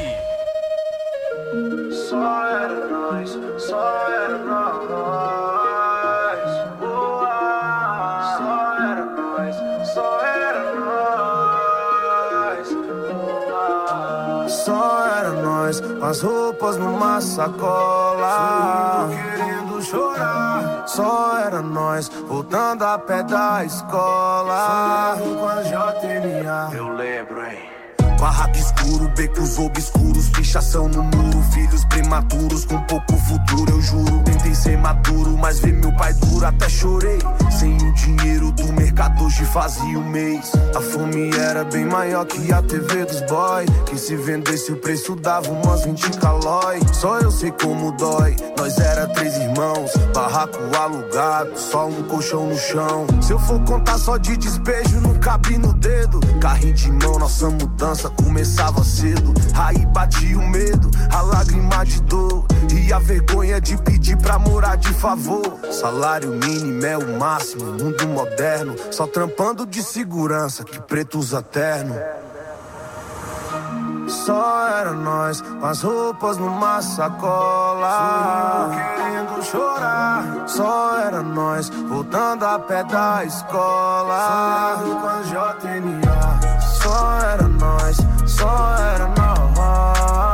Só 2.10 2.46
era 2.46 2.88
nós, 2.88 3.38
só 3.58 4.08
era 4.08 4.38
nós. 4.38 5.60
Boa. 6.80 8.38
Só 8.38 8.78
era 8.82 9.06
nós, 9.06 9.56
só 9.94 10.22
era 10.22 10.64
nós. 10.80 12.68
Boa. 13.12 14.48
Só 14.48 15.06
era 15.06 15.32
nós, 15.42 15.82
as 16.02 16.22
roupas 16.22 16.78
numa 16.78 17.20
sacola. 17.20 19.10
Querendo 19.10 19.82
chorar. 19.84 20.47
Só 20.98 21.38
era 21.38 21.62
nós, 21.62 22.10
voltando 22.28 22.84
a 22.84 22.98
pé 22.98 23.22
da 23.22 23.64
escola. 23.64 25.16
Sonhando 25.16 25.40
com 25.40 25.48
a 25.48 25.62
JNA. 25.62 26.72
Eu 26.74 26.90
lembro, 26.90 27.46
hein? 27.46 27.67
Barraco 28.20 28.58
escuro, 28.58 29.08
becos 29.10 29.60
obscuros, 29.60 30.30
pichação 30.30 30.88
no 30.88 31.04
muro, 31.04 31.42
filhos 31.54 31.86
prematuros 31.86 32.66
com 32.66 32.82
pouco 32.84 33.16
futuro, 33.16 33.72
eu 33.72 33.82
juro. 33.82 34.24
Tentei 34.24 34.56
ser 34.56 34.78
maduro, 34.78 35.38
mas 35.38 35.60
vi 35.60 35.72
meu 35.72 35.92
pai 35.96 36.14
duro, 36.16 36.46
até 36.46 36.68
chorei. 36.68 37.20
Sem 37.52 37.76
o 37.76 37.94
dinheiro 37.94 38.52
do 38.52 38.74
mercado, 38.74 39.24
hoje 39.24 39.46
fazia 39.46 40.00
o 40.00 40.04
mês. 40.04 40.52
A 40.76 40.82
fome 40.82 41.30
era 41.38 41.64
bem 41.64 41.86
maior 41.86 42.26
que 42.26 42.52
a 42.52 42.62
TV 42.62 43.06
dos 43.06 43.22
boy. 43.22 43.66
Que 43.86 43.98
se 43.98 44.16
vendesse 44.16 44.72
o 44.72 44.78
preço 44.78 45.16
dava 45.16 45.52
umas 45.52 45.84
20 45.86 46.18
calói. 46.18 46.80
Só 46.94 47.20
eu 47.20 47.32
sei 47.32 47.52
como 47.52 47.92
dói. 47.92 48.36
Nós 48.58 48.80
era 48.80 49.08
três 49.08 49.36
irmãos, 49.38 49.92
barraco 50.14 50.58
alugado, 50.76 51.58
só 51.58 51.88
um 51.88 52.04
colchão 52.04 52.48
no 52.48 52.58
chão. 52.58 53.06
Se 53.22 53.32
eu 53.32 53.40
for 53.40 53.60
contar 53.64 53.98
só 54.00 54.18
de 54.18 54.36
despejo, 54.38 55.00
não 55.02 55.14
cabe 55.16 55.58
no 55.58 55.74
dedo. 55.74 56.20
Carrinho 56.42 56.74
de 56.74 56.92
mão, 56.92 57.20
nossa 57.20 57.50
mudança 57.50 58.07
começava 58.10 58.84
cedo. 58.84 59.34
Aí 59.56 59.86
batia 59.88 60.38
o 60.38 60.48
medo, 60.48 60.90
a 61.12 61.22
lágrima 61.22 61.86
de 61.86 62.02
dor. 62.04 62.46
E 62.74 62.92
a 62.94 63.00
vergonha 63.00 63.60
de 63.60 63.78
pedir 63.78 64.18
pra 64.18 64.40
morar 64.40 64.78
de 64.78 64.94
favor. 64.94 65.60
Salário 65.72 66.32
mínimo 66.32 66.86
é 66.86 66.98
o 66.98 67.20
máximo, 67.20 67.66
mundo 67.66 68.08
moderno. 68.08 68.76
Só 68.92 69.06
trampando 69.08 69.66
de 69.66 69.84
segurança, 69.84 70.64
que 70.64 70.80
preto 70.82 71.20
usa 71.20 71.42
terno. 71.42 71.96
Só 74.08 74.68
era 74.70 74.94
nós, 74.94 75.42
com 75.42 75.66
as 75.66 75.82
roupas 75.82 76.38
numa 76.38 76.82
sacola. 76.82 78.70
Querendo 78.96 79.44
chorar. 79.44 80.44
Só 80.48 80.98
era 81.00 81.22
nós, 81.22 81.70
voltando 81.70 82.46
a 82.46 82.58
pé 82.58 82.84
da 82.86 83.26
escola. 83.26 84.78
Só 86.82 87.20
era 87.20 87.47
nós, 87.68 87.98
só 88.26 88.76
era 88.78 89.08
nós. 89.08 89.38
Boa. 89.56 90.27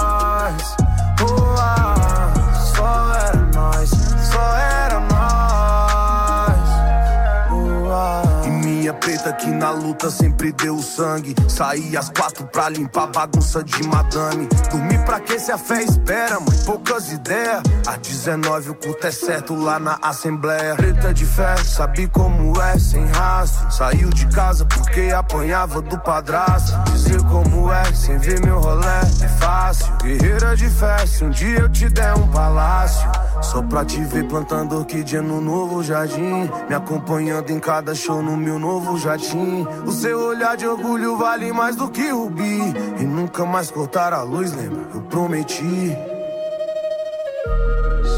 Preta 9.04 9.34
que 9.34 9.48
na 9.48 9.70
luta 9.70 10.10
sempre 10.10 10.54
deu 10.54 10.82
sangue. 10.82 11.36
Saí 11.50 11.96
às 11.98 12.10
quatro 12.10 12.46
pra 12.46 12.70
limpar 12.70 13.08
bagunça 13.08 13.62
de 13.62 13.86
madame. 13.86 14.48
Dormir 14.72 15.04
pra 15.04 15.20
que 15.20 15.38
se 15.38 15.52
a 15.52 15.58
fé 15.58 15.84
espera, 15.84 16.40
mãe? 16.40 16.58
Poucas 16.66 17.12
ideias. 17.12 17.62
Às 17.86 17.98
19 17.98 18.70
o 18.70 18.76
culto 18.76 19.06
é 19.06 19.12
certo 19.12 19.56
lá 19.56 19.78
na 19.78 20.00
Assembleia. 20.02 20.76
Preta 20.76 21.14
de 21.14 21.26
fé, 21.26 21.58
sabe 21.58 22.08
como 22.08 22.60
é, 22.62 22.80
sem 22.80 23.06
rastro. 23.08 23.70
Saiu 23.72 24.10
de 24.10 24.26
casa 24.28 24.66
porque 24.66 25.12
apanhava 25.14 25.82
do 25.82 26.00
padrasto. 26.00 26.72
Dizer 26.92 27.22
como 27.24 27.72
é, 27.72 27.94
sem 27.94 28.18
ver 28.18 28.40
meu 28.40 28.60
rolé, 28.60 29.02
é 29.22 29.28
fácil. 29.28 29.94
Guerreira 30.02 30.56
de 30.56 30.70
fé, 30.70 31.06
se 31.06 31.26
um 31.26 31.30
dia 31.30 31.60
eu 31.60 31.70
te 31.70 31.90
der 31.90 32.14
um 32.16 32.28
palácio. 32.30 33.12
Só 33.42 33.62
pra 33.62 33.84
te 33.84 34.02
ver 34.06 34.26
plantando 34.28 34.78
orquídea 34.78 35.22
no 35.22 35.42
novo 35.42 35.84
jardim. 35.84 36.50
Me 36.70 36.76
acompanhando 36.76 37.50
em 37.50 37.60
cada 37.60 37.94
show 37.94 38.22
no 38.22 38.38
meu 38.38 38.58
novo 38.58 38.93
jatim. 38.98 39.68
O 39.86 39.92
seu 39.92 40.20
olhar 40.20 40.56
de 40.58 40.68
orgulho 40.68 41.18
vale 41.18 41.52
mais 41.52 41.76
do 41.76 41.90
que 41.90 42.10
rubi. 42.10 42.60
E 43.00 43.04
nunca 43.04 43.46
mais 43.46 43.70
cortar 43.72 44.14
a 44.14 44.24
luz, 44.24 44.54
lembra? 44.54 44.84
Eu 44.94 45.02
prometi. 45.02 45.96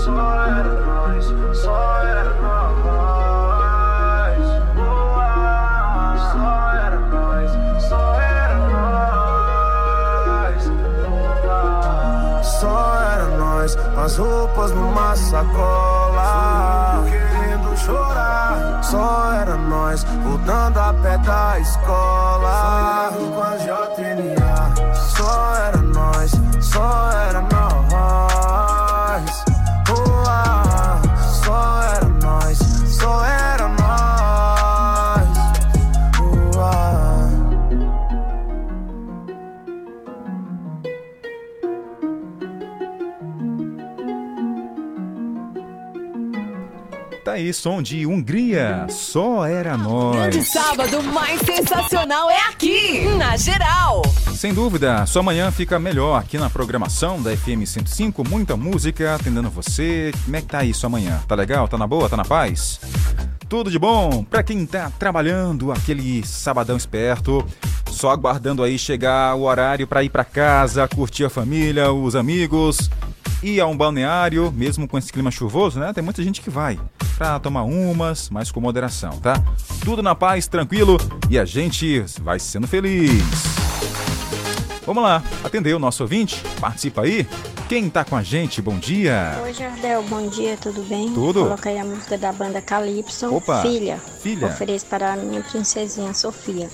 Só 0.04 0.44
era 0.46 0.74
nós, 0.86 1.26
só 1.58 2.02
era 2.04 2.34
nós. 2.42 4.38
Boa. 4.76 6.18
Só 6.32 6.72
era 6.74 7.00
nós, 7.00 7.52
só 7.90 8.20
era 8.20 8.58
nós. 8.70 10.62
Boa. 11.42 12.44
Só 12.44 13.02
era 13.14 13.26
nós, 13.38 13.78
as 13.98 14.18
roupas 14.18 14.72
numa 14.72 15.16
sacola. 15.16 16.06
Chorar. 17.86 18.84
Só 18.84 19.34
era 19.34 19.56
nós, 19.56 20.04
voltando 20.24 20.80
a 20.80 20.94
pé 20.94 21.18
da 21.20 21.60
escola. 21.60 23.12
Sonhando 23.14 23.36
com 23.36 23.44
a 23.44 23.58
JNA. 23.58 24.94
Só 24.96 25.56
era 25.56 25.78
nós, 25.78 26.32
só 26.62 27.12
era 27.12 27.42
nós. 27.42 27.55
Aí, 47.36 47.54
som 47.54 47.82
de 47.82 48.06
Hungria, 48.06 48.88
só 48.90 49.46
era 49.46 49.76
Grande 49.76 50.38
nós. 50.38 50.48
sábado 50.48 51.04
mais 51.04 51.40
sensacional 51.42 52.30
é 52.30 52.40
aqui, 52.50 53.06
na 53.18 53.36
geral. 53.36 54.02
Sem 54.34 54.54
dúvida, 54.54 55.06
sua 55.06 55.22
manhã 55.22 55.52
fica 55.52 55.78
melhor 55.78 56.20
aqui 56.20 56.38
na 56.38 56.50
programação 56.50 57.22
da 57.22 57.36
FM 57.36 57.66
105, 57.66 58.28
muita 58.28 58.56
música 58.56 59.16
atendendo 59.16 59.50
você. 59.50 60.12
Como 60.24 60.36
é 60.36 60.42
que 60.42 60.48
tá 60.48 60.60
aí 60.60 60.74
sua 60.74 60.90
manhã? 60.90 61.22
Tá 61.28 61.36
legal? 61.36 61.68
Tá 61.68 61.78
na 61.78 61.86
boa? 61.86 62.10
Tá 62.10 62.16
na 62.18 62.26
paz? 62.26 62.80
Tudo 63.50 63.70
de 63.70 63.78
bom 63.78 64.24
pra 64.24 64.42
quem 64.42 64.66
tá 64.66 64.90
trabalhando 64.98 65.72
aquele 65.72 66.26
sabadão 66.26 66.78
esperto, 66.78 67.46
só 67.92 68.10
aguardando 68.12 68.64
aí 68.64 68.80
chegar 68.80 69.36
o 69.36 69.44
horário 69.44 69.86
pra 69.86 70.04
ir 70.04 70.10
pra 70.10 70.24
casa, 70.24 70.88
curtir 70.88 71.26
a 71.26 71.30
família, 71.30 71.92
os 71.92 72.16
amigos, 72.16 72.90
ir 73.44 73.60
a 73.60 73.68
um 73.68 73.76
balneário, 73.76 74.52
mesmo 74.52 74.88
com 74.88 74.98
esse 74.98 75.12
clima 75.12 75.32
chuvoso, 75.32 75.80
né? 75.80 75.94
Tem 75.94 76.04
muita 76.04 76.24
gente 76.24 76.42
que 76.42 76.50
vai 76.50 76.80
pra 77.18 77.40
tomar 77.40 77.64
umas, 77.64 78.30
mas 78.30 78.52
com 78.52 78.60
moderação, 78.60 79.18
tá? 79.20 79.42
Tudo 79.84 80.02
na 80.04 80.16
paz, 80.16 80.48
tranquilo 80.48 80.98
e 81.30 81.38
a 81.40 81.46
gente 81.46 82.04
vai 82.22 82.40
sendo 82.40 82.68
feliz. 82.68 83.24
Vamos 84.86 85.04
lá, 85.04 85.24
atender 85.44 85.74
o 85.74 85.80
nosso 85.80 86.04
ouvinte, 86.04 86.42
participa 86.60 87.02
aí. 87.02 87.28
Quem 87.68 87.90
tá 87.90 88.06
com 88.06 88.16
a 88.16 88.22
gente, 88.22 88.62
bom 88.62 88.78
dia. 88.78 89.40
Oi, 89.42 89.52
Jardel, 89.52 90.04
bom 90.04 90.28
dia, 90.30 90.56
tudo 90.56 90.84
bem? 90.84 91.12
Tudo. 91.12 91.44
Coloquei 91.46 91.80
a 91.80 91.84
música 91.84 92.16
da 92.16 92.32
banda 92.32 92.62
Calypso, 92.62 93.34
Opa, 93.34 93.64
Filha. 93.64 93.98
Filha. 94.22 94.48
Ofereço 94.48 94.86
para 94.86 95.14
a 95.14 95.16
minha 95.16 95.42
princesinha 95.42 96.14
Sofia. 96.14 96.70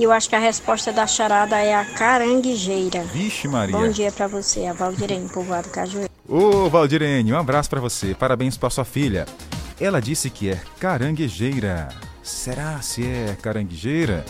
E 0.00 0.02
eu 0.02 0.12
acho 0.12 0.30
que 0.30 0.34
a 0.34 0.38
resposta 0.38 0.90
da 0.90 1.06
charada 1.06 1.58
é 1.58 1.74
a 1.74 1.84
caranguejeira. 1.84 3.02
Vixe, 3.02 3.46
Maria. 3.46 3.76
Bom 3.76 3.86
dia 3.90 4.10
para 4.10 4.26
você, 4.26 4.64
a 4.64 4.72
Valdirene, 4.72 5.28
povoado 5.28 5.68
Cajueiro. 5.68 6.08
Ô, 6.26 6.70
Valdirene, 6.70 7.34
um 7.34 7.38
abraço 7.38 7.68
pra 7.68 7.82
você. 7.82 8.14
Parabéns 8.14 8.56
pra 8.56 8.70
sua 8.70 8.86
filha. 8.86 9.26
Ela 9.78 10.00
disse 10.00 10.30
que 10.30 10.48
é 10.48 10.58
caranguejeira. 10.78 11.90
Será 12.22 12.80
se 12.80 13.06
é 13.06 13.36
caranguejeira? 13.42 14.24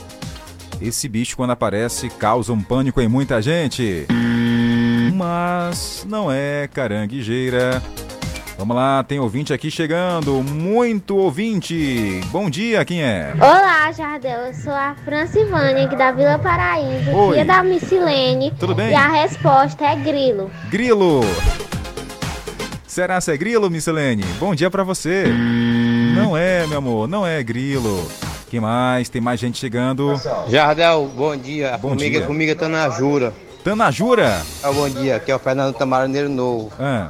Esse 0.83 1.09
bicho, 1.09 1.37
quando 1.37 1.53
aparece, 1.53 2.11
causa 2.11 2.53
um 2.53 2.61
pânico 2.61 3.01
em 3.01 3.07
muita 3.07 3.41
gente. 3.41 4.09
Mas 5.15 6.05
não 6.05 6.33
é 6.33 6.67
caranguejeira. 6.67 7.81
Vamos 8.61 8.77
lá, 8.77 9.03
tem 9.03 9.19
ouvinte 9.19 9.55
aqui 9.55 9.71
chegando. 9.71 10.43
Muito 10.43 11.17
ouvinte. 11.17 12.21
Bom 12.27 12.51
dia, 12.51 12.85
quem 12.85 13.03
é? 13.03 13.33
Olá, 13.41 13.91
Jardel. 13.91 14.39
Eu 14.49 14.53
sou 14.53 14.75
a 14.75 14.95
Francivânia, 15.03 15.87
aqui 15.87 15.97
da 15.97 16.13
Vila 16.13 16.39
Paraíso, 16.39 17.11
Oi. 17.11 17.31
filha 17.39 17.45
da 17.47 17.63
Missilene. 17.63 18.53
Tudo 18.61 18.75
bem? 18.75 18.91
E 18.91 18.95
a 18.95 19.09
resposta 19.09 19.87
é 19.87 19.97
grilo. 19.97 20.51
Grilo. 20.69 21.23
Será 22.87 23.19
se 23.23 23.33
é 23.33 23.37
grilo, 23.39 23.71
Miscelene? 23.71 24.25
Bom 24.39 24.55
dia 24.55 24.69
pra 24.71 24.85
você. 24.85 25.25
Não 26.15 26.37
é, 26.37 26.67
meu 26.67 26.77
amor, 26.77 27.09
não 27.09 27.27
é 27.27 27.43
grilo. 27.43 28.07
Que 28.51 28.61
mais? 28.61 29.09
Tem 29.09 29.23
mais 29.23 29.41
gente 29.41 29.57
chegando. 29.57 30.21
Jardel, 30.51 31.11
bom 31.17 31.35
dia. 31.35 31.77
A 31.77 31.79
Bom 31.79 31.89
formiga, 31.89 32.19
dia. 32.19 32.27
formiga 32.27 32.55
tá 32.55 32.69
na 32.69 32.91
jura. 32.91 33.33
Tá 33.65 33.75
na 33.75 33.91
jura? 33.91 34.43
Ah, 34.63 34.71
bom 34.71 34.87
dia, 34.87 35.17
aqui 35.17 35.31
é 35.33 35.35
o 35.35 35.39
Fernando 35.39 35.75
Tamaraneiro 35.75 36.29
Novo. 36.29 36.71
Ah. 36.79 37.09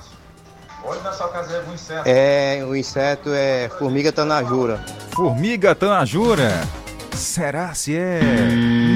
É, 2.04 2.64
o 2.66 2.74
inseto 2.74 3.30
é 3.32 3.68
formiga 3.78 4.12
tá 4.12 4.24
na 4.24 4.42
jura. 4.42 4.84
Formiga 5.10 5.74
Tanajura? 5.74 6.50
Será 7.14 7.74
se 7.74 7.96
é? 7.96 8.20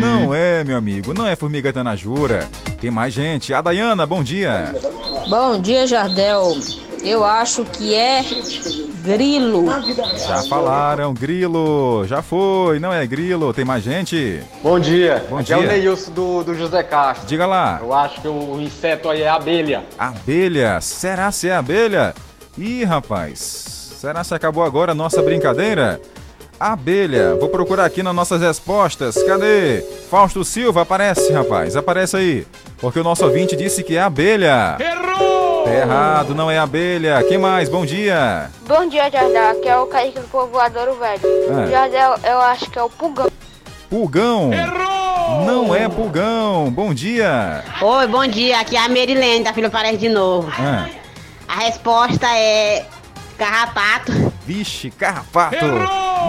Não 0.01 0.35
é, 0.35 0.65
meu 0.65 0.77
amigo, 0.77 1.13
não 1.13 1.27
é 1.27 1.37
Formiga 1.37 1.73
Tanajura. 1.73 2.49
Tem 2.81 2.91
mais 2.91 3.13
gente. 3.13 3.53
A 3.53 3.61
Dayana, 3.61 4.07
bom 4.07 4.23
dia. 4.23 4.75
Bom 5.29 5.61
dia, 5.61 5.87
Jardel. 5.87 6.57
Eu 7.03 7.23
acho 7.25 7.65
que 7.65 7.95
é 7.95 8.23
grilo. 9.05 9.67
Já 10.17 10.43
falaram, 10.49 11.13
grilo. 11.13 12.05
Já 12.07 12.23
foi, 12.23 12.81
não 12.81 12.93
é 12.93 13.07
grilo. 13.07 13.53
Tem 13.53 13.65
mais 13.65 13.85
gente? 13.85 14.41
Bom 14.63 14.81
dia. 14.81 15.25
Bom 15.29 15.37
Aqui 15.37 15.47
dia. 15.47 15.57
é 15.57 15.59
o 15.59 15.63
Neilson 15.63 16.11
do, 16.13 16.43
do 16.43 16.55
José 16.55 16.83
Castro. 16.83 17.27
Diga 17.27 17.45
lá. 17.47 17.79
Eu 17.83 17.93
acho 17.93 18.21
que 18.23 18.29
o 18.29 18.59
inseto 18.61 19.11
aí 19.11 19.23
é 19.23 19.29
a 19.29 19.35
abelha. 19.35 19.85
Abelha, 19.99 20.81
será 20.81 21.31
se 21.31 21.49
é 21.49 21.55
abelha? 21.55 22.15
Ih, 22.57 22.85
rapaz, 22.85 23.39
será 24.01 24.25
se 24.25 24.35
acabou 24.35 24.65
agora 24.65 24.93
a 24.93 24.95
nossa 24.95 25.21
brincadeira? 25.23 26.01
Abelha, 26.59 27.35
vou 27.35 27.49
procurar 27.49 27.85
aqui 27.85 28.03
nas 28.03 28.15
nossas 28.15 28.41
respostas. 28.41 29.21
Cadê? 29.25 29.83
Fausto 30.09 30.45
Silva, 30.45 30.83
aparece, 30.83 31.33
rapaz, 31.33 31.77
aparece 31.77 32.17
aí. 32.17 32.47
Porque 32.79 33.01
o 33.01 33.05
nosso 33.05 33.25
ouvinte 33.25 33.57
disse 33.57 33.83
que 33.83 33.97
é 33.97 34.01
abelha. 34.01 34.77
Errou! 34.81 35.34
Tá 35.65 35.71
errado, 35.75 36.35
não 36.35 36.51
é 36.51 36.59
abelha. 36.59 37.23
Quem 37.27 37.39
mais? 37.39 37.69
Bom 37.69 37.85
dia. 37.87 38.51
Bom 38.67 38.87
dia, 38.87 39.11
Jardel. 39.11 39.51
Aqui 39.51 39.69
é 39.69 39.77
o 39.79 39.87
Kaique 39.87 40.21
do 40.21 40.29
Povoadouro 40.29 40.95
Velho. 40.99 41.21
Ah. 41.51 41.67
Jardel, 41.71 42.15
eu 42.25 42.39
acho 42.41 42.71
que 42.71 42.79
é 42.79 42.83
o 42.83 42.91
pulgão. 42.91 43.31
Pulgão. 43.89 44.53
Errou! 44.53 45.45
Não 45.47 45.75
é 45.75 45.89
pulgão. 45.89 46.71
Bom 46.71 46.93
dia. 46.93 47.65
Oi, 47.81 48.07
bom 48.07 48.27
dia. 48.27 48.61
Aqui 48.61 48.77
é 48.77 48.81
a 48.85 48.89
Merilene 48.89 49.45
da 49.45 49.53
Vila 49.53 49.71
Paraíso 49.71 49.99
de 50.01 50.09
novo. 50.09 50.51
Ah, 50.59 50.87
A 51.49 51.61
resposta 51.61 52.27
é 52.37 52.85
carrapato. 53.39 54.13
Vixe, 54.47 54.91
carrapato! 54.91 55.65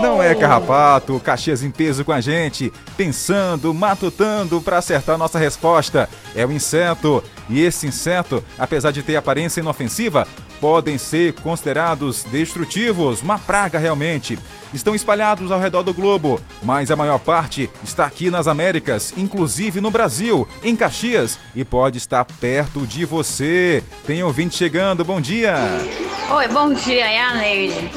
Não 0.01 0.21
é 0.23 0.33
carrapato, 0.35 1.19
Caxias 1.19 1.63
em 1.63 1.69
peso 1.71 2.03
com 2.03 2.11
a 2.11 2.19
gente, 2.19 2.71
pensando, 2.97 3.73
matutando 3.73 4.59
para 4.61 4.77
acertar 4.77 5.17
nossa 5.17 5.37
resposta. 5.37 6.09
É 6.35 6.45
o 6.45 6.51
inseto. 6.51 7.23
E 7.49 7.61
esse 7.61 7.87
inseto, 7.87 8.43
apesar 8.57 8.91
de 8.91 9.03
ter 9.03 9.15
aparência 9.15 9.61
inofensiva, 9.61 10.27
podem 10.59 10.97
ser 10.97 11.33
considerados 11.33 12.23
destrutivos, 12.23 13.21
uma 13.21 13.37
praga 13.37 13.79
realmente. 13.79 14.37
Estão 14.73 14.93
espalhados 14.93 15.51
ao 15.51 15.59
redor 15.59 15.83
do 15.83 15.93
globo, 15.93 16.41
mas 16.61 16.91
a 16.91 16.95
maior 16.95 17.19
parte 17.19 17.69
está 17.83 18.05
aqui 18.05 18.29
nas 18.29 18.47
Américas, 18.47 19.13
inclusive 19.15 19.79
no 19.79 19.89
Brasil, 19.89 20.47
em 20.63 20.75
Caxias, 20.75 21.39
e 21.55 21.63
pode 21.63 21.97
estar 21.97 22.25
perto 22.25 22.85
de 22.85 23.05
você. 23.05 23.83
Tem 24.05 24.21
ouvinte 24.23 24.55
chegando, 24.55 25.05
bom 25.05 25.21
dia! 25.21 25.55
Oi, 26.29 26.47
bom 26.47 26.73
dia, 26.73 27.05
é 27.05 27.21
a 27.21 27.33
Neide. 27.35 27.91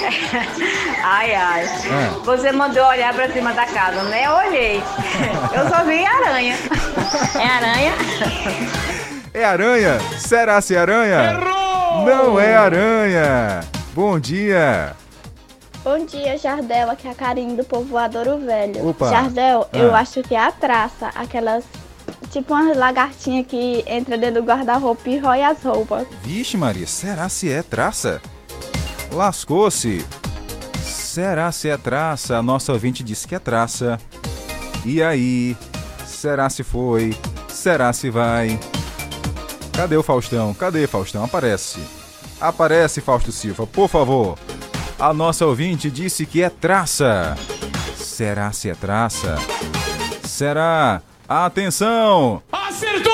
Ai, 1.02 1.34
ai. 1.34 1.64
É. 1.64 2.24
Você 2.24 2.52
mandou 2.52 2.84
olhar 2.84 3.12
pra 3.14 3.30
cima 3.32 3.52
da 3.52 3.64
casa, 3.66 4.02
né? 4.04 4.26
Eu 4.26 4.32
olhei. 4.32 4.82
Eu 5.54 5.68
só 5.68 5.84
vi 5.84 6.04
aranha. 6.04 6.56
É 7.34 7.46
aranha? 7.46 7.92
É 9.32 9.44
aranha? 9.44 9.98
Será 10.18 10.60
se 10.60 10.74
é 10.74 10.78
aranha? 10.78 11.40
Não 12.04 12.38
é 12.40 12.56
aranha! 12.56 13.60
Bom 13.94 14.18
dia! 14.18 14.94
Bom 15.82 16.04
dia, 16.04 16.36
Jardel. 16.36 16.90
Aqui 16.90 17.08
é 17.08 17.10
a 17.10 17.14
Karine 17.14 17.56
do 17.56 17.64
Povoadouro 17.64 18.38
Velho. 18.38 18.88
Opa. 18.88 19.08
Jardel, 19.08 19.66
eu 19.72 19.94
Ah. 19.94 20.00
acho 20.00 20.22
que 20.22 20.34
é 20.34 20.38
a 20.40 20.52
traça. 20.52 21.08
Aquelas. 21.14 21.64
Tipo 22.30 22.52
uma 22.54 22.74
lagartinha 22.74 23.42
que 23.42 23.82
entra 23.86 24.16
dentro 24.16 24.40
do 24.42 24.46
guarda-roupa 24.46 25.08
e 25.08 25.18
rói 25.18 25.42
as 25.42 25.62
roupas. 25.62 26.06
Vixe, 26.22 26.56
Maria, 26.56 26.86
será 26.86 27.28
se 27.28 27.50
é 27.50 27.62
traça? 27.62 28.20
Lascou-se! 29.12 30.04
Será 30.84 31.50
se 31.50 31.68
é 31.68 31.76
traça? 31.76 32.36
A 32.36 32.42
nossa 32.42 32.72
ouvinte 32.72 33.02
disse 33.02 33.26
que 33.26 33.34
é 33.34 33.38
traça. 33.38 33.98
E 34.84 35.02
aí? 35.02 35.56
Será 36.06 36.48
se 36.48 36.62
foi? 36.62 37.16
Será 37.48 37.92
se 37.92 38.10
vai? 38.10 38.58
Cadê 39.80 39.96
o 39.96 40.02
Faustão? 40.02 40.52
Cadê 40.52 40.86
Faustão? 40.86 41.24
Aparece. 41.24 41.80
Aparece, 42.38 43.00
Fausto 43.00 43.32
Silva, 43.32 43.66
por 43.66 43.88
favor. 43.88 44.38
A 44.98 45.14
nossa 45.14 45.46
ouvinte 45.46 45.90
disse 45.90 46.26
que 46.26 46.42
é 46.42 46.50
traça. 46.50 47.34
Será 47.96 48.52
se 48.52 48.68
é 48.68 48.74
traça? 48.74 49.36
Será? 50.22 51.00
Atenção! 51.26 52.42
Acertou! 52.52 53.12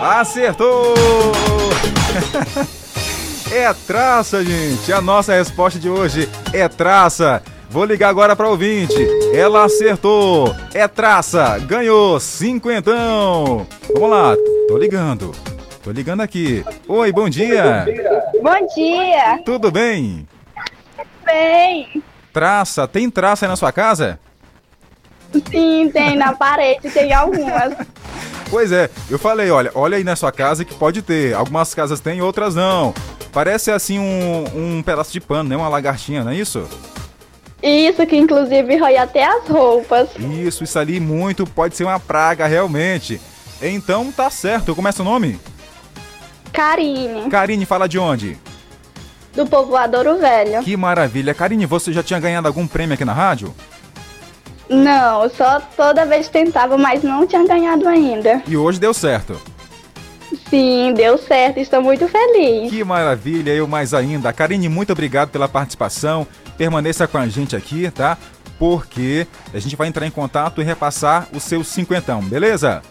Acertou! 0.00 0.94
é 3.52 3.72
traça, 3.72 4.44
gente. 4.44 4.92
A 4.92 5.00
nossa 5.00 5.34
resposta 5.34 5.78
de 5.78 5.88
hoje 5.88 6.28
é 6.52 6.66
traça. 6.66 7.40
Vou 7.70 7.84
ligar 7.84 8.08
agora 8.08 8.34
para 8.34 8.48
ouvinte. 8.48 9.06
Ela 9.32 9.66
acertou. 9.66 10.52
É 10.74 10.88
traça. 10.88 11.60
Ganhou 11.60 12.18
cinquentão. 12.18 13.64
Vamos 13.94 14.10
lá. 14.10 14.34
Tô 14.66 14.76
ligando. 14.76 15.32
Tô 15.82 15.90
ligando 15.90 16.20
aqui. 16.20 16.64
Oi, 16.86 17.12
bom 17.12 17.28
dia. 17.28 17.84
Bom 18.40 18.66
dia! 18.74 19.42
Tudo 19.44 19.68
bem? 19.68 20.28
Bem! 21.24 22.02
Traça. 22.32 22.86
Tem 22.86 23.10
traça 23.10 23.44
aí 23.44 23.48
na 23.48 23.56
sua 23.56 23.72
casa? 23.72 24.20
Sim, 25.50 25.90
tem 25.92 26.16
na 26.16 26.34
parede, 26.34 26.88
tem 26.88 27.12
algumas. 27.12 27.74
Pois 28.48 28.70
é, 28.70 28.88
eu 29.10 29.18
falei, 29.18 29.50
olha, 29.50 29.72
olha 29.74 29.96
aí 29.96 30.04
na 30.04 30.14
sua 30.14 30.30
casa 30.30 30.64
que 30.64 30.74
pode 30.74 31.02
ter. 31.02 31.34
Algumas 31.34 31.74
casas 31.74 31.98
tem, 31.98 32.22
outras 32.22 32.54
não. 32.54 32.94
Parece 33.32 33.72
assim 33.72 33.98
um, 33.98 34.44
um 34.54 34.82
pedaço 34.82 35.10
de 35.12 35.20
pano, 35.20 35.48
né? 35.48 35.56
Uma 35.56 35.68
lagartinha, 35.68 36.22
não 36.22 36.30
é 36.30 36.36
isso? 36.36 36.68
Isso 37.60 38.06
que 38.06 38.16
inclusive 38.16 38.76
rói 38.76 38.96
até 38.96 39.24
as 39.24 39.48
roupas. 39.48 40.10
Isso, 40.16 40.62
isso 40.62 40.78
ali 40.78 41.00
muito 41.00 41.44
pode 41.44 41.74
ser 41.74 41.84
uma 41.84 41.98
praga 41.98 42.46
realmente. 42.46 43.20
Então 43.60 44.12
tá 44.12 44.30
certo. 44.30 44.76
Como 44.76 44.86
é 44.86 44.92
seu 44.92 45.04
nome? 45.04 45.40
Karine. 46.52 47.28
Karine, 47.30 47.64
fala 47.64 47.88
de 47.88 47.98
onde? 47.98 48.38
do 49.34 49.46
povoadouro 49.46 50.18
velho. 50.18 50.62
Que 50.62 50.76
maravilha. 50.76 51.34
Karine, 51.34 51.66
você 51.66 51.92
já 51.92 52.02
tinha 52.02 52.20
ganhado 52.20 52.46
algum 52.46 52.66
prêmio 52.66 52.94
aqui 52.94 53.04
na 53.04 53.12
rádio? 53.12 53.54
Não, 54.68 55.28
só 55.30 55.60
toda 55.76 56.06
vez 56.06 56.28
tentava, 56.28 56.78
mas 56.78 57.02
não 57.02 57.26
tinha 57.26 57.46
ganhado 57.46 57.88
ainda. 57.88 58.42
E 58.46 58.56
hoje 58.56 58.80
deu 58.80 58.94
certo. 58.94 59.40
Sim, 60.48 60.94
deu 60.94 61.18
certo, 61.18 61.58
estou 61.58 61.82
muito 61.82 62.08
feliz. 62.08 62.70
Que 62.70 62.82
maravilha, 62.82 63.50
eu 63.50 63.66
mais 63.66 63.92
ainda. 63.92 64.32
Karine, 64.32 64.68
muito 64.68 64.92
obrigado 64.92 65.30
pela 65.30 65.48
participação. 65.48 66.26
Permaneça 66.56 67.06
com 67.06 67.18
a 67.18 67.26
gente 67.26 67.54
aqui, 67.56 67.90
tá? 67.90 68.16
Porque 68.58 69.26
a 69.52 69.58
gente 69.58 69.76
vai 69.76 69.88
entrar 69.88 70.06
em 70.06 70.10
contato 70.10 70.60
e 70.60 70.64
repassar 70.64 71.26
o 71.34 71.40
seu 71.40 71.64
cinquentão, 71.64 72.22
beleza? 72.22 72.82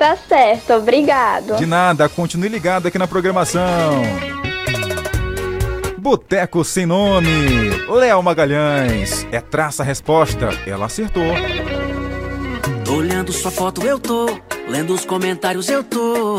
Tá 0.00 0.16
certo, 0.16 0.72
obrigado. 0.72 1.56
De 1.56 1.66
nada, 1.66 2.08
continue 2.08 2.48
ligado 2.48 2.88
aqui 2.88 2.98
na 2.98 3.06
programação. 3.06 4.02
Boteco 5.98 6.64
Sem 6.64 6.86
Nome, 6.86 7.28
Léo 7.86 8.22
Magalhães. 8.22 9.26
É 9.30 9.42
traça 9.42 9.82
a 9.82 9.84
resposta, 9.84 10.48
ela 10.66 10.86
acertou. 10.86 11.34
Tô 12.82 12.94
olhando 12.94 13.30
sua 13.30 13.50
foto, 13.50 13.82
eu 13.82 13.98
tô. 13.98 14.40
Lendo 14.66 14.94
os 14.94 15.04
comentários, 15.04 15.68
eu 15.68 15.84
tô. 15.84 16.38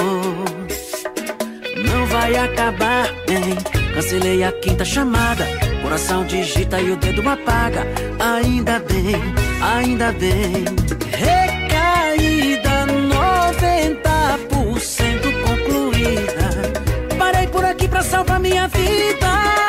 Não 1.86 2.08
vai 2.08 2.36
acabar 2.36 3.14
bem. 3.28 3.56
Cancelei 3.94 4.44
a 4.44 4.52
quinta 4.52 4.84
chamada. 4.84 5.46
Coração 5.84 6.26
digita 6.26 6.82
e 6.82 6.90
o 6.90 6.98
dedo 6.98 7.22
apaga. 7.30 7.86
Ainda 8.18 8.80
bem, 8.80 9.22
ainda 9.62 10.12
bem. 10.14 10.66
Recaída 11.12 12.41
salvar 18.22 18.40
minha 18.40 18.68
vida. 18.68 19.61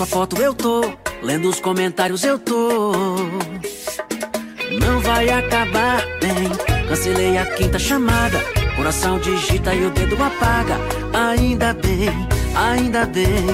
Sua 0.00 0.06
foto, 0.06 0.40
eu 0.40 0.54
tô. 0.54 0.80
Lendo 1.22 1.50
os 1.50 1.60
comentários, 1.60 2.24
eu 2.24 2.38
tô. 2.38 2.92
Não 4.80 4.98
vai 5.02 5.28
acabar 5.28 6.02
bem. 6.20 6.48
Cancelei 6.88 7.36
a 7.36 7.44
quinta 7.44 7.78
chamada. 7.78 8.40
Coração 8.76 9.18
digita 9.18 9.74
e 9.74 9.84
o 9.84 9.90
dedo 9.90 10.16
apaga. 10.22 10.78
Ainda 11.12 11.74
bem, 11.74 12.08
ainda 12.54 13.04
bem. 13.04 13.44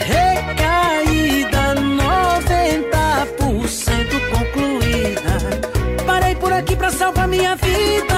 Recaída 0.00 1.76
90% 1.76 4.30
concluída. 4.32 5.38
Parei 6.04 6.34
por 6.34 6.52
aqui 6.52 6.74
pra 6.74 6.90
salvar 6.90 7.28
minha 7.28 7.54
vida. 7.54 8.13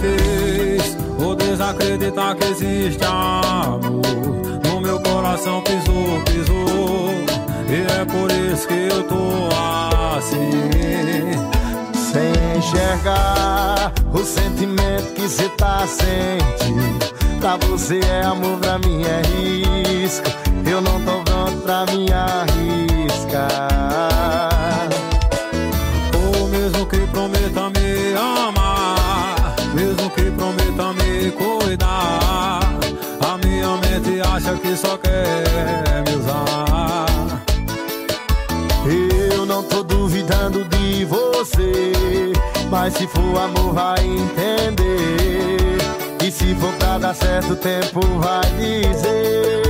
Fez 0.00 0.96
Vou 1.18 1.34
desacreditar 1.34 2.36
que 2.36 2.46
existe 2.46 3.04
amor. 3.04 4.00
No 4.64 4.80
meu 4.80 5.00
coração 5.00 5.62
pisou, 5.62 6.22
pisou. 6.24 7.10
E 7.68 8.00
é 8.00 8.04
por 8.04 8.30
isso 8.30 8.66
que 8.68 8.88
eu 8.88 9.02
tô 9.04 9.48
assim 10.16 11.57
enxergar 12.68 13.92
o 14.12 14.18
sentimento 14.18 15.14
que 15.14 15.28
cê 15.28 15.48
tá 15.50 15.86
sentindo. 15.86 16.98
Pra 17.40 17.56
você 17.56 18.00
é 18.00 18.24
amor, 18.24 18.58
pra 18.58 18.78
mim 18.78 19.02
é 19.04 19.22
risco. 19.22 20.28
Eu 20.66 20.80
não 20.82 21.00
tô 21.02 21.22
pronto 21.24 21.62
pra 21.62 21.86
me 21.86 22.12
arriscar. 22.12 23.68
Ou 26.14 26.48
mesmo 26.48 26.86
que 26.86 26.98
prometa 27.06 27.70
me 27.70 28.14
amar, 28.16 29.54
mesmo 29.74 30.10
que 30.10 30.30
prometa 30.32 30.92
me 30.92 31.30
cuidar, 31.30 32.60
a 33.20 33.38
minha 33.46 33.76
mente 33.76 34.20
acha 34.20 34.54
que 34.56 34.76
só 34.76 34.98
quer 34.98 35.87
mas 42.88 42.94
se 42.96 43.06
for 43.06 43.38
amor 43.38 43.74
vai 43.74 44.02
entender. 44.02 45.78
E 46.24 46.30
se 46.30 46.54
for 46.54 46.72
pra 46.74 46.96
dar 46.96 47.14
certo, 47.14 47.52
o 47.52 47.56
tempo 47.56 48.00
vai 48.18 48.40
dizer. 48.52 49.67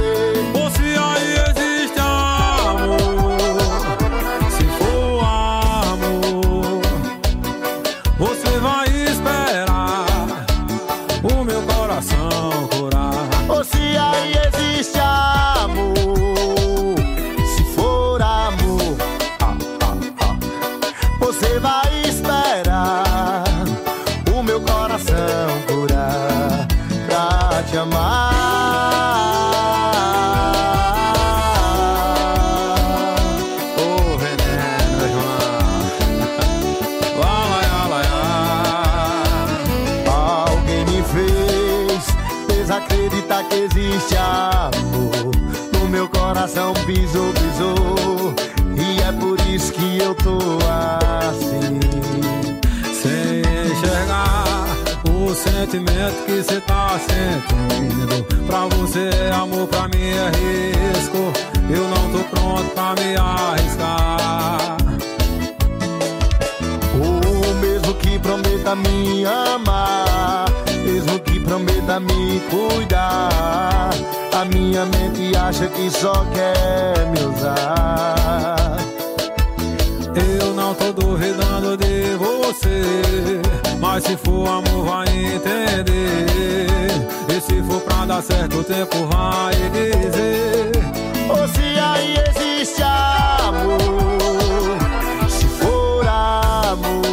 eu 50.08 50.14
tô 50.14 50.38
assim. 51.28 51.80
Sem 52.94 53.42
enxergar 53.70 54.64
o 55.04 55.34
sentimento 55.34 56.24
que 56.24 56.42
cê 56.42 56.60
tá 56.62 56.98
sentindo. 56.98 58.24
Pra 58.46 58.66
você 58.74 59.10
é 59.10 59.32
amor, 59.32 59.68
pra 59.68 59.86
mim 59.88 60.08
é 60.08 60.30
risco. 60.30 61.32
Eu 61.68 61.86
não 61.88 62.10
tô 62.10 62.24
pronto 62.30 62.70
pra 62.74 62.94
me 62.94 63.16
arriscar. 63.16 64.76
O 66.94 67.54
mesmo 67.56 67.94
que 67.94 68.18
prometa 68.18 68.74
me 68.74 69.26
amar, 69.26 70.46
mesmo 70.84 71.18
que 71.20 71.38
prometa 71.40 72.00
me 72.00 72.40
cuidar. 72.48 73.90
A 74.32 74.44
minha 74.46 74.86
mente 74.86 75.36
acha 75.36 75.66
que 75.66 75.90
só 75.90 76.24
quer 76.32 77.06
me 77.10 77.20
usar. 77.26 78.87
Eu 80.40 80.52
não 80.54 80.74
tô 80.74 80.92
duvidando 80.92 81.76
de 81.76 82.16
você, 82.16 83.40
mas 83.78 84.04
se 84.04 84.16
for 84.16 84.48
amor 84.48 84.84
vai 84.84 85.06
entender. 85.08 86.26
E 87.28 87.40
se 87.40 87.62
for 87.62 87.80
pra 87.82 88.04
dar 88.04 88.22
certo 88.22 88.58
o 88.58 88.64
tempo 88.64 89.06
vai 89.06 89.54
dizer. 89.70 90.72
Ou 91.30 91.48
se 91.48 91.78
aí 91.78 92.16
existe 92.30 92.82
amor, 92.82 93.78
se 95.28 95.44
for 95.46 96.06
amor, 96.06 97.07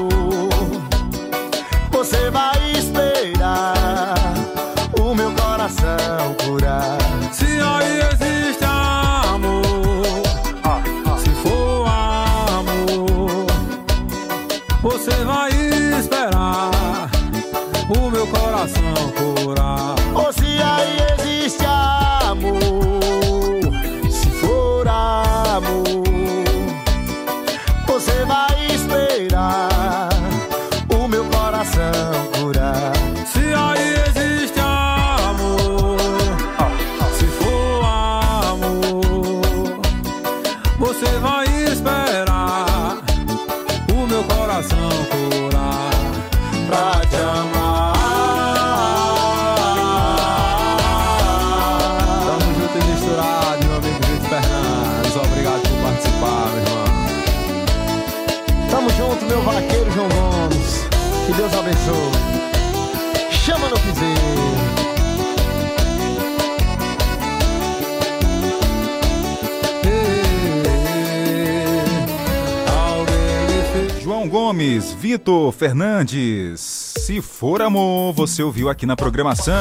Gomes, 74.66 74.94
Vitor 74.94 75.52
Fernandes. 75.52 76.60
Se 76.60 77.22
for 77.22 77.62
amor, 77.62 78.14
você 78.14 78.42
ouviu 78.42 78.68
aqui 78.68 78.86
na 78.86 78.96
programação. 78.96 79.54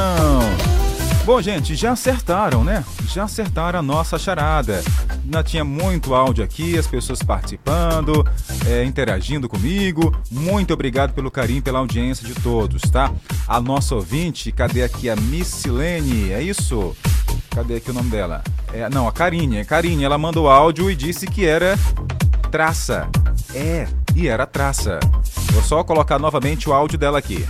Bom, 1.26 1.42
gente, 1.42 1.74
já 1.74 1.92
acertaram, 1.92 2.64
né? 2.64 2.82
Já 3.08 3.24
acertaram 3.24 3.78
a 3.80 3.82
nossa 3.82 4.18
charada. 4.18 4.82
Ainda 5.22 5.42
tinha 5.42 5.62
muito 5.62 6.14
áudio 6.14 6.42
aqui, 6.42 6.78
as 6.78 6.86
pessoas 6.86 7.22
participando, 7.22 8.26
é, 8.66 8.82
interagindo 8.84 9.46
comigo. 9.46 10.16
Muito 10.30 10.72
obrigado 10.72 11.12
pelo 11.12 11.30
carinho, 11.30 11.60
pela 11.60 11.80
audiência 11.80 12.26
de 12.26 12.34
todos, 12.34 12.80
tá? 12.82 13.12
A 13.46 13.60
nossa 13.60 13.94
ouvinte, 13.94 14.50
cadê 14.52 14.82
aqui 14.82 15.10
a 15.10 15.16
Missilene? 15.16 16.32
É 16.32 16.42
isso? 16.42 16.96
Cadê 17.50 17.76
aqui 17.76 17.90
o 17.90 17.94
nome 17.94 18.10
dela? 18.10 18.42
É, 18.72 18.88
não, 18.88 19.06
a 19.06 19.12
Karine. 19.12 19.60
A 19.60 19.64
Karine, 19.66 20.04
ela 20.04 20.16
mandou 20.16 20.48
áudio 20.48 20.90
e 20.90 20.96
disse 20.96 21.26
que 21.26 21.44
era 21.44 21.78
traça. 22.50 23.08
É, 23.54 23.86
e 24.14 24.28
era 24.28 24.46
traça. 24.46 25.00
Vou 25.52 25.62
só 25.62 25.82
colocar 25.82 26.18
novamente 26.18 26.68
o 26.68 26.72
áudio 26.72 26.98
dela 26.98 27.18
aqui. 27.18 27.46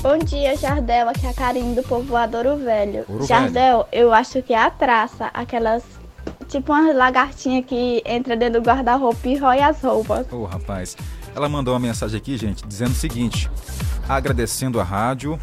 Bom 0.00 0.18
dia, 0.18 0.56
Jardel. 0.56 1.08
Aqui 1.08 1.26
é 1.26 1.30
a 1.30 1.34
Karine 1.34 1.74
do 1.74 1.82
povoador 1.82 2.46
Ouro 2.46 2.64
Velho. 2.64 3.04
Ouro 3.08 3.26
Jardel, 3.26 3.88
eu 3.90 4.12
acho 4.12 4.40
que 4.42 4.54
é 4.54 4.62
a 4.62 4.70
traça, 4.70 5.26
aquelas. 5.34 5.82
Tipo 6.46 6.72
uma 6.72 6.92
lagartinha 6.92 7.62
que 7.62 8.02
entra 8.06 8.36
dentro 8.36 8.60
do 8.60 8.66
guarda-roupa 8.66 9.28
e 9.28 9.36
rói 9.36 9.60
as 9.60 9.82
roupas. 9.82 10.26
Ô, 10.32 10.44
rapaz. 10.44 10.96
Ela 11.34 11.48
mandou 11.48 11.74
uma 11.74 11.80
mensagem 11.80 12.16
aqui, 12.16 12.36
gente, 12.36 12.66
dizendo 12.66 12.92
o 12.92 12.94
seguinte: 12.94 13.50
agradecendo 14.08 14.80
a 14.80 14.84
rádio 14.84 15.38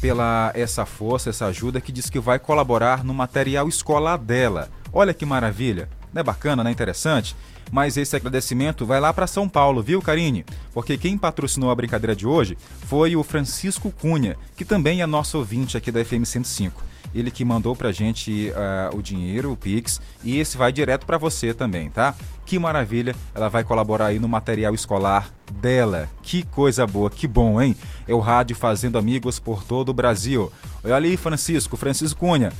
pela 0.00 0.50
essa 0.54 0.86
força, 0.86 1.30
essa 1.30 1.46
ajuda, 1.46 1.80
que 1.80 1.92
diz 1.92 2.08
que 2.08 2.18
vai 2.18 2.38
colaborar 2.38 3.04
no 3.04 3.12
material 3.12 3.68
escolar 3.68 4.16
dela. 4.16 4.68
Olha 4.92 5.12
que 5.12 5.26
maravilha. 5.26 5.88
Não 6.12 6.20
é 6.20 6.22
bacana, 6.22 6.64
não 6.64 6.70
é 6.70 6.72
interessante? 6.72 7.36
Mas 7.70 7.96
esse 7.96 8.16
agradecimento 8.16 8.84
vai 8.84 9.00
lá 9.00 9.12
para 9.12 9.26
São 9.26 9.48
Paulo, 9.48 9.82
viu, 9.82 10.02
Karine? 10.02 10.44
Porque 10.72 10.98
quem 10.98 11.16
patrocinou 11.16 11.70
a 11.70 11.74
brincadeira 11.74 12.16
de 12.16 12.26
hoje 12.26 12.56
foi 12.86 13.16
o 13.16 13.22
Francisco 13.22 13.90
Cunha, 13.90 14.36
que 14.56 14.64
também 14.64 15.02
é 15.02 15.06
nosso 15.06 15.38
ouvinte 15.38 15.76
aqui 15.76 15.92
da 15.92 16.04
FM 16.04 16.24
105. 16.24 16.90
Ele 17.14 17.30
que 17.30 17.44
mandou 17.44 17.74
pra 17.74 17.90
gente 17.90 18.50
uh, 18.50 18.96
o 18.96 19.02
dinheiro, 19.02 19.50
o 19.50 19.56
Pix, 19.56 20.00
e 20.22 20.38
esse 20.38 20.56
vai 20.56 20.72
direto 20.72 21.06
para 21.06 21.18
você 21.18 21.52
também, 21.52 21.90
tá? 21.90 22.14
Que 22.46 22.58
maravilha, 22.58 23.14
ela 23.34 23.48
vai 23.48 23.64
colaborar 23.64 24.06
aí 24.06 24.18
no 24.18 24.28
material 24.28 24.74
escolar 24.74 25.30
dela. 25.60 26.08
Que 26.22 26.44
coisa 26.44 26.86
boa, 26.86 27.10
que 27.10 27.26
bom, 27.26 27.60
hein? 27.60 27.76
É 28.06 28.14
o 28.14 28.20
rádio 28.20 28.54
fazendo 28.54 28.98
amigos 28.98 29.40
por 29.40 29.64
todo 29.64 29.88
o 29.88 29.94
Brasil. 29.94 30.52
Olha 30.84 30.94
ali, 30.96 31.16
Francisco, 31.16 31.76
Francisco 31.76 32.20
Cunha. 32.20 32.52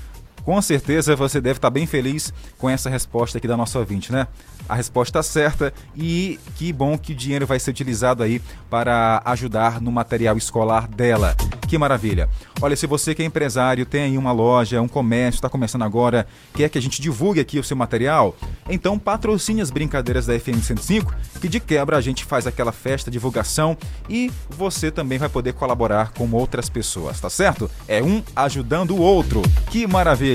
Com 0.44 0.60
certeza 0.62 1.15
você 1.15 1.41
deve 1.41 1.59
estar 1.59 1.70
bem 1.70 1.86
feliz 1.86 2.33
com 2.59 2.69
essa 2.69 2.89
resposta 2.89 3.39
aqui 3.39 3.47
da 3.47 3.57
nossa 3.57 3.78
ouvinte, 3.78 4.12
né? 4.12 4.27
A 4.69 4.75
resposta 4.75 5.23
certa 5.23 5.73
e 5.97 6.39
que 6.57 6.73
bom 6.73 6.97
que 6.97 7.12
o 7.12 7.17
dinheiro 7.17 7.47
vai 7.47 7.59
ser 7.59 7.70
utilizado 7.70 8.23
aí 8.23 8.41
para 8.69 9.20
ajudar 9.25 9.81
no 9.81 9.91
material 9.91 10.36
escolar 10.36 10.86
dela. 10.89 11.35
Que 11.67 11.78
maravilha. 11.78 12.28
Olha, 12.60 12.75
se 12.75 12.86
você 12.86 13.15
que 13.15 13.23
é 13.23 13.25
empresário, 13.25 13.86
tem 13.86 14.02
aí 14.02 14.19
uma 14.19 14.33
loja, 14.33 14.83
um 14.83 14.89
comércio, 14.89 15.39
está 15.39 15.49
começando 15.49 15.83
agora, 15.83 16.27
quer 16.52 16.69
que 16.69 16.77
a 16.77 16.83
gente 16.83 17.01
divulgue 17.01 17.41
aqui 17.41 17.59
o 17.59 17.65
seu 17.65 17.77
material, 17.77 18.36
então 18.69 18.99
patrocine 18.99 19.60
as 19.60 19.70
brincadeiras 19.70 20.27
da 20.27 20.39
FM 20.39 20.62
105, 20.62 21.15
que 21.41 21.49
de 21.49 21.60
quebra 21.60 21.97
a 21.97 22.01
gente 22.01 22.25
faz 22.25 22.47
aquela 22.47 22.73
festa, 22.73 23.10
divulgação 23.10 23.77
e 24.09 24.33
você 24.51 24.91
também 24.91 25.19
vai 25.19 25.28
poder 25.28 25.52
colaborar 25.52 26.12
com 26.12 26.28
outras 26.33 26.69
pessoas, 26.69 27.20
tá 27.20 27.31
certo? 27.31 27.70
É 27.86 28.02
um 28.02 28.23
ajudando 28.35 28.91
o 28.91 29.01
outro. 29.01 29.41
Que 29.70 29.86
maravilha. 29.86 30.30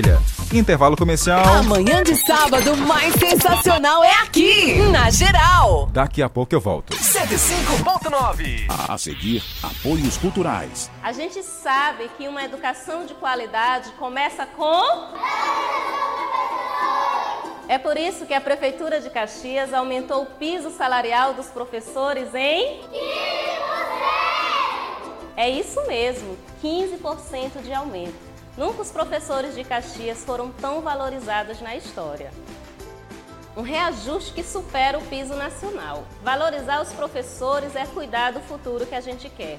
Intervalo 0.52 0.96
comercial. 0.96 1.44
Amanhã 1.46 2.02
de 2.02 2.16
sábado 2.16 2.76
mais 2.76 3.14
sensacional 3.14 4.04
é 4.04 4.12
aqui, 4.22 4.74
na 4.90 5.10
geral. 5.10 5.88
Daqui 5.92 6.22
a 6.22 6.28
pouco 6.28 6.54
eu 6.54 6.60
volto. 6.60 6.94
105.9. 6.96 8.66
A 8.88 8.98
seguir, 8.98 9.42
apoios 9.62 10.16
culturais. 10.16 10.90
A 11.02 11.12
gente 11.12 11.42
sabe 11.42 12.10
que 12.16 12.28
uma 12.28 12.44
educação 12.44 13.06
de 13.06 13.14
qualidade 13.14 13.90
começa 13.98 14.44
com. 14.44 14.82
É 17.68 17.78
por 17.78 17.96
isso 17.96 18.26
que 18.26 18.34
a 18.34 18.40
Prefeitura 18.40 19.00
de 19.00 19.10
Caxias 19.10 19.74
aumentou 19.74 20.22
o 20.22 20.26
piso 20.26 20.70
salarial 20.70 21.34
dos 21.34 21.46
professores 21.46 22.34
em. 22.34 22.80
É 25.36 25.50
isso 25.50 25.84
mesmo, 25.86 26.36
15% 26.62 27.62
de 27.62 27.72
aumento. 27.72 28.25
Nunca 28.56 28.80
os 28.80 28.90
professores 28.90 29.54
de 29.54 29.62
Caxias 29.62 30.24
foram 30.24 30.50
tão 30.50 30.80
valorizados 30.80 31.60
na 31.60 31.76
história. 31.76 32.30
Um 33.54 33.62
reajuste 33.62 34.32
que 34.32 34.42
supera 34.42 34.98
o 34.98 35.06
piso 35.06 35.34
nacional. 35.34 36.04
Valorizar 36.22 36.80
os 36.80 36.92
professores 36.92 37.76
é 37.76 37.86
cuidar 37.86 38.32
do 38.32 38.40
futuro 38.40 38.86
que 38.86 38.94
a 38.94 39.00
gente 39.00 39.28
quer. 39.28 39.58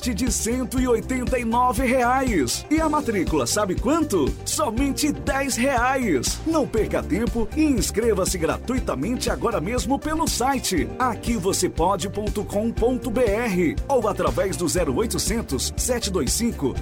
de 0.01 0.13
de 0.13 0.31
189 0.31 1.85
reais. 1.85 2.65
E 2.69 2.81
a 2.81 2.89
matrícula, 2.89 3.45
sabe 3.45 3.75
quanto? 3.75 4.25
Somente 4.43 5.11
10 5.11 5.55
reais. 5.55 6.39
Não 6.45 6.67
perca 6.67 7.03
tempo 7.03 7.47
e 7.55 7.63
inscreva-se 7.63 8.37
gratuitamente 8.37 9.29
agora 9.29 9.61
mesmo 9.61 9.99
pelo 9.99 10.27
site 10.27 10.89
aquivocêpode.com.br 10.97 13.81
ou 13.87 14.07
através 14.07 14.57
do 14.57 14.65
0800 14.65 15.73
725 15.77 16.73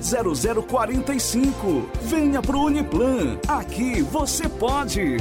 0045. 0.67 1.89
Venha 2.03 2.41
pro 2.41 2.61
Uniplan. 2.61 3.38
Aqui 3.48 4.01
você 4.01 4.48
pode. 4.48 5.17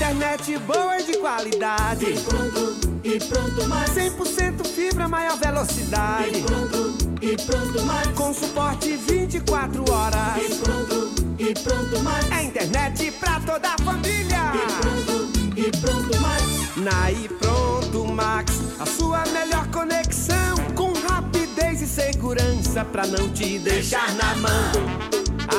Internet 0.00 0.56
boa 0.60 0.98
e 0.98 1.04
de 1.04 1.18
qualidade. 1.18 2.06
E 2.06 2.18
pronto, 2.20 2.98
e 3.04 3.18
pronto 3.18 3.68
mais. 3.68 3.90
100% 3.90 4.66
fibra, 4.66 5.06
maior 5.06 5.36
velocidade. 5.36 6.38
E 6.38 6.42
pronto, 6.42 6.96
e 7.20 7.36
pronto 7.36 7.82
mais. 7.84 8.08
Com 8.16 8.32
suporte 8.32 8.96
24 8.96 9.84
horas. 9.92 10.38
E 10.38 10.54
pronto, 10.54 11.14
e 11.38 11.52
pronto 11.52 12.02
mais. 12.02 12.32
É 12.32 12.42
internet 12.44 13.10
pra 13.20 13.40
toda 13.40 13.74
a 13.74 13.76
família. 13.84 14.52
E 14.54 14.80
pronto, 14.80 15.58
e 15.58 15.70
pronto 15.70 16.20
mais. 16.22 16.76
Na 16.78 17.12
e 17.12 17.28
pronto 17.28 18.04
Max, 18.06 18.54
a 18.80 18.86
sua 18.86 19.22
melhor 19.26 19.66
conexão. 19.66 20.56
Com 20.74 20.94
rapidez 20.94 21.82
e 21.82 21.86
segurança 21.86 22.86
pra 22.86 23.06
não 23.06 23.28
te 23.28 23.58
deixar 23.58 24.14
na 24.14 24.34
mão. 24.36 24.72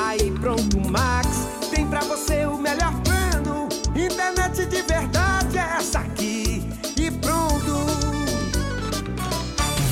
Aí 0.07 0.31
pronto 0.31 0.79
Max, 0.89 1.27
tem 1.69 1.85
pra 1.85 1.99
você. 1.99 2.50
Internet 4.31 4.71
de 4.71 4.81
verdade 4.81 5.20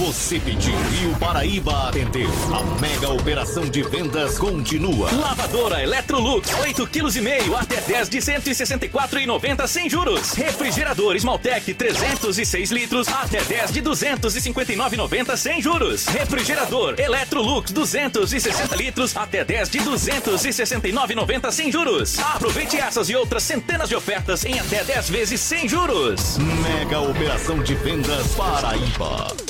Você 0.10 0.40
pediu 0.40 0.74
e 0.74 1.06
o 1.06 1.16
Paraíba 1.20 1.88
atendeu. 1.88 2.32
A 2.52 2.82
mega 2.82 3.10
operação 3.10 3.70
de 3.70 3.84
vendas 3.84 4.40
continua. 4.40 5.08
Lavadora 5.12 5.84
Electrolux, 5.84 6.52
8 6.52 6.88
kg 6.88 7.16
e 7.16 7.22
meio 7.22 7.56
até 7.56 7.80
10 7.80 8.10
de 8.10 8.18
164,90 8.18 9.68
sem 9.68 9.88
juros. 9.88 10.34
Refrigerador 10.34 11.16
Smaltec 11.16 11.76
306 11.76 12.72
litros 12.72 13.08
até 13.08 13.44
10 13.44 13.72
de 13.72 13.84
259,90 13.84 15.38
sem 15.38 15.62
juros. 15.62 16.08
Refrigerador 16.08 16.96
Electrolux 16.98 17.72
260 17.72 18.76
litros 18.78 19.16
até 19.16 19.46
10 19.46 19.70
de 19.70 19.78
269,90 19.78 21.52
sem 21.52 21.72
juros. 21.72 22.18
Aproveite 22.18 22.78
essas 22.78 23.12
e 23.12 23.16
outras 23.16 23.44
centenas 23.44 23.88
de 23.88 23.96
ofertas 23.96 24.44
em 24.44 24.60
até 24.60 24.84
10 24.84 25.08
vezes 25.08 25.40
sem 25.40 25.70
juros. 25.70 26.40
Mega 26.40 27.00
operação 27.00 27.62
de 27.62 27.76
vendas 27.76 28.34
Paraíba. 28.34 29.49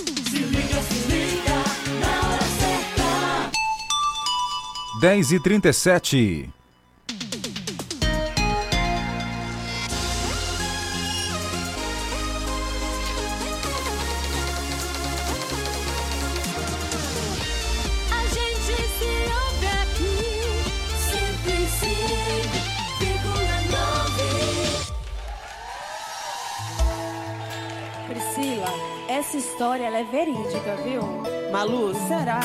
10 4.99 5.31
e 5.31 5.39
37 5.39 6.58
é 29.99 30.03
verídica, 30.03 30.75
viu? 30.81 31.01
Malu, 31.51 31.93
será? 32.07 32.39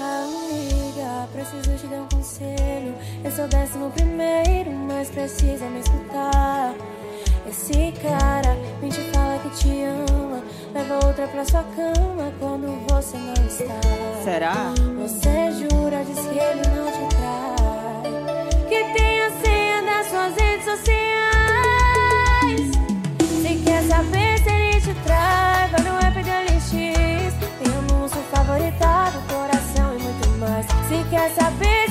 Amiga, 0.00 1.28
preciso 1.34 1.76
te 1.76 1.86
dar 1.86 2.00
um 2.00 2.08
conselho. 2.08 2.94
Eu 3.22 3.30
sou 3.30 3.46
décimo 3.46 3.90
primeiro, 3.90 4.70
mas 4.72 5.10
precisa 5.10 5.66
me 5.66 5.80
escutar. 5.80 6.74
Esse 7.46 7.92
cara 8.00 8.56
mente 8.80 8.98
fala 9.12 9.38
que 9.40 9.50
te 9.50 9.84
ama, 9.84 10.42
leva 10.72 11.06
outra 11.06 11.28
pra 11.28 11.44
sua 11.44 11.62
cama 11.76 12.32
quando 12.40 12.88
você 12.88 13.18
não 13.18 13.34
está. 13.46 13.80
Será? 14.24 14.72
Você 14.98 15.52
jura, 15.52 16.02
diz 16.04 16.20
que 16.20 16.38
ele 16.38 16.62
não 16.74 16.90
te 16.90 17.16
trai. 17.16 18.66
Que 18.66 18.82
tem 18.98 19.20
a 19.20 19.30
senha 19.42 19.82
das 19.82 20.06
suas 20.06 20.34
redes 20.36 20.64
sociais. 20.64 21.00
Se 23.42 23.62
quer 23.62 23.82
saber 23.82 24.38
se 24.38 24.48
ele 24.48 24.80
te 24.80 24.94
trai, 25.04 25.49
favoritado, 28.80 29.20
coração 29.28 29.96
e 29.96 30.02
muito 30.02 30.28
mais. 30.38 30.66
Se 30.88 31.04
quer 31.10 31.30
saber 31.30 31.89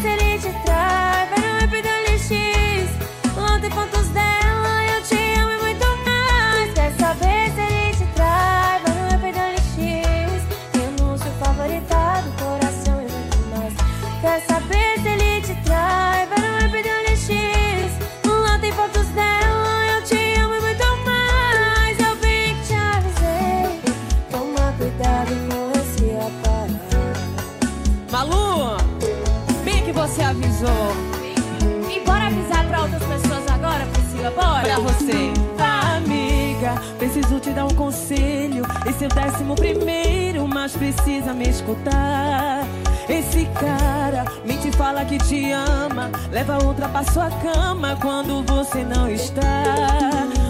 te 37.50 37.54
dar 37.54 37.66
um 37.66 37.76
conselho. 37.76 38.64
Esse 38.86 39.06
é 39.06 39.08
o 39.08 39.10
décimo 39.10 39.56
primeiro, 39.56 40.48
mas 40.48 40.74
precisa 40.74 41.34
me 41.34 41.50
escutar. 41.50 42.66
Esse 43.08 43.46
cara 43.60 44.26
mente 44.46 44.72
fala 44.72 45.04
que 45.04 45.18
te 45.18 45.52
ama, 45.52 46.12
leva 46.32 46.64
outra 46.64 46.88
pra 46.88 47.04
sua 47.04 47.30
cama 47.42 47.98
quando 48.02 48.44
você 48.44 48.84
não 48.84 49.10
está. 49.10 49.64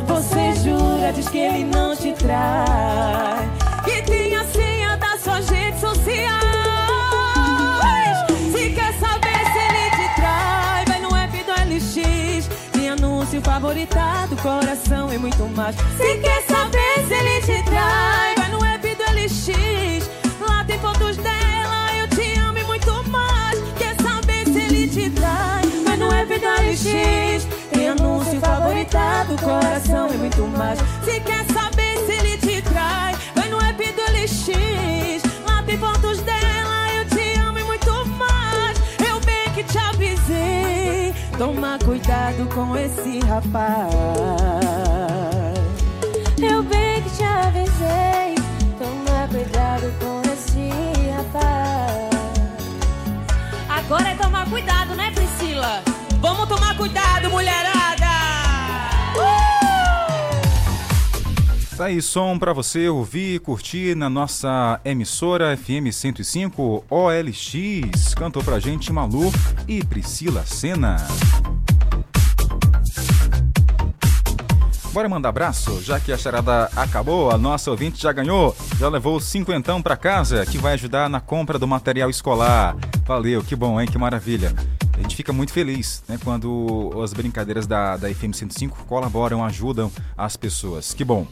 Você 0.08 0.53
jura, 0.56 1.14
diz 1.14 1.30
que 1.30 1.38
ele 1.38 1.64
não 1.64 1.95
te 1.95 2.11
trai. 2.14 3.59
Anúncio 13.30 13.41
favoritado, 13.43 14.35
coração 14.38 15.14
e 15.14 15.17
muito 15.19 15.43
mais. 15.56 15.75
Se 15.75 16.17
quer 16.17 16.41
saber 16.48 17.06
se 17.08 17.14
ele 17.14 17.41
te 17.41 17.64
trai, 17.64 18.33
vai 18.35 18.49
no 18.49 18.66
app 18.66 18.95
do 18.95 19.03
LX. 19.03 20.09
Lá 20.40 20.64
tem 20.64 20.80
fotos 20.80 21.16
dela, 21.17 21.95
eu 21.95 22.08
te 22.08 22.40
amo 22.40 22.58
e 22.58 22.64
muito 22.64 22.91
mais. 23.08 23.59
Quer 23.77 23.95
saber 24.01 24.45
se 24.45 24.59
ele 24.59 24.88
te 24.88 25.11
trai, 25.11 25.61
vai 25.85 25.98
no 25.98 26.11
app 26.11 26.40
do 26.40 26.48
LX. 26.48 27.45
Tem 27.72 27.90
anúncio 27.90 28.40
favoritado, 28.40 29.35
coração 29.38 30.09
e 30.11 30.17
muito 30.17 30.48
mais. 30.58 30.80
Se 31.06 31.19
quer 31.19 31.45
saber 31.53 31.99
se 32.08 32.11
ele 32.11 32.35
te 32.38 32.64
trai, 32.64 33.16
vai 33.35 33.48
no 33.48 33.61
app 33.61 33.91
do 33.91 34.01
LX. 34.11 35.22
Lá 35.48 35.61
tem 35.61 35.77
fotos 35.77 36.19
dela, 36.22 36.39
Toma 41.40 41.80
cuidado 41.80 42.53
com 42.53 42.76
esse 42.76 43.19
rapaz. 43.19 43.93
Eu 46.38 46.61
bem 46.64 47.01
que 47.01 47.09
te 47.11 47.24
avisei. 47.24 48.35
Toma 48.77 49.26
cuidado 49.32 49.90
com 50.01 50.22
esse 50.34 50.69
rapaz. 51.16 52.09
Agora 53.69 54.09
é 54.09 54.16
tomar 54.16 54.50
cuidado, 54.50 54.95
né, 54.95 55.11
Priscila? 55.11 55.82
Vamos 56.19 56.45
tomar 56.50 56.76
cuidado, 56.76 57.30
mulherada! 57.30 57.78
Tá 61.80 61.85
aí 61.85 62.01
som 62.01 62.38
pra 62.38 62.51
você 62.51 62.90
ouvir 62.90 63.35
e 63.35 63.40
curtir 63.40 63.95
na 63.95 64.09
nossa 64.09 64.82
emissora 64.83 65.56
FM 65.56 65.93
105 65.93 66.83
OLX. 66.90 68.14
Cantou 68.16 68.43
pra 68.43 68.59
gente 68.59 68.91
Malu 68.91 69.32
e 69.66 69.82
Priscila 69.82 70.45
Senna. 70.45 70.98
Bora 74.91 75.08
mandar 75.08 75.30
abraço, 75.30 75.82
já 75.82 76.01
que 76.01 76.11
a 76.11 76.17
charada 76.17 76.69
acabou, 76.75 77.32
a 77.32 77.38
nossa 77.38 77.72
ouvinte 77.72 78.01
já 78.01 78.11
ganhou, 78.11 78.53
já 78.77 78.90
levou 78.90 79.17
cinquentão 79.22 79.82
pra 79.82 79.95
casa, 79.95 80.45
que 80.45 80.58
vai 80.58 80.74
ajudar 80.74 81.09
na 81.09 81.22
compra 81.22 81.58
do 81.58 81.66
material 81.66 82.09
escolar. 82.09 82.75
Valeu, 83.06 83.41
que 83.41 83.56
bom, 83.56 83.80
hein? 83.80 83.88
Que 83.88 83.98
maravilha. 83.98 84.53
A 84.98 85.01
gente 85.01 85.16
fica 85.16 85.32
muito 85.32 85.53
feliz 85.53 86.03
né, 86.09 86.19
quando 86.22 86.91
as 87.01 87.14
brincadeiras 87.14 87.66
da, 87.66 87.95
da 87.95 88.14
FM 88.14 88.33
105 88.33 88.83
colaboram, 88.83 89.45
ajudam 89.45 89.90
as 90.17 90.35
pessoas. 90.35 90.93
Que 90.93 91.06
bom. 91.06 91.25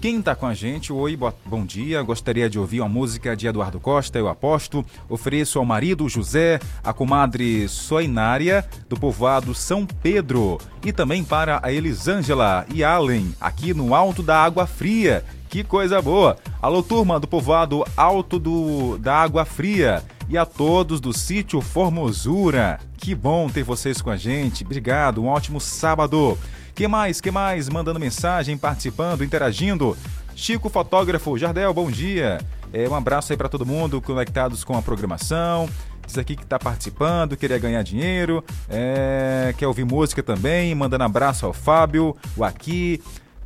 Quem 0.00 0.22
tá 0.22 0.34
com 0.34 0.46
a 0.46 0.54
gente, 0.54 0.94
oi, 0.94 1.14
bo- 1.14 1.32
bom 1.44 1.66
dia. 1.66 2.00
Gostaria 2.02 2.48
de 2.48 2.58
ouvir 2.58 2.80
uma 2.80 2.88
música 2.88 3.36
de 3.36 3.46
Eduardo 3.46 3.78
Costa, 3.78 4.18
eu 4.18 4.28
aposto. 4.28 4.82
Ofereço 5.10 5.58
ao 5.58 5.64
marido 5.66 6.08
José, 6.08 6.58
a 6.82 6.90
comadre 6.90 7.68
Soinária, 7.68 8.64
do 8.88 8.98
povoado 8.98 9.54
São 9.54 9.84
Pedro. 9.84 10.56
E 10.82 10.90
também 10.90 11.22
para 11.22 11.60
a 11.62 11.70
Elisângela 11.70 12.64
e 12.72 12.82
Allen, 12.82 13.34
aqui 13.38 13.74
no 13.74 13.94
Alto 13.94 14.22
da 14.22 14.42
Água 14.42 14.66
Fria. 14.66 15.22
Que 15.50 15.62
coisa 15.62 16.00
boa! 16.00 16.38
Alô, 16.62 16.82
turma 16.82 17.20
do 17.20 17.26
povoado 17.28 17.84
Alto 17.94 18.38
do, 18.38 18.96
da 18.96 19.16
Água 19.16 19.44
Fria. 19.44 20.02
E 20.30 20.38
a 20.38 20.46
todos 20.46 20.98
do 20.98 21.12
sítio 21.12 21.60
Formosura. 21.60 22.80
Que 22.96 23.14
bom 23.14 23.50
ter 23.50 23.64
vocês 23.64 24.00
com 24.00 24.08
a 24.08 24.16
gente. 24.16 24.64
Obrigado, 24.64 25.22
um 25.22 25.26
ótimo 25.26 25.60
sábado. 25.60 26.38
Que 26.80 26.88
mais, 26.88 27.20
que 27.20 27.30
mais? 27.30 27.68
Mandando 27.68 28.00
mensagem, 28.00 28.56
participando, 28.56 29.22
interagindo. 29.22 29.94
Chico 30.34 30.70
Fotógrafo, 30.70 31.36
Jardel, 31.36 31.74
bom 31.74 31.90
dia. 31.90 32.40
É, 32.72 32.88
um 32.88 32.94
abraço 32.94 33.34
aí 33.34 33.36
para 33.36 33.50
todo 33.50 33.66
mundo 33.66 34.00
conectados 34.00 34.64
com 34.64 34.74
a 34.74 34.80
programação. 34.80 35.68
Diz 36.06 36.16
aqui 36.16 36.34
que 36.34 36.42
está 36.42 36.58
participando, 36.58 37.36
queria 37.36 37.58
ganhar 37.58 37.82
dinheiro, 37.82 38.42
é, 38.66 39.54
quer 39.58 39.66
ouvir 39.66 39.84
música 39.84 40.22
também. 40.22 40.74
Mandando 40.74 41.04
abraço 41.04 41.44
ao 41.44 41.52
Fábio, 41.52 42.16
o 42.34 42.42
Aqui, 42.42 43.02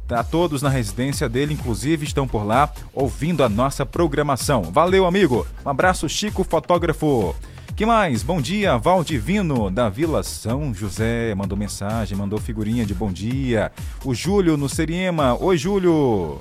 Tá, 0.07 0.23
todos 0.23 0.63
na 0.63 0.69
residência 0.69 1.29
dele, 1.29 1.55
inclusive, 1.55 2.05
estão 2.05 2.29
por 2.29 2.45
lá 2.45 2.71
ouvindo 2.93 3.43
a 3.43 3.49
nossa 3.49 3.85
programação. 3.85 4.63
Valeu, 4.65 5.07
amigo. 5.07 5.45
Um 5.67 5.71
abraço, 5.71 6.09
Chico 6.09 6.45
Fotógrafo. 6.45 7.35
Que 7.77 7.85
mais? 7.85 8.23
Bom 8.23 8.41
dia, 8.41 8.77
Valdivino, 8.79 9.69
da 9.69 9.89
Vila 9.89 10.23
São 10.23 10.73
José. 10.73 11.35
Mandou 11.35 11.59
mensagem, 11.59 12.17
mandou 12.17 12.39
figurinha 12.39 12.87
de 12.87 12.95
bom 12.95 13.11
dia. 13.11 13.73
O 14.05 14.15
Júlio 14.15 14.57
no 14.57 14.69
Seriema. 14.69 15.37
Oi, 15.43 15.59
Júlio. 15.59 16.39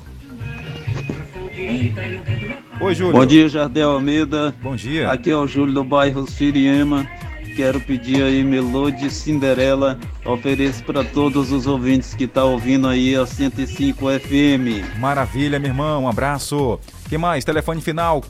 Oi, 2.80 2.94
Júlio. 2.94 3.14
Bom 3.14 3.26
dia, 3.26 3.50
Jardel 3.50 3.90
Almeida. 3.90 4.54
Bom 4.62 4.76
dia. 4.76 5.10
Aqui 5.10 5.32
é 5.32 5.36
o 5.36 5.48
Júlio 5.48 5.74
do 5.74 5.84
bairro 5.84 6.30
Siriema. 6.30 7.10
Quero 7.56 7.80
pedir 7.80 8.24
aí 8.24 8.44
Melody 8.44 9.10
Cinderela. 9.12 10.00
Ofereço 10.26 10.84
para 10.84 11.04
todos 11.04 11.52
os 11.52 11.68
ouvintes 11.68 12.14
que 12.14 12.24
estão 12.24 12.52
ouvindo 12.52 12.88
aí 12.88 13.16
a 13.16 13.26
105 13.26 14.06
FM. 14.20 14.98
Maravilha, 15.00 15.60
meu 15.60 15.70
irmão. 15.70 16.04
Um 16.04 16.08
abraço. 16.10 16.80
Que 17.08 17.18
mais? 17.18 17.46
Telefone 17.46 17.80
final 17.80 18.22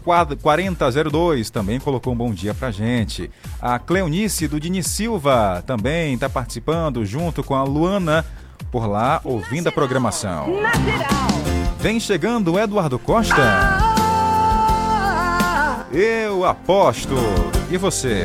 4002 0.42 1.50
também 1.50 1.80
colocou 1.80 2.12
um 2.12 2.18
bom 2.18 2.34
dia 2.34 2.54
pra 2.54 2.70
gente. 2.70 3.32
A 3.62 3.80
Cleonice 3.80 4.48
do 4.48 4.60
Dini 4.60 4.84
Silva 4.84 5.64
também 5.66 6.16
está 6.16 6.30
participando 6.30 7.06
junto 7.06 7.44
com 7.44 7.56
a 7.56 7.64
Luana 7.64 8.26
por 8.72 8.86
lá 8.88 9.22
ouvindo 9.24 9.68
a 9.68 9.72
programação. 9.72 10.48
Vem 11.80 12.00
chegando 12.00 12.54
o 12.54 12.60
Eduardo 12.60 13.00
Costa. 13.00 13.36
Eu 15.92 16.44
aposto. 16.44 17.16
E 17.70 17.78
você? 17.78 18.24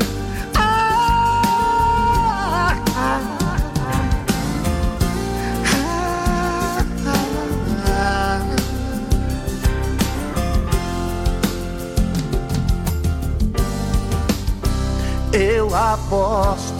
Eu 15.38 15.72
aposto 15.72 16.74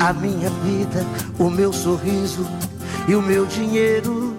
a 0.00 0.10
minha 0.14 0.48
vida, 0.48 1.04
o 1.38 1.50
meu 1.50 1.70
sorriso 1.70 2.46
e 3.06 3.14
o 3.14 3.20
meu 3.20 3.44
dinheiro. 3.44 4.34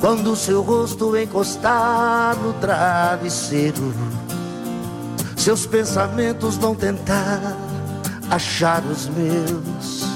Quando 0.00 0.32
o 0.32 0.36
seu 0.36 0.62
rosto 0.62 1.14
encostar 1.14 2.34
no 2.36 2.54
travesseiro, 2.54 3.92
seus 5.36 5.66
pensamentos 5.66 6.56
vão 6.56 6.74
tentar 6.74 7.54
achar 8.30 8.82
os 8.86 9.10
meus. 9.10 10.06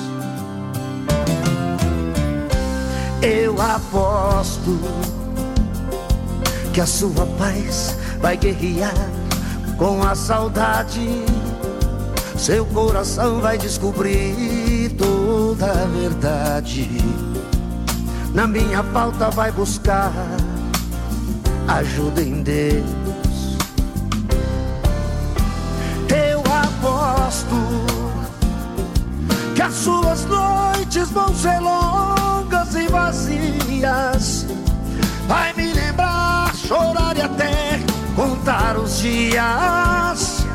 Eu 3.20 3.60
aposto 3.60 4.80
que 6.72 6.80
a 6.80 6.86
sua 6.86 7.26
paz 7.36 7.94
vai 8.22 8.38
guerrear 8.38 9.19
com 9.80 10.02
a 10.02 10.14
saudade. 10.14 11.08
Seu 12.36 12.66
coração 12.66 13.40
vai 13.40 13.56
descobrir 13.56 14.94
toda 14.98 15.72
a 15.72 15.86
verdade. 15.86 16.86
Na 18.34 18.46
minha 18.46 18.82
falta 18.92 19.30
vai 19.30 19.50
buscar 19.50 20.12
ajuda 21.66 22.20
em 22.20 22.42
Deus. 22.42 23.56
Eu 26.10 26.40
aposto 26.40 27.56
que 29.54 29.62
as 29.62 29.72
suas 29.72 30.26
noites 30.26 31.10
vão 31.10 31.34
ser 31.34 31.58
longas 31.58 32.74
e 32.74 32.86
vazias. 32.86 34.19
Dias. 39.00 40.46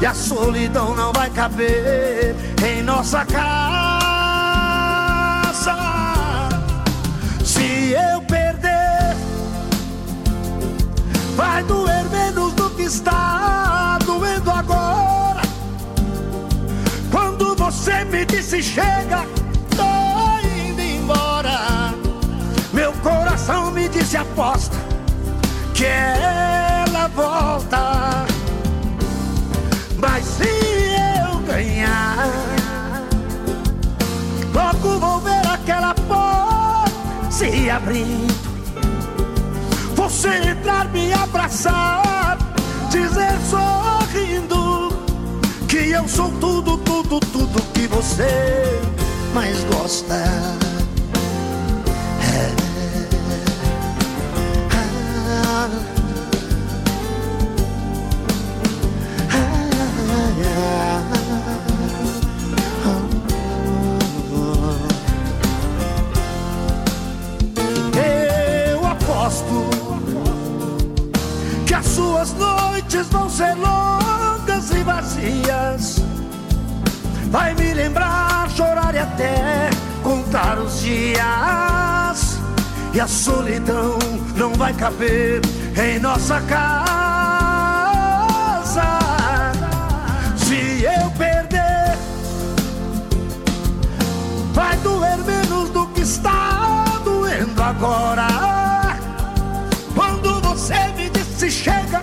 E 0.00 0.06
a 0.06 0.14
solidão 0.14 0.94
não 0.94 1.12
vai 1.12 1.28
caber 1.30 2.34
em 2.64 2.82
nossa 2.82 3.24
casa. 3.24 3.48
Se 7.44 7.92
eu 7.92 8.22
perder, 8.22 9.16
vai 11.34 11.64
doer 11.64 12.04
menos 12.10 12.52
do 12.52 12.70
que 12.70 12.82
está 12.82 13.98
doendo 14.06 14.50
agora. 14.50 15.42
Quando 17.10 17.56
você 17.56 18.04
me 18.04 18.24
disse 18.24 18.62
chega, 18.62 19.26
tô 19.76 20.38
indo 20.46 20.80
embora. 20.80 21.92
Meu 22.72 22.92
coração 23.02 23.72
me 23.72 23.88
disse 23.88 24.16
aposta 24.16 24.76
que 25.74 25.84
ela 25.84 26.57
se 37.68 37.70
abrindo. 37.70 38.34
Você 39.94 40.28
entrar, 40.28 40.88
me 40.90 41.12
abraçar, 41.12 42.38
dizer 42.90 43.38
sorrindo 43.50 44.88
que 45.68 45.90
eu 45.90 46.08
sou 46.08 46.30
tudo, 46.40 46.78
tudo, 46.78 47.20
tudo 47.20 47.62
que 47.74 47.86
você 47.86 48.80
mais 49.34 49.62
gosta. 49.64 50.67
E 82.98 83.00
a 83.00 83.06
solidão 83.06 83.96
não 84.34 84.52
vai 84.54 84.74
caber 84.74 85.40
em 85.80 86.00
nossa 86.00 86.40
casa. 86.40 86.98
Se 90.36 90.82
eu 90.82 91.08
perder, 91.12 91.96
vai 94.52 94.76
doer 94.78 95.16
menos 95.18 95.70
do 95.70 95.86
que 95.90 96.00
está 96.00 96.86
doendo 97.04 97.62
agora. 97.62 98.26
Quando 99.94 100.40
você 100.40 100.74
me 100.96 101.08
disse 101.08 101.52
chega, 101.52 102.02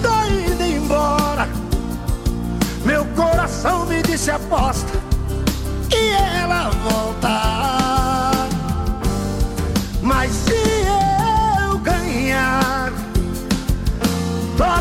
tô 0.00 0.14
indo 0.32 0.62
embora. 0.64 1.46
Meu 2.86 3.04
coração 3.14 3.84
me 3.84 4.02
disse 4.02 4.30
aposta 4.30 4.98
e 5.92 6.08
ela 6.40 6.70
volta. 6.70 7.75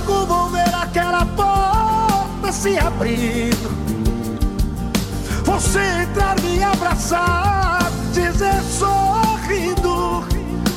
Logo 0.06 0.26
vou 0.26 0.50
ver 0.50 0.74
aquela 0.74 1.26
porta 1.26 2.52
se 2.52 2.78
abrindo. 2.78 3.76
Você 5.44 5.80
entrar, 5.80 6.40
me 6.42 6.64
abraçar, 6.64 7.92
dizer 8.14 8.62
sorrindo 8.64 10.26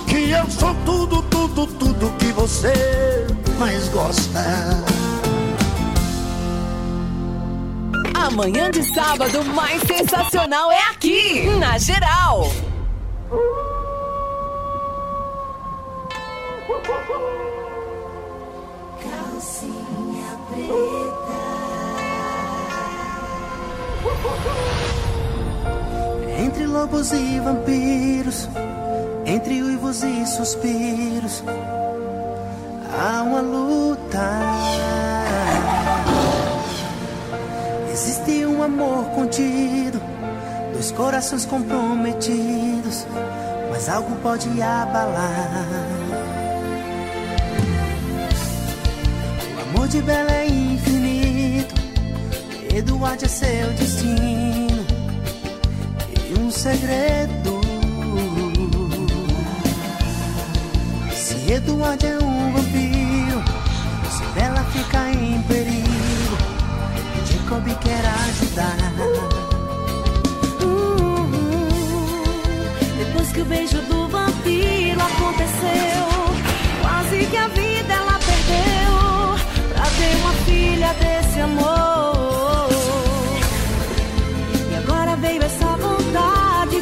E 0.08 0.31
eu 0.31 0.50
sou 0.50 0.74
tudo, 0.84 1.23
tudo, 1.23 1.66
tudo 1.66 2.10
que 2.18 2.32
você 2.32 3.26
mais 3.58 3.89
gosta. 3.89 4.84
Amanhã 8.15 8.70
de 8.70 8.82
sábado 8.94 9.42
mais 9.55 9.81
sensacional 9.82 10.70
é 10.70 10.82
aqui, 10.90 11.47
na 11.58 11.78
Geral. 11.78 12.50
Lobos 26.89 27.12
e 27.12 27.39
vampiros, 27.41 28.49
entre 29.26 29.62
uivos 29.62 30.02
e 30.02 30.26
suspiros, 30.26 31.44
há 32.99 33.23
uma 33.23 33.41
luta. 33.41 34.31
Existe 37.92 38.47
um 38.47 38.62
amor 38.62 39.05
contido, 39.10 40.00
dois 40.73 40.91
corações 40.92 41.44
comprometidos, 41.44 43.07
mas 43.70 43.89
algo 43.89 44.17
pode 44.23 44.49
abalar. 44.62 45.67
O 49.57 49.76
amor 49.76 49.89
de 49.89 50.00
Bela 50.00 50.33
é 50.33 50.47
infinito, 50.47 51.75
Eduardo 52.75 53.25
é 53.25 53.28
seu 53.28 53.73
destino 53.75 54.67
um 56.39 56.50
segredo. 56.50 57.60
Se 61.12 61.52
Eduardo 61.52 62.07
é 62.07 62.18
um 62.18 62.52
vampiro, 62.52 63.42
se 64.10 64.25
Bela 64.34 64.65
fica 64.73 65.10
em 65.10 65.42
perigo, 65.42 66.36
Jacob 67.26 67.65
quer 67.81 68.05
ajudar. 68.07 68.76
Depois 72.99 73.33
que 73.33 73.41
o 73.41 73.44
beijo 73.44 73.81
do 73.83 74.08
vampiro 74.08 75.00
aconteceu, 75.00 76.05
quase 76.83 77.26
que 77.26 77.36
a 77.36 77.49
vida 77.49 77.94
ela 77.94 78.18
perdeu 78.18 79.39
pra 79.75 79.86
ter 79.99 80.17
uma 80.17 80.33
filha 80.44 80.92
desse 80.94 81.41
amor. 81.41 82.68
E 84.70 84.76
agora 84.76 85.17
veio 85.17 85.42
essa 85.42 85.77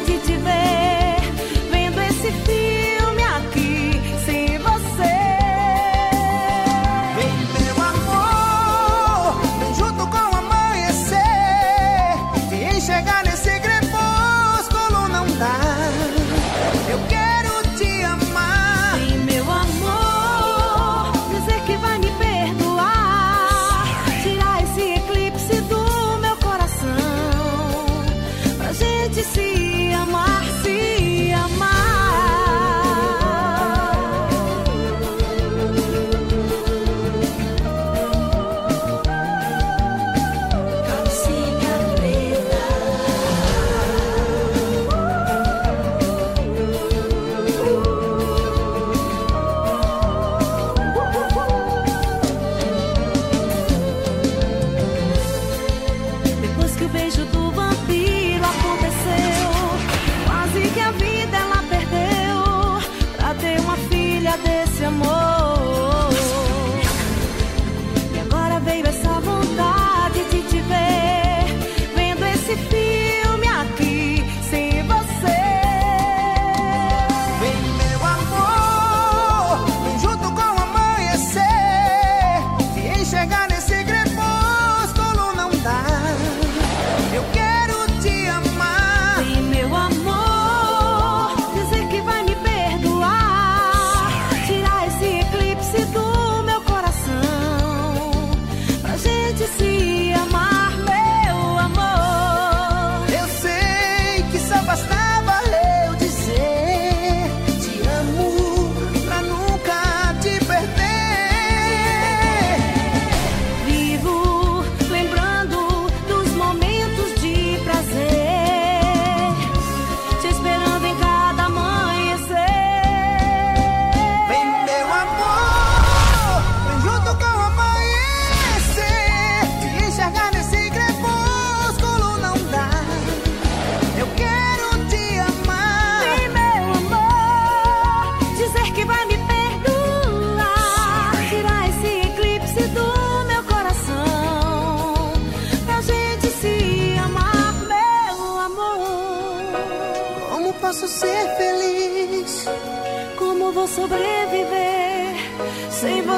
de 0.07 0.17
te 0.19 0.37
ver, 0.37 1.19
vendo 1.69 2.01
esse 2.01 2.31
filme 2.45 2.76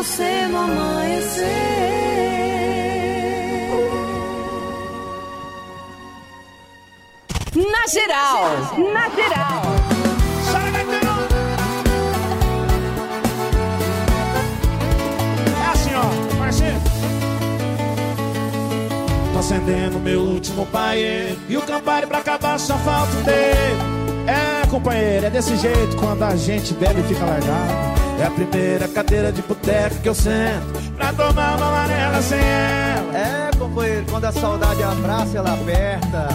você 0.04 0.48
no 0.48 0.60
amanhecer? 0.60 1.46
Na 7.54 7.86
Geral. 7.86 8.44
Na 8.94 9.10
Geral. 9.10 9.62
É 15.58 15.70
assim, 15.70 15.92
ó. 15.96 16.30
Tô 19.34 19.40
acendendo 19.40 20.00
meu 20.00 20.22
último 20.22 20.66
paê 20.68 21.36
E 21.50 21.58
o 21.58 21.62
Campari 21.62 22.08
pra 22.08 22.20
acabar 22.20 22.58
só 22.58 22.78
falta 22.78 23.12
um 23.18 23.24
dedo 23.24 24.28
É, 24.28 24.68
companheiro, 24.68 25.26
é 25.26 25.30
desse 25.30 25.56
jeito 25.56 25.96
Quando 25.98 26.24
a 26.24 26.36
gente 26.36 26.74
bebe 26.74 27.02
fica 27.04 27.26
largado 27.26 27.99
É 28.20 28.26
a 28.26 28.32
primeira 28.32 28.88
cadeira 28.88 29.32
de 29.32 29.42
boteco 29.42 29.96
que 30.02 30.10
eu 30.10 30.14
sento 30.14 30.94
Pra 30.98 31.14
tomar 31.14 31.56
uma 31.56 31.68
amarela 31.68 32.22
sem 32.22 32.38
ela 32.38 33.18
É, 33.18 33.50
companheiro, 33.58 34.06
quando 34.10 34.26
a 34.26 34.32
saudade 34.32 34.82
abraça, 34.84 35.38
ela 35.38 35.54
aperta. 35.54 36.28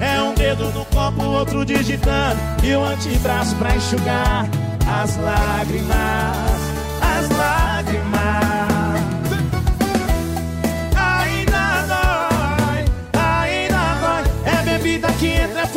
é 0.00 0.20
um 0.22 0.34
dedo 0.34 0.64
no 0.72 0.84
copo, 0.86 1.22
outro 1.24 1.64
digitando 1.64 2.40
e 2.62 2.74
o 2.74 2.84
antebraço 2.84 3.54
pra 3.56 3.76
enxugar 3.76 4.48
as 4.86 5.16
lágrimas. 5.18 6.51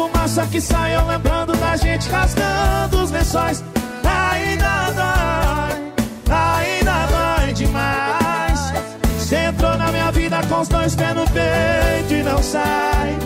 Fumaça 0.05 0.45
que 0.47 0.61
sai 0.61 0.95
eu 0.95 1.05
lembrando 1.05 1.55
da 1.57 1.75
gente 1.75 2.09
rasgando 2.09 3.03
os 3.03 3.11
lençóis. 3.11 3.63
Ainda 4.03 4.91
dói, 4.91 5.93
ainda 6.29 7.07
dói 7.07 7.53
demais. 7.53 8.73
Você 9.17 9.35
entrou 9.35 9.75
na 9.77 9.91
minha 9.91 10.11
vida 10.11 10.39
com 10.47 10.61
os 10.61 10.67
dois 10.67 10.95
pés 10.95 11.15
no 11.15 11.25
peito 11.29 12.13
e 12.13 12.23
não 12.23 12.41
sai. 12.43 13.17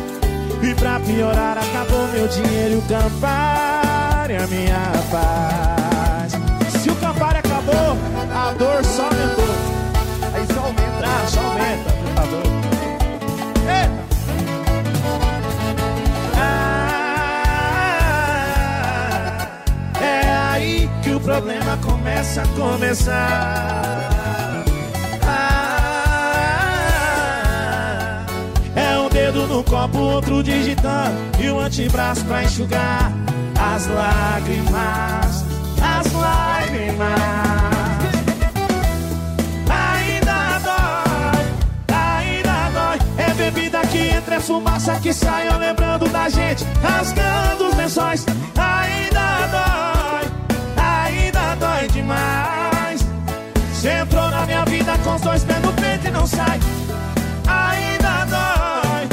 E 0.62 0.76
pra 0.76 1.00
piorar, 1.00 1.58
acabou 1.58 2.08
meu 2.10 2.28
dinheiro 2.28 2.76
e 2.76 2.78
o 2.78 2.82
Campari, 2.84 4.36
a 4.36 4.48
minha 4.48 4.92
paz. 5.12 6.34
Se 6.82 6.90
o 6.90 6.96
Campari 6.96 7.40
acabou, 7.40 7.98
a 8.34 8.54
dor 8.54 8.84
só 8.86 9.04
aumentou. 9.04 9.50
Aí 10.34 10.46
só 10.54 10.60
aumenta, 10.60 11.28
só 11.28 11.40
aumenta, 11.42 11.99
problema 21.30 21.78
começa 21.78 22.42
a 22.42 22.48
começar. 22.60 24.16
Ah, 25.28 26.26
é 28.76 28.98
um 28.98 29.08
dedo 29.10 29.46
no 29.46 29.64
copo, 29.64 30.00
outro 30.00 30.42
digitando 30.42 31.16
e 31.40 31.48
o 31.52 31.60
antebraço 31.60 32.26
pra 32.26 32.44
enxugar 32.44 33.12
as 33.60 33.86
lágrimas, 33.86 35.46
as 35.80 36.12
lágrimas. 36.14 37.60
É 43.18 43.34
bebida 43.36 43.82
que 43.88 43.98
entra, 44.00 44.36
é 44.36 44.40
fumaça 44.40 45.00
que 45.00 45.14
sai, 45.14 45.48
lembrando 45.58 46.10
da 46.10 46.28
gente, 46.28 46.66
rasgando 46.82 47.68
os 47.70 47.76
lençóis. 47.76 48.26
Ainda 48.58 49.48
dói, 49.52 49.99
demais. 52.10 53.02
Você 53.72 53.90
entrou 53.90 54.30
na 54.30 54.46
minha 54.46 54.66
vida 54.66 54.98
com 55.04 55.16
os 55.16 55.22
dois 55.22 55.44
pés 55.44 55.62
no 55.62 55.72
peito 55.74 56.08
e 56.08 56.12
não 56.12 56.26
sai. 56.26 56.60
Ainda 57.48 58.26
dói, 58.26 59.08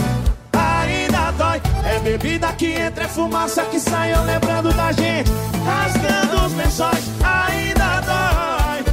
ainda 0.53 1.31
dói. 1.33 1.63
É 1.85 1.99
bebida 2.01 2.49
que 2.55 2.73
entra, 2.73 3.05
é 3.05 3.09
fumaça 3.09 3.63
que 3.67 3.79
sai, 3.79 4.15
eu 4.15 4.23
lembrando 4.25 4.73
da 4.73 4.93
gente, 4.93 5.31
rasgando 5.65 6.47
os 6.47 6.55
lençóis. 6.55 7.05
Ainda 7.23 8.01
dói, 8.01 8.85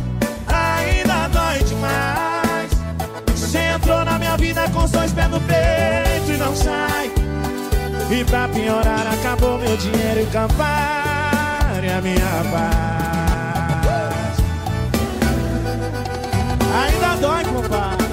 ainda 0.48 1.28
dói 1.30 1.64
demais. 1.64 2.72
Você 3.36 3.60
entrou 3.60 4.06
na 4.06 4.20
minha 4.20 4.38
vida 4.38 4.70
com 4.70 4.84
os 4.84 4.92
dois 4.92 5.12
pés 5.14 5.30
no 5.30 5.40
peito 5.42 6.32
e 6.32 6.38
não 6.38 6.56
sai. 6.56 7.12
E 8.12 8.24
pra 8.26 8.48
piorar, 8.50 9.08
acabou 9.12 9.58
meu 9.58 9.76
dinheiro 9.78 10.20
e 10.20 10.24
o 10.24 10.28
Campari, 10.28 11.90
a 11.90 12.02
minha 12.02 12.44
paz. 12.52 13.13
Dói, 17.24 17.44
compadre. 17.46 18.08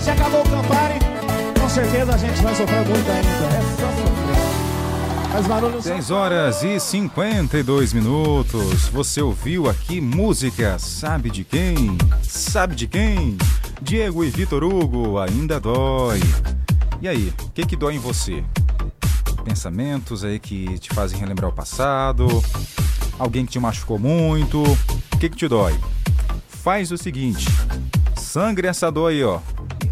Se 0.00 0.10
acabou 0.10 0.42
o 0.42 0.48
Campari, 0.48 0.98
com 1.60 1.68
certeza 1.68 2.14
a 2.14 2.18
gente 2.18 2.40
vai 2.40 2.54
sofrer 2.54 2.86
muito 2.86 3.10
ainda. 3.10 3.28
É 3.28 3.62
só 3.80 3.88
sofrer. 3.90 5.32
Faz 5.32 5.46
barulho 5.48 5.82
só. 5.82 5.88
10 5.88 6.10
horas 6.12 6.62
e 6.62 6.78
52 6.78 7.92
minutos. 7.92 8.88
Você 8.90 9.20
ouviu 9.20 9.68
aqui 9.68 10.00
música 10.00 10.78
Sabe 10.78 11.30
de 11.30 11.42
quem? 11.42 11.98
Sabe 12.22 12.76
de 12.76 12.86
quem? 12.86 13.36
Diego 13.82 14.24
e 14.24 14.30
Vitor 14.30 14.62
Hugo, 14.62 15.18
ainda 15.18 15.58
dói. 15.58 16.20
E 17.02 17.08
aí, 17.08 17.32
o 17.42 17.50
que 17.50 17.66
que 17.66 17.74
dói 17.74 17.96
em 17.96 17.98
você? 17.98 18.44
Pensamentos 19.44 20.24
aí 20.24 20.38
que 20.38 20.78
te 20.78 20.94
fazem 20.94 21.18
relembrar 21.18 21.50
o 21.50 21.52
passado? 21.52 22.26
Alguém 23.18 23.44
que 23.44 23.52
te 23.52 23.58
machucou 23.58 23.98
muito? 23.98 24.62
O 24.62 25.18
que 25.18 25.28
que 25.28 25.36
te 25.36 25.48
dói? 25.48 25.74
Faz 26.64 26.90
o 26.90 26.96
seguinte, 26.96 27.46
sangre 28.16 28.66
essa 28.66 28.90
dor 28.90 29.10
aí, 29.10 29.22
ó. 29.22 29.38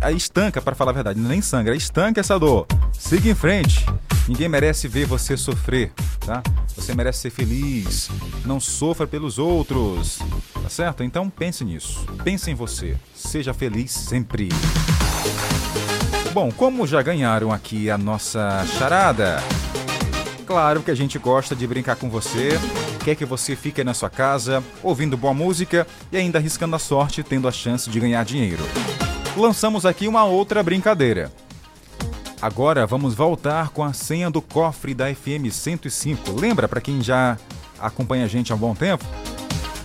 Aí 0.00 0.16
estanca, 0.16 0.58
para 0.58 0.74
falar 0.74 0.92
a 0.92 0.94
verdade, 0.94 1.20
nem 1.20 1.42
sangra, 1.42 1.76
estanca 1.76 2.20
essa 2.20 2.38
dor. 2.38 2.66
Siga 2.94 3.28
em 3.28 3.34
frente. 3.34 3.84
Ninguém 4.26 4.48
merece 4.48 4.88
ver 4.88 5.04
você 5.04 5.36
sofrer, 5.36 5.92
tá? 6.20 6.42
Você 6.74 6.94
merece 6.94 7.18
ser 7.18 7.30
feliz. 7.30 8.08
Não 8.46 8.58
sofra 8.58 9.06
pelos 9.06 9.38
outros, 9.38 10.20
tá 10.62 10.70
certo? 10.70 11.04
Então 11.04 11.28
pense 11.28 11.62
nisso. 11.62 12.06
Pense 12.24 12.50
em 12.50 12.54
você. 12.54 12.96
Seja 13.14 13.52
feliz 13.52 13.90
sempre. 13.90 14.48
Bom, 16.32 16.50
como 16.50 16.86
já 16.86 17.02
ganharam 17.02 17.52
aqui 17.52 17.90
a 17.90 17.98
nossa 17.98 18.64
charada, 18.78 19.42
claro 20.42 20.82
que 20.82 20.90
a 20.90 20.94
gente 20.94 21.18
gosta 21.18 21.56
de 21.56 21.66
brincar 21.66 21.96
com 21.96 22.10
você, 22.10 22.50
quer 23.04 23.14
que 23.14 23.24
você 23.24 23.56
fique 23.56 23.82
na 23.82 23.94
sua 23.94 24.10
casa, 24.10 24.62
ouvindo 24.82 25.16
boa 25.16 25.32
música 25.32 25.86
e 26.10 26.16
ainda 26.16 26.38
arriscando 26.38 26.76
a 26.76 26.78
sorte, 26.78 27.22
tendo 27.22 27.48
a 27.48 27.52
chance 27.52 27.88
de 27.88 27.98
ganhar 27.98 28.24
dinheiro. 28.24 28.62
Lançamos 29.36 29.86
aqui 29.86 30.06
uma 30.06 30.24
outra 30.24 30.62
brincadeira. 30.62 31.32
Agora 32.40 32.86
vamos 32.86 33.14
voltar 33.14 33.70
com 33.70 33.84
a 33.84 33.92
senha 33.92 34.28
do 34.28 34.42
cofre 34.42 34.94
da 34.94 35.06
FM 35.14 35.50
105. 35.50 36.32
Lembra 36.38 36.66
para 36.66 36.80
quem 36.80 37.00
já 37.00 37.38
acompanha 37.78 38.24
a 38.24 38.28
gente 38.28 38.52
há 38.52 38.56
um 38.56 38.58
bom 38.58 38.74
tempo? 38.74 39.04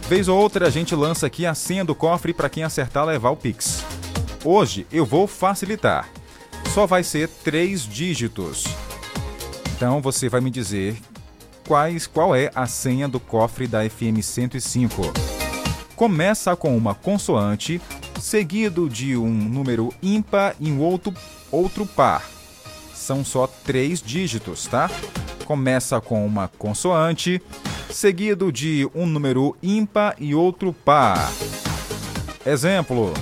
Vez 0.09 0.27
ou 0.27 0.39
outra 0.39 0.67
a 0.67 0.69
gente 0.69 0.95
lança 0.95 1.27
aqui 1.27 1.45
a 1.45 1.53
senha 1.53 1.85
do 1.85 1.93
cofre 1.93 2.33
para 2.33 2.49
quem 2.49 2.63
acertar 2.63 3.05
levar 3.05 3.29
o 3.29 3.37
Pix. 3.37 3.85
Hoje 4.43 4.87
eu 4.91 5.05
vou 5.05 5.27
facilitar. 5.27 6.09
Só 6.73 6.87
vai 6.87 7.03
ser 7.03 7.27
três 7.27 7.83
dígitos. 7.83 8.65
Então 9.77 10.01
você 10.01 10.27
vai 10.27 10.41
me 10.41 10.49
dizer 10.49 10.97
quais, 11.67 12.07
qual 12.07 12.35
é 12.35 12.49
a 12.55 12.65
senha 12.65 13.07
do 13.07 13.19
cofre 13.19 13.67
da 13.67 13.87
FM 13.87 14.23
105. 14.23 15.03
Começa 15.95 16.55
com 16.55 16.75
uma 16.75 16.95
consoante, 16.95 17.79
seguido 18.19 18.89
de 18.89 19.15
um 19.15 19.29
número 19.29 19.93
ímpar 20.01 20.55
e 20.59 20.71
um 20.71 20.81
outro, 20.81 21.13
outro 21.51 21.85
par. 21.85 22.27
São 22.91 23.23
só 23.23 23.45
três 23.45 24.01
dígitos, 24.01 24.65
tá? 24.65 24.89
Começa 25.45 26.01
com 26.01 26.25
uma 26.25 26.47
consoante, 26.47 27.39
seguido 27.91 28.51
de 28.51 28.89
um 28.95 29.05
número 29.05 29.55
ímpar 29.61 30.15
e 30.17 30.33
outro 30.33 30.73
par. 30.73 31.31
Exemplo: 32.43 33.13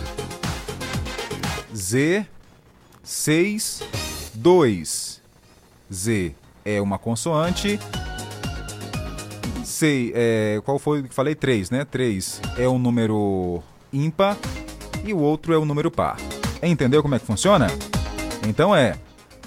Z 1.76 2.26
6 3.04 3.84
2. 4.36 5.22
Z 5.92 6.45
é 6.66 6.82
uma 6.82 6.98
consoante. 6.98 7.80
Sei, 9.64 10.12
é, 10.16 10.60
qual 10.66 10.80
foi 10.80 11.04
que 11.04 11.14
falei? 11.14 11.36
3, 11.36 11.70
né? 11.70 11.86
3 11.86 12.42
é 12.58 12.68
um 12.68 12.80
número 12.80 13.62
ímpar 13.94 14.36
e 15.06 15.14
o 15.14 15.20
outro 15.20 15.54
é 15.54 15.60
um 15.60 15.66
número 15.66 15.92
par. 15.92 16.18
Entendeu 16.62 17.04
como 17.04 17.14
é 17.14 17.20
que 17.20 17.26
funciona? 17.26 17.68
Então 18.48 18.76
é: 18.76 18.96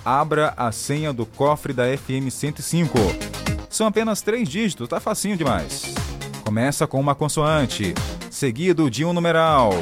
abra 0.04 0.54
a 0.56 0.70
senha 0.70 1.12
do 1.12 1.26
cofre 1.26 1.72
da 1.72 1.84
FM 1.84 2.30
105. 2.30 2.96
São 3.68 3.86
apenas 3.86 4.22
três 4.22 4.48
dígitos, 4.48 4.88
tá 4.88 5.00
facinho 5.00 5.36
demais. 5.36 5.94
Começa 6.44 6.86
com 6.86 6.98
uma 6.98 7.14
consoante, 7.14 7.94
seguido 8.30 8.90
de 8.90 9.04
um 9.04 9.12
numeral, 9.12 9.72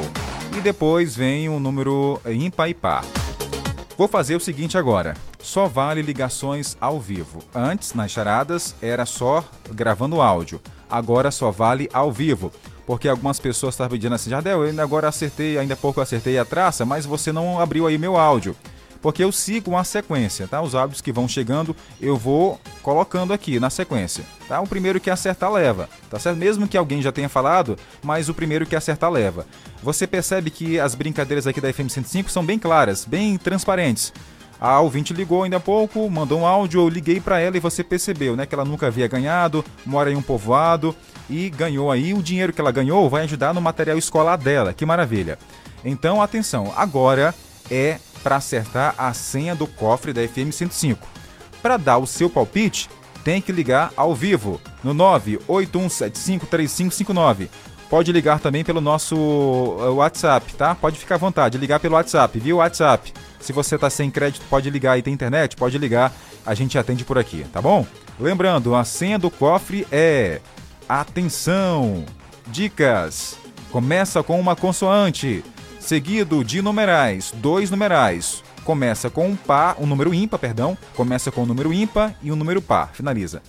e 0.57 0.61
depois 0.61 1.15
vem 1.15 1.47
um 1.47 1.59
número 1.59 2.19
ímpar 2.25 2.69
e 2.69 2.73
par. 2.73 3.05
Vou 3.97 4.07
fazer 4.07 4.35
o 4.35 4.39
seguinte 4.39 4.77
agora. 4.77 5.13
Só 5.47 5.65
vale 5.65 6.01
ligações 6.01 6.75
ao 6.81 6.99
vivo. 6.99 7.39
Antes, 7.55 7.93
nas 7.93 8.11
charadas, 8.11 8.75
era 8.81 9.05
só 9.05 9.41
gravando 9.71 10.19
áudio. 10.19 10.59
Agora 10.89 11.31
só 11.31 11.51
vale 11.51 11.89
ao 11.93 12.11
vivo. 12.11 12.51
Porque 12.85 13.07
algumas 13.07 13.39
pessoas 13.39 13.73
estavam 13.73 13.91
pedindo 13.91 14.13
assim, 14.13 14.29
Jardel, 14.29 14.65
eu 14.65 14.83
agora 14.83 15.07
acertei, 15.07 15.57
ainda 15.57 15.73
há 15.73 15.77
pouco 15.77 16.01
acertei 16.01 16.37
a 16.37 16.43
traça, 16.43 16.83
mas 16.83 17.05
você 17.05 17.31
não 17.31 17.61
abriu 17.61 17.87
aí 17.87 17.97
meu 17.97 18.17
áudio. 18.17 18.57
Porque 19.01 19.23
eu 19.23 19.31
sigo 19.31 19.71
uma 19.71 19.85
sequência, 19.85 20.49
tá? 20.49 20.61
Os 20.61 20.75
áudios 20.75 20.99
que 20.99 21.13
vão 21.13 21.29
chegando, 21.29 21.73
eu 22.01 22.17
vou 22.17 22.59
colocando 22.81 23.31
aqui 23.31 23.57
na 23.57 23.69
sequência, 23.69 24.25
tá? 24.49 24.59
O 24.59 24.67
primeiro 24.67 24.99
que 24.99 25.09
acertar 25.09 25.49
leva, 25.49 25.87
tá 26.09 26.19
certo? 26.19 26.35
Mesmo 26.37 26.67
que 26.67 26.75
alguém 26.77 27.01
já 27.01 27.13
tenha 27.13 27.29
falado, 27.29 27.77
mas 28.03 28.27
o 28.27 28.33
primeiro 28.33 28.65
que 28.65 28.75
acertar 28.75 29.09
leva. 29.09 29.47
Você 29.81 30.05
percebe 30.05 30.49
que 30.49 30.77
as 30.77 30.93
brincadeiras 30.93 31.47
aqui 31.47 31.61
da 31.61 31.71
FM 31.71 31.87
105 31.87 32.29
são 32.29 32.45
bem 32.45 32.59
claras, 32.59 33.05
bem 33.05 33.37
transparentes. 33.37 34.11
A 34.59 34.79
ouvinte 34.79 35.13
ligou 35.13 35.43
ainda 35.43 35.57
há 35.57 35.59
pouco, 35.59 36.09
mandou 36.09 36.39
um 36.39 36.45
áudio, 36.45 36.81
eu 36.81 36.89
liguei 36.89 37.21
para 37.21 37.39
ela 37.39 37.57
e 37.57 37.59
você 37.59 37.83
percebeu, 37.83 38.35
né, 38.35 38.45
que 38.45 38.55
ela 38.55 38.65
nunca 38.65 38.87
havia 38.87 39.07
ganhado, 39.07 39.63
mora 39.85 40.11
em 40.11 40.15
um 40.15 40.21
povoado 40.21 40.95
e 41.29 41.49
ganhou 41.49 41.91
aí 41.91 42.13
o 42.13 42.23
dinheiro 42.23 42.51
que 42.51 42.59
ela 42.59 42.71
ganhou 42.71 43.09
vai 43.09 43.23
ajudar 43.23 43.53
no 43.53 43.61
material 43.61 43.97
escolar 43.97 44.37
dela. 44.37 44.73
Que 44.73 44.85
maravilha. 44.85 45.39
Então, 45.85 46.21
atenção, 46.21 46.73
agora 46.75 47.33
é 47.69 47.99
para 48.23 48.37
acertar 48.37 48.95
a 48.97 49.13
senha 49.13 49.53
do 49.55 49.67
cofre 49.67 50.11
da 50.11 50.27
FM 50.27 50.51
105. 50.51 51.07
Para 51.61 51.77
dar 51.77 51.99
o 51.99 52.07
seu 52.07 52.29
palpite, 52.29 52.89
tem 53.23 53.41
que 53.41 53.51
ligar 53.51 53.91
ao 53.95 54.15
vivo 54.15 54.59
no 54.83 54.95
981753559. 54.95 57.47
Pode 57.89 58.11
ligar 58.11 58.39
também 58.39 58.63
pelo 58.63 58.81
nosso 58.81 59.15
uh, 59.15 59.95
WhatsApp, 59.95 60.53
tá? 60.55 60.75
Pode 60.75 60.99
ficar 60.99 61.15
à 61.15 61.17
vontade, 61.17 61.57
ligar 61.57 61.79
pelo 61.79 61.95
WhatsApp, 61.95 62.37
viu? 62.39 62.57
WhatsApp. 62.57 63.13
Se 63.39 63.53
você 63.53 63.75
está 63.75 63.89
sem 63.89 64.11
crédito, 64.11 64.45
pode 64.49 64.69
ligar 64.69 64.97
e 64.97 65.01
tem 65.01 65.13
internet, 65.13 65.55
pode 65.55 65.77
ligar 65.77 66.11
a 66.47 66.53
gente 66.53 66.77
atende 66.77 67.03
por 67.03 67.17
aqui, 67.17 67.45
tá 67.51 67.61
bom? 67.61 67.85
Lembrando, 68.17 68.73
a 68.73 68.85
senha 68.85 69.19
do 69.19 69.29
cofre 69.29 69.85
é 69.91 70.39
atenção. 70.87 72.05
Dicas. 72.47 73.37
Começa 73.69 74.23
com 74.23 74.39
uma 74.39 74.55
consoante, 74.55 75.43
seguido 75.77 76.45
de 76.45 76.61
numerais, 76.61 77.33
dois 77.35 77.69
numerais. 77.69 78.41
Começa 78.63 79.09
com 79.09 79.27
um 79.27 79.35
par, 79.35 79.75
um 79.77 79.85
número 79.85 80.13
ímpar, 80.13 80.39
perdão. 80.39 80.77
Começa 80.95 81.29
com 81.29 81.43
um 81.43 81.45
número 81.45 81.73
ímpar 81.73 82.15
e 82.23 82.31
um 82.31 82.35
número 82.37 82.61
par. 82.61 82.91
Finaliza. 82.93 83.41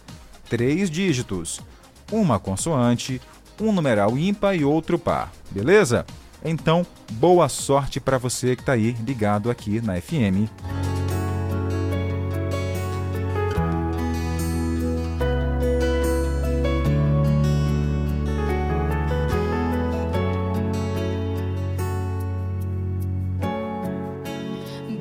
Três 0.50 0.91
dígitos. 0.91 1.60
Uma 2.10 2.41
consoante, 2.41 3.20
um 3.60 3.72
numeral 3.72 4.16
ímpar 4.16 4.54
e 4.54 4.64
outro 4.64 4.98
par. 4.98 5.32
Beleza? 5.50 6.04
Então, 6.44 6.86
boa 7.12 7.48
sorte 7.48 7.98
para 8.00 8.18
você 8.18 8.54
que 8.54 8.62
está 8.62 8.72
aí 8.72 8.92
ligado 9.04 9.50
aqui 9.50 9.80
na 9.80 10.00
FM. 10.00 10.48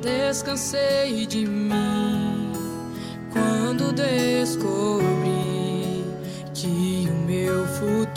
Descansei 0.02 1.26
de 1.26 1.46
mim 1.46 2.52
quando 3.32 3.92
descobri 3.92 5.07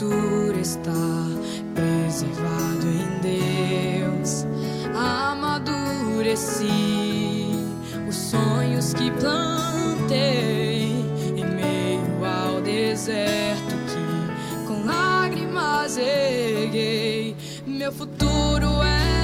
futuro 0.01 0.59
está 0.59 0.91
preservado 1.75 2.88
em 2.88 3.19
Deus. 3.21 4.47
Amadureci 4.95 6.65
os 8.09 8.15
sonhos 8.15 8.95
que 8.95 9.11
plantei 9.11 11.05
em 11.38 11.45
meio 11.45 12.25
ao 12.25 12.61
deserto 12.61 13.75
que 13.85 14.65
com 14.65 14.83
lágrimas 14.85 15.97
erguei. 15.97 17.35
Meu 17.67 17.91
futuro 17.91 18.81
é 18.81 19.20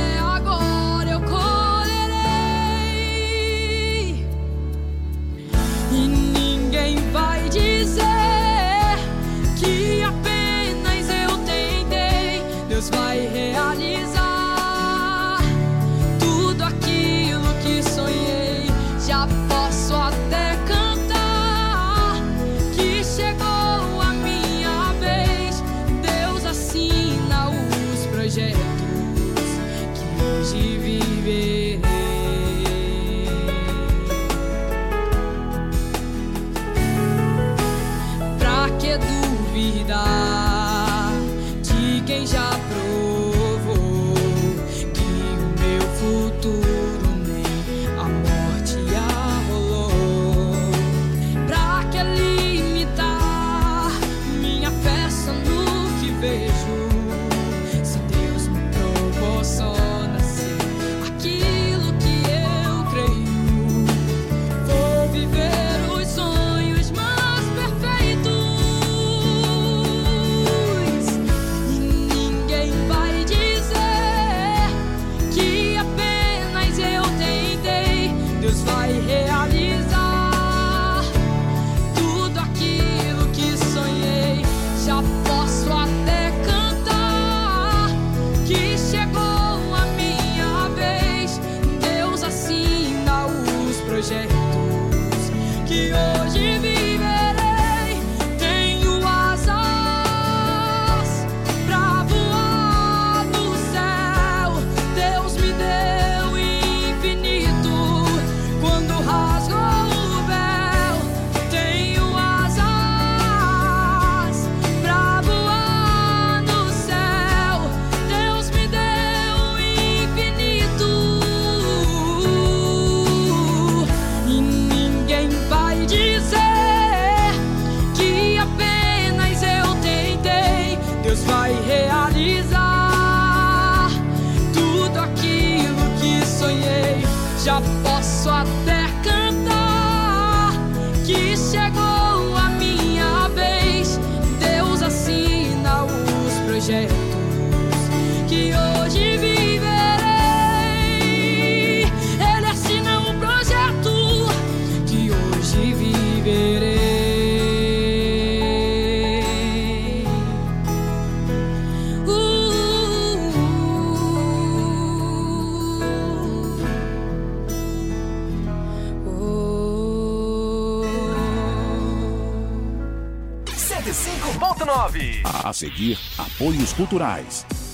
A 175.48 175.54
seguir, 175.54 175.98
apoios 176.18 176.74
culturais. 176.74 177.46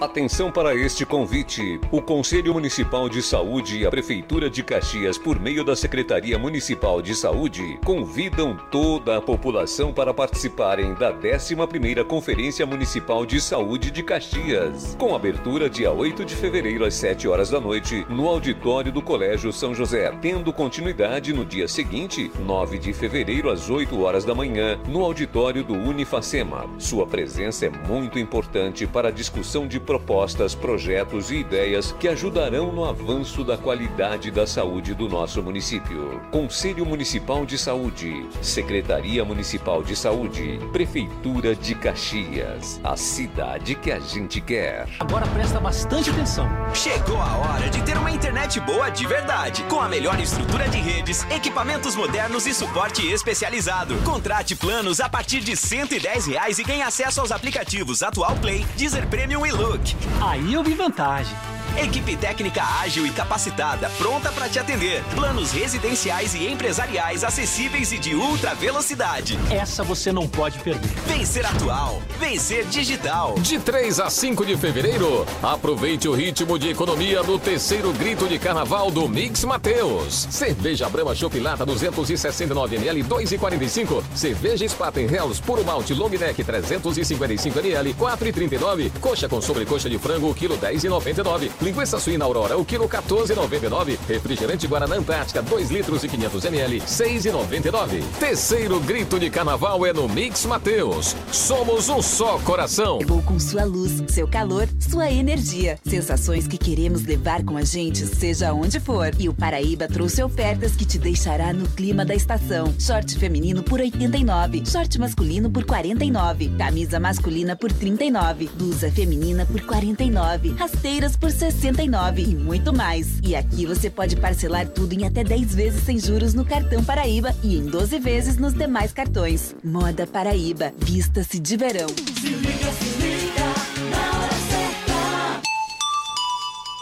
Atenção 0.00 0.50
para 0.50 0.74
este 0.74 1.04
convite. 1.04 1.78
O 1.92 2.00
Conselho 2.00 2.54
Municipal 2.54 3.06
de 3.06 3.20
Saúde 3.20 3.80
e 3.80 3.86
a 3.86 3.90
Prefeitura 3.90 4.48
de 4.48 4.62
Caxias, 4.62 5.18
por 5.18 5.38
meio 5.38 5.62
da 5.62 5.76
Secretaria 5.76 6.38
Municipal 6.38 7.02
de 7.02 7.14
Saúde, 7.14 7.78
convidam 7.84 8.56
toda 8.70 9.18
a 9.18 9.20
população 9.20 9.92
para 9.92 10.14
participarem 10.14 10.94
da 10.94 11.12
11ª 11.12 12.02
Conferência 12.02 12.64
Municipal 12.64 13.26
de 13.26 13.42
Saúde 13.42 13.90
de 13.90 14.02
Caxias, 14.02 14.96
com 14.98 15.14
abertura 15.14 15.68
dia 15.68 15.92
8 15.92 16.24
de 16.24 16.34
fevereiro 16.34 16.86
às 16.86 16.94
7 16.94 17.28
horas 17.28 17.50
da 17.50 17.60
noite, 17.60 18.06
no 18.08 18.26
auditório 18.26 18.90
do 18.90 19.02
Colégio 19.02 19.52
São 19.52 19.74
José, 19.74 20.10
tendo 20.22 20.50
continuidade 20.50 21.34
no 21.34 21.44
dia 21.44 21.68
seguinte, 21.68 22.32
9 22.40 22.78
de 22.78 22.94
fevereiro 22.94 23.50
às 23.50 23.68
8 23.68 24.00
horas 24.00 24.24
da 24.24 24.34
manhã, 24.34 24.80
no 24.88 25.04
auditório 25.04 25.62
do 25.62 25.74
Unifacema. 25.74 26.64
Sua 26.78 27.06
presença 27.06 27.66
é 27.66 27.70
muito 27.86 28.18
importante 28.18 28.86
para 28.86 29.08
a 29.08 29.12
discussão 29.12 29.66
de 29.66 29.78
propostas, 29.90 30.54
projetos 30.54 31.32
e 31.32 31.38
ideias 31.38 31.90
que 31.98 32.06
ajudarão 32.06 32.70
no 32.70 32.84
avanço 32.84 33.42
da 33.42 33.58
qualidade 33.58 34.30
da 34.30 34.46
saúde 34.46 34.94
do 34.94 35.08
nosso 35.08 35.42
município. 35.42 36.20
Conselho 36.30 36.86
Municipal 36.86 37.44
de 37.44 37.58
Saúde, 37.58 38.24
Secretaria 38.40 39.24
Municipal 39.24 39.82
de 39.82 39.96
Saúde, 39.96 40.60
Prefeitura 40.70 41.56
de 41.56 41.74
Caxias, 41.74 42.80
a 42.84 42.96
cidade 42.96 43.74
que 43.74 43.90
a 43.90 43.98
gente 43.98 44.40
quer. 44.40 44.86
Agora 45.00 45.26
presta 45.26 45.58
bastante 45.58 46.08
atenção. 46.10 46.48
Chegou 46.72 47.16
a 47.16 47.38
hora 47.38 47.68
de 47.68 47.82
ter 47.82 47.98
uma 47.98 48.12
internet 48.12 48.60
boa 48.60 48.90
de 48.90 49.04
verdade, 49.04 49.64
com 49.64 49.80
a 49.80 49.88
melhor 49.88 50.20
estrutura 50.20 50.68
de 50.68 50.78
redes, 50.78 51.26
equipamentos 51.32 51.96
modernos 51.96 52.46
e 52.46 52.54
suporte 52.54 53.04
especializado. 53.10 53.96
Contrate 54.04 54.54
planos 54.54 55.00
a 55.00 55.08
partir 55.08 55.40
de 55.40 55.56
110 55.56 56.26
reais 56.26 56.60
e 56.60 56.62
ganhe 56.62 56.82
acesso 56.82 57.20
aos 57.20 57.32
aplicativos 57.32 58.04
Atual 58.04 58.36
Play, 58.36 58.64
Deezer 58.76 59.08
Premium 59.08 59.44
e 59.44 59.50
Look. 59.50 59.79
Aí 60.20 60.54
eu 60.54 60.62
vi 60.62 60.74
vantagem. 60.74 61.36
Equipe 61.78 62.16
técnica 62.16 62.62
ágil 62.80 63.06
e 63.06 63.10
capacitada, 63.10 63.88
pronta 63.96 64.30
para 64.32 64.48
te 64.48 64.58
atender. 64.58 65.02
Planos 65.14 65.52
residenciais 65.52 66.34
e 66.34 66.46
empresariais 66.46 67.24
acessíveis 67.24 67.92
e 67.92 67.98
de 67.98 68.14
ultra 68.14 68.54
velocidade. 68.54 69.38
Essa 69.50 69.82
você 69.82 70.12
não 70.12 70.28
pode 70.28 70.58
perder. 70.58 70.90
Vencer 71.06 71.46
atual, 71.46 72.02
vencer 72.18 72.66
digital. 72.66 73.34
De 73.38 73.58
3 73.58 74.00
a 74.00 74.10
5 74.10 74.44
de 74.44 74.56
fevereiro, 74.56 75.26
aproveite 75.42 76.08
o 76.08 76.12
ritmo 76.12 76.58
de 76.58 76.68
economia 76.68 77.22
do 77.22 77.38
terceiro 77.38 77.92
grito 77.92 78.28
de 78.28 78.38
carnaval 78.38 78.90
do 78.90 79.08
Mix 79.08 79.44
Mateus. 79.44 80.26
Cerveja 80.30 80.88
Brahma 80.88 81.14
Chopilata 81.14 81.64
269ml 81.64 83.04
2,45. 83.04 84.02
Cerveja 84.14 84.68
Spaten 84.68 85.06
Hells 85.06 85.40
Puro 85.40 85.64
Malte 85.64 85.94
Long 85.94 86.10
Neck 86.10 86.42
355ml 86.42 87.94
4,39. 87.94 88.90
Coxa 89.00 89.28
com 89.28 89.40
sobrecoxa 89.40 89.88
de 89.88 89.98
frango, 89.98 90.34
quilo 90.34 90.58
10,99. 90.58 91.50
Linguiça 91.62 92.00
suína 92.00 92.24
Aurora, 92.24 92.56
o 92.56 92.64
quilo 92.64 92.88
14,99. 92.88 93.98
Refrigerante 94.08 94.66
Guaraná 94.66 94.96
Antártica, 94.96 95.42
2 95.42 95.70
litros 95.70 96.02
e 96.02 96.08
500 96.08 96.44
ml, 96.46 96.80
6,99. 96.80 98.02
Terceiro 98.18 98.80
grito 98.80 99.20
de 99.20 99.28
carnaval 99.28 99.84
é 99.84 99.92
no 99.92 100.08
Mix 100.08 100.46
Mateus. 100.46 101.14
Somos 101.30 101.90
um 101.90 102.00
só 102.00 102.38
coração. 102.38 102.98
Chegou 102.98 103.22
com 103.22 103.38
sua 103.38 103.64
luz, 103.64 104.02
seu 104.08 104.26
calor, 104.26 104.66
sua 104.78 105.10
energia. 105.10 105.78
Sensações 105.86 106.46
que 106.46 106.56
queremos 106.56 107.04
levar 107.04 107.44
com 107.44 107.58
a 107.58 107.62
gente, 107.62 108.06
seja 108.06 108.54
onde 108.54 108.80
for. 108.80 109.10
E 109.18 109.28
o 109.28 109.34
Paraíba 109.34 109.86
trouxe 109.86 110.22
ofertas 110.22 110.74
que 110.74 110.86
te 110.86 110.98
deixará 110.98 111.52
no 111.52 111.68
clima 111.68 112.06
da 112.06 112.14
estação. 112.14 112.72
Short 112.78 113.18
feminino 113.18 113.62
por 113.62 113.80
89, 113.80 114.62
short 114.64 114.98
masculino 114.98 115.50
por 115.50 115.66
49, 115.66 116.54
camisa 116.56 116.98
masculina 116.98 117.54
por 117.54 117.70
39, 117.70 118.48
blusa 118.54 118.90
feminina 118.90 119.44
por 119.44 119.60
49, 119.60 120.54
rasteiras 120.58 121.16
por 121.16 121.30
69 121.50 122.22
e 122.22 122.34
muito 122.34 122.72
mais. 122.72 123.18
E 123.22 123.34
aqui 123.34 123.66
você 123.66 123.90
pode 123.90 124.16
parcelar 124.16 124.68
tudo 124.68 124.92
em 124.92 125.06
até 125.06 125.24
10 125.24 125.54
vezes 125.54 125.82
sem 125.82 125.98
juros 125.98 126.34
no 126.34 126.44
cartão 126.44 126.82
Paraíba 126.84 127.34
e 127.42 127.56
em 127.56 127.66
12 127.66 127.98
vezes 127.98 128.36
nos 128.36 128.54
demais 128.54 128.92
cartões. 128.92 129.54
Moda 129.62 130.06
Paraíba, 130.06 130.72
vista-se 130.78 131.38
de 131.38 131.56
verão. 131.56 131.88
Se 131.88 132.28
liga, 132.28 132.72
se 132.72 133.02
liga, 133.02 133.44
na 133.90 134.18
hora 134.18 134.34
certa. 134.50 135.42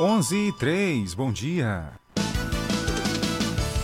11 0.01 0.37
e 0.37 0.53
3, 0.53 1.15
bom 1.15 1.33
dia. 1.33 1.93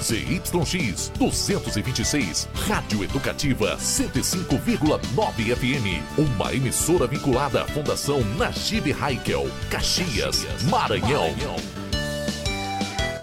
ZYX 0.05 1.11
226, 1.19 2.47
Rádio 2.69 3.03
Educativa 3.05 3.79
105,9 3.79 5.57
FM. 5.57 6.03
Uma 6.19 6.53
emissora 6.53 7.07
vinculada 7.07 7.63
à 7.63 7.67
Fundação 7.67 8.21
Najib 8.37 8.93
Haikel, 9.01 9.49
Caxias, 9.71 10.45
Maranhão. 10.65 11.35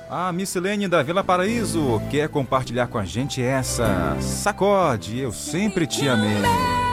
A 0.09 0.31
Missilene 0.31 0.87
da 0.87 1.03
Vila 1.03 1.23
Paraíso 1.23 2.01
quer 2.09 2.27
compartilhar 2.27 2.87
com 2.87 2.97
a 2.97 3.05
gente 3.05 3.43
essa. 3.43 4.17
Sacode, 4.19 5.19
eu 5.19 5.31
sempre 5.31 5.85
te 5.85 6.09
amei. 6.09 6.90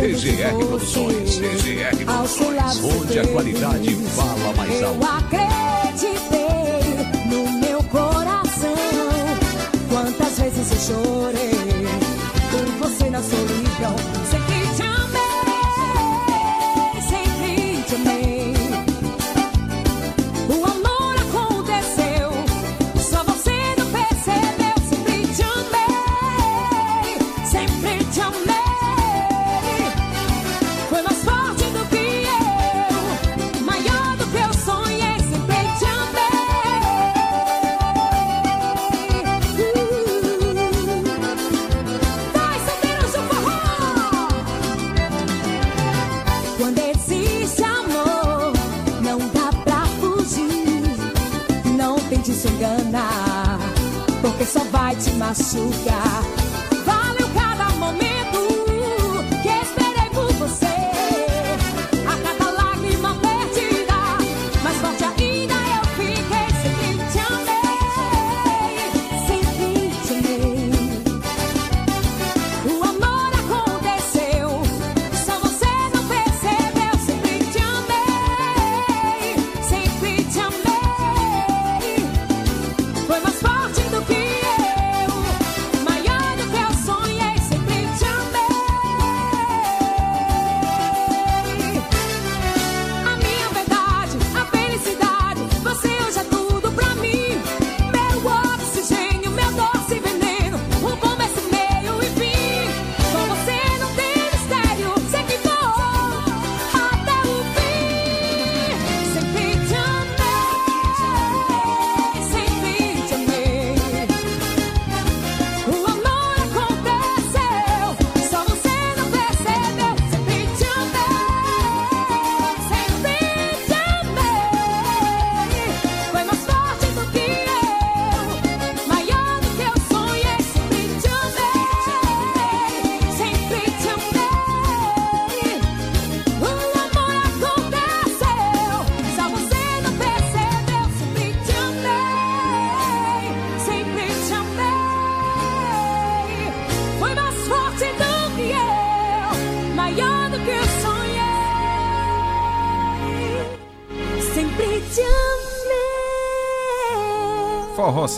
EGR 0.00 0.54
Produções, 0.66 1.38
EGR 1.38 2.04
Produções, 2.04 2.84
onde 2.84 3.18
a 3.18 3.26
qualidade 3.26 3.94
fala 4.14 4.52
mais 4.56 4.80
Eu 4.80 4.88
alto. 4.88 5.04
acreditei 5.24 6.38
no 7.28 7.50
meu 7.58 7.82
coração. 7.84 8.74
Quantas 9.88 10.38
vezes 10.38 10.70
eu 10.70 10.94
chorei 10.94 11.50
por 12.50 12.88
você 12.88 13.10
na 13.10 13.20
solidão. 13.20 14.17
Só 54.48 54.64
vai 54.64 54.96
te 54.96 55.10
machucar. 55.10 56.37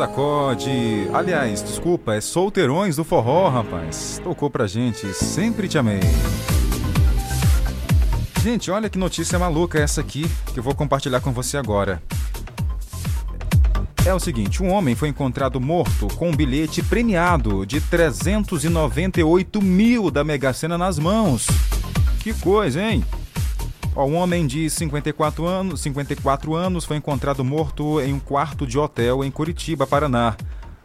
Sacode. 0.00 1.10
Aliás, 1.12 1.62
desculpa, 1.62 2.14
é 2.14 2.22
solteirões 2.22 2.96
do 2.96 3.04
forró, 3.04 3.50
rapaz. 3.50 4.18
Tocou 4.24 4.48
pra 4.48 4.66
gente, 4.66 5.12
sempre 5.12 5.68
te 5.68 5.76
amei. 5.76 6.00
Gente, 8.42 8.70
olha 8.70 8.88
que 8.88 8.98
notícia 8.98 9.38
maluca 9.38 9.78
essa 9.78 10.00
aqui 10.00 10.26
que 10.54 10.58
eu 10.58 10.62
vou 10.62 10.74
compartilhar 10.74 11.20
com 11.20 11.32
você 11.32 11.58
agora. 11.58 12.02
É 14.06 14.14
o 14.14 14.18
seguinte, 14.18 14.62
um 14.62 14.70
homem 14.70 14.94
foi 14.94 15.10
encontrado 15.10 15.60
morto 15.60 16.08
com 16.16 16.30
um 16.30 16.34
bilhete 16.34 16.82
premiado 16.82 17.66
de 17.66 17.78
398 17.82 19.60
mil 19.60 20.10
da 20.10 20.24
Mega 20.24 20.54
Sena 20.54 20.78
nas 20.78 20.98
mãos. 20.98 21.46
Que 22.20 22.32
coisa, 22.32 22.82
hein? 22.82 23.04
Um 24.04 24.16
homem 24.16 24.46
de 24.46 24.68
54 24.70 25.46
anos, 25.46 25.82
54 25.82 26.54
anos 26.54 26.84
foi 26.86 26.96
encontrado 26.96 27.44
morto 27.44 28.00
em 28.00 28.14
um 28.14 28.18
quarto 28.18 28.66
de 28.66 28.78
hotel 28.78 29.22
em 29.22 29.30
Curitiba, 29.30 29.86
Paraná. 29.86 30.36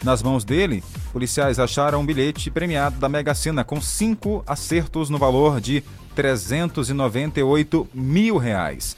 Nas 0.03 0.21
mãos 0.21 0.43
dele, 0.43 0.83
policiais 1.13 1.57
acharam 1.57 2.01
um 2.01 2.05
bilhete 2.05 2.51
premiado 2.51 2.99
da 2.99 3.07
Mega 3.07 3.33
Sena 3.33 3.63
com 3.63 3.79
cinco 3.79 4.43
acertos 4.45 5.09
no 5.09 5.17
valor 5.17 5.61
de 5.61 5.81
398 6.13 7.87
mil 7.93 8.37
reais. 8.37 8.97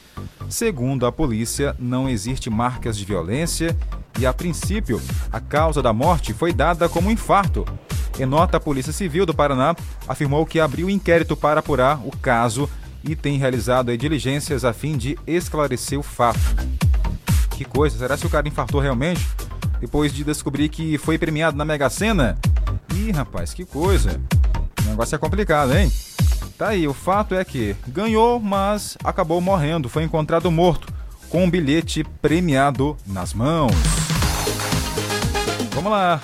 Segundo 0.50 1.06
a 1.06 1.12
polícia, 1.12 1.76
não 1.78 2.10
existe 2.10 2.50
marcas 2.50 2.98
de 2.98 3.06
violência 3.06 3.78
e, 4.20 4.26
a 4.26 4.34
princípio, 4.34 5.00
a 5.32 5.40
causa 5.40 5.82
da 5.82 5.94
morte 5.94 6.34
foi 6.34 6.52
dada 6.52 6.90
como 6.90 7.12
infarto. 7.12 7.66
Em 8.20 8.26
nota, 8.26 8.58
a 8.58 8.60
Polícia 8.60 8.92
Civil 8.92 9.28
do 9.28 9.34
Paraná 9.34 9.76
afirmou 10.08 10.44
que 10.44 10.60
abriu 10.60 10.90
inquérito 10.90 11.38
para 11.38 11.60
apurar 11.60 12.02
o 12.04 12.10
caso 12.18 12.68
e 13.08 13.16
tem 13.16 13.38
realizado 13.38 13.98
diligências 13.98 14.66
a 14.66 14.74
fim 14.74 14.98
de 14.98 15.18
esclarecer 15.26 15.98
o 15.98 16.03
fato. 16.03 16.40
Que 17.52 17.64
coisa, 17.64 17.98
será 17.98 18.18
que 18.18 18.27
o 18.27 18.30
cara 18.30 18.48
infartou 18.48 18.82
realmente? 18.82 19.26
Depois 19.80 20.14
de 20.14 20.24
descobrir 20.24 20.69
que 20.69 20.98
foi 20.98 21.18
premiado 21.18 21.56
na 21.56 21.64
Mega 21.64 21.90
Sena? 21.90 22.38
Ih, 22.94 23.11
rapaz, 23.11 23.53
que 23.53 23.66
coisa. 23.66 24.19
O 24.86 24.90
negócio 24.90 25.16
é 25.16 25.18
complicado, 25.18 25.76
hein? 25.76 25.92
Tá 26.58 26.69
aí, 26.69 26.88
o 26.88 26.94
fato 26.94 27.36
é 27.36 27.45
que 27.45 27.76
ganhou, 27.88 28.40
mas 28.40 28.98
acabou 29.03 29.40
morrendo. 29.40 29.88
Foi 29.88 30.03
encontrado 30.03 30.52
morto, 30.52 30.92
com 31.30 31.45
um 31.45 31.50
bilhete 31.50 32.03
premiado 32.22 32.98
nas 33.06 33.34
mãos. 33.34 33.72
Vamos 35.74 35.92
lá. 35.92 36.19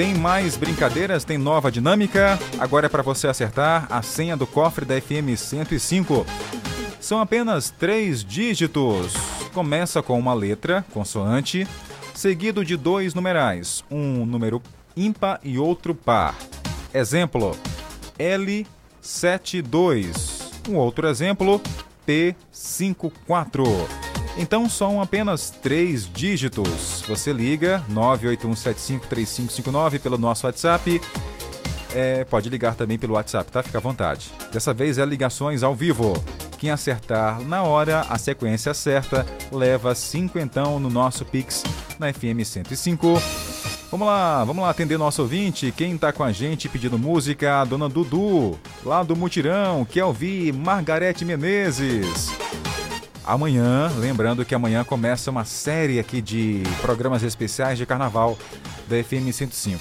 Tem 0.00 0.14
mais 0.14 0.56
brincadeiras, 0.56 1.24
tem 1.24 1.36
nova 1.36 1.70
dinâmica. 1.70 2.38
Agora 2.58 2.86
é 2.86 2.88
para 2.88 3.02
você 3.02 3.28
acertar 3.28 3.86
a 3.90 4.00
senha 4.00 4.34
do 4.34 4.46
cofre 4.46 4.86
da 4.86 4.98
FM 4.98 5.36
105. 5.36 6.24
São 6.98 7.20
apenas 7.20 7.68
três 7.68 8.24
dígitos. 8.24 9.12
Começa 9.52 10.02
com 10.02 10.18
uma 10.18 10.32
letra, 10.32 10.82
consoante, 10.90 11.68
seguido 12.14 12.64
de 12.64 12.78
dois 12.78 13.12
numerais, 13.12 13.84
um 13.90 14.24
número 14.24 14.62
ímpar 14.96 15.38
e 15.44 15.58
outro 15.58 15.94
par. 15.94 16.34
Exemplo: 16.94 17.54
L72. 18.18 20.50
Um 20.66 20.76
outro 20.76 21.08
exemplo: 21.08 21.60
P54. 22.08 24.09
Então 24.36 24.68
são 24.68 25.02
apenas 25.02 25.50
três 25.50 26.10
dígitos. 26.10 27.02
Você 27.08 27.32
liga 27.32 27.82
981753559 27.90 30.00
pelo 30.00 30.18
nosso 30.18 30.46
WhatsApp. 30.46 31.00
É, 31.94 32.24
pode 32.24 32.48
ligar 32.48 32.74
também 32.74 32.98
pelo 32.98 33.14
WhatsApp, 33.14 33.50
tá? 33.50 33.62
Fica 33.62 33.78
à 33.78 33.80
vontade. 33.80 34.30
Dessa 34.52 34.72
vez 34.72 34.98
é 34.98 35.04
ligações 35.04 35.62
ao 35.62 35.74
vivo. 35.74 36.12
Quem 36.58 36.70
acertar 36.70 37.40
na 37.42 37.62
hora, 37.62 38.06
a 38.08 38.18
sequência 38.18 38.74
certa, 38.74 39.26
leva 39.50 39.94
cinquentão 39.94 40.78
no 40.78 40.90
nosso 40.90 41.24
Pix 41.24 41.64
na 41.98 42.12
FM 42.12 42.44
105. 42.44 43.20
Vamos 43.90 44.06
lá, 44.06 44.44
vamos 44.44 44.62
lá 44.62 44.70
atender 44.70 44.98
nosso 44.98 45.22
ouvinte. 45.22 45.72
Quem 45.76 45.98
tá 45.98 46.12
com 46.12 46.22
a 46.22 46.30
gente 46.30 46.68
pedindo 46.68 46.98
música, 46.98 47.60
a 47.60 47.64
dona 47.64 47.88
Dudu, 47.88 48.56
lá 48.84 49.02
do 49.02 49.16
Mutirão, 49.16 49.84
quer 49.84 50.04
ouvir 50.04 50.52
Margarete 50.52 51.24
Menezes. 51.24 52.30
Amanhã, 53.24 53.90
lembrando 53.96 54.44
que 54.44 54.54
amanhã 54.54 54.84
começa 54.84 55.30
uma 55.30 55.44
série 55.44 55.98
aqui 55.98 56.20
de 56.20 56.62
programas 56.80 57.22
especiais 57.22 57.78
de 57.78 57.86
carnaval 57.86 58.38
da 58.88 59.02
FM 59.02 59.32
105. 59.32 59.80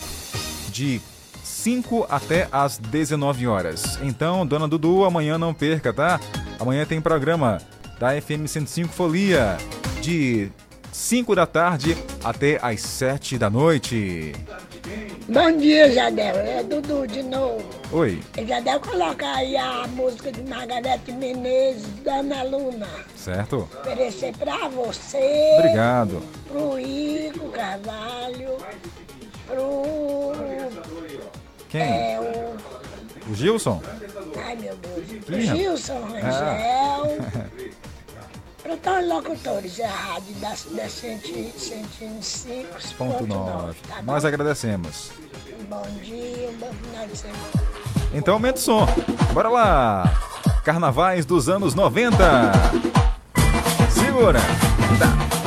De 0.72 1.02
5 1.44 2.08
até 2.10 2.48
às 2.52 2.78
19 2.78 3.48
horas. 3.48 4.00
Então, 4.02 4.46
dona 4.46 4.68
Dudu, 4.68 5.04
amanhã 5.04 5.38
não 5.38 5.54
perca, 5.54 5.92
tá? 5.92 6.20
Amanhã 6.60 6.86
tem 6.86 7.02
programa 7.02 7.60
da 8.00 8.20
FM 8.20 8.48
105 8.48 8.94
Folia 8.94 9.58
de 10.02 10.50
5 10.92 11.36
da 11.36 11.46
tarde 11.46 11.98
até 12.24 12.60
às 12.62 12.82
7 12.82 13.38
da 13.38 13.50
noite. 13.50 14.34
Bom 15.28 15.58
dia, 15.58 15.92
Jadel. 15.92 16.36
É 16.38 16.64
Dudu 16.64 17.06
de 17.08 17.22
novo. 17.24 17.64
Oi, 17.92 18.20
Jadel, 18.48 18.80
coloca 18.80 19.26
aí 19.36 19.56
a 19.58 19.86
música 19.90 20.32
de 20.32 20.42
Margarete 20.44 21.12
Menezes, 21.12 21.88
Dana 22.04 22.44
Luna. 22.44 22.88
certo? 23.16 23.68
Oferecer 23.82 24.36
pra 24.38 24.68
você. 24.70 25.56
Obrigado. 25.60 26.22
Pro 26.48 26.80
Igor 26.80 27.52
Carvalho. 27.52 28.58
Pro. 29.48 30.32
Quem? 31.70 31.82
É, 31.82 32.20
o. 32.20 32.80
O 33.32 33.36
Gilson? 33.36 33.80
Ai, 34.44 34.56
meu 34.56 34.76
Deus. 34.78 35.24
Quem? 35.26 35.42
Gilson 35.42 36.00
Rangel. 36.02 37.18
Para 38.62 38.76
todos 38.78 39.04
os 39.04 39.10
locutores 39.10 39.78
da 39.78 39.88
rádio 39.88 40.36
da, 40.36 40.50
da 40.50 40.88
105.9. 40.88 42.96
Ponto 42.98 43.26
9. 43.26 43.76
Tá 43.88 44.02
Nós 44.04 44.26
agradecemos. 44.26 45.12
Bom 45.70 45.88
dia, 46.04 46.50
um 46.50 46.58
bom 46.58 46.72
final 46.74 47.08
de 47.08 47.18
semana. 47.18 47.40
Então 48.14 48.34
aumenta 48.34 48.58
o 48.58 48.62
som. 48.62 48.86
Bora 49.34 49.50
lá. 49.50 50.14
Carnavais 50.64 51.26
dos 51.26 51.48
anos 51.48 51.74
90. 51.74 52.18
Segura. 53.92 54.40
Bem 55.00 55.39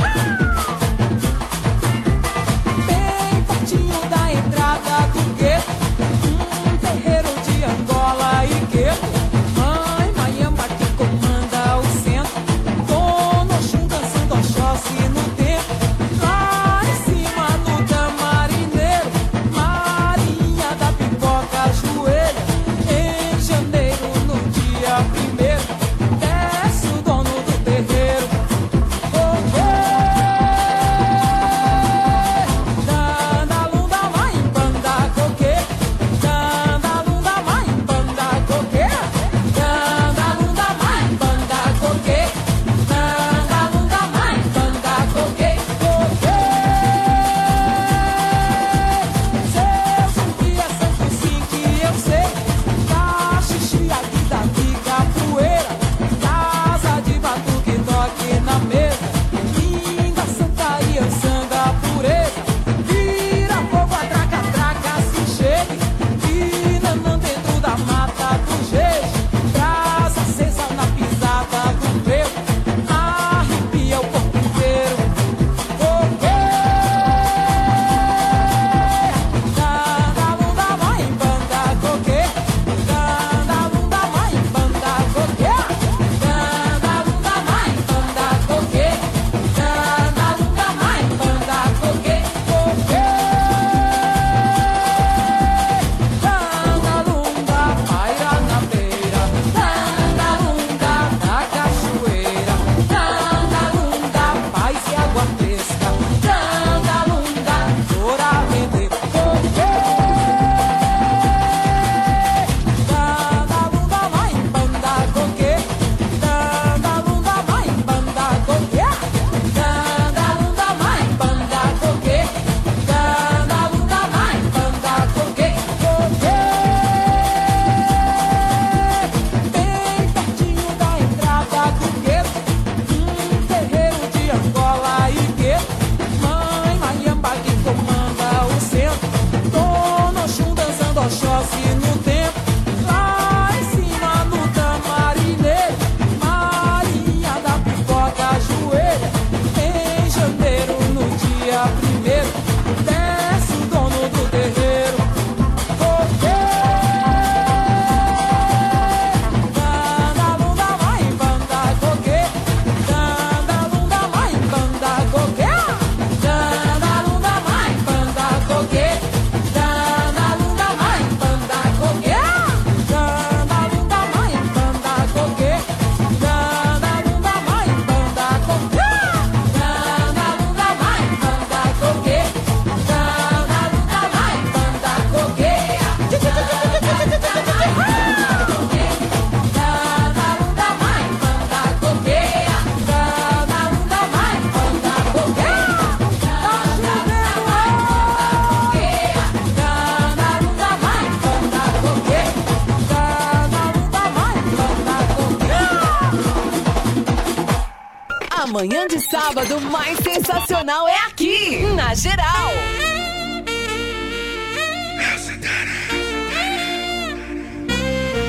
sábado 209.22 209.60
mais 209.60 209.96
sensacional 209.98 210.88
é 210.88 210.98
aqui, 211.06 211.60
na 211.76 211.94
Geral. 211.94 212.50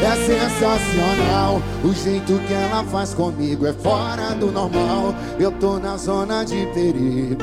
É 0.04 0.16
sensacional, 0.28 1.62
o 1.84 1.94
jeito 1.94 2.38
que 2.46 2.54
ela 2.54 2.84
faz 2.84 3.14
comigo 3.14 3.66
é 3.66 3.74
fora 3.74 4.36
do 4.36 4.52
normal. 4.52 5.16
Eu 5.40 5.52
tô 5.54 5.80
na 5.80 5.98
zona 5.98 6.44
de 6.44 6.68
perigo. 6.68 7.42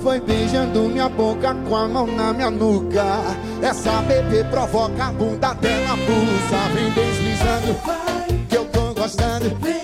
Foi 0.00 0.20
beijando 0.20 0.82
minha 0.82 1.08
boca 1.08 1.52
com 1.66 1.74
a 1.74 1.88
mão 1.88 2.06
na 2.06 2.32
minha 2.32 2.50
nuca. 2.50 3.04
Essa 3.60 4.02
bebê 4.02 4.44
provoca 4.44 5.06
a 5.06 5.12
bunda 5.12 5.54
dela 5.54 5.96
pulsa. 5.96 6.68
Vem 6.74 6.90
deslizando, 6.92 7.74
que 8.48 8.56
eu 8.56 8.64
tô 8.66 8.94
gostando. 8.94 9.83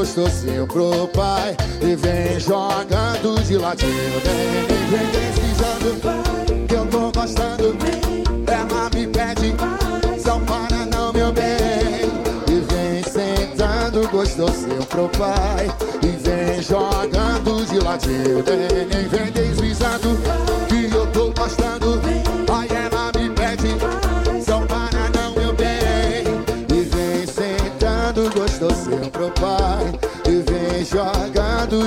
Gostosinho 0.00 0.66
pro 0.66 1.06
pai. 1.08 1.54
E 1.82 1.94
vem 1.94 2.40
jogando 2.40 3.42
de 3.44 3.58
ladinho. 3.58 4.20
Vem, 4.24 4.66
vem, 4.90 5.06
vem 5.12 6.66
que 6.66 6.74
eu 6.74 6.86
tô 6.86 7.12
gostando. 7.12 7.76
Ela 8.46 8.90
me 8.94 9.06
pede, 9.06 9.54
não 10.24 10.40
para 10.40 10.86
não, 10.86 11.12
meu 11.12 11.30
bem. 11.32 12.08
E 12.48 12.60
vem 12.72 13.02
sentando 13.02 14.08
gostosinho 14.08 14.86
pro 14.86 15.08
pai. 15.10 15.70
E 16.02 16.16
vem 16.16 16.62
jogando 16.62 17.66
de 17.66 17.78
ladinho. 17.78 18.42
Vem, 18.42 18.88
vem, 18.88 19.08
vem 19.08 19.32
deslizando, 19.32 19.59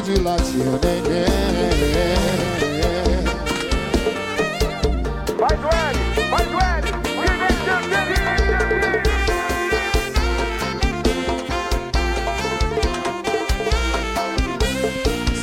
de 0.04 0.20
ladinho, 0.20 0.80
neném. 0.84 1.24
Vai, 5.40 5.58
Duane! 5.58 6.00
Vai! 6.30 6.74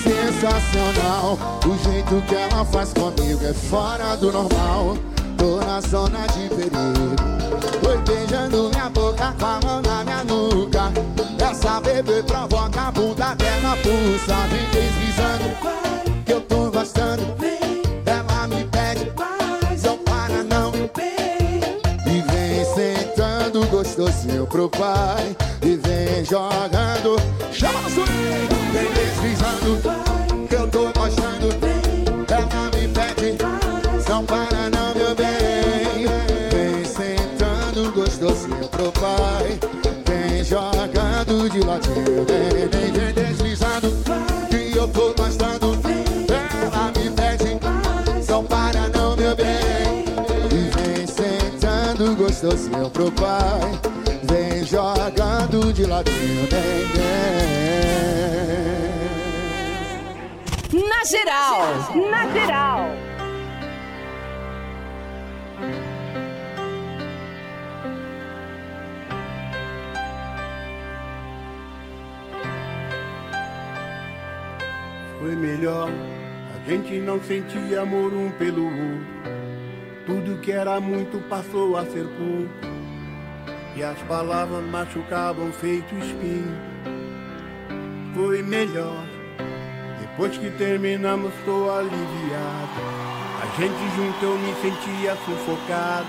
Sensacional, 0.03 1.39
o 1.67 1.79
jeito 1.85 2.23
que 2.27 2.35
ela 2.35 2.65
faz 2.65 2.93
comigo 2.93 3.45
é 3.45 3.55
fora 3.55 4.17
do 4.17 4.31
normal. 4.31 4.97
Tô 5.39 5.57
na 5.65 5.81
zona 5.81 6.27
de 6.29 6.49
perigo. 6.49 7.17
Foi 7.83 7.97
beijando 7.99 8.69
minha 8.71 8.91
boca 8.91 9.35
com 9.39 9.47
a 9.47 9.61
mão 9.65 9.81
na 9.83 10.05
minha 10.05 10.25
nuca. 10.25 10.93
Essa 11.51 11.81
bebê 11.81 12.23
provoca 12.23 12.90
a 13.31 13.35
bunda 13.35 13.35
dela 13.37 13.77
pulsa. 13.77 14.35
Vem 14.49 14.67
deslizando, 14.71 15.57
que 16.25 16.33
eu 16.33 16.41
tô 16.43 16.71
gostando. 16.71 17.23
Ela 18.07 18.49
me 18.49 18.65
pede, 18.65 19.13
não 19.85 19.99
para 19.99 20.43
não. 20.43 20.73
E 22.07 22.23
vem 22.33 22.65
sentando 22.75 23.67
gostosinho 23.69 24.47
pro 24.47 24.69
pai. 24.69 25.37
E 25.63 25.77
vem 25.77 26.25
jogando. 26.25 27.21
Chama 27.53 27.81
no 27.83 27.91
swing! 27.91 28.49
Vem 28.73 29.10
de 41.51 41.61
ladinho. 41.61 42.25
Vem, 42.27 42.69
vem, 42.69 43.13
deslizando, 43.13 43.91
que 44.49 44.77
eu 44.77 44.89
tô 44.89 45.13
gostando. 45.15 45.79
Ela 46.63 46.93
me 46.97 47.11
pede, 47.11 47.59
não 48.29 48.45
para 48.45 48.89
não, 48.89 49.17
meu 49.17 49.35
bem. 49.35 50.05
E 50.53 50.71
vem 50.77 51.07
sentando 51.07 52.15
gostosinho 52.17 52.89
pro 52.91 53.11
pai. 53.13 53.61
Vem 54.23 54.65
jogando 54.65 55.73
de 55.73 55.85
ladinho, 55.87 56.47
vem, 56.49 56.87
vem. 56.95 57.29
Na 60.89 61.05
Geral. 61.05 61.63
Na 62.11 62.29
Geral. 62.33 62.80
Gente 76.71 77.01
não 77.01 77.21
sentia 77.21 77.81
amor 77.81 78.13
um 78.13 78.31
pelo 78.31 78.65
outro. 78.65 79.01
Tudo 80.07 80.41
que 80.41 80.53
era 80.53 80.79
muito 80.81 81.19
passou 81.29 81.77
a 81.77 81.85
ser 81.85 82.05
pouco. 82.05 82.71
E 83.75 83.83
as 83.83 83.99
palavras 84.03 84.65
machucavam 84.67 85.51
feito 85.53 85.93
espinho. 85.97 86.57
Foi 88.15 88.41
melhor, 88.43 89.05
depois 90.01 90.39
que 90.39 90.49
terminamos, 90.51 91.33
tô 91.45 91.69
aliviado. 91.71 92.81
A 93.43 93.61
gente 93.61 93.97
junto 93.97 94.25
eu 94.25 94.39
me 94.39 94.55
sentia 94.63 95.17
sufocado. 95.25 96.09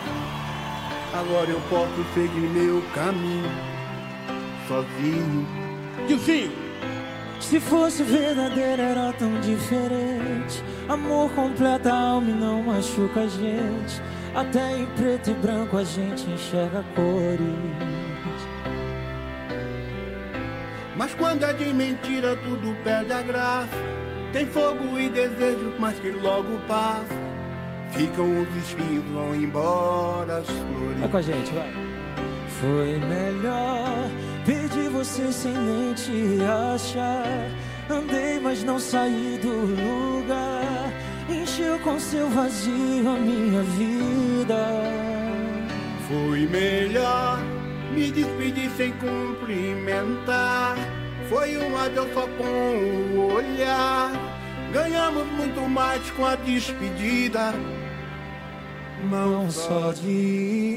Agora 1.12 1.50
eu 1.50 1.62
posso 1.72 2.04
seguir 2.14 2.50
meu 2.50 2.84
caminho, 2.94 3.50
sozinho. 4.68 5.48
Gilzinho! 6.08 6.71
Se 7.52 7.60
fosse 7.60 8.02
verdadeiro 8.02 8.82
era 8.82 9.12
tão 9.12 9.42
diferente. 9.42 10.64
Amor 10.88 11.30
completa 11.32 11.92
a 11.92 12.00
alma 12.00 12.30
e 12.30 12.34
não 12.34 12.64
machuca 12.64 13.24
a 13.24 13.28
gente. 13.28 14.02
Até 14.34 14.78
em 14.78 14.86
preto 14.86 15.32
e 15.32 15.34
branco 15.34 15.76
a 15.76 15.84
gente 15.84 16.30
enxerga 16.30 16.82
cores. 16.96 17.42
Mas 20.96 21.14
quando 21.16 21.44
é 21.44 21.52
de 21.52 21.74
mentira 21.74 22.38
tudo 22.38 22.74
perde 22.86 23.12
a 23.12 23.22
graça. 23.22 23.76
Tem 24.32 24.46
fogo 24.46 24.98
e 24.98 25.10
desejo, 25.10 25.74
mas 25.78 26.00
que 26.00 26.10
logo 26.10 26.58
passa. 26.70 27.20
Ficam 27.90 28.44
os 28.44 28.56
espinhos, 28.64 29.04
vão 29.12 29.36
embora 29.36 30.38
as 30.38 30.48
flores. 30.48 31.00
Vai 31.02 31.10
com 31.10 31.18
a 31.18 31.22
gente, 31.22 31.52
vai. 31.52 31.74
Foi 32.62 32.98
melhor 32.98 34.10
Perdi 34.46 34.90
você 34.90 35.32
sem 35.32 35.54
nem 35.54 35.94
te 35.94 36.40
achar 36.74 37.50
Andei, 37.90 38.40
mas 38.40 38.64
não 38.64 38.80
saí 38.80 39.40
do 39.42 39.50
lugar 39.50 40.92
Encheu 41.30 41.80
com 41.80 42.00
seu 42.00 42.30
vazio 42.30 43.10
a 43.10 43.18
minha 43.18 43.64
vida 43.64 44.58
Foi 46.08 46.48
melhor 46.48 47.40
me 47.94 48.12
despedir 48.12 48.70
sem 48.72 48.92
cumprimentar. 48.94 50.76
Foi 51.30 51.58
um 51.58 51.78
adeus 51.78 52.14
só 52.14 52.28
com 52.28 52.44
o 52.44 53.34
olhar. 53.34 54.12
Ganhamos 54.74 55.28
muito 55.34 55.62
mais 55.70 56.10
com 56.12 56.26
a 56.26 56.36
despedida. 56.36 57.54
Não 59.10 59.50
só 59.50 59.92
de 59.92 60.10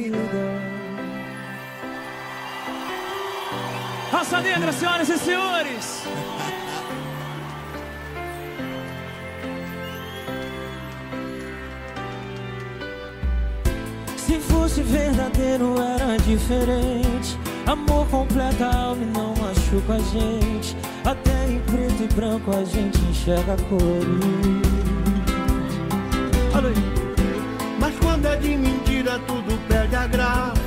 ida 0.09 0.64
Raça 4.15 4.41
Negra, 4.41 4.73
senhoras 4.73 5.09
e 5.09 5.19
senhores 5.19 6.05
Se 14.17 14.39
fosse 14.39 14.83
verdadeiro 14.83 15.75
era 15.81 16.17
diferente 16.19 17.37
Amor 17.67 18.07
completa 18.07 18.67
a 18.67 18.85
alma 18.85 19.03
e 19.03 19.07
não 19.07 19.35
machuca 19.35 19.95
a 19.95 19.99
gente 19.99 20.77
Até 21.05 21.49
em 21.49 21.59
preto 21.63 22.05
e 22.05 22.15
branco 22.15 22.53
a 22.57 22.63
gente 22.65 23.01
enxerga 23.07 23.57
cores. 23.69 24.65
Mas 27.81 27.99
quando 27.99 28.27
é 28.27 28.37
de 28.37 28.57
mentira 28.57 29.19
tudo 29.27 29.59
perde 29.67 29.97
a 29.97 30.07
graça. 30.07 30.64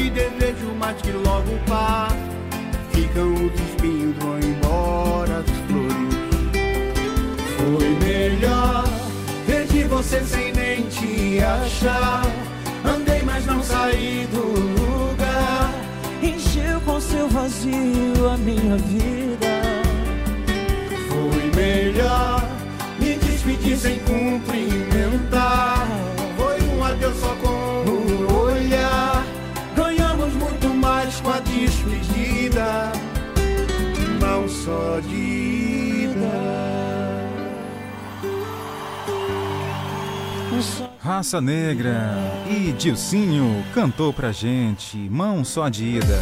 E 0.00 0.08
desejo, 0.08 0.72
mas 0.78 1.00
que 1.02 1.12
logo 1.12 1.58
passa. 1.68 2.16
Ficam 2.92 3.34
os 3.34 3.60
espinhos, 3.60 4.16
vão 4.18 4.38
embora 4.38 5.38
as 5.38 5.50
flores. 5.66 6.10
Foi 7.60 7.90
melhor 8.06 8.84
Perdi 9.46 9.84
você 9.84 10.20
sem 10.22 10.52
nem 10.52 10.82
te 10.84 11.40
achar 11.40 12.22
Andei, 12.84 13.22
mas 13.22 13.44
não 13.44 13.62
saí 13.62 14.26
do 14.32 14.42
lugar 14.80 15.70
Encheu 16.22 16.80
com 16.86 17.00
seu 17.00 17.28
vazio 17.28 18.28
a 18.32 18.36
minha 18.38 18.76
vida 18.76 19.46
Foi 21.08 21.62
melhor 21.62 22.42
me 22.98 23.14
despedir 23.16 23.76
sem 23.76 23.98
cumprimentar. 24.00 24.89
Raça 41.10 41.40
Negra 41.40 42.14
e 42.48 42.70
Dilcinho 42.70 43.64
cantou 43.74 44.12
pra 44.12 44.30
gente 44.30 44.96
Mão 44.96 45.44
Só 45.44 45.68
de 45.68 45.84
Ida. 45.84 46.20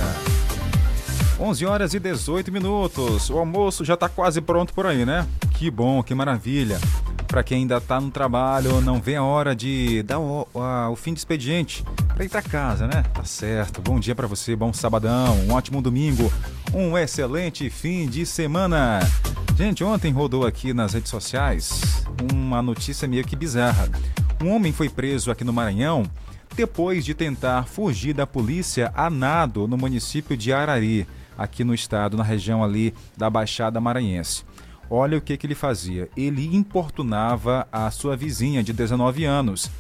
11 1.39 1.67
horas 1.67 1.93
e 1.93 2.01
18 2.01 2.51
minutos. 2.51 3.29
O 3.29 3.37
almoço 3.37 3.85
já 3.85 3.99
tá 3.99 4.09
quase 4.09 4.41
pronto 4.41 4.73
por 4.73 4.87
aí, 4.87 5.05
né? 5.05 5.27
Que 5.51 5.71
bom, 5.71 6.03
que 6.03 6.15
maravilha. 6.15 6.81
Pra 7.27 7.43
quem 7.43 7.59
ainda 7.59 7.83
tá 7.83 8.01
no 8.01 8.11
trabalho, 8.11 8.81
não 8.81 8.99
vê 8.99 9.17
a 9.17 9.23
hora 9.23 9.55
de 9.55 10.03
dar 10.05 10.21
o, 10.21 10.49
o 10.55 10.97
fim 10.97 11.13
de 11.13 11.21
expediente 11.21 11.85
pra 12.15 12.25
ir 12.25 12.31
pra 12.31 12.41
casa, 12.41 12.87
né? 12.87 13.03
Tá 13.13 13.25
certo. 13.25 13.83
Bom 13.83 14.01
dia 14.01 14.15
pra 14.15 14.27
você, 14.27 14.57
bom 14.57 14.73
sabadão, 14.73 15.37
um 15.41 15.53
ótimo 15.53 15.83
domingo, 15.83 16.33
um 16.73 16.97
excelente 16.97 17.69
fim 17.69 18.09
de 18.09 18.25
semana. 18.25 19.01
Gente, 19.55 19.85
ontem 19.85 20.11
rodou 20.15 20.47
aqui 20.47 20.73
nas 20.73 20.95
redes 20.95 21.11
sociais 21.11 22.07
uma 22.33 22.63
notícia 22.63 23.07
meio 23.07 23.23
que 23.23 23.37
bizarra. 23.37 23.87
Um 24.41 24.51
homem 24.51 24.73
foi 24.73 24.89
preso 24.89 25.31
aqui 25.31 25.43
no 25.43 25.53
Maranhão 25.53 26.05
depois 26.55 27.05
de 27.05 27.13
tentar 27.13 27.65
fugir 27.65 28.15
da 28.15 28.27
polícia 28.27 28.93
a 28.95 29.11
nado 29.11 29.67
no 29.67 29.77
município 29.77 30.37
de 30.37 30.53
Arari, 30.53 31.07
aqui 31.37 31.65
no 31.65 31.75
estado, 31.75 32.17
na 32.17 32.23
região 32.23 32.63
ali 32.63 32.95
da 33.17 33.29
Baixada 33.29 33.81
Maranhense. 33.81 34.45
Olha 34.91 35.19
o 35.19 35.21
que, 35.21 35.37
que 35.37 35.47
ele 35.47 35.55
fazia. 35.55 36.09
Ele 36.17 36.55
importunava 36.57 37.67
a 37.71 37.91
sua 37.91 38.17
vizinha 38.17 38.63
de 38.63 38.73
19 38.73 39.25
anos. 39.25 39.71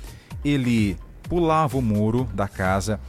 Ele 0.44 0.96
pulava 1.22 1.78
o 1.78 1.82
muro 1.82 2.28
da 2.34 2.46
casa 2.46 3.00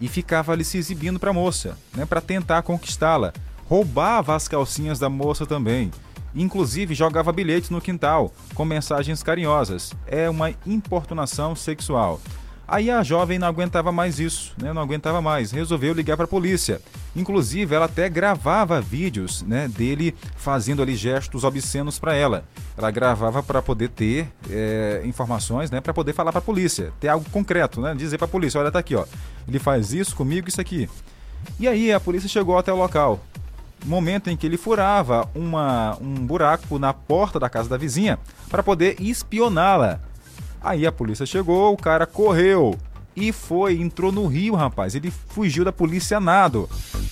e 0.00 0.08
ficava 0.08 0.52
ali 0.52 0.64
se 0.64 0.76
exibindo 0.76 1.18
para 1.18 1.30
a 1.30 1.34
moça, 1.34 1.78
né, 1.94 2.04
para 2.04 2.20
tentar 2.20 2.62
conquistá-la. 2.62 3.32
Roubava 3.64 4.34
as 4.34 4.46
calcinhas 4.46 4.98
da 4.98 5.08
moça 5.08 5.46
também. 5.46 5.90
Inclusive 6.36 6.94
jogava 6.94 7.32
bilhetes 7.32 7.70
no 7.70 7.80
quintal 7.80 8.30
com 8.54 8.64
mensagens 8.64 9.22
carinhosas. 9.22 9.94
É 10.06 10.28
uma 10.28 10.50
importunação 10.66 11.56
sexual. 11.56 12.20
Aí 12.68 12.90
a 12.90 13.02
jovem 13.02 13.38
não 13.38 13.46
aguentava 13.46 13.92
mais 13.92 14.18
isso, 14.18 14.52
né? 14.60 14.72
Não 14.72 14.82
aguentava 14.82 15.22
mais, 15.22 15.52
resolveu 15.52 15.94
ligar 15.94 16.16
para 16.16 16.24
a 16.24 16.28
polícia. 16.28 16.80
Inclusive, 17.14 17.74
ela 17.74 17.86
até 17.86 18.08
gravava 18.08 18.80
vídeos, 18.80 19.42
né, 19.42 19.68
dele 19.68 20.14
fazendo 20.36 20.82
ali 20.82 20.96
gestos 20.96 21.44
obscenos 21.44 21.98
para 21.98 22.14
ela. 22.14 22.44
Ela 22.76 22.90
gravava 22.90 23.42
para 23.42 23.62
poder 23.62 23.88
ter 23.88 24.28
é, 24.50 25.00
informações, 25.04 25.70
né, 25.70 25.80
para 25.80 25.94
poder 25.94 26.12
falar 26.12 26.32
para 26.32 26.40
a 26.40 26.42
polícia, 26.42 26.92
ter 27.00 27.08
algo 27.08 27.24
concreto, 27.30 27.80
né, 27.80 27.94
dizer 27.94 28.18
para 28.18 28.26
a 28.26 28.28
polícia, 28.28 28.60
olha 28.60 28.70
tá 28.70 28.80
aqui, 28.80 28.94
ó, 28.94 29.06
ele 29.48 29.58
faz 29.58 29.94
isso 29.94 30.14
comigo, 30.14 30.48
isso 30.48 30.60
aqui. 30.60 30.90
E 31.58 31.66
aí 31.66 31.90
a 31.90 32.00
polícia 32.00 32.28
chegou 32.28 32.58
até 32.58 32.70
o 32.70 32.76
local. 32.76 33.20
Momento 33.84 34.30
em 34.30 34.36
que 34.36 34.46
ele 34.46 34.56
furava 34.56 35.28
uma, 35.34 35.96
um 36.00 36.14
buraco 36.14 36.78
na 36.78 36.92
porta 36.92 37.38
da 37.38 37.48
casa 37.48 37.68
da 37.68 37.76
vizinha 37.76 38.18
para 38.48 38.62
poder 38.62 38.96
espioná-la. 39.00 40.00
Aí 40.60 40.86
a 40.86 40.92
polícia 40.92 41.24
chegou, 41.24 41.72
o 41.72 41.76
cara 41.76 42.06
correu 42.06 42.76
e 43.14 43.32
foi, 43.32 43.80
entrou 43.80 44.12
no 44.12 44.26
rio, 44.26 44.54
rapaz. 44.54 44.94
Ele 44.94 45.10
fugiu 45.10 45.64
da 45.64 45.72
polícia 45.72 46.20
nado, 46.20 46.68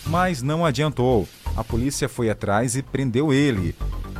mas 0.06 0.42
não 0.42 0.64
adiantou. 0.64 1.28
A 1.56 1.62
polícia 1.62 2.08
foi 2.08 2.28
atrás 2.28 2.76
e 2.76 2.82
prendeu 2.82 3.32
ele. 3.32 3.74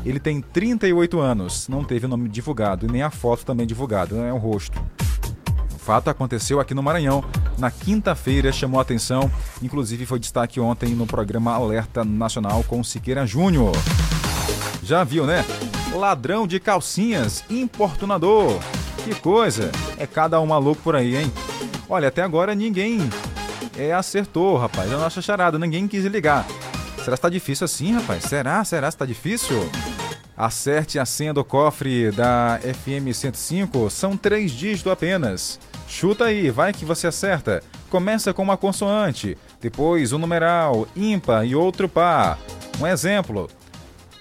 Ele 0.05 0.21
tem 0.21 0.41
38 0.41 1.19
anos, 1.19 1.67
não 1.67 1.83
teve 1.83 2.07
o 2.07 2.09
nome 2.09 2.29
divulgado 2.29 2.87
e 2.87 2.91
nem 2.91 3.03
a 3.03 3.11
foto 3.11 3.45
também 3.45 3.67
divulgada, 3.67 4.17
é 4.17 4.33
o 4.33 4.37
rosto. 4.37 4.79
Fato 5.85 6.09
aconteceu 6.09 6.61
aqui 6.61 6.73
no 6.73 6.83
Maranhão. 6.83 7.23
Na 7.59 7.71
quinta-feira 7.71 8.51
chamou 8.51 8.81
atenção, 8.81 9.31
inclusive 9.63 10.07
foi 10.07 10.19
destaque 10.19 10.59
ontem 10.59 10.95
no 10.95 11.07
programa 11.07 11.53
Alerta 11.53 12.03
Nacional 12.03 12.65
com 12.65 12.83
Siqueira 12.83 13.27
Júnior. 13.27 13.77
Já 14.83 15.05
viu, 15.05 15.27
né? 15.27 15.45
Ladrão 15.95 16.47
de 16.47 16.59
calcinhas, 16.59 17.45
importunador. 17.51 18.59
Que 19.05 19.15
coisa! 19.15 19.71
É 19.99 20.07
cada 20.07 20.41
um 20.41 20.47
maluco 20.47 20.81
por 20.83 20.97
aí, 20.97 21.17
hein? 21.17 21.31
Olha, 21.87 22.09
até 22.09 22.23
agora 22.23 22.55
ninguém 22.55 22.99
é, 23.77 23.93
acertou, 23.93 24.57
rapaz. 24.57 24.91
A 24.91 24.97
nossa 24.97 25.21
charada, 25.21 25.59
ninguém 25.59 25.87
quis 25.87 26.07
ligar. 26.07 26.47
Será 27.05 27.15
que 27.15 27.23
tá 27.23 27.29
difícil 27.29 27.67
assim, 27.67 27.93
rapaz? 27.93 28.25
Será? 28.25 28.65
Será 28.65 28.91
que 28.91 28.97
tá 28.97 29.05
difícil? 29.05 29.69
Acerte 30.35 30.99
a 30.99 31.05
senha 31.05 31.35
do 31.35 31.45
cofre 31.45 32.11
da 32.11 32.59
FM 32.63 33.15
105. 33.15 33.91
São 33.91 34.17
três 34.17 34.51
dígitos 34.51 34.91
apenas. 34.91 35.61
Chuta 35.95 36.25
aí, 36.25 36.51
vai 36.51 36.73
que 36.73 36.85
você 36.85 37.07
acerta. 37.07 37.63
Começa 37.89 38.35
com 38.35 38.43
uma 38.43 38.57
consoante, 38.57 39.39
depois 39.61 40.13
um 40.13 40.19
numeral, 40.19 40.89
ímpar 40.97 41.47
e 41.47 41.55
outro 41.55 41.89
par. 41.89 42.37
Um 42.81 42.87
exemplo: 42.87 43.49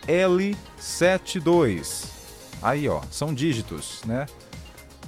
L72. 0.08 2.06
Aí, 2.62 2.88
ó, 2.88 3.02
são 3.10 3.34
dígitos, 3.34 4.04
né? 4.06 4.28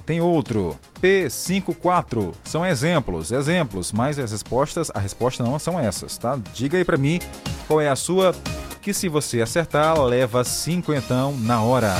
Tem 0.04 0.20
outro, 0.20 0.76
P54. 1.00 2.34
São 2.42 2.66
exemplos, 2.66 3.30
exemplos, 3.30 3.92
mas 3.92 4.18
as 4.18 4.32
respostas, 4.32 4.90
a 4.92 4.98
resposta 4.98 5.44
não 5.44 5.60
são 5.60 5.78
essas, 5.78 6.18
tá? 6.18 6.36
Diga 6.52 6.76
aí 6.76 6.84
pra 6.84 6.96
mim 6.96 7.20
qual 7.68 7.80
é 7.80 7.88
a 7.88 7.94
sua, 7.94 8.34
que 8.82 8.92
se 8.92 9.08
você 9.08 9.40
acertar, 9.40 10.02
leva 10.02 10.42
cinquentão 10.42 11.36
na 11.36 11.62
hora. 11.62 11.94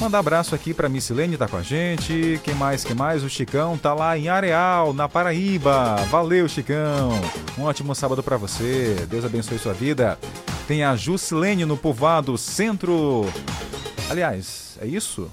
Mandar 0.00 0.20
abraço 0.20 0.54
aqui 0.54 0.72
pra 0.72 0.88
Missilene, 0.88 1.36
tá 1.36 1.48
com 1.48 1.56
a 1.56 1.62
gente. 1.62 2.40
Quem 2.44 2.54
mais, 2.54 2.84
quem 2.84 2.94
mais? 2.94 3.24
O 3.24 3.28
Chicão 3.28 3.76
tá 3.76 3.92
lá 3.92 4.16
em 4.16 4.28
Areal, 4.28 4.94
na 4.94 5.08
Paraíba. 5.08 5.96
Valeu, 6.08 6.48
Chicão. 6.48 7.10
Um 7.58 7.64
ótimo 7.64 7.94
sábado 7.96 8.22
pra 8.22 8.36
você. 8.36 9.06
Deus 9.10 9.24
abençoe 9.24 9.58
sua 9.58 9.72
vida. 9.72 10.16
Tem 10.68 10.84
a 10.84 10.94
Jusilene 10.94 11.64
no 11.64 11.76
povoado 11.76 12.38
Centro. 12.38 13.26
Aliás, 14.08 14.78
é 14.80 14.86
isso? 14.86 15.28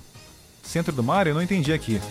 Centro 0.63 0.91
do 0.91 1.03
Mar? 1.03 1.27
Eu 1.27 1.35
não 1.35 1.43
entendi 1.43 1.71
aqui. 1.71 2.01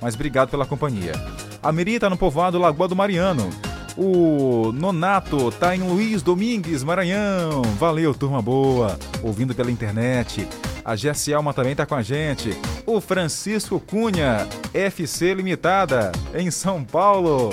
Mas 0.00 0.14
obrigado 0.14 0.50
pela 0.50 0.64
companhia. 0.64 1.12
A 1.60 1.72
Miri 1.72 1.98
tá 1.98 2.08
no 2.08 2.16
povoado 2.16 2.58
Lagoa 2.58 2.86
do 2.86 2.94
Mariano. 2.94 3.50
O 3.96 4.72
Nonato 4.72 5.50
tá 5.52 5.74
em 5.76 5.80
Luiz 5.80 6.20
Domingues, 6.22 6.82
Maranhão. 6.82 7.62
Valeu, 7.78 8.12
turma 8.12 8.42
boa. 8.42 8.98
Ouvindo 9.22 9.54
pela 9.54 9.70
internet. 9.70 10.48
A 10.84 10.96
Jessi 10.96 11.32
Alma 11.32 11.54
também 11.54 11.74
tá 11.76 11.86
com 11.86 11.94
a 11.94 12.02
gente. 12.02 12.50
O 12.84 13.00
Francisco 13.00 13.78
Cunha, 13.80 14.46
FC 14.72 15.32
Limitada, 15.32 16.10
em 16.34 16.50
São 16.50 16.82
Paulo. 16.84 17.50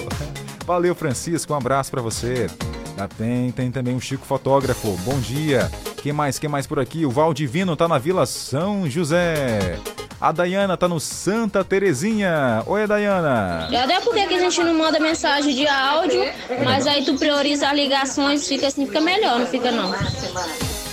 Valeu, 0.66 0.96
Francisco. 0.96 1.54
Um 1.54 1.58
abraço 1.58 1.92
para 1.92 2.02
você. 2.02 2.48
Ah, 2.98 3.08
Tem, 3.08 3.52
tem 3.52 3.72
também 3.72 3.96
o 3.96 4.02
Chico 4.02 4.26
Fotógrafo. 4.26 4.98
Bom 5.04 5.20
dia. 5.20 5.72
Quem 6.02 6.12
mais? 6.12 6.40
Quem 6.40 6.50
mais 6.50 6.66
por 6.66 6.80
aqui? 6.80 7.06
O 7.06 7.12
Valdivino 7.12 7.76
tá 7.76 7.88
na 7.88 7.98
Vila 8.00 8.26
São 8.26 8.90
José. 8.90 9.80
A 10.22 10.32
Dayana 10.32 10.78
tá 10.78 10.88
no 10.88 11.00
Santa 11.00 11.64
Terezinha. 11.64 12.62
Oi, 12.68 12.86
Dayana. 12.86 13.68
E 13.72 13.76
até 13.76 14.00
porque 14.02 14.28
que 14.28 14.36
a 14.36 14.40
gente 14.40 14.64
não 14.64 14.78
manda 14.78 15.00
mensagem 15.00 15.56
de 15.56 15.68
áudio, 15.68 16.22
mas 16.64 16.86
aí 16.86 17.04
tu 17.04 17.18
prioriza 17.18 17.68
as 17.68 17.76
ligações, 17.76 18.48
fica 18.48 18.68
assim, 18.68 18.86
fica 18.86 19.02
melhor, 19.02 19.40
não 19.40 19.48
fica 19.48 19.72
não. 19.72 19.92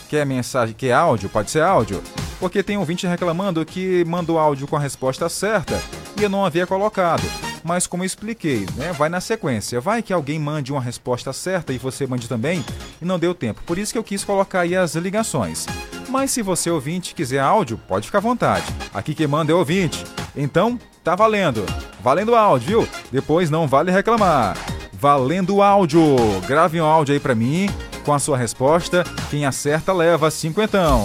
Quer 0.08 0.24
mensagem? 0.24 0.74
Quer 0.74 0.92
áudio? 0.92 1.28
Pode 1.28 1.50
ser 1.50 1.62
áudio. 1.62 2.02
Porque 2.40 2.62
tem 2.62 2.78
ouvinte 2.78 3.07
reclamando 3.07 3.62
que 3.66 4.02
mandou 4.07 4.39
áudio 4.39 4.66
com 4.66 4.76
a 4.76 4.81
resposta 4.81 5.28
certa 5.28 5.78
e 6.18 6.23
eu 6.23 6.31
não 6.31 6.47
havia 6.47 6.66
colocado. 6.66 7.23
Mas 7.62 7.86
como 7.86 8.05
eu 8.05 8.07
expliquei, 8.07 8.66
né, 8.76 8.94
vai 8.94 9.10
na 9.10 9.20
sequência. 9.20 9.78
Vai 9.78 10.02
que 10.02 10.12
alguém 10.12 10.39
mande 10.39 10.73
uma 10.73 10.81
resposta 10.81 11.34
certa 11.34 11.70
e 11.70 11.76
você 11.76 12.07
mande 12.07 12.31
também 12.31 12.65
e 13.02 13.05
não 13.05 13.18
deu 13.18 13.34
tempo. 13.34 13.60
Por 13.66 13.76
isso 13.76 13.92
que 13.92 13.98
eu 13.98 14.05
quis 14.05 14.24
colocar 14.24 14.60
aí 14.60 14.74
as 14.74 14.94
ligações. 14.94 15.66
Mas 16.09 16.31
se 16.31 16.43
você 16.43 16.70
ouvinte 16.70 17.15
quiser 17.15 17.41
áudio, 17.41 17.78
pode 17.87 18.07
ficar 18.07 18.19
à 18.19 18.23
vontade. 18.23 18.65
Aqui 18.93 19.15
quem 19.15 19.27
manda 19.27 19.53
é 19.53 19.55
ouvinte. 19.55 20.05
Então, 20.35 20.78
tá 21.05 21.15
valendo. 21.15 21.65
Valendo 22.01 22.35
áudio, 22.35 22.81
viu? 22.81 22.89
Depois 23.12 23.51
não 23.51 23.67
vale 23.67 23.91
reclamar. 23.91 24.57
Valendo 24.93 25.62
áudio. 25.62 26.01
Grave 26.47 26.81
um 26.81 26.85
áudio 26.85 27.12
aí 27.12 27.20
pra 27.20 27.35
mim 27.35 27.69
com 28.05 28.15
a 28.15 28.19
sua 28.19 28.39
resposta. 28.39 29.05
Quem 29.31 29.45
acerta 29.45 29.93
leva 29.93 30.31
cinquentão. 30.31 31.05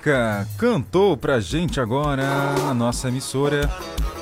MC 0.00 0.04
Drica 0.04 0.48
cantou 0.56 1.16
pra 1.16 1.38
gente 1.40 1.78
agora 1.78 2.22
na 2.58 2.72
nossa 2.72 3.08
emissora 3.08 3.70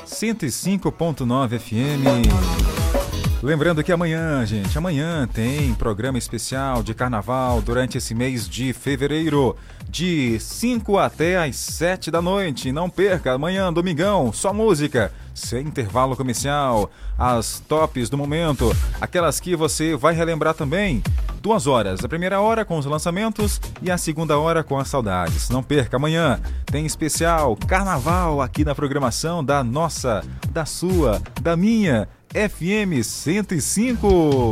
105.9 0.05 1.57
FM. 1.57 3.39
Lembrando 3.41 3.81
que 3.81 3.91
amanhã, 3.91 4.45
gente, 4.45 4.77
amanhã 4.77 5.25
tem 5.25 5.73
programa 5.73 6.17
especial 6.17 6.83
de 6.83 6.93
carnaval 6.93 7.61
durante 7.61 7.97
esse 7.97 8.13
mês 8.13 8.49
de 8.49 8.73
fevereiro, 8.73 9.55
de 9.87 10.37
5 10.39 10.97
até 10.97 11.37
às 11.37 11.55
7 11.55 12.11
da 12.11 12.21
noite. 12.21 12.73
Não 12.73 12.89
perca, 12.89 13.31
amanhã, 13.31 13.71
domingão, 13.71 14.33
só 14.33 14.53
música, 14.53 15.13
sem 15.33 15.67
intervalo 15.67 16.17
comercial, 16.17 16.91
as 17.17 17.61
tops 17.61 18.09
do 18.09 18.17
momento, 18.17 18.75
aquelas 18.99 19.39
que 19.39 19.55
você 19.55 19.95
vai 19.95 20.13
relembrar 20.13 20.53
também. 20.53 21.01
Duas 21.41 21.65
horas, 21.65 22.03
a 22.03 22.09
primeira 22.09 22.41
hora 22.41 22.65
com 22.65 22.77
os 22.77 22.85
lançamentos 22.85 23.61
e 23.81 23.89
a 23.89 23.97
segunda 23.97 24.37
hora 24.37 24.63
com 24.63 24.77
as 24.77 24.87
saudades. 24.87 25.49
Não 25.49 25.63
perca, 25.63 25.97
amanhã 25.97 26.39
tem 26.65 26.85
especial 26.85 27.55
carnaval 27.55 28.41
aqui 28.41 28.63
na 28.63 28.75
programação 28.75 29.43
da 29.43 29.63
nossa, 29.63 30.23
da 30.51 30.65
sua, 30.65 31.21
da 31.41 31.55
minha 31.55 32.07
FM 32.33 33.03
105. 33.03 34.51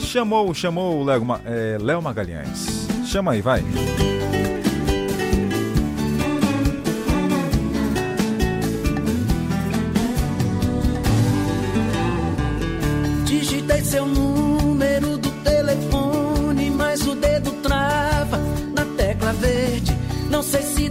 Chamou, 0.00 0.54
chamou 0.54 1.00
o 1.00 1.04
Léo, 1.04 1.22
é, 1.44 1.78
Léo 1.80 2.00
Magalhães. 2.00 2.86
Chama 3.04 3.32
aí, 3.32 3.42
vai. 3.42 3.62
Digitei 13.24 13.82
seu 13.82 14.06
número 14.06 14.27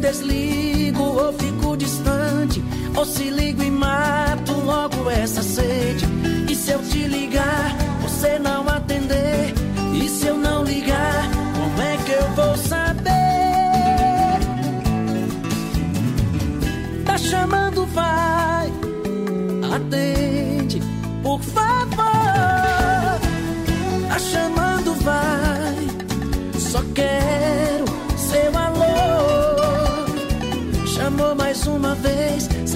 desligo 0.07 1.03
ou 1.03 1.33
fico 1.33 1.75
distante, 1.75 2.63
ou 2.95 3.05
se 3.05 3.29
ligo 3.29 3.61
e 3.61 3.69
mato 3.69 4.53
logo 4.53 5.09
essa 5.09 5.43
sede. 5.43 5.66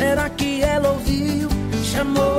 Será 0.01 0.27
que 0.31 0.63
ela 0.63 0.89
ouviu? 0.89 1.47
Chamou 1.91 2.30